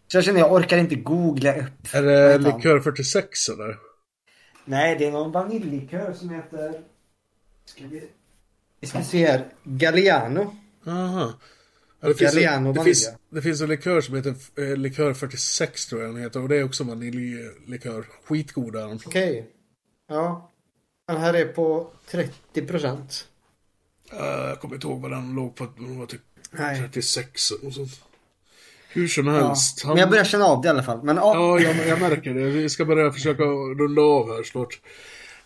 [0.07, 1.93] Så jag känner jag orkar inte googla upp.
[1.93, 3.77] Är det likör 46 eller?
[4.65, 6.81] Nej, det är någon vaniljlikör som heter...
[7.65, 8.09] Ska vi...
[8.85, 9.45] vi ska se här.
[9.63, 10.55] Galliano.
[10.87, 11.33] Aha.
[11.99, 15.13] Ja, det, finns Galliano en, det, finns, det finns en likör som heter eh, likör
[15.13, 16.41] 46 tror jag den heter.
[16.41, 18.05] Och det är också vaniljlikör.
[18.25, 18.99] Skitgod är den.
[19.05, 19.47] Okej.
[20.09, 20.51] Ja.
[21.07, 23.27] Den här är på 30 procent.
[24.11, 25.67] Eh, jag kommer inte ihåg vad den låg på.
[25.77, 26.79] Den var typ Nej.
[26.79, 28.01] 36 och sånt.
[28.89, 29.47] Hur som Ja.
[29.47, 29.85] helst.
[29.85, 31.03] Men jag börjar känna av det i alla fall.
[31.03, 31.33] Men ja.
[31.35, 32.45] Ja, jag, jag märker det.
[32.49, 34.79] Vi ska börja försöka runda av här snart.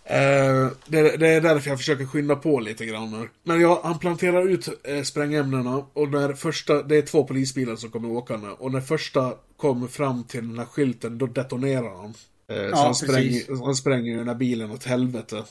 [0.09, 3.29] Eh, det, det är därför jag försöker skynda på lite grann här.
[3.43, 7.91] Men ja, han planterar ut eh, sprängämnena och när första, det är två polisbilar som
[7.91, 8.47] kommer åkande.
[8.47, 12.13] Och när första kommer fram till den här skylten, då detonerar han.
[12.47, 15.43] Eh, Ja, så han spränger, han spränger den här bilen åt helvete.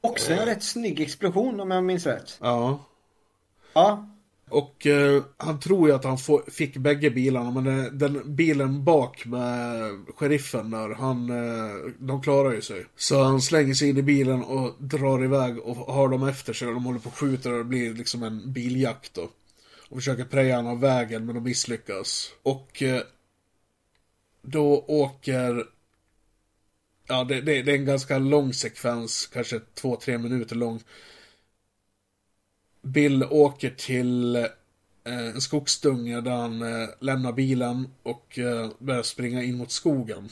[0.00, 2.38] Också en rätt snygg explosion om jag minns rätt.
[2.40, 2.84] Ja.
[3.72, 4.08] Ja.
[4.52, 8.84] Och eh, han tror ju att han får, fick bägge bilarna, men den, den bilen
[8.84, 12.86] bak med sheriffen där, han, eh, de klarar ju sig.
[12.96, 16.68] Så han slänger sig in i bilen och drar iväg och har dem efter sig
[16.68, 19.30] och de håller på och skjuter och det blir liksom en biljakt då.
[19.88, 22.30] Och försöker preja honom av vägen men de misslyckas.
[22.42, 23.02] Och eh,
[24.42, 25.64] då åker...
[27.08, 30.80] Ja, det, det, det är en ganska lång sekvens, kanske två, tre minuter lång.
[32.82, 34.44] Bill åker till eh,
[35.04, 40.28] en skogsdunge där han eh, lämnar bilen och eh, börjar springa in mot skogen.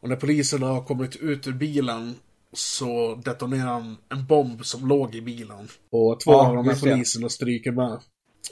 [0.00, 2.14] Och när poliserna har kommit ut ur bilen
[2.52, 5.68] så detonerar han en bomb som låg i bilen.
[5.90, 8.00] Och två Ja, av de här poliserna stryker med.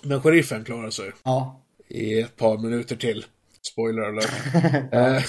[0.03, 1.13] Men sheriffen klarar sig.
[1.23, 1.61] Ja.
[1.89, 3.25] I ett par minuter till.
[3.63, 4.31] Spoiler alert.
[4.93, 5.23] Eh,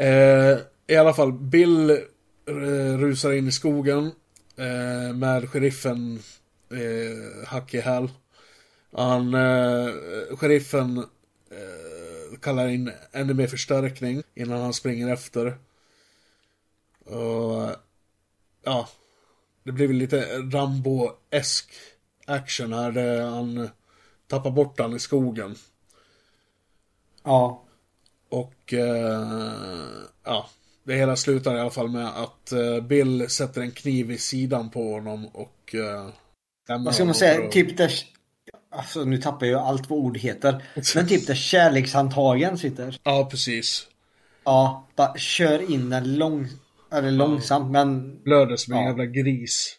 [0.06, 4.12] eh, I alla fall, Bill eh, rusar in i skogen
[4.60, 6.22] eh, med sheriffen
[6.70, 8.10] eh, hack i häl.
[8.92, 9.90] Han, eh,
[10.36, 10.98] sheriffen
[11.50, 15.58] eh, kallar in ännu mer förstärkning innan han springer efter.
[17.04, 17.76] Och
[18.64, 18.88] ja,
[19.62, 21.70] det blir väl lite Rambo-esk
[22.26, 22.92] action här.
[22.92, 23.68] Där han
[24.26, 25.54] tappar bort han i skogen.
[27.22, 27.64] Ja.
[28.28, 30.50] Och eh, ja,
[30.84, 34.70] det hela slutar i alla fall med att eh, Bill sätter en kniv i sidan
[34.70, 36.10] på honom och eh,
[36.84, 37.44] Vad ska man säga?
[37.44, 37.92] att- Typ där...
[38.72, 40.64] Alltså nu tappar jag allt vad ord heter.
[40.94, 43.00] Men typ där kärlekshandtagen sitter.
[43.02, 43.86] Ja, precis.
[44.44, 46.48] Ja, bara kör in den lång...
[46.92, 48.22] Eller långsamt men...
[48.22, 48.86] Blöder som en Ja.
[48.86, 49.76] jävla gris.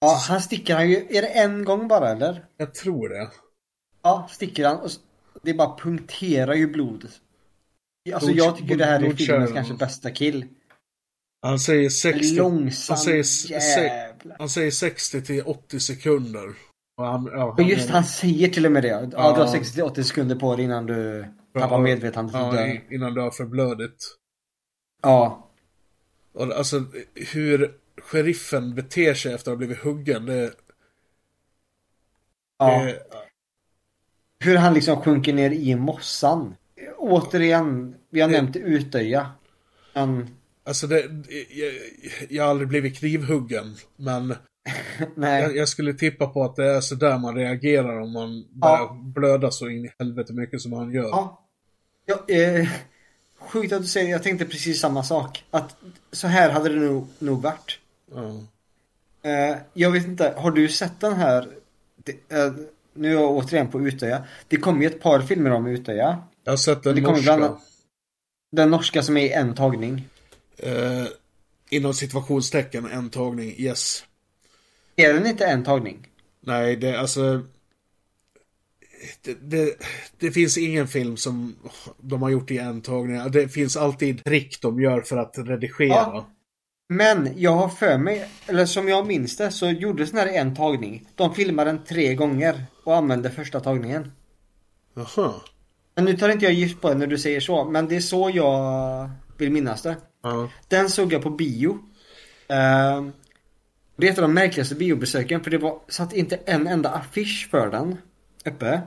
[0.00, 0.96] Ja, han sticker han ju...
[0.96, 2.44] Är det en gång bara eller?
[2.56, 3.28] Jag tror det.
[4.02, 4.90] Ja, sticker han och
[5.42, 7.08] det bara punkterar ju blod.
[8.14, 10.44] Alltså jag tycker det här är filmens kanske bästa kill.
[11.42, 12.34] Han säger 60...
[12.36, 16.54] Långsam han, säger, se- han säger 60 till 80 sekunder.
[16.96, 18.88] Och han, ja, Och just han säger till och med det.
[18.88, 19.52] Ja, du har Ja.
[19.54, 22.66] 60-80 sekunder på dig innan du Ja, tappar medvetandet Ja, dör.
[22.66, 24.04] i- innan du har förblödigt.
[25.02, 25.50] Ja.
[26.32, 30.52] Och alltså hur sheriffen beter sig efter att ha blivit huggen, det...
[32.58, 32.82] Ja.
[32.84, 33.02] det
[34.38, 36.54] Hur han liksom sjunker ner i mossan.
[37.00, 39.26] Återigen, vi har nämnt Utöja.
[39.94, 41.00] Men, alltså det,
[41.50, 41.72] jag,
[42.28, 44.34] jag har aldrig blivit knivhuggen, men
[45.16, 49.02] jag, jag skulle tippa på att det är så där man reagerar om man börjar
[49.02, 51.08] blöda så in i helvete mycket som han gör.
[51.08, 51.46] Ja.
[52.06, 52.68] Ja, eh,
[53.38, 54.12] sjukt att du säger det.
[54.12, 55.44] Jag tänkte precis samma sak.
[55.50, 55.76] Att
[56.12, 57.78] så här hade det nog, nog varit.
[58.14, 58.44] Ja.
[59.30, 61.48] Eh, jag vet inte, har du sett den här?
[61.96, 62.52] Det, eh,
[62.94, 64.24] nu är jag återigen på Utöja.
[64.48, 66.22] Det kom ju ett par filmer om Utöja.
[66.44, 67.36] Jag har sett den Det kommer norska.
[67.36, 67.56] bland
[68.52, 70.08] Den norska som är i en tagning.
[70.56, 71.06] Eh,
[71.70, 74.04] inom situationstecken, en tagning, yes.
[74.96, 76.06] Är den inte en tagning?
[76.40, 77.42] Nej, det alltså...
[79.22, 79.76] Det, det,
[80.18, 81.56] det finns ingen film som
[81.98, 83.30] de har gjort i en tagning.
[83.30, 85.88] Det finns alltid trick de gör för att redigera.
[85.88, 86.30] Ja.
[86.88, 90.56] Men jag har för mig, eller som jag minns det, så gjordes den här en
[90.56, 91.06] tagning.
[91.14, 94.12] De filmade den tre gånger och använde första tagningen.
[94.94, 95.32] Jaha.
[95.94, 98.00] Men nu tar inte jag gift på det när du säger så, men det är
[98.00, 99.96] så jag vill minnas det.
[100.22, 100.50] Ja.
[100.68, 101.78] Den såg jag på bio.
[102.48, 103.12] Ehm,
[103.96, 107.48] det är ett av de märkligaste biobesöken för det var, satt inte en enda affisch
[107.50, 107.96] för den
[108.44, 108.80] uppe.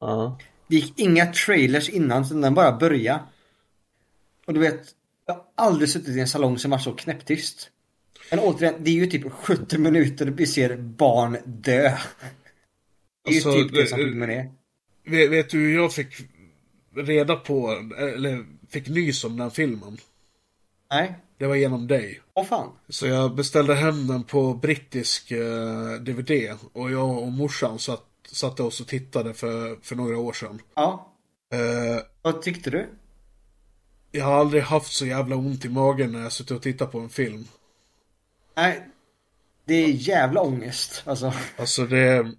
[0.00, 0.38] Ja.
[0.68, 3.20] Det gick inga trailers innan, så den bara började.
[4.46, 4.80] Och du vet,
[5.26, 7.70] jag har aldrig suttit i en salong som var så knäpptyst.
[8.30, 11.92] Men återigen, det är ju typ 70 minuter vi ser barn dö.
[13.24, 14.50] Det är ju Alltså, typ det det- som filmen är.
[15.04, 16.14] Vet, vet du hur jag fick
[16.96, 19.98] reda på, eller fick nys om den filmen?
[20.90, 21.14] Nej.
[21.38, 22.20] Det var genom dig.
[22.34, 22.72] Åh fan.
[22.88, 26.58] Så jag beställde hem den på brittisk eh, DVD.
[26.72, 30.60] Och jag och morsan satt, satte oss och tittade för, för några år sedan.
[30.74, 31.12] Ja.
[31.52, 32.86] Eh, Vad tyckte du?
[34.10, 36.98] jag har aldrig haft så jävla ont i magen när jag suttit och tittat på
[36.98, 37.44] en film.
[38.56, 38.88] Nej.
[39.64, 41.32] Det är jävla ångest, alltså.
[41.56, 42.32] Alltså det...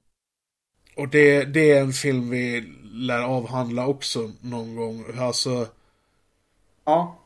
[0.96, 5.06] Och det, det är en film vi lär avhandla också någon gång.
[5.20, 5.68] Alltså...
[6.86, 7.20] Ja.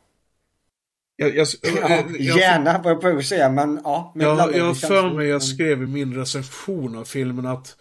[1.16, 4.12] Jag, jag, ja jag, jag, gärna, vad jag på att säga, men ja.
[4.14, 7.76] Med jag, jag för mig, jag men- skrev i min recension av filmen att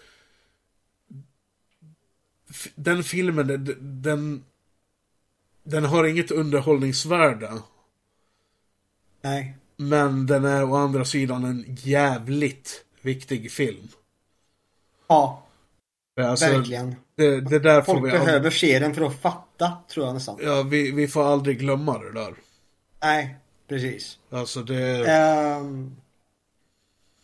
[2.75, 4.43] den filmen, den, den,
[5.63, 7.51] den har inget underhållningsvärde.
[9.21, 9.57] Nej.
[9.75, 13.87] Men den är å andra sidan en jävligt viktig film.
[15.07, 15.43] Ja.
[16.22, 16.95] Alltså, Verkligen.
[17.17, 20.38] Det, det där Folk vi aldrig, behöver se den för att fatta, tror jag nästan.
[20.41, 22.33] ja, vi, vi får aldrig glömma det där.
[23.03, 23.35] Nej,
[23.69, 24.17] precis.
[24.31, 25.06] Alltså det...
[25.11, 25.95] Ehm,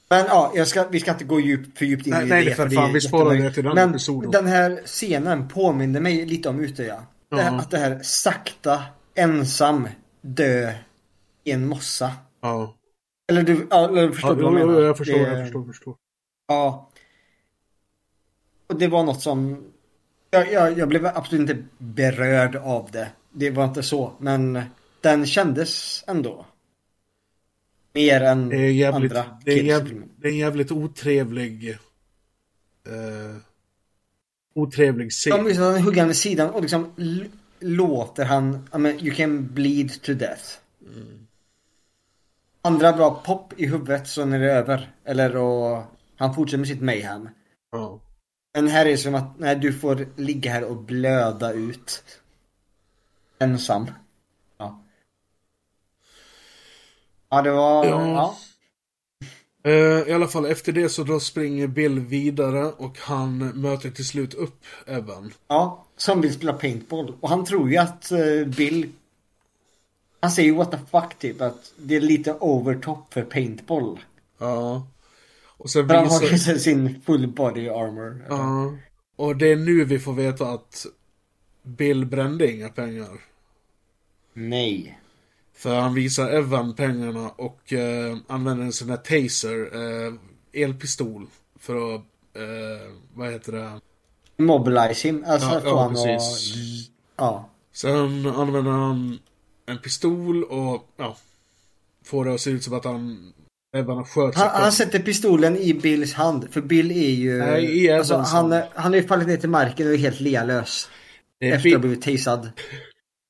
[0.10, 2.46] men ja, jag ska, vi ska inte gå djup, för djupt in Nej, i nej,
[2.46, 2.56] det.
[2.56, 4.32] för det fan, vi sparar det till den Men episoden.
[4.32, 6.68] den här scenen påminner mig lite om.
[6.78, 7.38] Det här, Ja.
[7.60, 8.84] Att det här sakta,
[9.16, 9.88] ensam,
[10.22, 10.72] dö
[11.44, 12.12] i en mossa.
[12.42, 12.76] Ja.
[13.30, 14.82] Eller du, ja, eller du förstår Ja, vad jag menar.
[14.82, 15.96] jag förstår, Det- jag förstår, jag förstår.
[16.48, 16.87] Ja.
[18.68, 19.64] Och det var något som...
[20.30, 23.10] Jag, jag, jag blev absolut inte berörd av det.
[23.32, 24.14] Det var inte så.
[24.20, 24.62] Men
[25.02, 26.46] den kändes ändå.
[27.94, 31.70] Mer än Det jävligt, andra det är jävligt, det är en jävligt otrevlig...
[32.88, 33.38] Eh,
[34.54, 35.48] otrevlig scen.
[35.48, 36.92] Att han hugger han i sidan och liksom
[37.60, 40.44] låter han, I mean, you can bleed to death.
[42.62, 44.92] Andra bra pop i huvudet så när det är över.
[45.06, 45.84] Eller och
[46.18, 47.30] han fortsätter med sitt mayhem.
[47.72, 48.00] Ja.
[48.58, 52.04] Men här är som att, nej du får ligga här och blöda ut.
[53.40, 53.92] Ensam.
[54.58, 54.84] Ja.
[57.30, 58.08] Ja, det var, Ja.
[58.08, 58.38] ja.
[59.72, 64.08] Eh, I alla fall efter det så då springer Bill vidare och han möter till
[64.08, 65.34] slut upp Evan.
[65.48, 67.16] Ja, som vill spela paintball.
[67.20, 68.92] Och han tror ju att eh, Bill...
[70.20, 74.00] Han säger what the fuck typ att det är lite overtop för paintball.
[74.38, 74.88] Ja.
[75.58, 76.32] Och sen han har visar...
[76.32, 78.26] liksom sin full body armor.
[78.30, 78.74] Ja.
[79.16, 80.86] Och det är nu vi får veta att
[81.64, 83.22] Bill brände inga pengar.
[84.34, 85.00] Nej.
[85.54, 90.14] För han visar Evan pengarna och eh, använder en sån här taser, eh,
[90.64, 91.28] elpistol,
[91.60, 92.02] för att,
[92.34, 93.80] eh, vad heter det?
[94.44, 95.24] Mobilize him.
[95.28, 96.90] Alltså Ja, ja, precis.
[96.90, 96.94] att...
[97.16, 97.50] Ja.
[97.72, 99.20] Sen använder han
[99.66, 101.18] en pistol och, ja,
[102.04, 103.34] får det att se ut som att han,
[103.76, 104.72] Evan sköt sig Han, han själv.
[104.72, 106.48] sätter pistolen i Bills hand.
[106.52, 107.38] För Bill är ju...
[107.38, 108.64] Nej, i alltså, han, hand.
[108.76, 110.90] han är ju fallit ner till marken och är helt lealös.
[111.40, 112.50] Är Efter att ha blivit tasad.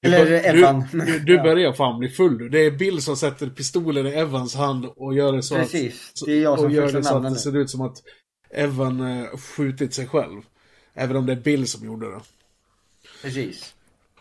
[0.06, 0.84] Eller Evan.
[0.92, 2.52] du, du börjar fan bli full.
[2.52, 6.12] Det är Bill som sätter pistolen i Evans hand och gör det så Precis.
[6.22, 6.26] att...
[6.26, 7.98] Det är jag som och gör det så att det ser ut som att
[8.52, 10.42] Evan eh, skjutit sig själv.
[10.94, 12.22] Även om det är Bill som gjorde det.
[13.22, 13.74] Precis.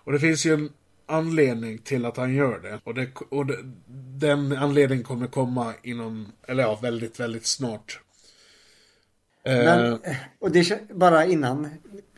[0.05, 0.71] Och det finns ju en
[1.07, 2.81] anledning till att han gör det.
[2.85, 3.57] Och, det, och det,
[4.19, 8.01] den anledningen kommer komma inom, eller ja, väldigt, väldigt snart.
[9.45, 9.99] Eh, Men,
[10.41, 11.69] och det bara innan.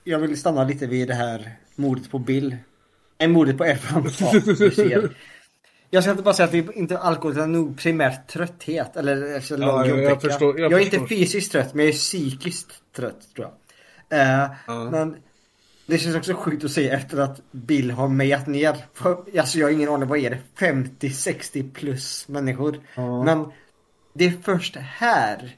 [0.05, 2.57] Jag vill stanna lite vid det här mordet på Bill.
[3.19, 4.11] Nej, mordet på Evan.
[4.21, 5.17] Ja, du ser.
[5.91, 8.97] Jag ska inte bara säga att är inte alkohol utan nog primärt trötthet.
[8.97, 11.01] Eller efter lång Ja, jag- jag förstår- jag är förstår.
[11.01, 13.49] inte fysiskt trött men jag är psykiskt trött tror
[14.09, 14.21] jag.
[14.45, 14.51] Eh,
[14.91, 15.17] Men
[15.89, 18.77] det känns också sjukt att se efter att Bill har mejat ner.
[18.95, 20.39] För, alltså jag har ingen aning vad är det?
[20.59, 22.81] 50-60 plus människor.
[23.25, 23.53] Men
[24.15, 25.57] det är först här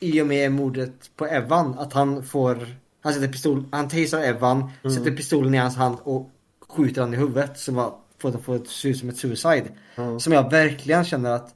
[0.00, 2.66] i och med mordet på Evan att han får
[3.00, 4.96] han sätter pistol, han tasar Evan, Mm.
[4.96, 6.30] sätter pistolen i hans hand och
[6.68, 9.66] skjuter han i huvudet som var, får det få att se ut som ett suicide.
[9.96, 10.20] Mm.
[10.20, 11.54] Som jag verkligen känner att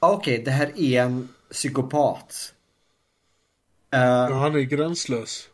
[0.00, 2.54] ja, okej, det här är en psykopat.
[3.90, 5.48] Eh, ja, han är gränslös.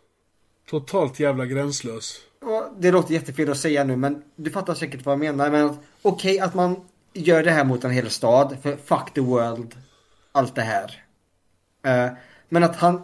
[0.70, 2.16] Totalt jävla gränslös.
[2.42, 5.50] och det låter jättefel att säga nu men du fattar säkert vad jag menar.
[5.50, 6.76] Men okej att man
[7.12, 9.74] gör det här mot en hel stad, för fuck the world,
[10.32, 11.04] allt det här.
[11.86, 12.12] Eh,
[12.48, 13.02] men att han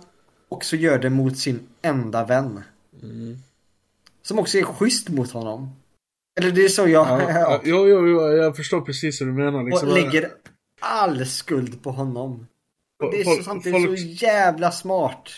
[0.49, 2.63] också gör det mot sin enda vän.
[3.03, 3.39] Mm.
[4.23, 5.77] Som också är schysst mot honom.
[6.41, 7.07] Eller det är så jag...
[7.07, 9.65] Ja, ja, jo, jo, jo, jag förstår precis hur du menar.
[9.65, 9.89] Liksom.
[9.89, 10.31] och lägger
[10.81, 12.47] all skuld på honom.
[13.05, 15.29] Och det är så, samtidigt folk- så jävla smart.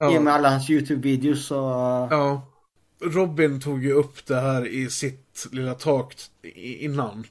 [0.00, 0.14] Ja.
[0.14, 2.12] I och med alla hans YouTube-videos och...
[2.12, 2.46] Ja.
[3.02, 6.16] Robin tog ju upp det här i sitt lilla tak
[6.54, 7.26] innan.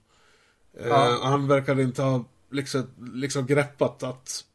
[0.80, 1.20] Eh, Ja.
[1.24, 4.46] han verkade inte ha liksom, liksom greppat att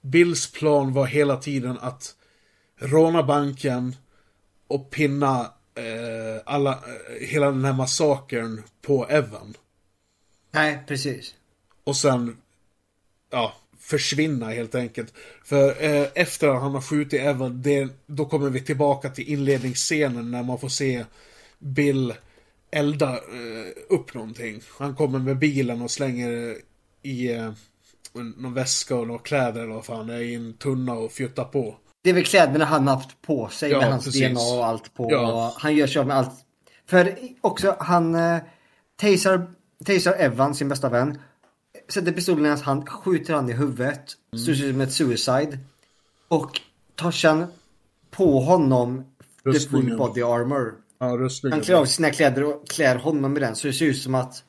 [0.00, 2.14] Bills plan var hela tiden att
[2.76, 3.96] råna banken
[4.66, 5.40] och pinna
[5.74, 9.54] eh, alla, eh, hela den här massakern på Evan.
[10.50, 11.34] Nej, precis.
[11.84, 12.36] Och sen,
[13.30, 13.54] ja,
[13.90, 15.14] försvinna helt enkelt.
[15.44, 20.30] För eh, efter att han har skjutit Evan, det, då kommer vi tillbaka till inledningsscenen
[20.30, 21.04] när man får se
[21.58, 22.14] Bill
[22.70, 24.60] elda eh, upp någonting.
[24.78, 26.56] Han kommer med bilen och slänger
[27.02, 27.52] i eh,
[28.12, 31.44] någon väska och några kläder eller vad fan det är i en tunna och fjuttar
[31.44, 31.76] på.
[32.02, 34.28] Det är väl kläderna han haft på sig Ja, med hans precis.
[34.28, 35.08] DNA och allt på.
[35.10, 35.54] Ja.
[35.58, 36.32] Han gör sig av med allt.
[36.86, 38.38] För också han eh,
[39.00, 39.46] tasar,
[39.84, 41.18] tasar Evan, sin bästa vän.
[41.92, 44.16] Sätter pistolen i hans hand, skjuter han i huvudet.
[44.32, 44.44] Mm.
[44.44, 45.58] Ser ut som ett suicide.
[46.28, 46.60] Och
[46.94, 47.46] tar sen
[48.10, 49.04] på honom
[49.52, 50.74] the full body armor.
[50.98, 51.28] Ja.
[51.50, 53.56] Han klär av sina kläder och klär honom i den.
[53.56, 54.44] Så det ser ut som att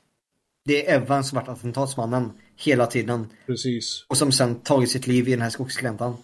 [0.66, 3.28] det är Evan som varit attentatsmannen hela tiden.
[3.45, 4.06] Precis.
[4.08, 6.18] Och som sen tagit sitt liv i den här skogsgläntan.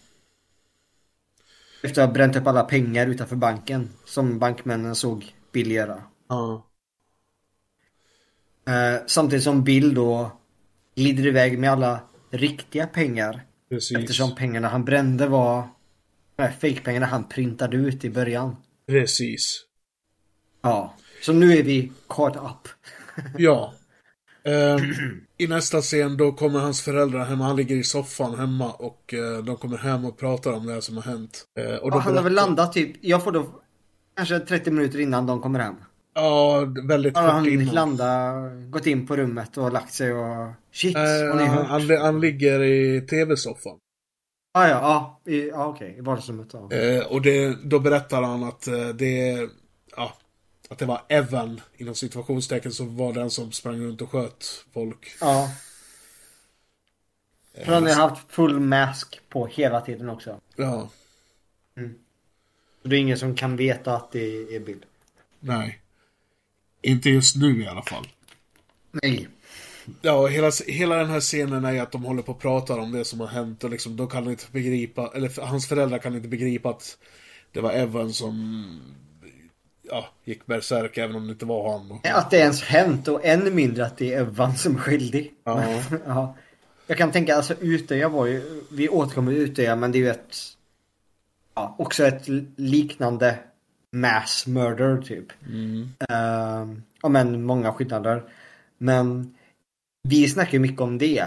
[1.84, 3.90] Efter att ha bränt upp alla pengar utanför banken.
[4.06, 6.04] Som bankmännen såg Bill göra.
[6.28, 6.66] Ja.
[8.68, 10.37] Eh, samtidigt som Bill då
[10.98, 12.00] glider iväg med alla
[12.32, 13.42] riktiga pengar.
[13.70, 13.98] Precis.
[13.98, 15.68] Eftersom pengarna han brände var
[16.36, 18.56] de här fake-pengarna han printade ut i början.
[18.88, 19.64] Precis.
[20.62, 20.94] Ja.
[21.22, 22.70] Så nu är vi caught up.
[23.38, 23.74] Ja.
[24.44, 24.82] Ehm,
[25.38, 27.40] I nästa scen då kommer hans föräldrar hem.
[27.40, 30.82] Han ligger i soffan hemma och eh, de kommer hem och pratar om det här
[30.82, 31.46] som har hänt.
[31.60, 33.62] Eh, och då han har väl landat typ, jag får då
[34.16, 35.76] kanske 30 minuter innan de kommer hem.
[36.20, 37.76] Ja, väldigt Har han innan.
[37.76, 41.68] landat, gått in på rummet och lagt sig och shit, Eh, har ni han, hört?
[41.68, 43.78] han, han ligger i tv-soffan.
[44.54, 44.80] Ah, ja,
[45.26, 46.48] ja, i, ja okej, i vardagsrummet.
[46.54, 46.72] Ja.
[46.72, 49.48] Eh, och det, då berättar han att eh, det
[49.98, 50.14] ja,
[50.70, 55.18] att det var Evan, inom situationstecken, som var den som sprang runt och sköt folk.
[55.22, 55.50] ja.
[57.66, 60.40] För han har haft full mask på hela tiden också.
[60.56, 60.90] Ja.
[62.82, 64.86] Så det är ingen som kan veta att det är Bill.
[65.40, 65.82] Nej.
[66.88, 68.08] Inte just nu i alla fall.
[68.92, 69.28] Nej.
[70.02, 73.06] Ja, hela, hela den här scenen är att de håller på och pratar om det
[73.06, 76.70] som har hänt och liksom, de kan inte begripa, eller hans föräldrar kan inte begripa
[76.70, 76.98] att
[77.52, 78.66] det var Evan som
[79.82, 82.00] ja, gick bärsärk även om det inte var han.
[82.04, 85.34] Att det ens hänt och ännu mindre att det är Evan som är skyldig.
[85.44, 85.82] Ja.
[86.06, 86.36] ja.
[86.88, 90.38] Jag kan tänka, alltså Utöja var ju, vi återkommer Utöja men det är ju ett,
[91.56, 93.40] ja, också ett liknande
[94.00, 95.26] mass murder typ.
[95.48, 95.82] Mm.
[96.12, 98.24] Uh, ja men många skillnader.
[98.78, 99.36] Men
[100.04, 101.26] vi snackar ju mycket om det.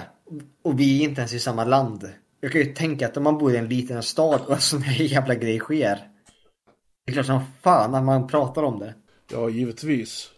[0.63, 2.09] Och vi är inte ens i samma land.
[2.41, 4.83] Jag kan ju tänka att om man bor i en liten stad och en sån
[4.83, 5.99] här jävla grej sker.
[7.07, 8.95] Det är klart som fan när man pratar om det.
[9.33, 10.31] Ja, givetvis.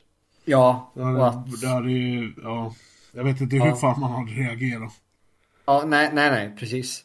[0.45, 1.85] Ja, Det och hade, att...
[1.85, 2.75] det ju, ja.
[3.13, 3.77] Jag vet inte hur Ja.
[3.77, 4.93] fan man hade reagerat.
[5.65, 7.05] Ja, nej, nej, nej, precis.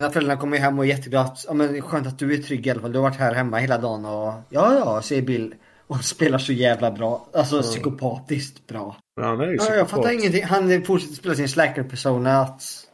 [0.00, 1.34] När föräldrarna kommer hem och är jätteglada.
[1.46, 2.92] Ja, men skönt att du är trygg i alla fall.
[2.92, 5.54] Du har varit här hemma hela dagen och ja, ja, säger Bill.
[5.86, 7.26] Och spelar så jävla bra.
[7.34, 7.62] Alltså Ja.
[7.62, 8.96] psykopatiskt bra.
[9.16, 9.90] Ja, han är ju Ja, jag psykopat.
[9.90, 10.44] fattar ingenting.
[10.44, 12.86] Han fortsätter spela sin slacker-persona att...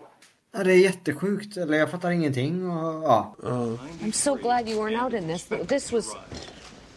[0.56, 1.56] Ja, det är jättesjukt.
[1.56, 3.34] Eller jag fattar ingenting och ja.
[3.42, 5.48] I'm so glad you weren't out in this.
[5.68, 6.16] This was.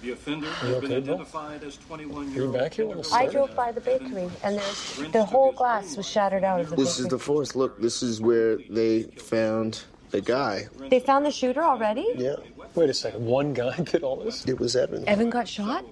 [0.01, 1.03] The offender has been okay, Bill?
[1.03, 2.87] identified as 21 You're back here.
[3.23, 6.75] I drove by the bakery and there's the whole glass was shattered out of the
[6.75, 7.09] This is bakery.
[7.17, 7.55] the forest.
[7.55, 10.67] Look, this is where they found the guy.
[10.89, 12.07] They found the shooter already?
[12.15, 12.35] Yeah.
[12.75, 13.25] Wait a second.
[13.25, 14.45] One guy did all this?
[14.45, 15.07] It was Evan.
[15.07, 15.85] Evan got shot?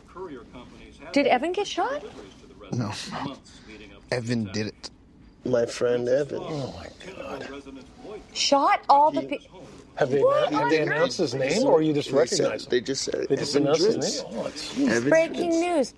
[1.13, 2.03] Did Evan get shot?
[2.71, 2.91] No.
[4.11, 4.89] Evan did it.
[5.45, 6.39] My friend Evan.
[6.41, 7.47] Oh my god.
[8.33, 9.63] Shot all the people.
[9.95, 10.21] Have they,
[10.51, 12.69] have they announced his name or you just They recognize said- him?
[12.69, 14.25] They just said They just Evan announced his name?
[14.37, 15.75] Oh, it's- Evan Breaking Dritz.
[15.77, 15.93] news.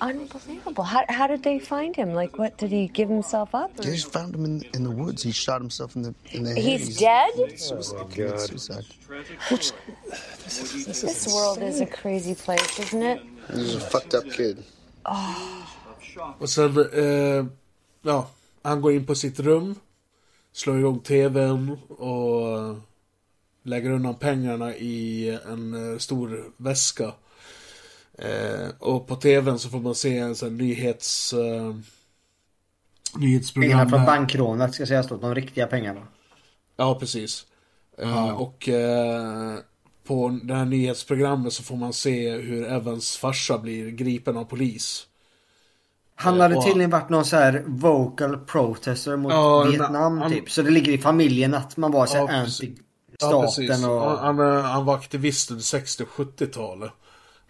[0.00, 0.84] Unbelievable.
[0.84, 2.14] How, how did they find him?
[2.14, 2.56] Like, what?
[2.58, 3.70] Did he give himself up?
[3.78, 5.22] or- They just found him in, in the woods.
[5.22, 6.64] He shot himself in the in the head.
[6.64, 7.30] He's dead?
[7.58, 7.96] Suicide.
[8.00, 8.40] Oh, committed God.
[8.48, 8.84] Suicide.
[10.44, 13.20] This world is a crazy place, isn't it?
[13.54, 14.62] He's a fucked up kid.
[16.38, 17.44] Och sen, eh,
[18.02, 18.26] ja,
[18.62, 19.74] han går in på sitt rum,
[20.52, 22.76] slår igång tvn och
[23.62, 27.12] lägger undan pengarna i en eh, stor väska.
[28.18, 31.32] Eh, och på tvn så får man se en sån nyhets...
[31.32, 31.74] Eh,
[33.16, 33.70] nyhetsprogram.
[33.70, 35.16] Pengarna från bankrånet ska sägas då.
[35.16, 36.00] De riktiga pengarna.
[36.76, 37.46] Ja, precis.
[37.98, 38.32] Eh, Ja.
[38.34, 39.54] och eh,
[40.06, 45.06] på det här nyhetsprogrammet så får man se hur Evans farsa blir gripen av polis.
[46.14, 50.50] Han hade Och- tydligen varit någon så här vocal protester mot Ja, Vietnam han- typ.
[50.50, 52.76] Så det ligger i familjen att man var så Ja, anti-staten
[53.20, 53.84] Ja, precis.
[53.84, 54.00] och...
[54.00, 56.90] Han, han, eh, han var aktivist under 60 och 70-talet.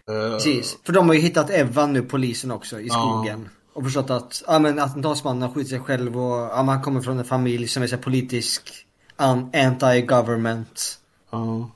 [0.09, 0.77] Eh, Precis.
[0.83, 2.93] För de har ju hittat Evan nu, polisen också, i Ja.
[2.93, 3.49] skogen.
[3.73, 7.19] Och förstått att, ja men attentatsmannen har skjutit sig själv och, ja han kommer från
[7.19, 8.85] en familj som är så politisk,
[9.17, 10.97] anti-government.
[11.29, 11.69] Ja.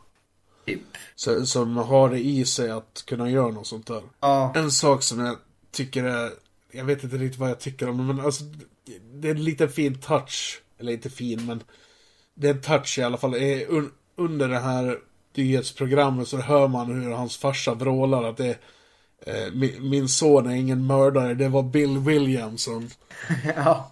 [0.66, 0.82] Typ.
[1.16, 4.01] Så, som har det i sig att kunna göra något sånt där.
[4.19, 4.53] Ja.
[4.56, 5.38] En sak som jag
[5.72, 6.32] tycker är,
[6.72, 8.43] jag vet inte riktigt vad jag tycker om det, men alltså
[9.14, 10.61] det är en liten fin touch.
[10.80, 11.64] Eller inte fin, men
[12.33, 13.35] det är en touch i alla fall.
[14.16, 14.98] Under det här
[15.35, 18.58] nyhetsprogrammet så hör man hur hans farsa vrålar att det
[19.25, 22.90] eh, min, min son är ingen mördare, det var Bill Williamson.
[23.56, 23.91] ja.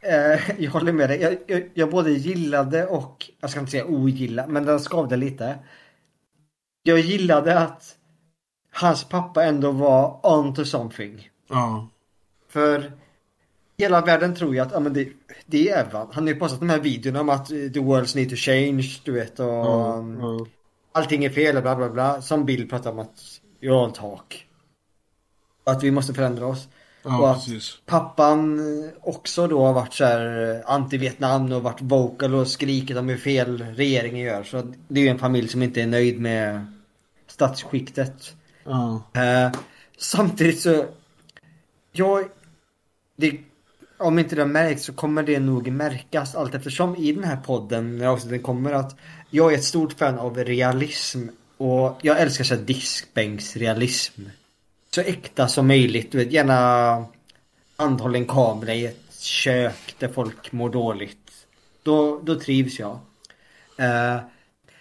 [0.00, 1.20] Eh, jag håller med dig.
[1.20, 5.58] Jag, jag, jag både gillade och, jag ska inte säga ogilla, men den skavde lite.
[6.82, 7.96] Jag gillade att
[8.70, 11.30] hans pappa ändå var on to something.
[11.48, 11.88] Ja.
[12.48, 12.92] För
[13.76, 15.08] hela världen tror ju att ja, men det,
[15.46, 16.08] det är Evan.
[16.12, 19.00] Han har ju postat de här videorna om att eh, the worlds need to change,
[19.04, 19.40] du vet.
[19.40, 20.46] Och um, ja.
[20.92, 22.22] allting är fel och bla bla bla.
[22.22, 24.46] Som Bill pratar om att you're on talk.
[25.64, 26.68] Och att vi måste förändra oss.
[27.02, 27.78] Ja, och att precis.
[27.86, 32.96] pappan eh, också då har varit så här eh, anti-Vietnam och varit vocal och skrikit
[32.96, 34.42] om hur fel regeringen gör.
[34.42, 36.66] Så det är ju en familj som inte är nöjd med
[37.26, 38.36] statsskiktet.
[38.64, 39.02] Ja.
[39.12, 39.52] Eh,
[39.98, 40.84] samtidigt så,
[41.92, 42.24] jag,
[43.16, 43.40] det,
[43.98, 47.36] om inte det har märkts så kommer det nog märkas allt eftersom i den här
[47.36, 48.96] podden, när avsnitten kommer, att
[49.30, 51.26] jag är ett stort fan av realism.
[51.56, 54.22] Och jag älskar så här diskbänksrealism.
[54.94, 57.04] Så äkta som möjligt, du vet, gärna
[57.76, 61.18] handhållen kamera i ett kök där folk mår dåligt.
[61.82, 62.92] Då, då trivs jag.
[63.76, 64.16] Eh,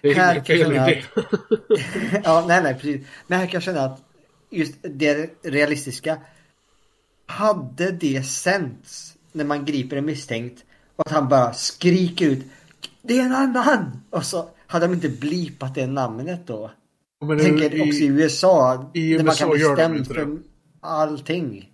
[0.02, 3.08] Det är här kan jag känna att- ja, nej, nej, precis.
[3.28, 4.02] Men här kan jag känna att
[4.50, 6.18] just det realistiska.
[7.26, 10.64] Hade det sänts när man griper en misstänkt
[10.96, 12.46] och att han bara skriker ut
[13.02, 13.92] Det är en annan!
[14.10, 16.72] Och så hade de inte blipat det namnet då.
[17.22, 18.90] Men jag tänker i- också i USA.
[18.94, 20.38] i där man kan USA bli de inte för det.
[20.82, 21.70] allting.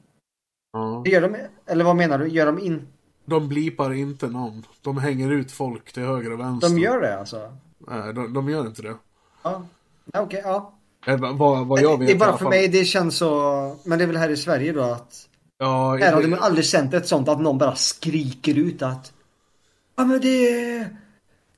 [0.73, 1.03] Ja.
[1.05, 2.27] Gör de, eller vad menar du?
[2.27, 2.87] Gör de in...
[3.25, 4.63] de blipar inte namn.
[4.81, 6.69] De hänger ut folk till höger och vänster.
[6.69, 7.53] De gör det alltså?
[7.87, 8.95] Nej, de, de gör inte det.
[9.43, 9.65] Ja,
[10.13, 10.73] okej, ja.
[11.07, 13.29] Eh, Vad, vad jag vet det är bara för mig, det känns så...
[13.83, 15.25] Men det är väl här i Sverige då att...
[15.61, 19.13] Ja, Här har de aldrig känt ett sånt att någon bara skriker ut att...
[19.95, 20.95] Ja men det är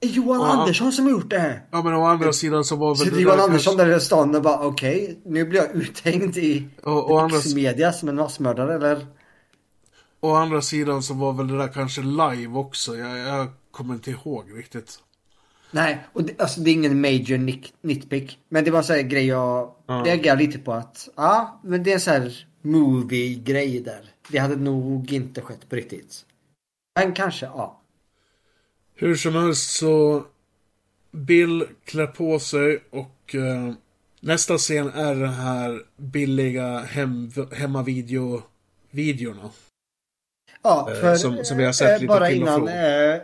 [0.02, 0.48] Johan Ja.
[0.48, 1.62] Andersson som har gjort det här.
[1.72, 4.36] Ja men å andra sidan så var väl Sitter Johan Andersson kanske- där i stan
[4.36, 8.76] och bara okej, nu blir jag uthängd i Och- och andra- media som en massmördare
[8.76, 9.06] eller?
[10.20, 12.96] Å andra sidan så var väl det där kanske live också.
[12.98, 15.00] Jag, jag kommer inte ihåg riktigt.
[15.72, 18.40] Nej, och det, alltså det är ingen major nick, nitpick.
[18.50, 20.04] Men det var en sån här grej jag Ja.
[20.06, 24.02] reagerade lite på att, ja, men det är en sån här movie-grej där.
[24.32, 26.26] Det hade nog inte skett på riktigt.
[27.00, 27.82] Men kanske, ja.
[28.96, 30.24] Hur som helst så
[31.12, 33.74] Bill klär på sig och eh,
[34.20, 39.50] nästa scen är den här billiga hem, hemmavideo-videorna.
[40.62, 43.16] Ja, Eh, för som- som vi har sett eh, lite bara till innan, eh,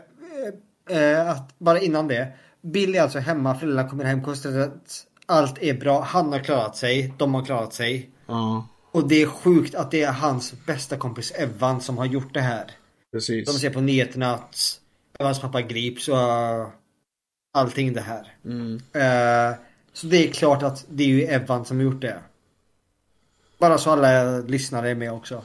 [0.97, 2.33] eh, att, bara innan det.
[2.61, 6.01] Bill är alltså hemma, föräldrarna kommer hem, konstaterar att allt är bra.
[6.01, 8.09] Han har klarat sig, de har klarat sig.
[8.25, 12.33] Ja, Och det är sjukt att det är hans bästa kompis Evan som har gjort
[12.33, 12.71] det här.
[13.11, 13.45] precis.
[13.45, 14.81] De ser på nyheterna att
[15.19, 16.67] Evans pappa grips och uh,
[17.53, 18.33] allting det här.
[18.45, 18.75] Mm.
[18.75, 19.57] Eh,
[19.93, 22.19] så det är klart att det är ju Evan som har gjort det.
[23.59, 25.43] Bara så alla lyssnare är med också.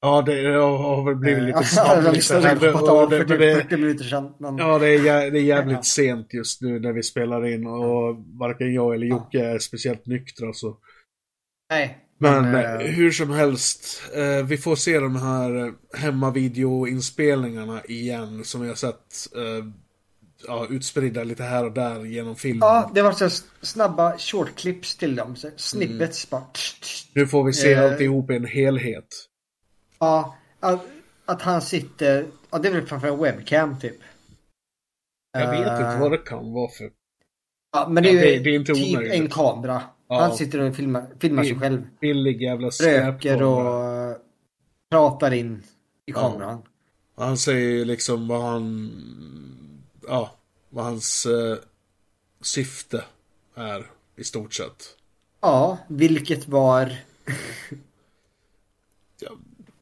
[0.00, 1.90] Ja, det har väl blivit lite Eh, snabbt.
[1.92, 4.34] Av för Men typ det- 40 minuter sedan.
[4.38, 4.58] Men...
[4.58, 8.74] Ja, det är, det är jävligt sent just nu när vi spelar in och varken
[8.74, 10.76] jag eller Jocke är speciellt nyktra så.
[11.70, 12.05] Nej.
[12.18, 18.44] Men eh, eh, hur som helst, eh, vi får se de här eh, hemmavideoinspelningarna igen
[18.44, 19.64] som vi har sett eh,
[20.46, 22.68] ja, utspridda lite här och där genom filmen.
[22.68, 23.30] Ja, det var så
[23.62, 25.36] snabba short clips till dem.
[25.36, 26.44] Så snippets bara.
[27.14, 29.06] Nu får vi se Eh, alltihop i en helhet.
[29.98, 30.80] Ja, att,
[31.24, 33.96] att han sitter, ja det är väl framför en webcam typ.
[35.32, 36.90] Jag vet inte vad det kan vara för.
[37.72, 39.14] Ja, men det är Ja, det- det är inte typ omöjligt.
[39.14, 39.82] en kamera.
[40.08, 40.20] Ja.
[40.20, 41.82] Han sitter och filmar, filmar sig själv.
[42.00, 44.16] Billig jävla Röker och
[44.90, 45.62] pratar in
[46.06, 46.20] i Ja.
[46.20, 46.62] kameran.
[47.16, 48.92] Han säger liksom vad han...
[50.08, 50.30] Ja,
[50.70, 51.56] vad hans eh,
[52.40, 53.04] syfte
[53.54, 54.96] är i stort sett.
[55.40, 56.92] Ja, vilket var...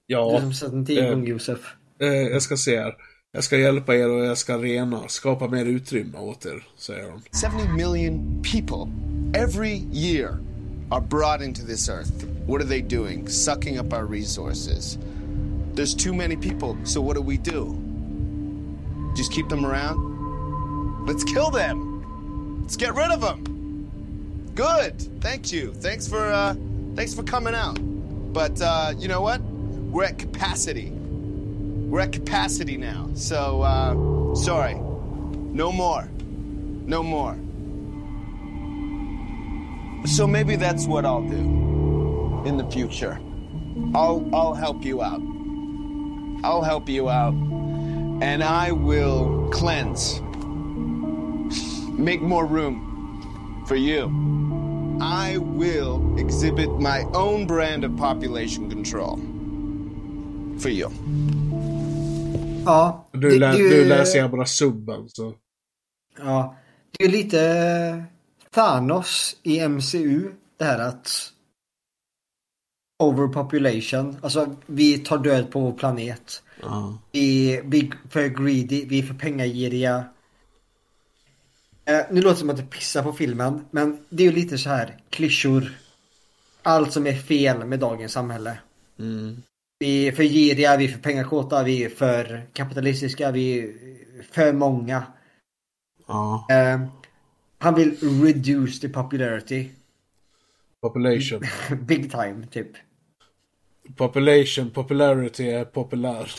[0.06, 0.30] Ja.
[0.34, 1.74] Du som sett en tio eh, Josef.
[1.98, 2.96] Eh, jag ska se här.
[3.36, 7.22] Jag ska hjälpa er och jag ska rena, skapa mer utrymme åt er, säger han.
[7.52, 8.92] 70 million people
[9.40, 10.38] every year
[10.90, 12.24] are brought into this earth.
[12.46, 13.28] What are they doing?
[13.28, 14.98] Sucking up our resources.
[15.74, 17.76] There's too many people, so what do we do?
[19.16, 19.98] Just keep them around?
[21.06, 22.62] Let's kill them!
[22.62, 23.42] Let's get rid of them!
[24.54, 25.20] Good!
[25.20, 25.72] Thank you.
[25.80, 26.54] Thanks for, uh,
[26.94, 27.78] thanks for coming out.
[28.32, 29.40] But, uh, you know what?
[29.40, 30.92] We're at capacity.
[31.90, 33.10] We're at capacity now.
[33.14, 34.74] So, uh, sorry.
[34.74, 36.08] No more.
[36.86, 37.36] No more.
[40.06, 43.18] So maybe that's what I'll do in the future.
[43.94, 45.22] I'll I'll help you out.
[46.44, 47.34] I'll help you out
[48.22, 50.20] and I will cleanse.
[51.98, 54.10] Make more room for you.
[55.00, 59.16] I will exhibit my own brand of population control
[60.58, 60.90] for you.
[62.64, 63.04] Ja.
[63.12, 65.34] Du, det- lä- ju- du läser jag bara subben, så...
[66.18, 66.56] Ja.
[66.98, 68.04] Det är lite
[68.50, 70.30] Thanos i MCU.
[70.56, 71.30] Det här att
[72.98, 74.16] overpopulation.
[74.22, 76.42] Alltså vi tar död på vår planet.
[76.62, 76.98] Ja.
[77.12, 80.04] Vi, är för greedy, vi är för pengagiriga.
[81.84, 84.58] Eh, nu låter det som att jag pissar på filmen, men det är ju lite
[84.58, 85.72] så här klyschor.
[86.62, 88.58] Allt som är fel med dagens samhälle.
[88.98, 89.42] Mm.
[89.78, 93.72] Vi är för giriga, vi är för pengakåta, vi är för kapitalistiska, vi är
[94.32, 95.02] för många.
[96.06, 96.46] Ja.
[96.50, 96.80] Eh,
[97.58, 99.68] han vill reduce the popularity.
[100.82, 101.42] Population.
[101.86, 102.68] Big time, typ.
[103.96, 106.30] Population, popularity är populär.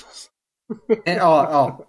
[1.06, 1.86] Eh, Ja, ja.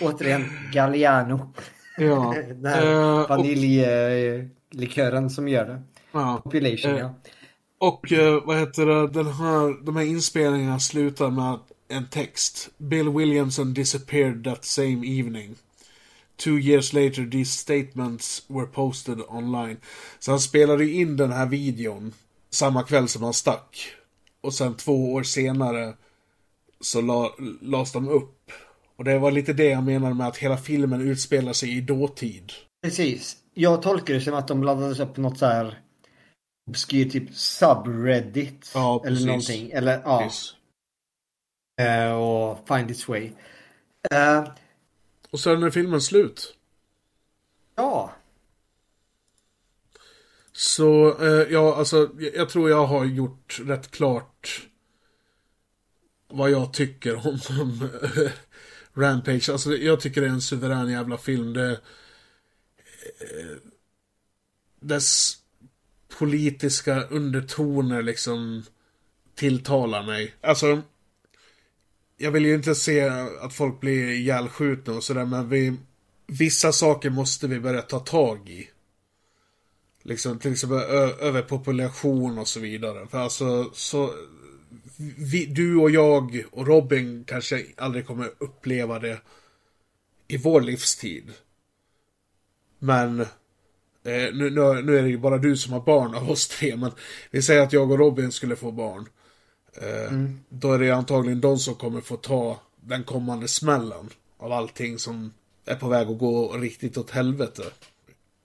[0.00, 1.52] Återigen, Galliano.
[1.98, 2.34] Ja.
[2.48, 5.82] Den här och- vaniljlikören som gör det.
[6.12, 6.40] Ja.
[6.44, 7.14] Population, Eh, ja.
[7.86, 12.70] Och eh, vad heter det, den här, de här inspelningarna slutar med en text.
[12.78, 15.54] Bill Williamson disappeared that same evening.
[16.36, 19.76] Two years later these statements were posted online.
[20.18, 22.12] Så han spelade ju in den här videon
[22.50, 23.92] samma kväll som han stack.
[24.40, 25.94] Och sen två år senare
[26.80, 28.50] så la, lades de upp.
[28.96, 32.52] Och det var lite det jag menade med att hela filmen utspelar sig i dåtid.
[32.82, 33.36] Precis.
[33.54, 35.83] Jag tolkar det som att de laddades upp på något så här
[36.66, 38.70] obskyr typ subreddit.
[38.74, 39.26] Ja, eller precis.
[39.26, 39.70] någonting.
[39.70, 40.18] Eller ja.
[40.18, 40.54] Precis.
[41.80, 43.32] Eh, och Find Its Way.
[44.10, 44.44] Eh,
[45.30, 46.54] Och sen är filmen slut.
[47.76, 48.12] ja,
[50.52, 54.68] Så, eh, ja, alltså, jag, jag tror jag har gjort rätt klart
[56.28, 57.88] vad jag tycker om, om
[58.94, 59.48] Rampage.
[59.50, 61.52] Alltså, jag tycker det är en suverän jävla film.
[61.52, 61.80] Det,
[64.80, 65.36] dess
[66.18, 68.62] politiska undertoner liksom
[69.34, 70.34] tilltalar mig.
[70.40, 70.82] Alltså,
[72.16, 73.00] jag vill ju inte se
[73.40, 75.76] att folk blir ihjälskjutna och sådär, men vi,
[76.26, 78.70] vissa saker måste vi börja ta tag i.
[80.02, 83.06] Liksom till exempel överpopulation och så vidare.
[83.06, 84.14] För alltså, så...
[85.16, 89.20] Vi, du och jag och Robin kanske aldrig kommer uppleva det
[90.28, 91.32] i vår livstid.
[92.78, 93.26] Men
[94.04, 96.76] eh, nu, nu, nu är det ju bara du som har barn av oss tre,
[96.76, 96.92] men
[97.30, 99.08] vi säger att jag och Robin skulle få barn.
[99.82, 100.40] Eh, Mm.
[100.48, 104.08] Då är det antagligen de som kommer få ta den kommande smällen
[104.38, 105.32] av allting som
[105.64, 107.62] är på väg att gå riktigt åt helvete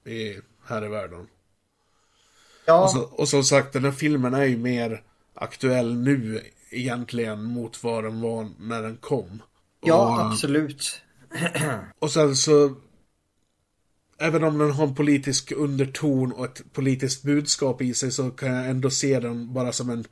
[0.05, 1.27] i, här i världen.
[2.65, 2.83] Ja.
[2.83, 7.83] Och, så, och som sagt, den här filmen är ju mer aktuell nu egentligen mot
[7.83, 9.41] vad den var när den kom.
[9.85, 11.01] ja Och- absolut.
[11.99, 12.75] och sen så...
[14.21, 18.53] Även om den har en politisk underton och ett politiskt budskap i sig så kan
[18.53, 20.05] jag ändå se den bara som en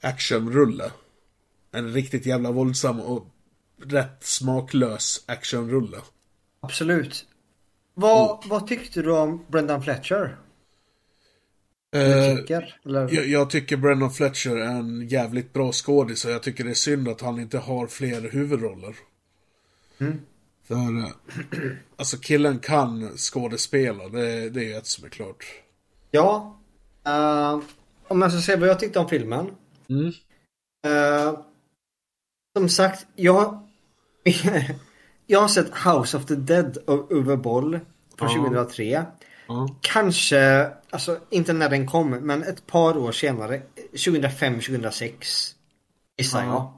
[0.00, 0.90] actionrulle.
[1.72, 3.26] En riktigt jävla våldsam och
[3.82, 5.96] rätt smaklös actionrulle.
[6.60, 7.26] Absolut.
[7.94, 10.36] Vad, vad tyckte du om Brendan Fletcher?
[11.94, 12.80] Eh, tycker?
[12.82, 16.74] Jag, jag tycker Brendan Fletcher är en jävligt bra skådis och jag tycker det är
[16.74, 18.96] synd att han inte har fler huvudroller.
[19.98, 20.20] Mm.
[20.72, 25.44] För, eh, alltså killen kan skådespela, det, det är ett som är klart.
[26.10, 26.58] Ja.
[27.06, 27.60] eh,
[28.08, 29.50] om jag ska säga vad jag tyckte om filmen.
[29.88, 30.12] Mm.
[30.86, 31.38] Eh,
[32.56, 33.68] som sagt, jag...
[35.26, 37.80] jag har sett House of the Dead av Uwe Boll
[38.18, 38.36] från Ja.
[38.36, 39.06] 2003.
[39.46, 39.76] Ja.
[39.80, 43.62] Kanske, alltså inte när den kom, men ett par år senare.
[43.92, 45.54] 2005-2006.
[46.18, 46.72] Gissar jag.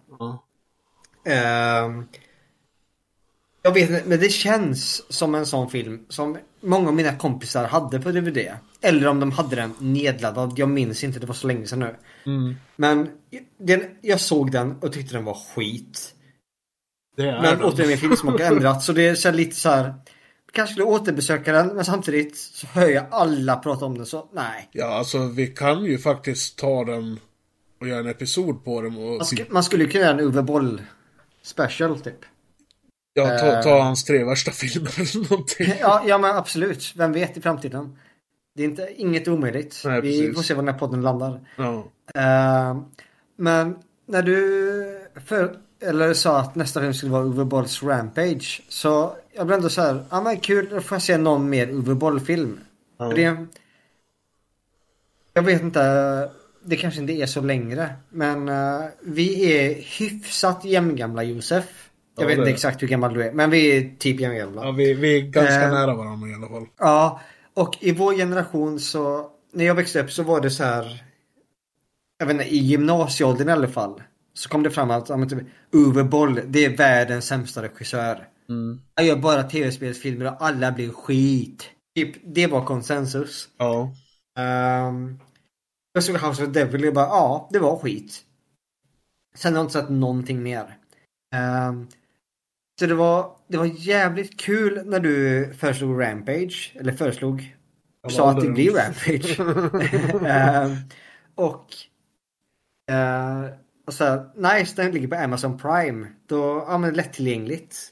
[3.64, 3.70] Ja.
[3.70, 3.70] Ja.
[3.70, 7.64] Jag vet inte, men det känns som en sån film som många av mina kompisar
[7.64, 8.38] hade på DVD.
[8.80, 10.52] Eller om de hade den nedladdad.
[10.56, 11.96] Jag minns inte, det var så länge sedan nu.
[12.26, 12.54] Mm.
[12.76, 13.08] Men
[13.58, 16.14] den, jag såg den och tyckte den var skit.
[17.16, 17.62] Men den.
[17.62, 18.86] återigen min filmsmak har ändrats.
[18.86, 19.94] Så det är så lite så här.
[20.52, 24.68] Kanske skulle återbesöka den men samtidigt så hör jag alla prata om den så nej.
[24.72, 27.20] Ja, alltså vi kan ju faktiskt ta den
[27.80, 29.00] och göra en episod på den och...
[29.10, 30.82] Man, sk- man skulle kunna göra en Uwe Boll
[31.42, 32.18] special typ.
[33.14, 33.62] Ja, ta, eh.
[33.62, 35.72] ta hans tre värsta filmer eller någonting.
[35.80, 36.92] Ja, ja men absolut.
[36.96, 37.98] Vem vet i framtiden.
[38.56, 39.82] Det är inte, inget omöjligt.
[39.84, 40.36] Nej, Vi precis.
[40.36, 41.40] får se var den här podden landar.
[41.56, 41.84] Ja.
[42.14, 42.78] Eh,
[43.36, 43.76] men
[44.06, 48.62] när du för, eller sa att nästa film skulle vara Uwe Bolls Rampage.
[48.68, 51.68] Så jag blev ändå så här, ja men kul, då får jag se någon mer
[51.68, 52.60] Uwe Boll-film.
[52.98, 53.08] Ja.
[53.08, 53.46] Det,
[55.34, 56.30] jag vet inte,
[56.64, 57.94] det kanske inte är så längre.
[58.08, 61.83] Men eh, vi är hyfsat jämngamla Josef.
[62.16, 64.64] Jag Ja, vet inte exakt hur gammal du är, men vi är typ jämngamla.
[64.64, 65.72] ja, vi, vi är ganska Eh.
[65.72, 66.66] nära varandra i alla fall.
[66.78, 67.20] Ja,
[67.54, 71.04] och i vår generation så, när jag växte upp så var det så här,
[72.18, 74.02] jag vet inte, i gymnasieåldern i alla fall.
[74.34, 75.38] Så kom det fram att, ja, typ,
[75.72, 78.28] Uwe Boll, det är världens sämsta regissör.
[78.48, 78.80] Mm.
[78.96, 81.70] Han gör bara tv-spelsfilmer och alla blir skit.
[81.96, 83.48] Typ, det var konsensus.
[83.58, 83.90] Ja.
[84.88, 85.20] Um,
[85.92, 88.20] jag såg House of Devil och bara, ja, det var skit.
[89.36, 90.76] Sen har jag inte sett någonting mer.
[91.34, 91.86] Ehm,
[92.78, 96.72] så det var, det var jävligt kul när du föreslog Rampage.
[96.74, 97.56] Eller föreslog.
[98.02, 98.70] Jag sa att det blir.
[98.70, 99.40] Rampage.
[100.26, 100.76] Ehm,
[101.34, 101.74] och
[102.90, 103.54] uh,
[103.86, 106.06] och så här, nice, den ligger på Amazon Prime.
[106.26, 107.90] Då, ja men lättillgängligt.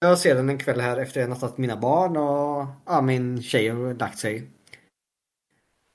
[0.00, 3.68] Jag ser den en kväll här efter jag nattat mina barn och ja, min tjej
[3.68, 4.50] har lagt sig.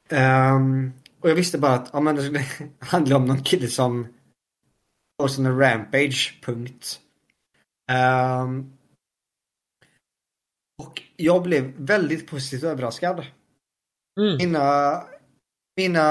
[0.09, 2.45] Ehm, och jag visste bara att ja, men det skulle
[2.79, 4.07] handla om någon kille som
[5.21, 6.99] får sån en rampage, punkt.
[7.91, 8.73] Ehm,
[10.83, 13.25] och jag blev väldigt positivt överraskad.
[14.39, 15.03] Mina,
[15.77, 16.01] mina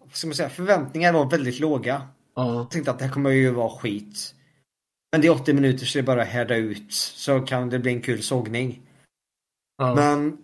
[0.00, 2.08] vad ska man säga, förväntningar var väldigt låga.
[2.34, 2.54] Ja.
[2.54, 4.34] Jag tänkte att det här kommer ju vara skit.
[5.12, 6.92] Men det är 80 minuter så det är bara att härda ut.
[6.92, 8.82] Så kan det bli en kul sågning.
[9.76, 9.94] Ja.
[9.94, 10.38] Men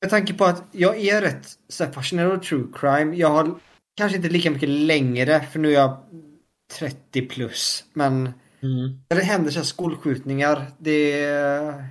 [0.00, 3.16] med tanke på att jag är rätt så fascinerad av true crime.
[3.16, 3.60] Jag har
[3.96, 5.96] kanske inte lika mycket längre för nu är jag
[6.78, 7.84] 30 plus.
[7.92, 8.32] Men
[8.62, 9.00] Mm.
[9.08, 10.66] det händer så här skolskjutningar.
[10.78, 11.12] Det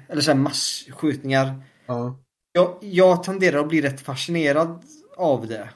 [0.10, 1.62] eller så här massskjutningar.
[1.86, 2.20] Ja.
[2.52, 4.84] Jag, jag tenderar att bli rätt fascinerad
[5.18, 5.70] av det.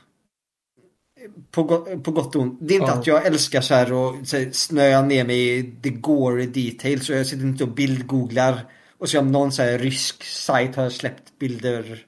[1.51, 1.64] på,
[2.03, 2.57] på gott och ont.
[2.61, 2.99] Det är inte Ja.
[2.99, 7.06] att jag älskar så här och så här, snöa ner mig i the gory details.
[7.06, 8.65] Så jag sitter inte och bildgooglar.
[8.98, 12.06] Och så om någon så här rysk sajt har släppt bilder.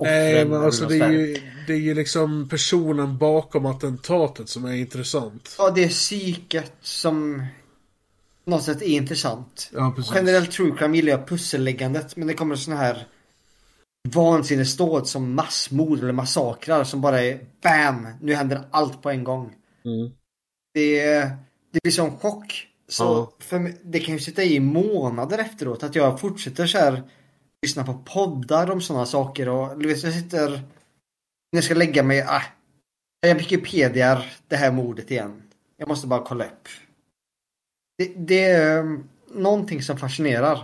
[0.00, 4.72] Nej, men alltså det är, ju, det är ju liksom personen bakom attentatet som är
[4.72, 5.54] intressant.
[5.58, 7.46] Ja, det är psyket som
[8.44, 9.70] på något sätt är intressant.
[9.74, 10.12] Ja, precis.
[10.14, 12.16] Generellt true crime gillar jag pusselläggandet.
[12.16, 13.06] Men det kommer såna här
[14.08, 18.08] vansinnesdåd som massmord eller massakrar som bara är BAM!
[18.20, 19.54] Nu händer allt på en gång.
[19.84, 20.10] Mm.
[20.74, 21.04] Det,
[21.72, 22.64] det blir sån chock.
[22.88, 23.32] Så Ja.
[23.38, 27.02] för mig, det kan ju sitta i månader efteråt att jag fortsätter så här
[27.62, 32.02] lyssna på poddar om sådana saker och du vet jag sitter när jag ska lägga
[32.02, 32.42] mig, ah,
[33.20, 35.42] jag Wikipediar det här mordet igen.
[35.76, 36.68] Jag måste bara kolla upp.
[37.98, 40.56] Det, det är ehm, någonting som fascinerar.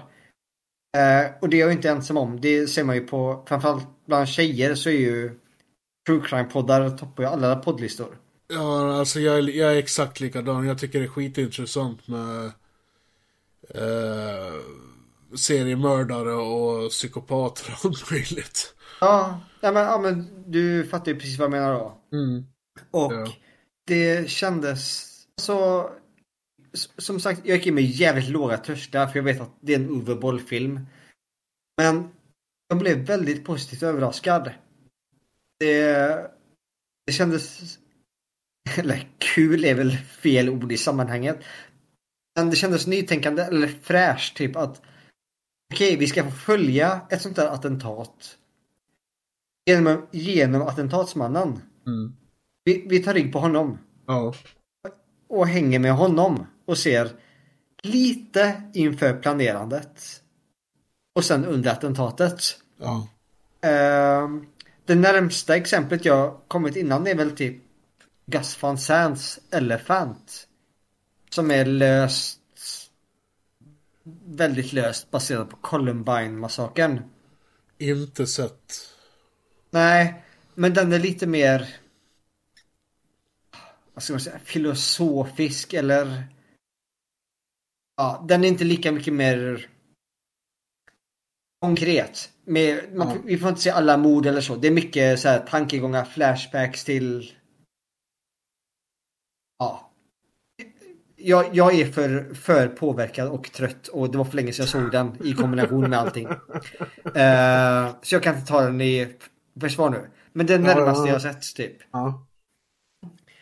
[0.96, 2.40] Eh, och det är jag inte ensam om.
[2.40, 5.38] Det ser man ju på, framförallt bland tjejer så är ju
[6.06, 8.18] true crime-poddar toppar ju alla poddlistor.
[8.48, 10.66] Ja, alltså jag, är- jag är exakt likadan.
[10.66, 12.44] Jag tycker det är skitintressant med
[13.74, 14.54] eh,
[15.36, 18.74] seriemördare och psykopater och allt möjligt.
[19.00, 22.00] Ja, ja, men, ja, men du fattar ju precis vad jag menar då.
[22.12, 22.44] Mm.
[22.90, 23.32] Och Ja.
[23.86, 25.90] det kändes så...
[26.72, 29.74] s- Som sagt, jag gick in med jävligt låga trösklar för jag vet att det
[29.74, 30.80] är en Uwe Boll-film.
[31.82, 32.08] Men
[32.68, 34.50] jag blev väldigt positivt överraskad.
[35.58, 36.30] Det,
[37.06, 37.78] det kändes...
[38.78, 41.38] Eller kul är väl fel ord i sammanhanget.
[42.36, 44.82] Men det kändes nytänkande eller fräscht typ att
[45.72, 48.38] okej, vi ska få följa ett sånt där attentat
[49.66, 51.62] genom, genom attentatsmannen.
[51.86, 52.16] Mm.
[52.64, 53.78] Vi, vi tar rygg på honom.
[54.06, 54.34] Ja.
[55.28, 57.10] Och hänger med honom och ser
[57.82, 60.22] lite inför planerandet.
[61.14, 62.42] Och sen under attentatet.
[62.78, 63.08] Ja.
[63.60, 64.46] Ehm,
[64.84, 67.62] det närmsta exemplet jag kommit innan är väl typ
[68.26, 70.48] Gus Van Sands Elephant.
[71.30, 72.40] Som är löst
[74.24, 77.02] väldigt löst baserat på Columbine-massakern.
[77.78, 78.94] Inte sett.
[79.70, 80.24] Nej,
[80.54, 81.76] men den är lite mer
[83.94, 86.24] vad ska man säga, filosofisk eller
[87.96, 89.68] ja, den är inte lika mycket mer
[91.60, 92.32] konkret.
[92.44, 94.56] Med, man, Vi får inte se alla mord eller så.
[94.56, 97.32] Det är mycket så här tankegångar, flashbacks till
[99.58, 99.90] ja.
[101.26, 104.68] Jag, jag är för, för påverkad och trött och det var för länge sedan jag
[104.68, 106.28] såg den i kombination med allting.
[107.14, 109.08] Eh, så jag kan inte ta den i
[109.60, 110.10] försvar nu.
[110.32, 111.12] Men Ja, närmaste ja.
[111.12, 111.76] jag sett typ.
[111.90, 112.26] Ja.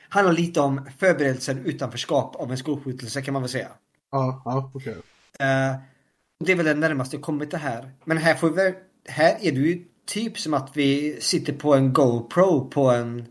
[0.08, 3.68] Handlar lite om förberedelser utanförskap av en skolskjutelse kan man väl säga.
[4.10, 4.96] Ja, ja okej.
[5.38, 5.76] Eh,
[6.44, 7.90] det är väl det närmaste jag kommit det här.
[8.04, 8.74] Men här får vi
[9.08, 13.26] här är det ju typ som att vi sitter på en GoPro på en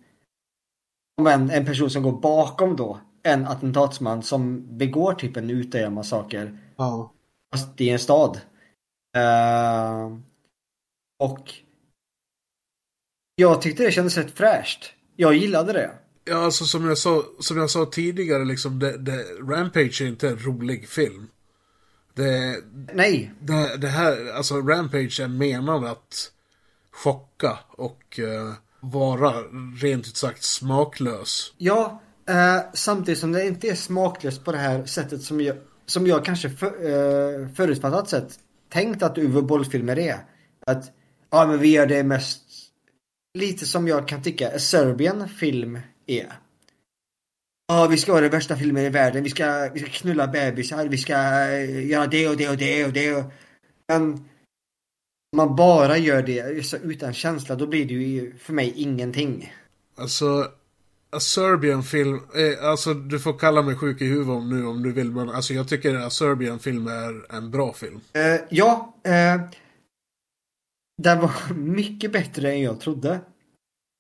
[1.28, 6.58] en, en person som går bakom då en attentatsman som begår typ en Utöya-massaker.
[6.76, 7.14] Ja.
[7.52, 8.40] Fast det är en stad.
[9.18, 10.18] Eh,
[11.20, 11.54] och
[13.36, 14.94] jag tyckte det kändes rätt fräscht.
[15.16, 15.92] Jag gillade det.
[16.26, 20.30] Ja, alltså som jag sa, som jag sa tidigare, liksom, det, det, Rampage är inte
[20.30, 21.28] en rolig film.
[22.14, 23.32] Det, Nej.
[23.40, 26.32] Det, det här, alltså Rampage är menad att
[26.92, 29.42] chocka och eh, vara
[29.82, 31.54] rent ut sagt smaklös.
[31.58, 32.02] Ja,
[32.32, 36.26] eh, samtidigt som det inte är smaklöst på det här sättet som jag, som jag
[36.26, 40.18] kanske för, eh, förutfattat sett tänkt att Uwe Boll-filmer är.
[40.68, 40.92] Att,
[41.30, 42.42] ja men vi gör det mest
[43.38, 46.34] lite som jag kan tycka en Serbian film är.
[47.68, 49.24] Ja, vi ska vara den värsta filmen i världen.
[49.24, 50.86] Vi ska, vi ska knulla bebisar.
[50.88, 53.16] Vi ska eh, göra det och det och det och det.
[53.16, 53.32] och-
[53.88, 54.02] Men
[55.34, 59.54] om man bara gör det utan känsla, då blir det ju för mig ingenting.
[59.98, 60.52] Alltså,
[61.14, 64.84] A Serbian film, eh, alltså du får kalla mig sjuk i huvudet om nu om
[64.84, 68.02] du vill, men alltså jag tycker A Serbian film är en bra film.
[68.14, 69.42] Eh, ja, eh,
[70.98, 73.20] den var mycket bättre än jag trodde.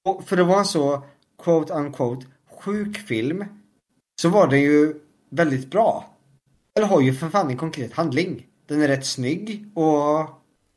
[0.09, 1.03] Och för det var så,
[1.43, 2.25] quote unquote,
[2.61, 3.45] sjuk film.
[4.21, 4.93] Så var den ju
[5.29, 6.17] väldigt bra.
[6.75, 8.47] Den har ju för fan en konkret handling.
[8.65, 10.29] Den är rätt snygg och...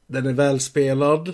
[0.07, 1.29] Den är välspelad.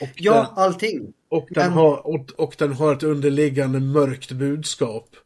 [0.00, 1.12] Och Ja, den, allting.
[1.28, 5.16] Och, den har, och, och den har ett underliggande mörkt budskap.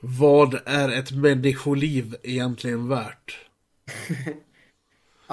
[0.00, 3.38] Vad är ett människoliv egentligen värt?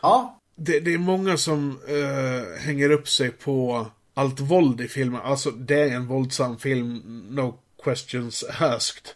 [0.01, 0.39] Ja.
[0.55, 5.21] Det, det är många som eh, hänger upp sig på allt våld i filmen.
[5.21, 6.97] Alltså, det är en våldsam film,
[7.29, 9.07] no questions asked.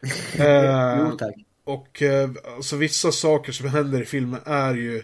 [0.38, 1.34] Eh, Jo, tack.
[1.64, 5.02] och eh, alltså vissa saker som händer i filmen är ju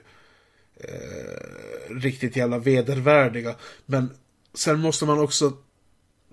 [0.76, 3.54] eh, riktigt jävla vedervärdiga.
[3.86, 4.10] Men
[4.54, 5.52] sen måste man också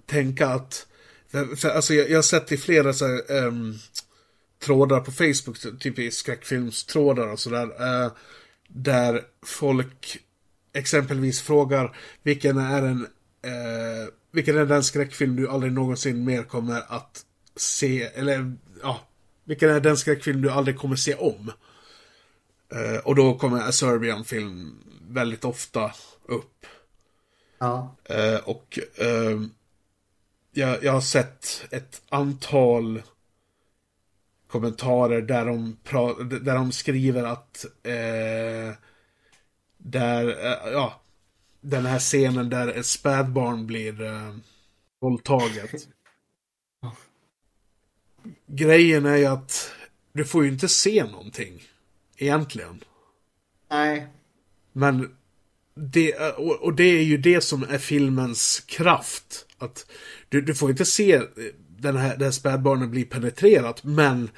[0.06, 0.88] tänka att
[1.58, 3.76] För, alltså, jag, jag har sett i flera så här, um,
[4.60, 7.66] trådar på Facebook, typ i skräckfilmstrådar och sådär.
[7.66, 8.12] uh,
[8.68, 10.20] där folk
[10.74, 13.02] exempelvis frågar vilken är en
[13.46, 19.08] uh, vilken är den skräckfilm du aldrig någonsin mer kommer att se, eller ja,
[19.44, 21.52] vilken är den skräckfilm du aldrig kommer se om?
[22.76, 24.76] Uh, och då kommer A Serbian film
[25.10, 25.92] väldigt ofta
[26.26, 26.66] upp.
[27.58, 27.96] Ja.
[28.04, 29.42] Eh, och eh,
[30.52, 33.02] jag, jag har sett ett antal
[34.48, 35.78] kommentarer där de,
[36.42, 38.76] där de skriver att eh,
[39.78, 41.02] där, eh, ja,
[41.62, 44.36] den här scenen där ett spädbarn blir eh,
[45.00, 45.88] våldtaget.
[48.46, 49.72] Grejen är ju att
[50.12, 51.64] du får ju inte se någonting.
[52.18, 52.84] Egentligen.
[53.70, 54.08] Nej.
[54.72, 55.18] Men
[55.78, 59.46] det, och, det är ju det som är filmens kraft.
[59.58, 59.86] Att
[60.30, 61.22] du, du får inte se
[61.80, 64.30] den här, det här spädbarnet bli penetrerat, men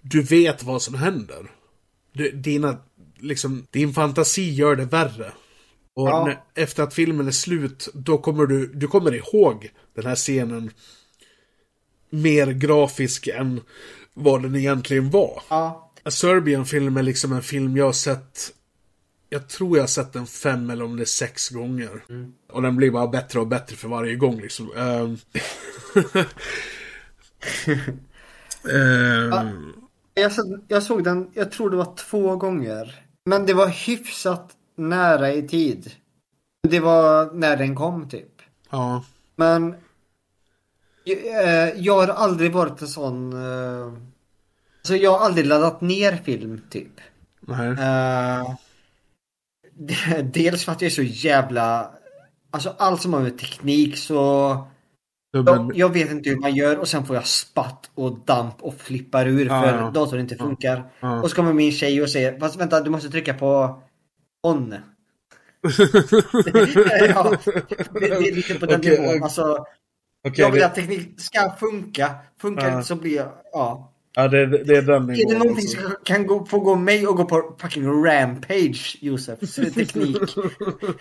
[0.00, 1.50] du vet vad som händer.
[2.12, 2.76] Du, dina,
[3.18, 5.32] liksom, din fantasi gör det värre.
[5.94, 6.24] Och Ja.
[6.26, 10.70] när, efter att filmen är slut, då kommer du, du kommer ihåg den här scenen
[12.10, 13.60] mer grafisk än
[14.14, 15.42] vad den egentligen var.
[15.48, 15.92] Ja.
[16.02, 18.52] A Serbian-film är liksom en film jag har sett
[19.36, 22.04] jag tror jag har sett den fem eller om det är sex gånger.
[22.52, 24.70] Och den blir bara bättre och bättre för varje gång liksom.
[24.76, 25.16] Ehm,
[30.14, 33.02] Jag, såg- jag såg den, jag tror det var två gånger.
[33.24, 35.92] Men det var hyfsat nära i tid.
[36.68, 38.42] Det var när den kom typ.
[38.70, 39.04] Ja.
[39.36, 39.74] Men
[41.06, 43.32] eh, jag har aldrig varit en sån...
[44.78, 46.92] Alltså jag har aldrig laddat ner film typ.
[47.40, 47.68] Nej.
[47.70, 48.56] D-
[50.32, 51.90] dels för att jag är så jävla...
[52.50, 54.66] Alltså allt som har med teknik så...
[55.30, 58.74] Jag, jag vet inte hur man gör och sen får jag spatt och damp och
[58.80, 59.90] flippar ur för ja.
[59.94, 60.90] datorn inte funkar.
[61.00, 61.22] Ja.
[61.22, 63.82] Och så kommer min tjej och säger fast vänta du måste trycka på
[64.42, 64.74] on.
[65.78, 69.22] ja, det, det är lite på den Okej, nivån.
[69.22, 69.66] Alltså,
[70.28, 72.14] Okej, jag vill att teknik ska funka.
[72.40, 73.32] Funkar inte så blir jag...
[73.52, 73.92] Ja.
[74.18, 75.32] Ja, det, det är den Är det nivån.
[75.32, 75.80] någonting alltså.
[75.80, 79.70] som kan gå, få gå mig och gå på fucking rampage, Josef, så är det
[79.70, 80.16] teknik.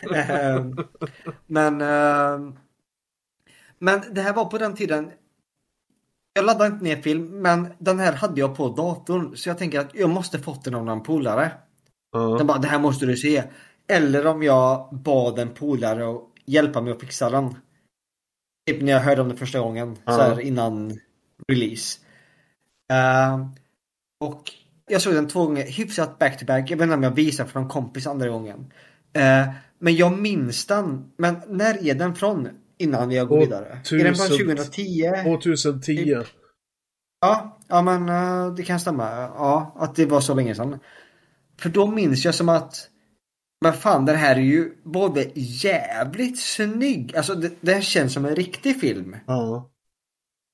[0.15, 0.77] Ehm,
[1.47, 1.81] men...
[1.81, 2.55] ehm,
[3.79, 5.11] men det här var på den tiden...
[6.33, 9.37] Jag laddade inte ner film, men den här hade jag på datorn.
[9.37, 11.51] Så jag tänker att jag måste fått den av någon polare.
[12.37, 13.43] Den bara, det här måste du se.
[13.87, 17.55] Eller om jag bad en polare att hjälpa mig att fixa den.
[18.67, 19.97] Typ när jag hörde om det första gången.
[20.05, 20.11] Ja.
[20.11, 20.99] Så här innan
[21.47, 22.04] release.
[22.93, 23.49] Ehm,
[24.19, 24.51] och
[24.87, 26.71] jag såg den två gånger, hyfsat back to back.
[26.71, 28.73] Jag vet inte om jag visade för någon kompis andra gången.
[29.13, 29.49] Eh,
[29.79, 31.11] men jag minns den.
[31.17, 32.49] Men när är den från?
[32.77, 33.81] Innan jag går vidare.
[33.91, 35.11] Är den från 2010?
[35.23, 36.23] 2010.
[37.21, 39.09] Ja, ja men eh, det kan stämma.
[39.11, 40.79] Ja, att det var så länge sedan.
[41.59, 42.89] För då minns jag som att
[43.61, 47.15] men fan den här är ju både jävligt snygg.
[47.15, 49.15] Alltså här känns som en riktig film.
[49.27, 49.71] Ja.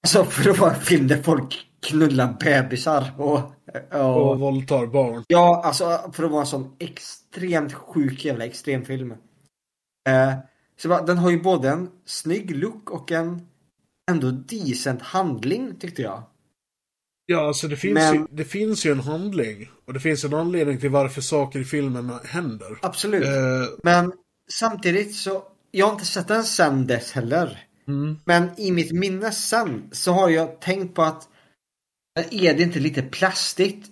[0.04, 3.40] Alltså för att vara en film där folk knullar bebisar och...
[3.92, 5.24] och Och våldtar barn.
[5.28, 9.12] Ja, alltså för att vara en sån extremt sjuk jävla extremfilm.
[10.10, 10.34] Eh,
[10.78, 13.48] så bara, den har ju både en snygg look och en
[14.12, 16.24] ändå decent handling tyckte jag.
[17.26, 19.70] Ja, alltså det finns, Men- ju, det finns ju en handling.
[19.88, 22.78] Och det finns en anledning till varför saker i filmen händer.
[22.82, 23.26] Absolut.
[23.26, 23.32] Eh,
[23.84, 24.14] Men
[24.52, 27.66] samtidigt så, jag har inte sett den sen dess heller.
[27.88, 28.18] Mm.
[28.26, 31.28] Men i mitt minne sen så har jag tänkt på att
[32.16, 33.90] är det inte lite plastigt?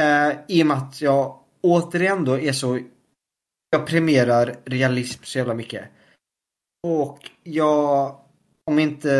[0.00, 2.80] Eh, I och med att jag återigen då är så
[3.70, 5.84] jag premierar realism så jävla mycket.
[6.86, 8.16] Och jag
[8.64, 9.10] om inte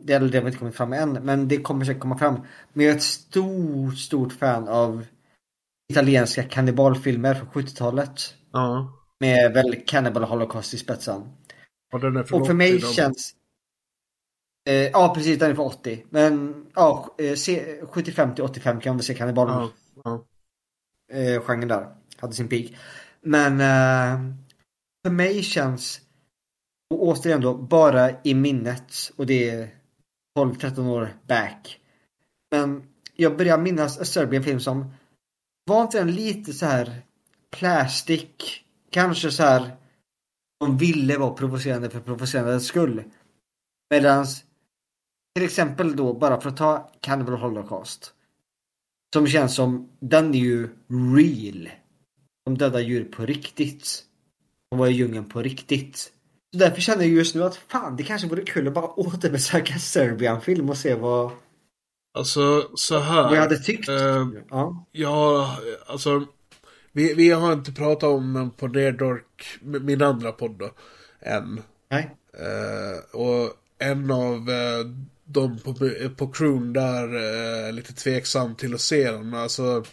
[0.00, 2.40] det eller det har inte kommit fram än men det kommer säkert komma fram.
[2.72, 5.06] Men jag är ett stort, stort fan av
[5.92, 8.34] italienska kannibalfilmer från 70-talet.
[8.52, 8.92] Ja.
[9.20, 11.22] Med väl Cannibal Holocaust i spetsen.
[11.92, 12.92] Och Och för mig 80 då.
[12.92, 13.34] känns...
[14.68, 16.04] Eh, ja precis, den är från 80.
[16.10, 19.70] Men ja, eh, se- 75 till 85 kan vi se kannibal Ja,
[20.04, 20.24] ja.
[21.18, 21.94] eh, genren där.
[22.16, 22.66] Hade sin peak.
[23.20, 24.34] Men eh,
[25.06, 26.00] för mig känns,
[26.94, 29.68] och återigen då, bara i minnet och det är
[30.38, 31.80] 12-13 år back.
[32.50, 32.82] Men
[33.16, 34.90] jag börjar minnas en Serbian film som
[35.64, 37.02] var inte den lite så här
[37.50, 38.24] plastic,
[38.90, 39.76] kanske så här
[40.60, 43.04] de ville vara provocerande för provocerandets skull.
[43.90, 44.44] Medans
[45.34, 48.12] till exempel då bara för att ta Cannibal Holocaust.
[49.14, 50.68] Som känns som, den är ju
[51.16, 51.68] real.
[52.44, 54.04] De dödar djur på riktigt.
[54.70, 55.96] De var i djungeln på riktigt.
[56.52, 59.78] Så därför känner jag just nu att fan, det kanske vore kul att bara återbesöka
[59.78, 61.30] Serbian-film och se vad,
[62.18, 63.22] Alltså, så här.
[63.22, 63.88] vad jag hade tyckt.
[63.88, 64.84] Eh, Ja.
[64.92, 66.26] Ja, alltså.
[66.92, 70.70] Vi, vi har inte pratat om den på Nerdork, min andra podd då,
[71.20, 71.62] än.
[71.90, 72.16] Nej.
[72.34, 74.84] Eh, och en av eh,
[75.24, 75.74] de på,
[76.16, 79.30] på crewn där är lite tveksam till att se den.
[79.30, 79.84] Men alltså,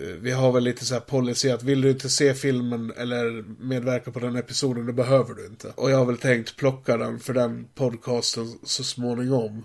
[0.00, 3.44] eh, vi har väl lite så här policy att vill du inte se filmen eller
[3.60, 5.72] medverka på den episoden, då behöver du inte.
[5.76, 9.64] Och jag har väl tänkt plocka den för den podcasten så småningom.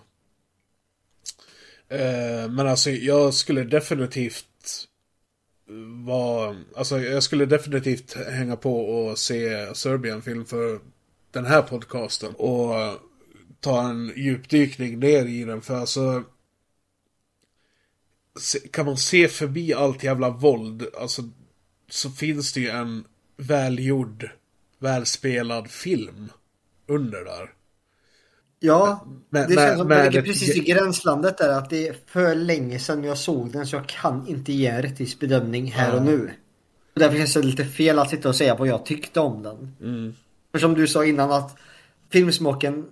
[1.89, 4.45] Eh, men alltså jag skulle definitivt
[6.05, 10.79] vara, alltså jag skulle definitivt hänga på och se Serbian-film för
[11.31, 12.33] den här podcasten.
[12.35, 12.73] Och
[13.59, 16.23] ta en djupdykning ner i den för alltså
[18.71, 21.21] kan man se förbi allt jävla våld, alltså
[21.89, 23.03] så finns det ju en
[23.37, 24.29] välgjord,
[24.79, 26.29] välspelad film
[26.87, 27.53] under där.
[28.59, 31.49] Ja, Med- det med- känns som med att det precis i gränslandet där.
[31.57, 34.81] Att det är för länge sedan jag såg den så jag kan inte ge en
[34.81, 36.03] rättvis bedömning här och Ja.
[36.03, 36.31] nu.
[36.93, 39.75] Och därför känns det lite fel att sitta och säga vad jag tyckte om den.
[39.81, 40.13] Mm.
[40.51, 41.55] För som du sa innan att
[42.11, 42.85] filmsmaken,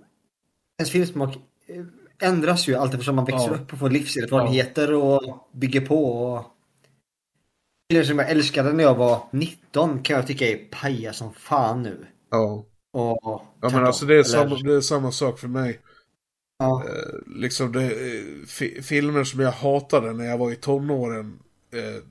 [0.78, 1.84] ens filmsmak eh,
[2.28, 3.54] ändras ju allt eftersom man växer Ja.
[3.54, 6.04] upp och får livserfarenheter och bygger på.
[6.22, 6.44] Och...
[7.90, 11.82] Filmer som jag älskade när jag var 19 kan jag tycka är paja som fan
[11.82, 12.06] nu.
[12.30, 12.64] Ja.
[12.92, 15.80] Och, Ja men alltså det är, Eller- samma, det är samma sak för mig.
[16.58, 16.84] Ja.
[16.84, 21.38] Eh, liksom det, eh, fi, filmer som jag hatade när jag var i tonåren.
[21.72, 22.02] Eh,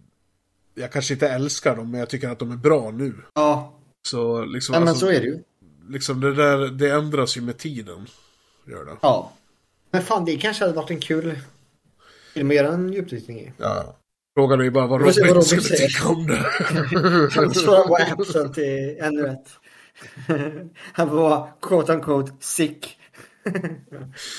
[0.76, 3.14] jag kanske inte älskar dem men jag tycker att de är bra nu.
[3.34, 3.80] Ja.
[4.08, 4.74] Så liksom.
[4.74, 5.44] Ja, men alltså, så är det ju.
[5.90, 8.08] Liksom det där, det ändras ju med tiden.
[8.66, 8.92] Gör det.
[9.02, 9.32] Ja.
[9.92, 11.40] Men fan det kanske hade varit en kul
[12.34, 13.52] film att göra en djupdykning i.
[13.58, 13.96] Ja.
[14.36, 15.88] Frågan är ju bara vad Robin vad skulle Robin säger.
[15.88, 16.46] tycka om det.
[17.36, 19.48] Han svarar på absent är ännu ett.
[20.94, 22.98] Han var quote unquote sick.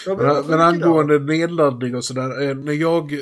[0.06, 2.42] Robin, Men, men angående nedladdning och sådär.
[2.42, 3.18] Eh, när jag eh,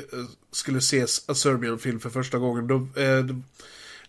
[0.51, 2.67] skulle se A Serbian film för första gången.
[2.67, 3.25] Då, eh,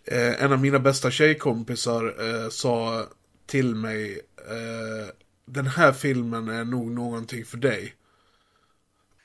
[0.04, 3.04] eh, en av mina bästa tjejkompisar eh, sa
[3.46, 4.20] till mig.
[4.38, 5.08] Eh,
[5.46, 7.94] den här filmen är nog någonting för dig.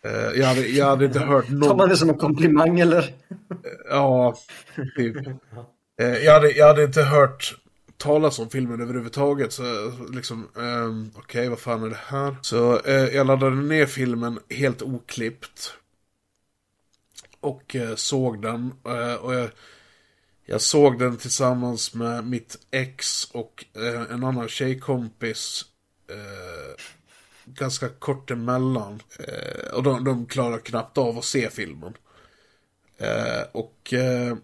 [0.03, 1.77] Eh, jag, hade, jag hade inte hört Tar någon...
[1.77, 3.14] man det som en komplimang eller?
[3.90, 4.35] Ja,
[4.98, 5.27] typ.
[5.98, 7.56] Eh, jag, hade, jag hade inte hört
[7.98, 9.53] talas om filmen överhuvudtaget.
[9.53, 12.35] Så liksom, ehm, okej, vad fan är det här?
[12.41, 15.74] Så eh, jag laddade ner filmen helt oklippt.
[17.40, 18.74] Och eh, såg den.
[18.85, 19.50] Eh, och jag,
[20.45, 25.66] jag såg den tillsammans med mitt ex och eh, en annan tjejkompis.
[26.11, 26.75] Eh,
[27.45, 29.01] ganska kort emellan.
[29.19, 31.93] Eh, och de, de klarar knappt av att se filmen.
[32.98, 34.35] Eh, och eh,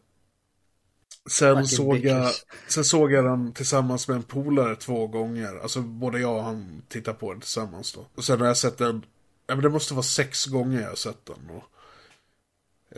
[1.30, 2.32] sen såg, jag,
[2.68, 5.60] sen såg jag den tillsammans med en polare två gånger.
[5.62, 8.06] Alltså både jag och han tittar på den tillsammans då.
[8.16, 9.06] Och sen har jag sett den,
[9.48, 11.50] ja men det måste vara sex gånger jag har sett den.
[11.50, 11.70] Och,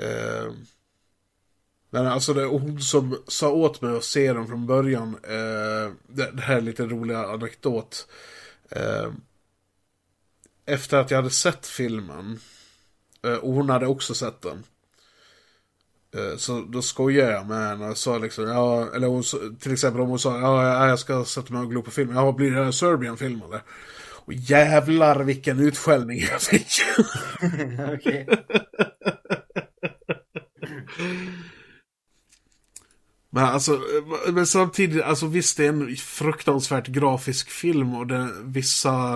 [0.03, 0.51] eh,
[1.89, 5.17] men alltså det hon som sa åt mig att se den från början.
[5.23, 8.07] Eh, det, det här är lite roliga anekdot.
[8.72, 9.11] Eh,
[10.65, 12.39] efter att jag hade sett filmen.
[13.23, 14.64] eh, Och hon hade också sett den.
[16.15, 19.23] Eh, Så då skojade jag med henne och sa liksom, ja, eller hon,
[19.59, 22.15] till exempel om hon sa, ja, jag ska sätta mig och glo på film.
[22.15, 23.61] Ja, blir det en Serbian-film eller?
[24.25, 26.67] Och jävlar vilken utskällning jag fick.
[33.30, 33.82] Men alltså,
[34.27, 39.16] men samtidigt, alltså visst det är en fruktansvärt grafisk film och det, vissa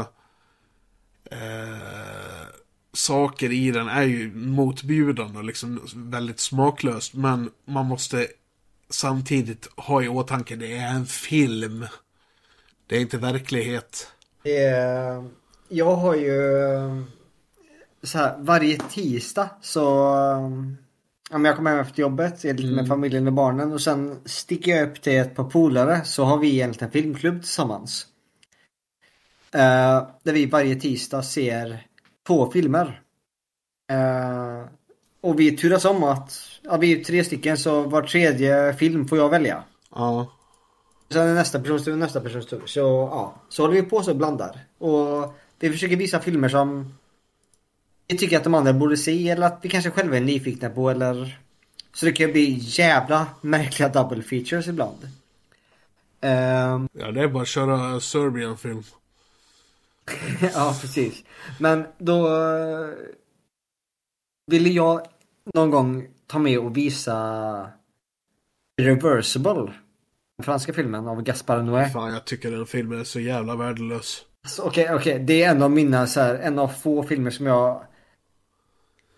[1.32, 2.48] eh,
[2.94, 7.14] saker i den är ju motbjudande och liksom väldigt smaklöst.
[7.14, 8.28] Men man måste
[8.90, 11.86] samtidigt ha i åtanke, det är en film.
[12.88, 14.08] Det är inte verklighet.
[14.44, 15.30] Är,
[15.70, 17.04] jag har ju eh,
[18.04, 20.50] så här, varje tisdag så eh,
[21.34, 22.86] Ja, men jag kommer hem efter jobbet, är lite med Mm.
[22.86, 26.62] familjen och barnen och sen sticker jag upp till ett par polare så har vi
[26.62, 28.08] en liten filmklubb tillsammans.
[29.52, 31.88] Eh, där vi varje tisdag ser
[32.28, 33.02] två filmer.
[33.92, 34.68] Eh,
[35.22, 39.18] och vi turas om att, ja vi är tre stycken så var tredje film får
[39.18, 39.64] jag välja.
[39.96, 40.32] Ja.
[41.12, 42.62] Sen är nästa persons tur nästa persons tur.
[42.66, 44.60] Så ja, så håller vi på så blandar.
[44.78, 46.94] Och vi försöker visa filmer som
[48.08, 50.90] vi tycker att de andra borde se eller att vi kanske själva är nyfikna på
[50.90, 51.40] eller
[51.94, 54.98] så det kan ju bli jävla märkliga double features ibland.
[56.22, 58.84] Ehm, Ja, det är bara att köra Serbian-film.
[60.54, 61.24] ja, precis.
[61.60, 62.90] Men då eh,
[64.52, 65.08] ville jag
[65.54, 67.70] någon gång ta med och visa
[68.82, 69.74] Reversible.
[70.38, 71.90] Den franska filmen av Gaspar Noé.
[71.90, 74.26] Fan, jag tycker den filmen är så jävla värdelös.
[74.44, 75.20] Alltså, Okej, okej.
[75.20, 77.86] Det är en av mina så här, en av få filmer som jag...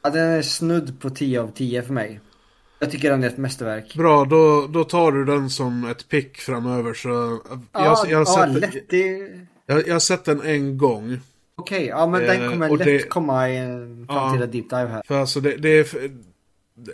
[0.05, 2.19] Ja, den är snudd på 10 av 10 för mig.
[2.79, 3.95] Jag tycker den är ett mästerverk.
[3.95, 7.09] Bra, då, då tar du den som ett pick framöver så...
[7.09, 7.39] Jag,
[7.71, 8.89] Ja, jag, har ja, sett, lätt.
[8.89, 9.07] Det...
[9.65, 11.19] jag, jag har sett den en gång.
[11.55, 14.51] Okej, ja men den Eh, kommer och lätt det- komma i en framtida Ja.
[14.51, 15.03] deep dive här.
[15.05, 16.11] För alltså det, det, är,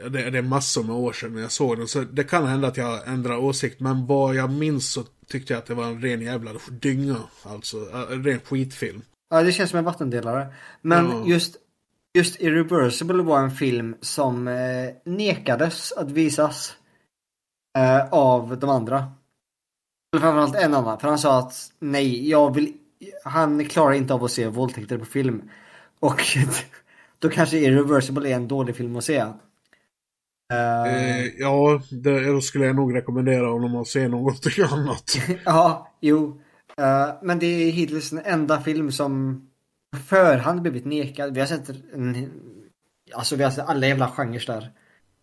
[0.09, 1.87] det, det är massor med år sedan jag såg den.
[1.87, 3.79] Så det kan hända att jag ändrar åsikt.
[3.79, 7.15] Men vad jag minns så tyckte jag att det var en ren jävla dynga.
[7.43, 7.77] Alltså
[8.11, 9.01] en ren skitfilm.
[9.29, 10.47] Ja, det känns som en vattendelare.
[10.81, 11.23] Men Ja.
[11.25, 11.55] just,
[12.13, 16.75] just Irreversible var en film som eh, nekades att visas
[17.77, 19.11] eh, av de andra.
[20.13, 20.99] Eller framförallt en annan.
[20.99, 22.73] För han sa att nej, jag vill...
[23.23, 25.49] Han klarar inte av att se våldtäkter på film.
[25.99, 26.21] Och
[27.19, 29.25] då kanske Irreversible är en dålig film att se.
[30.53, 35.17] Eh, ja, det, då skulle jag nog rekommendera honom att se något annat.
[35.45, 36.41] Ja, jo.
[36.77, 39.41] Eh, men det är hittills den enda film som
[39.91, 41.33] på förhand blivit nekad.
[41.33, 42.31] Vi har sett en,
[43.13, 44.71] Alltså vi har sett alla jävla genrer där.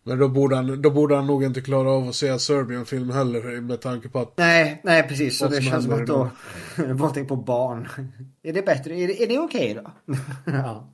[0.03, 3.61] Men då borde, han, då borde han nog inte klara av att se Serbian-film heller
[3.61, 4.37] med tanke på att...
[4.37, 5.37] Nej, nej precis.
[5.37, 6.29] Så det känns som att då...
[6.93, 7.89] Våldtäkt på barn.
[8.43, 8.95] Är det bättre?
[8.95, 9.91] Är det, är det okej då?
[10.45, 10.93] ja.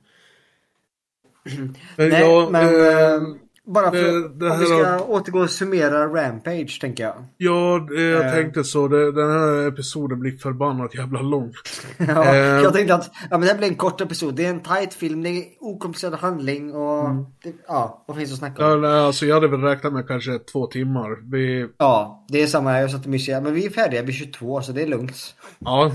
[1.96, 6.06] Nej, ja, men eh, bara för det- det om vi ska har- återgå och summera
[6.06, 7.14] Rampage tänker jag.
[7.36, 8.32] Ja, eh, jag Eh.
[8.32, 8.88] tänkte så.
[8.88, 11.52] Det, den här episoden blir förbannat jävla lång.
[11.98, 14.34] Ja, Eh, jag tänkte att ja, men det här blir en kort episod.
[14.34, 17.08] Det är en tight film, det är okomplicerad handling och
[17.42, 18.70] det, ja, vad finns att snacka om?
[18.70, 21.30] Ja, nej, alltså jag hade väl räknat med kanske två timmar.
[21.32, 21.68] Vi...
[21.78, 22.80] Ja, det är samma.
[22.80, 23.40] Jag satt och mysiga.
[23.40, 25.16] Men vi är färdiga vid 22 så det är lugnt.
[25.58, 25.90] Ja.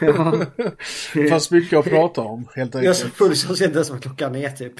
[0.00, 0.32] Ja.
[1.30, 3.18] Fanns mycket att prata om, helt Jag är så enkelt.
[3.18, 4.72] full så jag ser inte ens vad klockan är typ.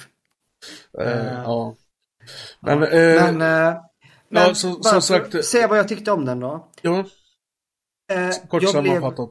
[0.99, 1.75] Eh, Eh, ja.
[2.61, 2.89] Men, eh,
[3.33, 3.37] men,
[4.29, 6.69] men ja, som för sagt- säga vad jag tyckte om den då.
[6.83, 7.05] Ja,
[8.49, 9.31] kort jag blev, sammanfattat.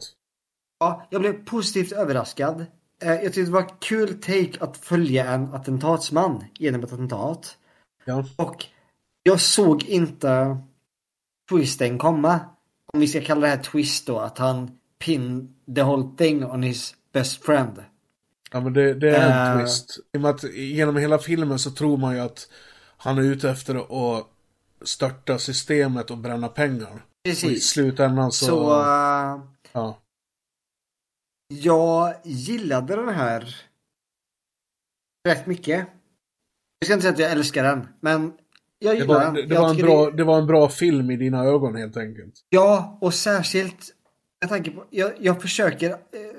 [0.80, 2.66] ja, jag blev positivt överraskad.
[3.00, 7.58] Jag tyckte det var kul take att följa en attentatsman genom ett attentat.
[8.06, 8.26] Ja.
[8.36, 8.66] Och
[9.24, 10.58] jag såg inte
[11.50, 12.40] twisten komma.
[12.94, 16.64] Om vi ska kalla det här twist då, att han pin the whole thing on
[16.64, 17.84] his best friend.
[18.54, 19.60] Ja, men det, det är en Eh.
[19.62, 20.00] twist.
[20.14, 22.50] I och med att genom hela filmen så tror man ju att
[22.98, 24.28] han är ute efter att
[24.82, 27.06] störta systemet och bränna pengar.
[27.24, 27.44] Precis.
[27.44, 28.46] Och i slutändan så...
[28.46, 29.40] Så eh,
[29.72, 29.98] ja.
[31.48, 33.56] jag gillade den här
[35.28, 35.88] rätt mycket.
[36.80, 38.34] Jag ska inte säga att jag älskar den, men
[38.80, 39.34] jag Det gillar var, den.
[39.34, 42.34] det, det, var en bra, det var en bra film i dina ögon helt enkelt.
[42.50, 43.96] Ja, och särskilt
[44.42, 45.98] med tanke på, jag, jag försöker, eh,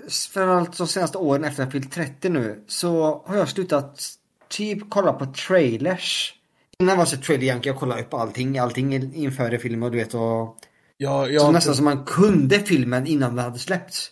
[0.09, 5.13] framförallt de senaste åren efter jag fyllt 30 nu, så har jag slutat typ kolla
[5.13, 6.35] på trailers.
[6.79, 10.57] Innan var så trailer jag kollade upp allting, allting inför filmen och du vet och...
[10.97, 14.11] Ja, jag, så nästan som man kunde filmen innan den hade släppts.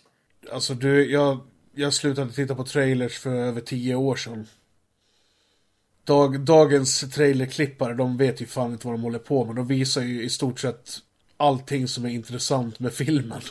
[0.51, 1.39] Alltså du, jag,
[1.75, 4.47] jag slutade titta på trailers för över tio år sedan.
[6.03, 9.55] Dag, dagens trailerklippare, de vet ju fan inte vad de håller på med.
[9.55, 10.97] De visar ju i stort sett
[11.37, 13.41] allting som är intressant med filmen.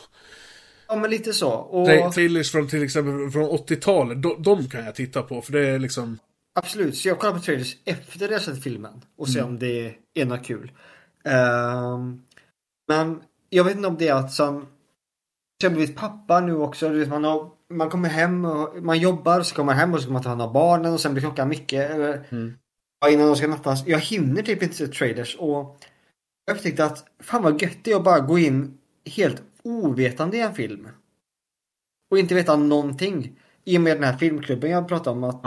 [0.91, 1.51] Ja men lite så.
[1.51, 5.51] Och Tra- trailers från till exempel från 80-talet, de, de kan jag titta på för
[5.53, 6.19] det är liksom...
[6.59, 9.51] absolut, så jag kollar på trailers efter jag sett filmen och ser Mm.
[9.51, 10.71] om det är något kul.
[11.25, 12.21] Ehm,
[12.87, 14.65] men jag vet inte om det är att som
[15.61, 16.89] blivit pappa nu också.
[16.89, 19.99] Du vet, man, har, man kommer hem och man jobbar, så kommer man hem och
[19.99, 21.91] så ska man ta hand om barnen och sen blir klockan mycket.
[21.91, 22.25] eller-
[23.01, 23.87] Ja, innan de ska nattas.
[23.87, 25.77] Jag hinner typ inte se trailers och
[26.45, 28.77] jag upptäckte att fan vad gött det är att bara gå in
[29.15, 30.87] helt ovetande i en film.
[32.11, 33.39] Och inte veta någonting.
[33.65, 35.45] I och med den här filmklubben jag pratade om att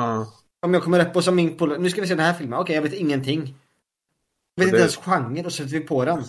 [0.63, 2.59] om jag kommer upp och som min polare, nu ska vi se den här filmen,
[2.59, 3.41] okej jag vet ingenting.
[3.41, 3.55] Jag vet
[4.57, 6.23] Och inte det- ens genre och så sätter vi på den.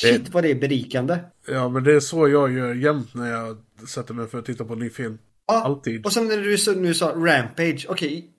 [0.00, 1.18] Shit vad det är berikande.
[1.48, 3.56] Ja men det är så jag gör jämt när jag
[3.88, 5.18] sätter mig för att titta på en ny film.
[5.46, 6.06] Alltid.
[6.06, 8.30] Och sen när du så, nu sa Rampage, okej.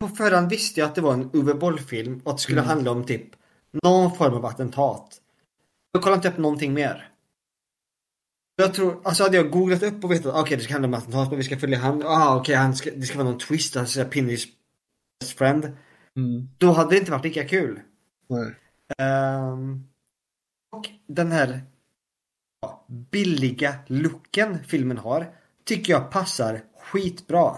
[0.00, 2.68] på förhand visste jag att det var en Uwe Boll-film och att det skulle Mm.
[2.68, 3.26] handla om typ
[3.82, 5.20] någon form av attentat.
[5.92, 7.08] Jag kollade inte upp någonting mer.
[8.56, 11.28] Jag tror, alltså hade jag googlat upp och vetat okej det ska handla om attentat
[11.28, 13.86] men vi ska följa han, ah okej han ska, det ska vara någon twist, han
[13.86, 14.46] ska pin his
[15.20, 15.64] best friend.
[16.16, 16.48] Mm.
[16.58, 17.80] Då hade det inte varit lika kul.
[18.28, 18.54] Nej.
[18.98, 19.84] Ehm,
[20.72, 21.62] och den här
[22.60, 27.56] ja, billiga looken filmen har tycker jag passar skitbra.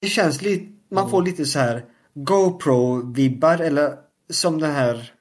[0.00, 1.84] Det känns lite, man får lite så här
[2.14, 3.98] GoPro-vibbar eller
[4.30, 5.14] som den här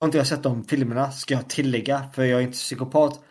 [0.00, 3.24] om inte jag har sett de filmerna ska jag tillägga för jag är inte psykopat.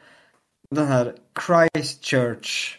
[0.75, 2.77] Den här Christchurch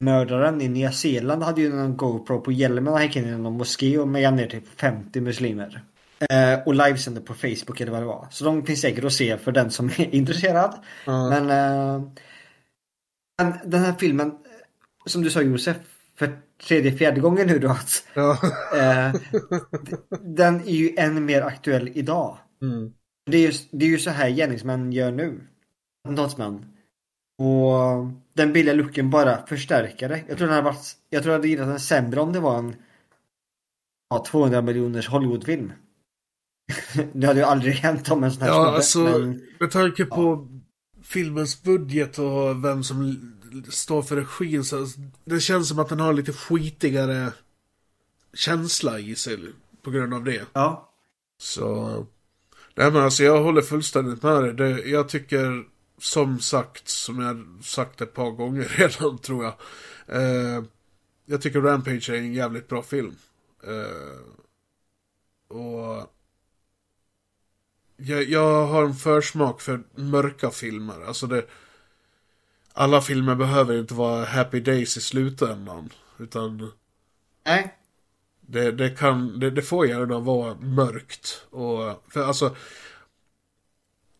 [0.00, 3.56] mördaren i Nya Zeeland hade ju en GoPro på hjälmen och gick in i någon
[3.56, 5.84] moské och mejade ner typ 50 muslimer.
[6.30, 8.26] Eh, och livesänder på Facebook eller vad det var.
[8.30, 10.74] Så de finns säkert att se för den som är intresserad.
[11.04, 11.28] Ja.
[11.28, 12.02] Men, eh,
[13.42, 14.32] men den här filmen,
[15.06, 15.76] som du sa Josef,
[16.18, 18.04] för tredje, fjärde gången nu då att
[18.76, 19.20] eh,
[20.20, 22.38] den är ju än mer aktuell idag.
[22.62, 22.92] Mm.
[23.30, 25.40] Det är ju, det är ju så här gärningsmän gör nu.
[26.04, 26.71] Attentatsmän.
[27.38, 30.24] Och den billiga looken bara förstärker det.
[30.28, 32.58] Jag tror den hade varit, jag tror jag hade gillat den sämre om det var
[32.58, 32.76] en
[34.10, 35.72] ja, 200 miljoners Hollywoodfilm.
[37.12, 40.04] det hade ju aldrig hänt om en sån här Ja, snubbe, alltså men- med tanke
[40.04, 40.48] på
[41.02, 43.30] filmens budget och vem som
[43.70, 44.86] står för regin så
[45.24, 47.32] det känns som att den har lite skitigare
[48.34, 49.38] känsla i sig
[49.82, 50.42] på grund av det.
[50.52, 50.92] Ja.
[51.38, 51.88] Så...
[52.74, 54.90] Nej men alltså jag håller fullständigt med dig.
[54.90, 55.64] Jag tycker
[56.02, 59.54] som sagt, som jag sagt ett par gånger redan tror jag.
[60.06, 60.64] Eh,
[61.26, 63.16] jag tycker Rampage är en jävligt bra film.
[63.64, 64.20] Eh,
[65.56, 66.12] och...
[67.96, 71.06] Jag, jag har en försmak för mörka filmer.
[71.06, 71.46] Alltså det...
[72.72, 75.90] Alla filmer behöver inte vara happy days i slutändan.
[76.18, 76.72] Utan...
[77.44, 77.74] Nej.
[78.40, 81.46] Det, det kan, det, det får gärna vara mörkt.
[81.50, 82.56] Och, för alltså...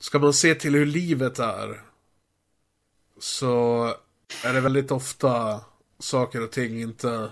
[0.02, 1.82] Ska man se till hur livet är.
[3.18, 3.84] Så
[4.44, 5.60] är det väldigt ofta
[5.98, 7.31] saker och ting inte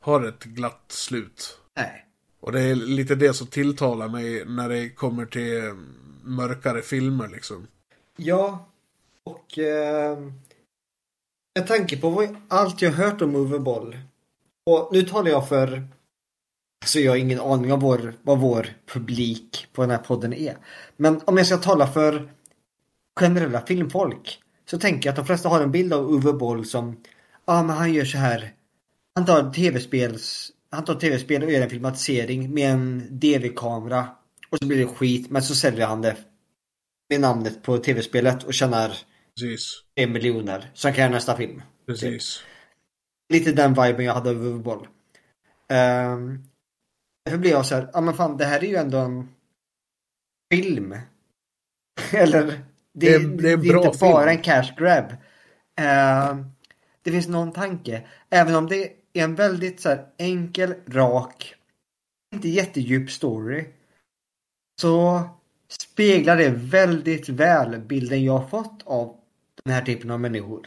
[0.00, 1.60] har ett glatt slut.
[1.76, 2.06] Nej.
[2.40, 5.74] Och det är lite det som tilltalar mig när det kommer till
[6.24, 7.66] mörkare filmer liksom.
[8.16, 8.68] Ja,
[9.24, 10.18] och eh,
[11.54, 13.98] med tanke på allt jag hört om Uwe Boll.
[14.66, 15.88] Och nu talar jag för,
[16.82, 20.56] alltså jag har ingen aning om vår, vad vår publik på den här podden är.
[20.96, 22.32] Men om jag ska tala för
[23.20, 24.40] generella filmfolk
[24.70, 26.96] så tänker jag att de flesta har en bild av Uwe Boll som,
[27.46, 28.52] ja men han gör så här.
[29.14, 34.08] Han tar tv-spels, han tar tv-spel och gör en filmatisering med en DV-kamera.
[34.50, 36.16] Och så blir det skit men så säljer han det
[37.10, 38.96] med namnet på tv-spelet och tjänar
[39.40, 39.82] Precis.
[39.94, 40.70] en miljoner.
[40.74, 41.62] Så han kan göra nästa film.
[41.86, 42.42] Precis.
[43.32, 44.86] Lite den viben jag hade av Uwe Boll.
[45.72, 46.44] Um,
[47.26, 49.28] därför blev jag så här, ja men fan det här är ju ändå en
[50.54, 50.94] film.
[52.12, 52.56] Eller det,
[52.92, 54.38] Det är- det är en bra inte bara film.
[54.38, 55.12] en cash grab.
[55.80, 56.44] Ehm,
[57.02, 58.06] det finns någon tanke.
[58.30, 61.54] Även om det är en väldigt så här, enkel, rak,
[62.34, 63.66] inte jättedjup story.
[64.80, 65.20] Så
[65.68, 69.16] speglar det väldigt väl bilden jag har fått av
[69.64, 70.66] den här typen av människor.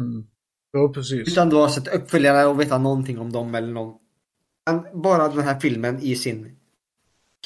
[0.00, 0.26] Mm.
[0.72, 1.28] Ja, precis.
[1.28, 3.98] Utan du har sett uppföljarna och veta någonting om dem eller någon.
[4.92, 6.56] Bara den här filmen i sin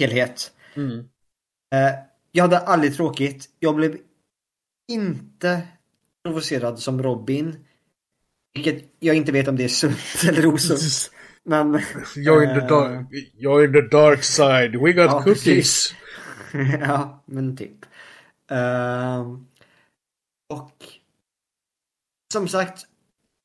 [0.01, 0.53] helhet.
[0.75, 0.99] Mm.
[1.75, 1.95] Eh,
[2.33, 3.49] jag hade aldrig tråkigt.
[3.59, 3.99] Jag blev
[4.89, 5.63] inte
[6.25, 7.65] provocerad som Robin.
[8.55, 11.11] Vilket jag inte vet om det är sunt eller osunt.
[11.43, 11.79] Men...
[12.17, 14.77] You're in the eh, dark, you're in the dark side.
[14.77, 15.95] We got Ja, cookies.
[16.81, 17.87] ja, men typ.
[18.51, 19.47] Ehm,
[20.49, 20.73] och
[22.33, 22.87] som sagt,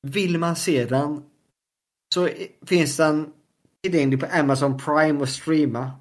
[0.01, 1.24] vill man se den
[2.14, 2.30] så
[2.66, 3.33] finns den
[3.84, 5.92] tillgänglig på Amazon Prime och streama.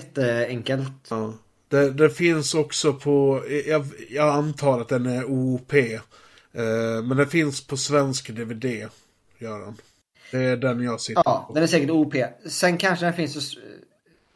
[0.00, 0.92] Jätteenkelt.
[1.10, 1.32] Ja.
[1.68, 5.72] Det, det finns också på, jag, jag antar att den är OP.
[5.72, 5.92] Eh,
[7.04, 8.64] men den finns på svensk DVD.
[9.38, 9.76] Gör den.
[10.30, 11.54] Det är den jag sitter Ja, på.
[11.54, 12.14] den är säkert OP.
[12.46, 13.62] Sen kanske den finns att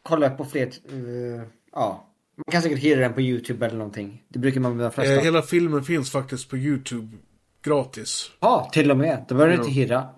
[0.03, 0.65] kolla på fler...
[0.67, 2.07] eh, ja.
[2.37, 4.23] Man kan säkert hyra den på YouTube eller någonting.
[4.27, 5.13] Det brukar man med de flesta.
[5.15, 7.07] Eh, hela filmen finns faktiskt på YouTube
[7.63, 8.31] gratis.
[8.39, 9.25] Ja, till och med.
[9.27, 10.09] Då behöver du inte hyra.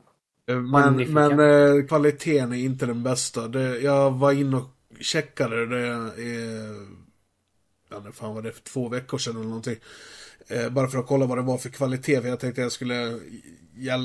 [0.49, 3.47] Eh, Men, men eh, kvaliteten är inte den bästa.
[3.47, 4.69] Det, jag var inne och
[4.99, 5.87] checkade det.
[6.17, 6.75] Eh,
[7.89, 9.75] ja, det fan var det för två veckor sedan eller någonting.
[10.47, 12.21] Eh, bara för att kolla vad det var för kvalitet.
[12.21, 13.19] För jag tänkte jag skulle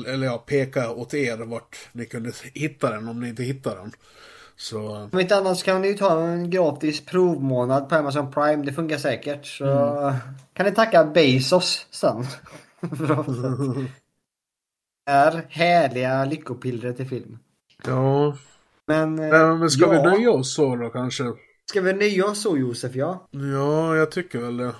[0.07, 3.91] eller ja, peka åt er vart ni kunde hitta den om ni inte hittar den.
[4.55, 8.65] Så Om inte annat så kan ni ju ta en gratis provmånad på Amazon Prime.
[8.65, 9.45] Det funkar säkert.
[9.45, 10.15] Så Mm.
[10.53, 12.25] kan ni tacka Bezos sen.
[15.05, 17.39] Är härliga lyckopillret till film.
[17.85, 18.37] ja.
[18.85, 20.03] Men, Nej, men ska vi ja.
[20.03, 21.23] nöja oss så då kanske?
[21.69, 23.27] Ska vi nöja oss så Josef ja?
[23.31, 24.73] Ja, jag tycker väl det.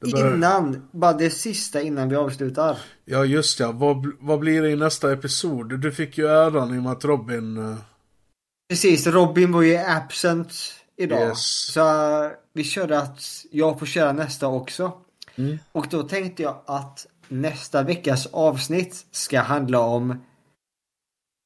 [0.00, 2.78] det bör- Innan, bara det sista innan vi avslutar.
[3.04, 3.72] Ja, just ja.
[3.72, 5.80] Vad, vad blir det i nästa episod?
[5.80, 7.56] Du fick ju äran i och med att Robin...
[7.56, 7.76] eh,
[8.68, 10.52] Precis, Robin var ju absent
[10.96, 11.28] idag.
[11.28, 11.72] Yes.
[11.72, 11.82] Så
[12.52, 14.92] vi körde att jag får köra nästa också.
[15.36, 15.58] Mm.
[15.72, 20.20] Och då tänkte jag att nästa veckas avsnitt ska handla om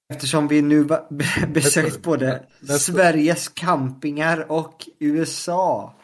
[0.09, 0.85] Eftersom vi nu
[1.49, 2.47] besökt både
[2.79, 5.95] Sveriges campingar och USA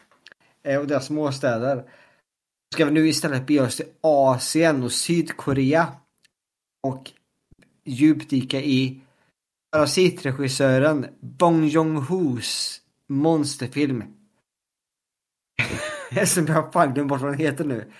[0.63, 1.89] eh, och deras småstäder.
[2.73, 5.87] Ska vi nu istället bege oss till Asien och Sydkorea.
[6.87, 7.11] Och
[7.85, 9.01] djupdyka i
[9.71, 14.03] parasitregissören Bong Joon-Hos monsterfilm.
[16.25, 17.91] Som jag har fan glömt bort vad den heter nu.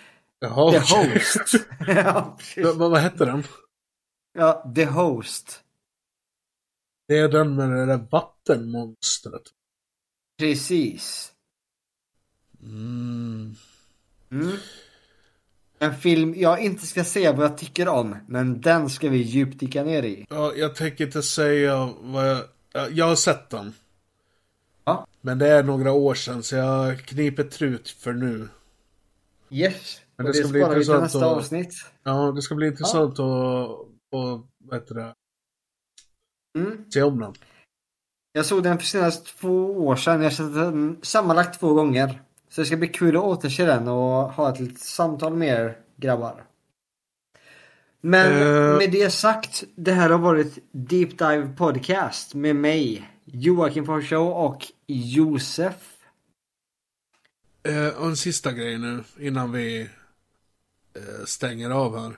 [0.44, 0.80] Jaha, The.
[0.80, 1.66] Host.
[1.88, 2.38] ja.
[2.58, 3.44] Vad, vad hette den?
[4.34, 5.60] ja, The Host.
[7.08, 9.42] Det är den med det där vattenmonstret.
[10.38, 11.32] Precis.
[12.64, 13.56] Mm.
[14.32, 14.58] Mm.
[15.80, 19.84] En film jag inte ska säga vad jag tycker om, men den ska vi djupdyka
[19.84, 20.26] ner i.
[20.30, 22.44] Ja, jag tänker inte säga vad jag...
[22.72, 23.74] ja, Jag har sett den.
[24.86, 25.08] Ja.
[25.22, 28.50] Men det är några år sedan, så jag kniper trut för nu.
[29.50, 30.02] Yes.
[30.16, 31.74] Men och det ska bli vi till intressant nästa att- avsnitt.
[32.04, 35.14] Ja, det ska bli intressant att, att vad heter det,
[36.60, 36.92] Mm.
[36.92, 37.34] se om den.
[38.34, 40.18] Jag såg den för senast två år sedan.
[40.22, 42.22] Jag har sett den sammanlagt två gånger.
[42.50, 45.78] Så det ska bli kul att återse den och ha ett litet samtal med er
[45.96, 46.44] grabbar.
[48.02, 48.78] Men Eh.
[48.78, 54.66] med det sagt, det här har varit Deep Dive Podcast med mig, Joakim Forsså och
[54.88, 55.98] Josef.
[57.64, 59.90] Eh, och en sista grej nu, innan vi
[61.26, 62.18] stänger av här.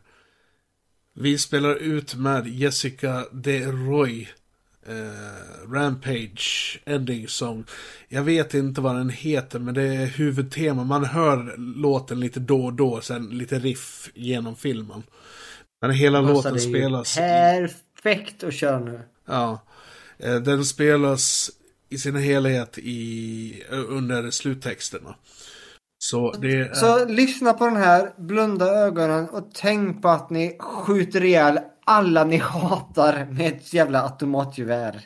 [1.13, 4.29] Vi spelar ut med Jessica De Roy.
[4.87, 7.65] Eh, Rampage Ending Song.
[8.07, 10.83] Jag vet inte vad den heter, men det är huvudtema.
[10.83, 15.03] Man hör låten lite då och då, sen lite riff genom filmen.
[15.81, 17.15] Men hela Passar låten det spelas...
[17.15, 18.99] Perfekt att köra nu.
[19.25, 19.59] Ja.
[20.17, 21.51] Eh, Den spelas
[21.89, 25.15] i sin helhet i, under sluttexterna.
[25.97, 26.73] Så är...
[26.73, 32.23] Så lyssna på den här, blunda ögonen och tänk på att ni skjuter ihjäl alla
[32.23, 35.01] ni hatar med ett jävla automatgevär.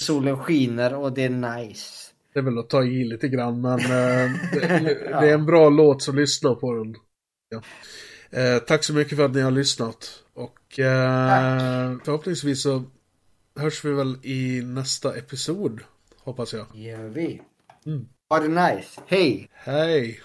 [0.00, 2.10] Solen skiner och det är nice.
[2.32, 4.60] Det är väl att ta i lite grann, men eh, det,
[5.20, 6.94] det är en bra låt, så lyssna på den.
[7.48, 7.62] Ja.
[8.40, 10.22] Eh, tack så mycket för att ni har lyssnat.
[10.34, 12.84] Och eh, förhoppningsvis så
[13.56, 15.80] hörs vi väl i nästa episod,
[16.18, 16.66] hoppas jag.
[16.74, 17.42] Gör vi.
[17.86, 18.08] Mm.
[18.30, 19.00] Ha det nice.
[19.06, 19.48] Hej!
[19.64, 20.20] Hej!